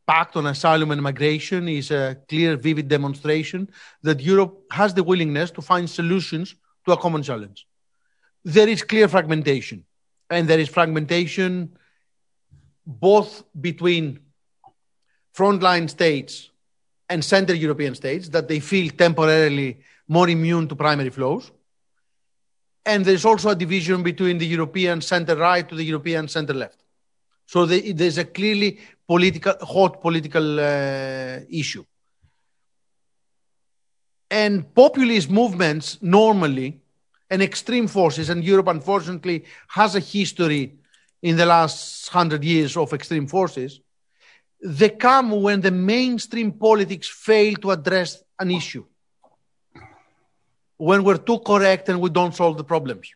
pact 0.07 0.35
on 0.35 0.45
asylum 0.47 0.91
and 0.91 1.01
migration 1.01 1.67
is 1.69 1.91
a 1.91 2.17
clear, 2.27 2.57
vivid 2.57 2.87
demonstration 2.87 3.69
that 4.03 4.19
Europe 4.19 4.63
has 4.71 4.93
the 4.93 5.03
willingness 5.03 5.51
to 5.51 5.61
find 5.61 5.89
solutions 5.89 6.55
to 6.85 6.91
a 6.91 6.97
common 6.97 7.23
challenge 7.23 7.65
there 8.43 8.67
is 8.67 8.83
clear 8.83 9.07
fragmentation, 9.07 9.85
and 10.29 10.47
there 10.47 10.59
is 10.59 10.69
fragmentation 10.69 11.75
both 12.85 13.43
between 13.59 14.19
frontline 15.35 15.89
states 15.89 16.49
and 17.09 17.23
Central 17.23 17.57
European 17.57 17.93
states 17.95 18.29
that 18.29 18.47
they 18.47 18.59
feel 18.59 18.89
temporarily 18.89 19.79
more 20.07 20.29
immune 20.29 20.67
to 20.67 20.75
primary 20.75 21.09
flows. 21.09 21.51
And 22.85 23.05
there's 23.05 23.25
also 23.25 23.49
a 23.49 23.55
division 23.55 24.01
between 24.03 24.37
the 24.37 24.47
European 24.47 25.01
center 25.01 25.35
right 25.35 25.67
to 25.67 25.75
the 25.75 25.83
European 25.83 26.27
center 26.27 26.53
left. 26.53 26.83
So 27.45 27.65
there's 27.65 28.17
a 28.17 28.25
clearly 28.25 28.79
political, 29.07 29.53
hot 29.61 30.01
political 30.01 30.59
uh, 30.59 31.39
issue. 31.49 31.85
And 34.29 34.73
populist 34.73 35.29
movements 35.29 35.97
normally 36.01 36.79
and 37.29 37.41
extreme 37.41 37.87
forces, 37.87 38.29
and 38.29 38.43
Europe 38.43 38.67
unfortunately 38.67 39.45
has 39.67 39.95
a 39.95 39.99
history 39.99 40.73
in 41.21 41.35
the 41.37 41.45
last 41.45 42.07
hundred 42.09 42.43
years 42.43 42.75
of 42.75 42.93
extreme 42.93 43.27
forces, 43.27 43.79
they 44.63 44.89
come 44.89 45.31
when 45.31 45.61
the 45.61 45.71
mainstream 45.71 46.51
politics 46.51 47.07
fail 47.07 47.55
to 47.55 47.71
address 47.71 48.23
an 48.39 48.51
issue. 48.51 48.85
When 50.89 51.03
we're 51.03 51.23
too 51.29 51.37
correct 51.51 51.89
and 51.89 52.01
we 52.01 52.09
don't 52.09 52.33
solve 52.33 52.57
the 52.57 52.63
problems. 52.63 53.07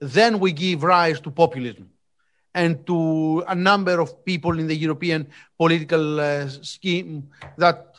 Then 0.00 0.38
we 0.40 0.52
give 0.52 0.82
rise 0.82 1.20
to 1.20 1.30
populism 1.30 1.90
and 2.54 2.86
to 2.86 3.44
a 3.46 3.54
number 3.54 4.00
of 4.00 4.24
people 4.24 4.58
in 4.58 4.66
the 4.66 4.74
European 4.74 5.26
political 5.58 6.18
uh, 6.18 6.48
scheme 6.48 7.28
that 7.58 7.96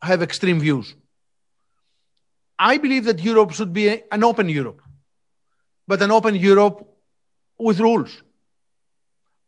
have 0.00 0.22
extreme 0.22 0.60
views. 0.60 0.94
I 2.58 2.78
believe 2.78 3.04
that 3.04 3.20
Europe 3.20 3.52
should 3.52 3.74
be 3.74 3.86
an 4.10 4.24
open 4.24 4.48
Europe, 4.48 4.80
but 5.86 6.00
an 6.00 6.10
open 6.10 6.34
Europe 6.34 6.88
with 7.58 7.80
rules. 7.80 8.22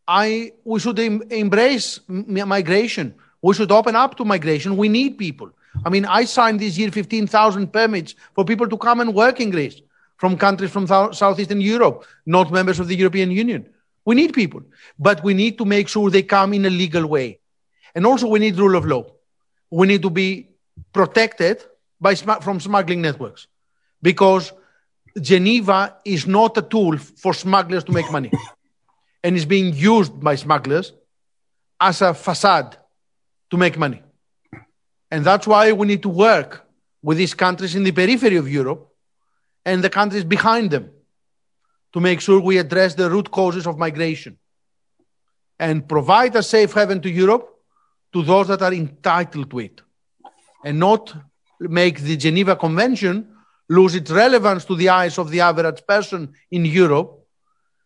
I, 0.07 0.53
we 0.63 0.79
should 0.79 0.99
em- 0.99 1.23
embrace 1.31 2.01
m- 2.07 2.49
migration. 2.49 3.15
We 3.41 3.55
should 3.55 3.73
open 3.73 3.97
up 3.97 4.19
to 4.19 4.27
migration. 4.27 4.77
We 4.77 4.91
need 4.91 5.17
people. 5.17 5.53
I 5.85 5.89
mean, 5.89 6.05
I 6.05 6.25
signed 6.25 6.61
this 6.61 6.77
year 6.77 6.91
15,000 6.91 7.73
permits 7.73 8.15
for 8.35 8.45
people 8.45 8.69
to 8.69 8.77
come 8.77 9.01
and 9.01 9.15
work 9.15 9.41
in 9.41 9.51
Greece 9.51 9.81
from 10.17 10.37
countries 10.37 10.71
from 10.71 10.87
th- 10.87 11.15
Southeastern 11.15 11.61
Europe, 11.61 12.05
not 12.27 12.53
members 12.53 12.79
of 12.81 12.89
the 12.89 12.97
European 12.97 13.31
Union. 13.31 13.67
We 14.05 14.15
need 14.15 14.33
people, 14.33 14.63
but 14.99 15.23
we 15.23 15.35
need 15.35 15.59
to 15.59 15.65
make 15.65 15.89
sure 15.89 16.11
they 16.11 16.23
come 16.23 16.53
in 16.53 16.65
a 16.67 16.71
legal 16.71 17.07
way. 17.07 17.39
And 17.95 18.07
also, 18.07 18.27
we 18.27 18.39
need 18.39 18.57
rule 18.57 18.77
of 18.77 18.85
law. 18.85 19.07
We 19.71 19.87
need 19.87 20.03
to 20.03 20.11
be 20.11 20.49
protected 20.93 21.63
by 22.01 22.15
from 22.15 22.61
smuggling 22.61 23.03
networks 23.03 23.47
because 24.03 24.53
Geneva 25.21 25.97
is 26.05 26.27
not 26.27 26.57
a 26.57 26.63
tool 26.63 26.99
for 26.99 27.35
smugglers 27.35 27.85
to 27.85 27.93
make 27.93 28.11
money 28.11 28.31
and 29.23 29.37
is 29.37 29.45
being 29.45 29.75
used 29.75 30.19
by 30.21 30.35
smugglers 30.35 30.93
as 31.81 32.03
a 32.03 32.15
facade 32.15 32.77
to 33.51 33.57
make 33.57 33.79
money. 33.79 34.03
And 35.11 35.25
that's 35.25 35.47
why 35.47 35.73
we 35.73 35.87
need 35.87 36.03
to 36.03 36.09
work 36.09 36.67
with 37.03 37.19
these 37.19 37.35
countries 37.35 37.75
in 37.75 37.83
the 37.83 37.93
periphery 37.93 38.37
of 38.37 38.51
Europe 38.51 38.89
and 39.65 39.83
the 39.83 39.91
countries 39.91 40.25
behind 40.25 40.71
them 40.71 40.91
to 41.93 42.01
make 42.01 42.21
sure 42.21 42.41
we 42.41 42.59
address 42.59 42.95
the 42.95 43.11
root 43.11 43.31
causes 43.31 43.67
of 43.67 43.79
migration 43.79 44.39
and 45.59 45.89
provide 45.89 46.35
a 46.37 46.43
safe 46.43 46.73
haven 46.73 47.01
to 47.01 47.11
Europe 47.11 47.49
to 48.13 48.23
those 48.23 48.49
that 48.49 48.63
are 48.63 48.73
entitled 48.73 49.51
to 49.51 49.59
it 49.59 49.81
and 50.65 50.79
not 50.79 51.15
make 51.59 52.01
the 52.01 52.17
Geneva 52.17 52.57
Convention 52.57 53.29
lose 53.69 53.95
its 53.95 54.11
relevance 54.11 54.65
to 54.65 54.75
the 54.75 54.89
eyes 54.89 55.19
of 55.19 55.31
the 55.31 55.41
average 55.41 55.87
person 55.87 56.33
in 56.51 56.65
Europe. 56.65 57.25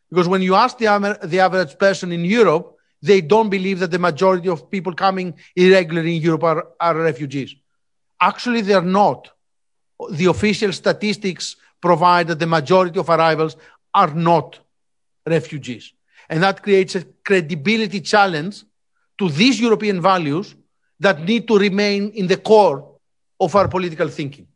Because 0.08 0.28
when 0.28 0.42
you 0.42 0.54
ask 0.54 0.78
the, 0.78 1.18
the 1.24 1.40
average 1.40 1.78
person 1.78 2.12
in 2.12 2.24
Europe, 2.24 2.73
they 3.04 3.20
don't 3.20 3.50
believe 3.50 3.80
that 3.80 3.90
the 3.90 3.98
majority 3.98 4.48
of 4.48 4.70
people 4.70 4.94
coming 4.94 5.34
irregularly 5.54 6.16
in 6.16 6.22
Europe 6.22 6.44
are, 6.44 6.68
are 6.80 6.96
refugees. 6.96 7.54
Actually, 8.18 8.62
they're 8.62 8.80
not. 8.80 9.28
The 10.10 10.24
official 10.26 10.72
statistics 10.72 11.56
provide 11.82 12.28
that 12.28 12.38
the 12.38 12.46
majority 12.46 12.98
of 12.98 13.10
arrivals 13.10 13.56
are 13.92 14.14
not 14.14 14.58
refugees. 15.26 15.92
And 16.30 16.42
that 16.42 16.62
creates 16.62 16.94
a 16.94 17.04
credibility 17.22 18.00
challenge 18.00 18.64
to 19.18 19.28
these 19.28 19.60
European 19.60 20.00
values 20.00 20.54
that 20.98 21.20
need 21.20 21.46
to 21.48 21.58
remain 21.58 22.10
in 22.12 22.26
the 22.26 22.38
core 22.38 22.90
of 23.38 23.54
our 23.54 23.68
political 23.68 24.08
thinking. 24.08 24.46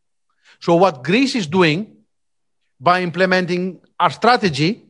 So, 0.59 0.75
what 0.75 1.03
Greece 1.03 1.35
is 1.35 1.45
doing 1.45 1.97
by 2.79 3.03
implementing 3.03 3.81
our 3.99 4.09
strategy 4.09 4.85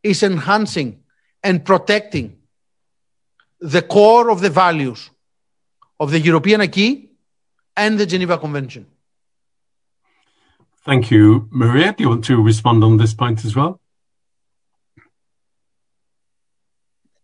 is 0.00 0.22
enhancing 0.22 1.02
and 1.42 1.64
protecting 1.64 2.36
the 3.64 3.80
core 3.80 4.30
of 4.30 4.42
the 4.42 4.50
values 4.50 5.10
of 5.98 6.10
the 6.10 6.20
European 6.20 6.60
acquis 6.60 7.08
and 7.74 7.98
the 7.98 8.04
Geneva 8.04 8.36
Convention. 8.36 8.86
Thank 10.84 11.10
you. 11.10 11.48
Maria, 11.50 11.94
do 11.94 12.04
you 12.04 12.10
want 12.10 12.24
to 12.26 12.42
respond 12.42 12.84
on 12.84 12.98
this 12.98 13.14
point 13.14 13.42
as 13.42 13.56
well? 13.56 13.80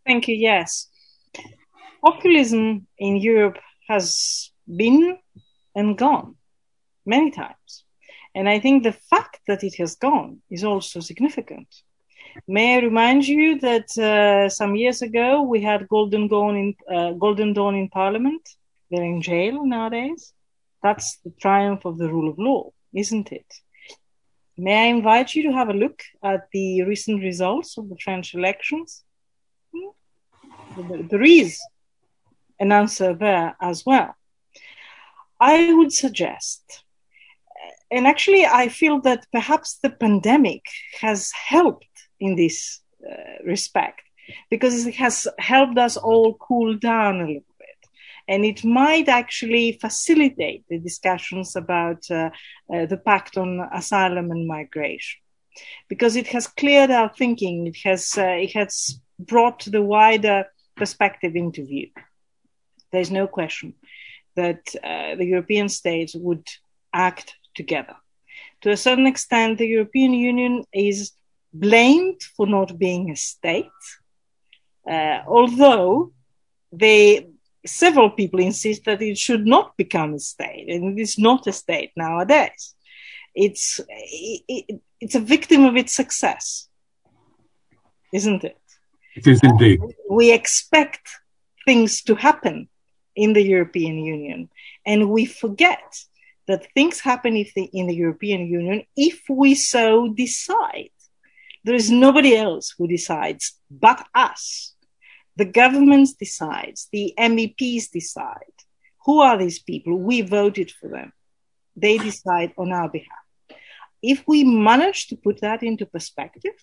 Thank 0.07 0.29
you. 0.29 0.35
Yes. 0.35 0.89
Populism 2.03 2.87
in 2.97 3.17
Europe 3.19 3.59
has 3.87 4.51
been 4.67 5.19
and 5.75 5.99
gone 5.99 6.37
many 7.05 7.31
times. 7.31 7.85
And 8.35 8.49
I 8.49 8.61
think 8.61 8.83
the 8.83 8.93
fact 8.93 9.41
that 9.47 9.63
it 9.63 9.75
has 9.75 9.97
gone 9.97 10.41
is 10.51 10.65
also 10.65 11.01
significant. 11.01 11.69
May 12.47 12.77
I 12.77 12.81
remind 12.81 13.27
you 13.27 13.59
that 13.61 13.97
uh, 13.99 14.49
some 14.49 14.75
years 14.77 15.03
ago 15.03 15.43
we 15.43 15.61
had 15.61 15.89
Golden 15.89 16.29
Dawn 16.29 16.57
in 16.57 16.75
uh, 16.95 17.13
Golden 17.13 17.53
Dawn 17.53 17.75
in 17.75 17.89
Parliament. 17.89 18.49
They're 18.91 19.05
in 19.05 19.23
jail 19.23 19.65
nowadays. 19.65 20.33
That's 20.83 21.19
the 21.25 21.33
triumph 21.41 21.85
of 21.85 21.99
the 21.99 22.09
rule 22.09 22.31
of 22.31 22.39
law, 22.39 22.71
isn't 22.95 23.33
it? 23.33 23.47
May 24.57 24.75
I 24.75 24.87
invite 24.87 25.35
you 25.35 25.43
to 25.45 25.53
have 25.53 25.69
a 25.69 25.81
look 25.85 26.03
at 26.23 26.49
the 26.53 26.83
recent 26.83 27.23
results 27.23 27.79
of 27.79 27.89
the 27.89 27.97
French 27.97 28.35
elections? 28.35 29.05
Hmm? 29.75 31.09
There 31.09 31.23
is 31.23 31.59
an 32.59 32.73
answer 32.73 33.15
there 33.15 33.57
as 33.61 33.85
well. 33.87 34.15
I 35.41 35.73
would 35.73 35.93
suggest, 35.93 36.85
and 37.91 38.07
actually, 38.07 38.45
I 38.47 38.69
feel 38.69 39.01
that 39.01 39.27
perhaps 39.33 39.79
the 39.83 39.91
pandemic 39.91 40.63
has 41.01 41.33
helped 41.33 41.90
in 42.21 42.37
this 42.37 42.81
uh, 43.09 43.43
respect 43.45 44.03
because 44.51 44.87
it 44.87 44.95
has 44.95 45.27
helped 45.39 45.79
us 45.79 45.97
all 45.97 46.35
cool 46.35 46.77
down 46.77 47.17
a 47.17 47.27
little 47.27 47.55
bit. 47.59 47.91
And 48.29 48.45
it 48.45 48.65
might 48.65 49.09
actually 49.09 49.73
facilitate 49.73 50.65
the 50.69 50.79
discussions 50.79 51.57
about 51.57 52.09
uh, 52.11 52.31
uh, 52.73 52.87
the 52.87 52.97
pact 52.97 53.37
on 53.37 53.67
asylum 53.73 54.31
and 54.31 54.47
migration 54.47 55.21
because 55.89 56.17
it 56.17 56.29
has 56.29 56.47
cleared 56.47 56.91
our 56.91 57.09
thinking. 57.09 57.67
It 57.67 57.79
has, 57.85 58.17
uh, 58.17 58.23
it 58.23 58.53
has 58.53 59.01
brought 59.19 59.65
the 59.65 59.83
wider 59.83 60.45
perspective 60.77 61.35
into 61.35 61.65
view. 61.65 61.89
There's 62.93 63.11
no 63.11 63.27
question 63.27 63.75
that 64.37 64.75
uh, 64.83 65.17
the 65.17 65.27
European 65.27 65.69
states 65.69 66.15
would 66.15 66.47
act 66.93 67.35
together. 67.55 67.97
To 68.63 68.71
a 68.71 68.77
certain 68.77 69.07
extent, 69.07 69.59
the 69.59 69.67
European 69.67 70.13
Union 70.13 70.65
is 70.73 71.13
blamed 71.53 72.23
for 72.37 72.47
not 72.47 72.79
being 72.79 73.11
a 73.11 73.17
state, 73.17 73.67
uh, 74.89 75.21
although 75.27 76.13
they 76.73 77.29
several 77.67 78.11
people 78.11 78.41
insist 78.41 78.85
that 78.85 79.03
it 79.03 79.19
should 79.19 79.47
not 79.47 79.77
become 79.77 80.15
a 80.15 80.19
state, 80.19 80.67
and 80.69 80.99
it 80.99 81.03
is 81.03 81.19
not 81.19 81.47
a 81.47 81.53
state 81.53 81.93
nowadays. 81.97 82.75
It's 83.35 83.81
it, 83.89 84.81
it's 85.01 85.15
a 85.15 85.21
victim 85.21 85.65
of 85.65 85.77
its 85.77 85.95
success, 85.95 86.69
isn't 88.13 88.45
it? 88.45 88.59
It 89.17 89.27
is 89.27 89.41
indeed. 89.43 89.81
We 90.09 90.33
expect 90.33 91.09
things 91.65 92.03
to 92.03 92.15
happen 92.15 92.69
in 93.15 93.33
the 93.33 93.43
European 93.43 93.99
Union, 93.99 94.49
and 94.87 95.11
we 95.11 95.27
forget 95.27 96.05
that 96.47 96.67
things 96.75 97.01
happen 97.01 97.37
if 97.37 97.55
the, 97.55 97.65
in 97.65 97.87
the 97.87 97.95
European 97.95 98.47
Union 98.47 98.83
if 98.97 99.23
we 99.29 99.55
so 99.55 100.09
decide. 100.09 100.91
There 101.65 101.75
is 101.75 101.91
nobody 101.91 102.37
else 102.37 102.75
who 102.77 102.89
decides 102.89 103.59
but 103.71 104.07
us. 104.15 104.75
The 105.37 105.45
governments 105.45 106.15
decides, 106.15 106.89
the 106.93 107.15
MEPs 107.19 107.91
decide. 107.91 108.57
Who 109.05 109.21
are 109.21 109.39
these 109.39 109.59
people? 109.59 109.99
We 109.99 110.23
voted 110.23 110.71
for 110.71 110.89
them. 110.89 111.13
They 111.77 111.99
decide 111.99 112.53
on 112.59 112.73
our 112.73 112.89
behalf. 112.89 113.25
If 114.03 114.25
we 114.27 114.45
manage 114.45 115.09
to 115.09 115.17
put 115.17 115.41
that 115.43 115.63
into 115.63 115.87
perspective, 115.87 116.59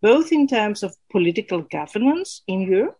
both 0.00 0.32
in 0.32 0.46
terms 0.46 0.82
of 0.82 0.96
political 1.10 1.62
governance 1.62 2.42
in 2.46 2.62
Europe, 2.62 2.98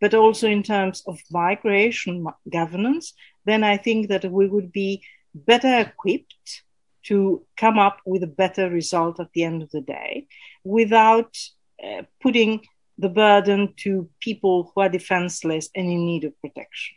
but 0.00 0.14
also 0.14 0.48
in 0.48 0.62
terms 0.62 1.02
of 1.06 1.18
migration 1.30 2.26
governance, 2.50 3.14
then 3.44 3.64
I 3.64 3.76
think 3.76 4.08
that 4.08 4.24
we 4.30 4.46
would 4.46 4.72
be 4.72 5.02
better 5.34 5.78
equipped 5.78 6.62
to 7.04 7.44
come 7.56 7.78
up 7.78 8.00
with 8.04 8.22
a 8.22 8.34
better 8.42 8.70
result 8.70 9.20
at 9.20 9.32
the 9.32 9.44
end 9.44 9.62
of 9.62 9.70
the 9.70 9.80
day 9.80 10.26
without 10.64 11.36
uh, 11.82 12.02
putting 12.22 12.66
the 12.98 13.08
burden 13.08 13.74
to 13.76 14.08
people 14.20 14.72
who 14.74 14.80
are 14.80 14.88
defenseless 14.88 15.68
and 15.74 15.86
in 15.86 16.06
need 16.06 16.24
of 16.24 16.32
protection. 16.40 16.96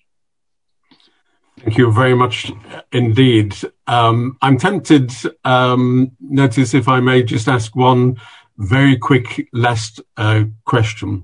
Thank 1.59 1.77
you 1.77 1.91
very 1.91 2.13
much 2.13 2.51
indeed. 2.91 3.55
Um, 3.87 4.37
I'm 4.43 4.57
tempted, 4.57 5.11
um, 5.43 6.11
Notis 6.23 6.75
if 6.75 6.87
I 6.87 6.99
may 6.99 7.23
just 7.23 7.47
ask 7.47 7.75
one 7.75 8.17
very 8.57 8.95
quick 8.97 9.49
last 9.53 10.01
uh, 10.17 10.43
question. 10.65 11.23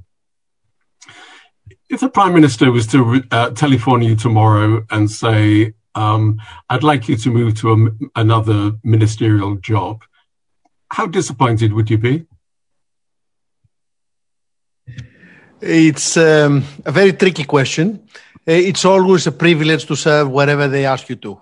If 1.90 1.99
the 1.99 2.10
Prime 2.10 2.34
Minister 2.34 2.72
was 2.72 2.88
to 2.88 3.24
uh, 3.30 3.52
telephone 3.52 4.02
you 4.02 4.15
tomorrow 4.15 4.84
and 4.90 5.10
say, 5.10 5.74
um, 5.94 6.41
I'd 6.68 6.82
like 6.82 7.07
you 7.07 7.15
to 7.18 7.30
move 7.30 7.56
to 7.60 7.74
a, 7.74 8.20
another 8.20 8.72
ministerial 8.84 9.57
job. 9.57 10.03
how 10.94 11.07
disappointed 11.07 11.74
would 11.74 11.90
you 11.90 11.98
be? 11.98 12.26
It's 15.65 16.18
um, 16.18 16.65
a 16.85 16.91
very 16.91 17.14
tricky 17.14 17.45
question. 17.45 18.06
Uh, 18.45 18.52
it's 18.52 18.84
always 18.84 19.27
a 19.27 19.31
privilege 19.31 19.85
to 19.85 19.95
serve 19.95 20.30
wherever 20.30 20.68
they 20.68 20.85
ask 20.85 21.07
you 21.07 21.15
to. 21.15 21.40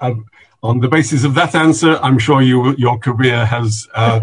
Um, 0.00 0.26
on 0.64 0.80
the 0.80 0.88
basis 0.88 1.22
of 1.22 1.34
that 1.34 1.54
answer, 1.54 1.98
I'm 2.02 2.18
sure 2.18 2.42
you, 2.42 2.74
your 2.76 2.98
career 2.98 3.46
has 3.46 3.86
uh, 3.94 4.18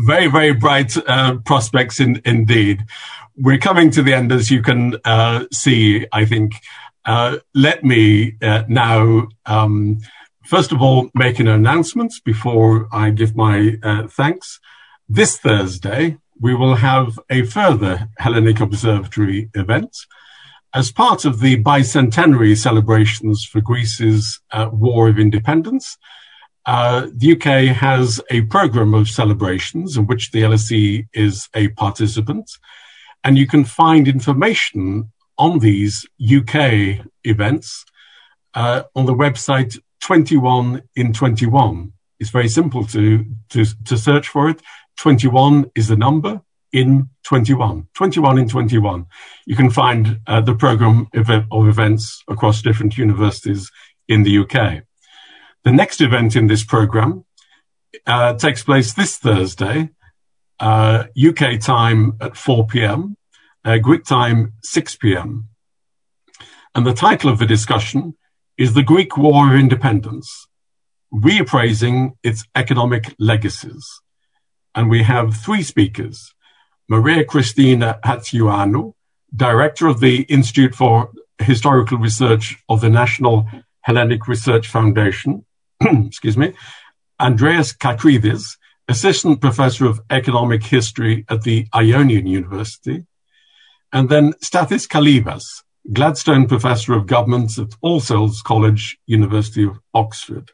very, 0.00 0.26
very 0.26 0.52
bright 0.52 0.96
uh, 1.06 1.36
prospects 1.44 2.00
in, 2.00 2.20
indeed. 2.24 2.84
We're 3.36 3.58
coming 3.58 3.92
to 3.92 4.02
the 4.02 4.12
end, 4.12 4.32
as 4.32 4.50
you 4.50 4.60
can 4.60 4.96
uh, 5.04 5.44
see, 5.52 6.04
I 6.12 6.24
think. 6.24 6.54
Uh, 7.04 7.38
let 7.54 7.84
me 7.84 8.34
uh, 8.42 8.64
now, 8.66 9.28
um, 9.46 10.00
first 10.44 10.72
of 10.72 10.82
all, 10.82 11.10
make 11.14 11.38
an 11.38 11.46
announcement 11.46 12.14
before 12.24 12.88
I 12.90 13.10
give 13.10 13.36
my 13.36 13.76
thanks. 14.08 14.58
This 15.08 15.38
Thursday, 15.38 16.18
we 16.40 16.54
will 16.54 16.74
have 16.74 17.18
a 17.28 17.42
further 17.44 18.08
Hellenic 18.18 18.60
Observatory 18.60 19.50
event 19.54 19.96
as 20.72 20.92
part 20.92 21.24
of 21.24 21.40
the 21.40 21.62
bicentenary 21.62 22.56
celebrations 22.56 23.44
for 23.44 23.60
Greece's 23.60 24.40
uh, 24.52 24.70
War 24.72 25.08
of 25.08 25.18
Independence, 25.18 25.98
uh, 26.66 27.08
the 27.12 27.32
UK 27.32 27.74
has 27.74 28.20
a 28.30 28.42
program 28.42 28.94
of 28.94 29.08
celebrations 29.08 29.96
in 29.96 30.06
which 30.06 30.30
the 30.30 30.42
LSE 30.42 31.06
is 31.12 31.48
a 31.54 31.68
participant. 31.68 32.50
And 33.24 33.36
you 33.36 33.46
can 33.46 33.64
find 33.64 34.06
information 34.06 35.10
on 35.38 35.58
these 35.58 36.06
UK 36.22 37.04
events 37.24 37.84
uh, 38.54 38.82
on 38.94 39.06
the 39.06 39.14
website 39.14 39.78
21 40.00 40.82
in 40.94 41.12
21. 41.12 41.92
It's 42.20 42.30
very 42.30 42.48
simple 42.48 42.84
to, 42.86 43.24
to, 43.50 43.64
to 43.84 43.96
search 43.96 44.28
for 44.28 44.48
it. 44.50 44.60
21 45.00 45.70
is 45.74 45.88
the 45.88 45.96
number, 45.96 46.42
in 46.72 47.08
21, 47.24 47.88
21 47.94 48.38
in 48.38 48.48
21. 48.48 49.06
You 49.46 49.56
can 49.56 49.70
find 49.70 50.20
uh, 50.26 50.40
the 50.40 50.54
program 50.54 51.08
of 51.14 51.68
events 51.68 52.22
across 52.28 52.62
different 52.62 52.96
universities 52.96 53.70
in 54.08 54.22
the 54.22 54.38
UK. 54.38 54.82
The 55.64 55.72
next 55.72 56.00
event 56.00 56.36
in 56.36 56.46
this 56.46 56.64
program 56.64 57.24
uh, 58.06 58.34
takes 58.34 58.62
place 58.62 58.92
this 58.92 59.16
Thursday, 59.16 59.90
uh, 60.58 61.04
UK 61.18 61.60
time 61.60 62.12
at 62.20 62.36
4 62.36 62.66
p.m., 62.66 63.16
uh, 63.64 63.78
Greek 63.78 64.04
time 64.04 64.52
6 64.62 64.96
p.m. 64.96 65.48
And 66.74 66.86
the 66.86 66.94
title 66.94 67.30
of 67.30 67.38
the 67.38 67.46
discussion 67.46 68.16
is 68.56 68.74
The 68.74 68.82
Greek 68.82 69.16
War 69.16 69.48
of 69.48 69.58
Independence, 69.58 70.46
Reappraising 71.12 72.12
Its 72.22 72.44
Economic 72.54 73.14
Legacies. 73.18 74.00
And 74.74 74.88
we 74.88 75.02
have 75.02 75.36
three 75.36 75.62
speakers. 75.62 76.34
Maria 76.88 77.24
Cristina 77.24 77.98
Chatziioannou, 78.04 78.94
Director 79.34 79.86
of 79.86 80.00
the 80.00 80.22
Institute 80.22 80.74
for 80.74 81.10
Historical 81.38 81.98
Research 81.98 82.56
of 82.68 82.80
the 82.80 82.90
National 82.90 83.46
Hellenic 83.82 84.26
Research 84.28 84.68
Foundation, 84.68 85.44
excuse 85.80 86.36
me, 86.36 86.52
Andreas 87.20 87.72
Kakridis, 87.72 88.56
Assistant 88.88 89.40
Professor 89.40 89.86
of 89.86 90.00
Economic 90.10 90.64
History 90.64 91.24
at 91.28 91.42
the 91.42 91.66
Ionian 91.74 92.26
University, 92.26 93.06
and 93.92 94.08
then 94.08 94.32
Stathis 94.42 94.88
Kalyvas, 94.88 95.62
Gladstone 95.92 96.46
Professor 96.46 96.94
of 96.94 97.06
Government 97.06 97.56
at 97.58 97.74
All 97.80 98.00
Souls 98.00 98.42
College, 98.42 98.98
University 99.06 99.64
of 99.64 99.78
Oxford. 99.94 100.50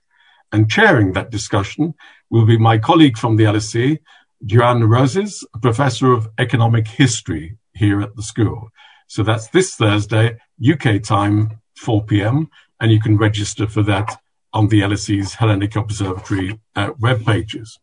And 0.53 0.71
chairing 0.71 1.13
that 1.13 1.31
discussion 1.31 1.95
will 2.31 2.47
be 2.47 2.59
my 2.59 2.79
colleague 2.79 3.19
from 3.19 3.37
the 3.37 3.45
LSE, 3.45 3.99
Joan 4.45 4.83
Rosés, 4.83 5.45
professor 5.63 6.13
of 6.13 6.29
economic 6.39 6.87
history 6.87 7.57
here 7.75 8.01
at 8.01 8.17
the 8.17 8.23
school. 8.23 8.71
So 9.07 9.23
that's 9.23 9.49
this 9.49 9.75
Thursday, 9.75 10.39
UK 10.61 11.03
time, 11.03 11.61
4 11.77 12.05
p.m. 12.05 12.51
And 12.81 12.91
you 12.91 13.01
can 13.01 13.17
register 13.17 13.67
for 13.67 13.83
that 13.85 14.21
on 14.53 14.69
the 14.69 14.81
LSE's 14.81 15.35
Hellenic 15.35 15.77
Observatory 15.77 16.59
uh, 16.75 16.91
web 16.99 17.25
pages. 17.25 17.79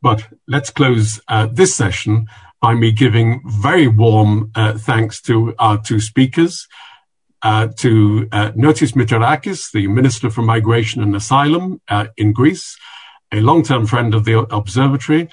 But 0.00 0.28
let's 0.46 0.70
close 0.70 1.20
uh, 1.28 1.48
this 1.50 1.74
session 1.74 2.28
by 2.60 2.74
me 2.74 2.92
giving 2.92 3.42
very 3.46 3.88
warm 3.88 4.50
uh, 4.54 4.76
thanks 4.78 5.20
to 5.22 5.54
our 5.58 5.80
two 5.80 6.00
speakers, 6.00 6.66
to 7.42 8.28
uh, 8.32 8.50
Notis 8.52 8.92
Mitarakis, 8.92 9.70
the 9.72 9.86
Minister 9.86 10.30
for 10.30 10.42
Migration 10.42 11.02
and 11.02 11.14
Asylum 11.14 11.80
uh, 11.88 12.06
in 12.16 12.32
Greece, 12.32 12.76
a 13.32 13.40
long-term 13.40 13.86
friend 13.86 14.14
of 14.14 14.24
the 14.24 14.38
observatory, 14.54 15.28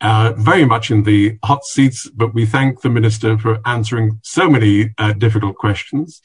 uh, 0.00 0.32
very 0.36 0.64
much 0.64 0.90
in 0.90 1.02
the 1.02 1.38
hot 1.44 1.64
seats, 1.64 2.08
but 2.10 2.32
we 2.32 2.46
thank 2.46 2.80
the 2.80 2.88
minister 2.88 3.36
for 3.36 3.60
answering 3.66 4.18
so 4.22 4.48
many 4.48 4.94
uh, 4.98 5.12
difficult 5.12 5.56
questions. 5.56 6.22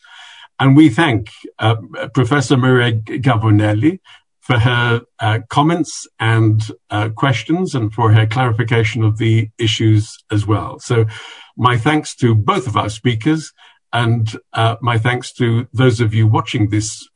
And 0.60 0.76
we 0.78 0.90
thank 0.90 1.30
uh, 1.60 1.76
Professor 2.14 2.56
Maria 2.56 2.94
Gavouneli 2.94 4.00
for 4.40 4.60
her 4.60 5.02
uh, 5.20 5.40
comments 5.50 6.08
and 6.20 6.62
uh, 6.90 7.10
questions 7.10 7.76
and 7.76 7.94
for 7.94 8.14
her 8.14 8.26
clarification 8.26 9.04
of 9.04 9.18
the 9.18 9.50
issues 9.58 10.18
as 10.32 10.46
well. 10.46 10.80
So 10.80 11.06
my 11.58 11.78
thanks 11.78 12.16
to 12.18 12.36
both 12.36 12.68
of 12.68 12.78
our 12.78 12.90
speakers 12.90 13.52
and 13.96 14.38
uh, 14.54 14.76
my 14.82 14.98
thanks 14.98 15.32
to 15.32 15.68
those 15.74 16.02
of 16.02 16.14
you 16.14 16.28
watching 16.28 16.70
this 16.70 17.08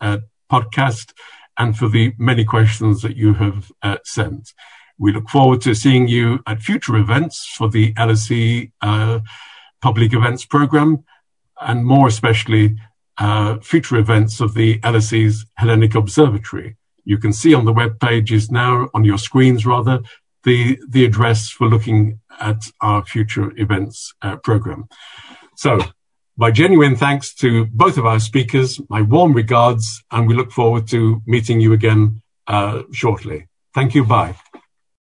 podcast 0.50 1.14
and 1.58 1.78
for 1.78 1.90
the 1.90 2.14
many 2.18 2.46
questions 2.46 3.02
that 3.02 3.18
you 3.18 3.34
have 3.34 3.70
sent. 4.06 4.54
We 4.98 5.14
look 5.14 5.30
forward 5.30 5.62
to 5.62 5.74
seeing 5.74 6.08
you 6.08 6.40
at 6.46 6.62
future 6.62 6.98
events 6.98 7.46
for 7.46 7.70
the 7.70 7.94
LSE 7.94 8.72
uh, 8.82 9.20
public 9.82 10.14
events 10.14 10.46
program, 10.46 11.06
and 11.62 11.86
more 11.86 12.08
especially 12.08 12.76
uh, 13.18 13.60
future 13.60 13.96
events 13.96 14.42
of 14.42 14.54
the 14.54 14.80
LSE's 14.80 15.46
Hellenic 15.56 15.96
Observatory. 15.96 16.78
You 17.06 17.18
can 17.18 17.32
see 17.32 17.54
on 17.54 17.64
the 17.64 17.74
web 17.74 18.00
pages 18.00 18.52
now, 18.52 18.90
on 18.94 19.06
your 19.06 19.18
screens 19.18 19.66
rather, 19.66 20.00
the, 20.44 20.78
the 20.90 21.06
address 21.06 21.50
for 21.50 21.68
looking 21.68 22.20
at 22.40 22.62
our 22.82 23.06
future 23.06 23.54
events 23.58 24.14
uh, 24.22 24.38
program. 24.38 24.88
So, 25.56 25.80
my 26.40 26.52
genuine 26.52 26.96
thanks 26.96 27.34
to 27.34 27.66
both 27.66 27.98
of 27.98 28.06
our 28.06 28.20
speakers, 28.20 28.80
my 28.90 29.02
warm 29.02 29.34
regards, 29.34 30.02
and 30.10 30.26
we 30.26 30.34
look 30.34 30.52
forward 30.54 30.88
to 30.88 31.22
meeting 31.26 31.60
you 31.60 31.74
again 31.74 32.22
uh, 32.48 32.84
shortly. 32.94 33.48
Thank 33.76 33.94
you. 33.94 34.06
Bye. 34.06 34.36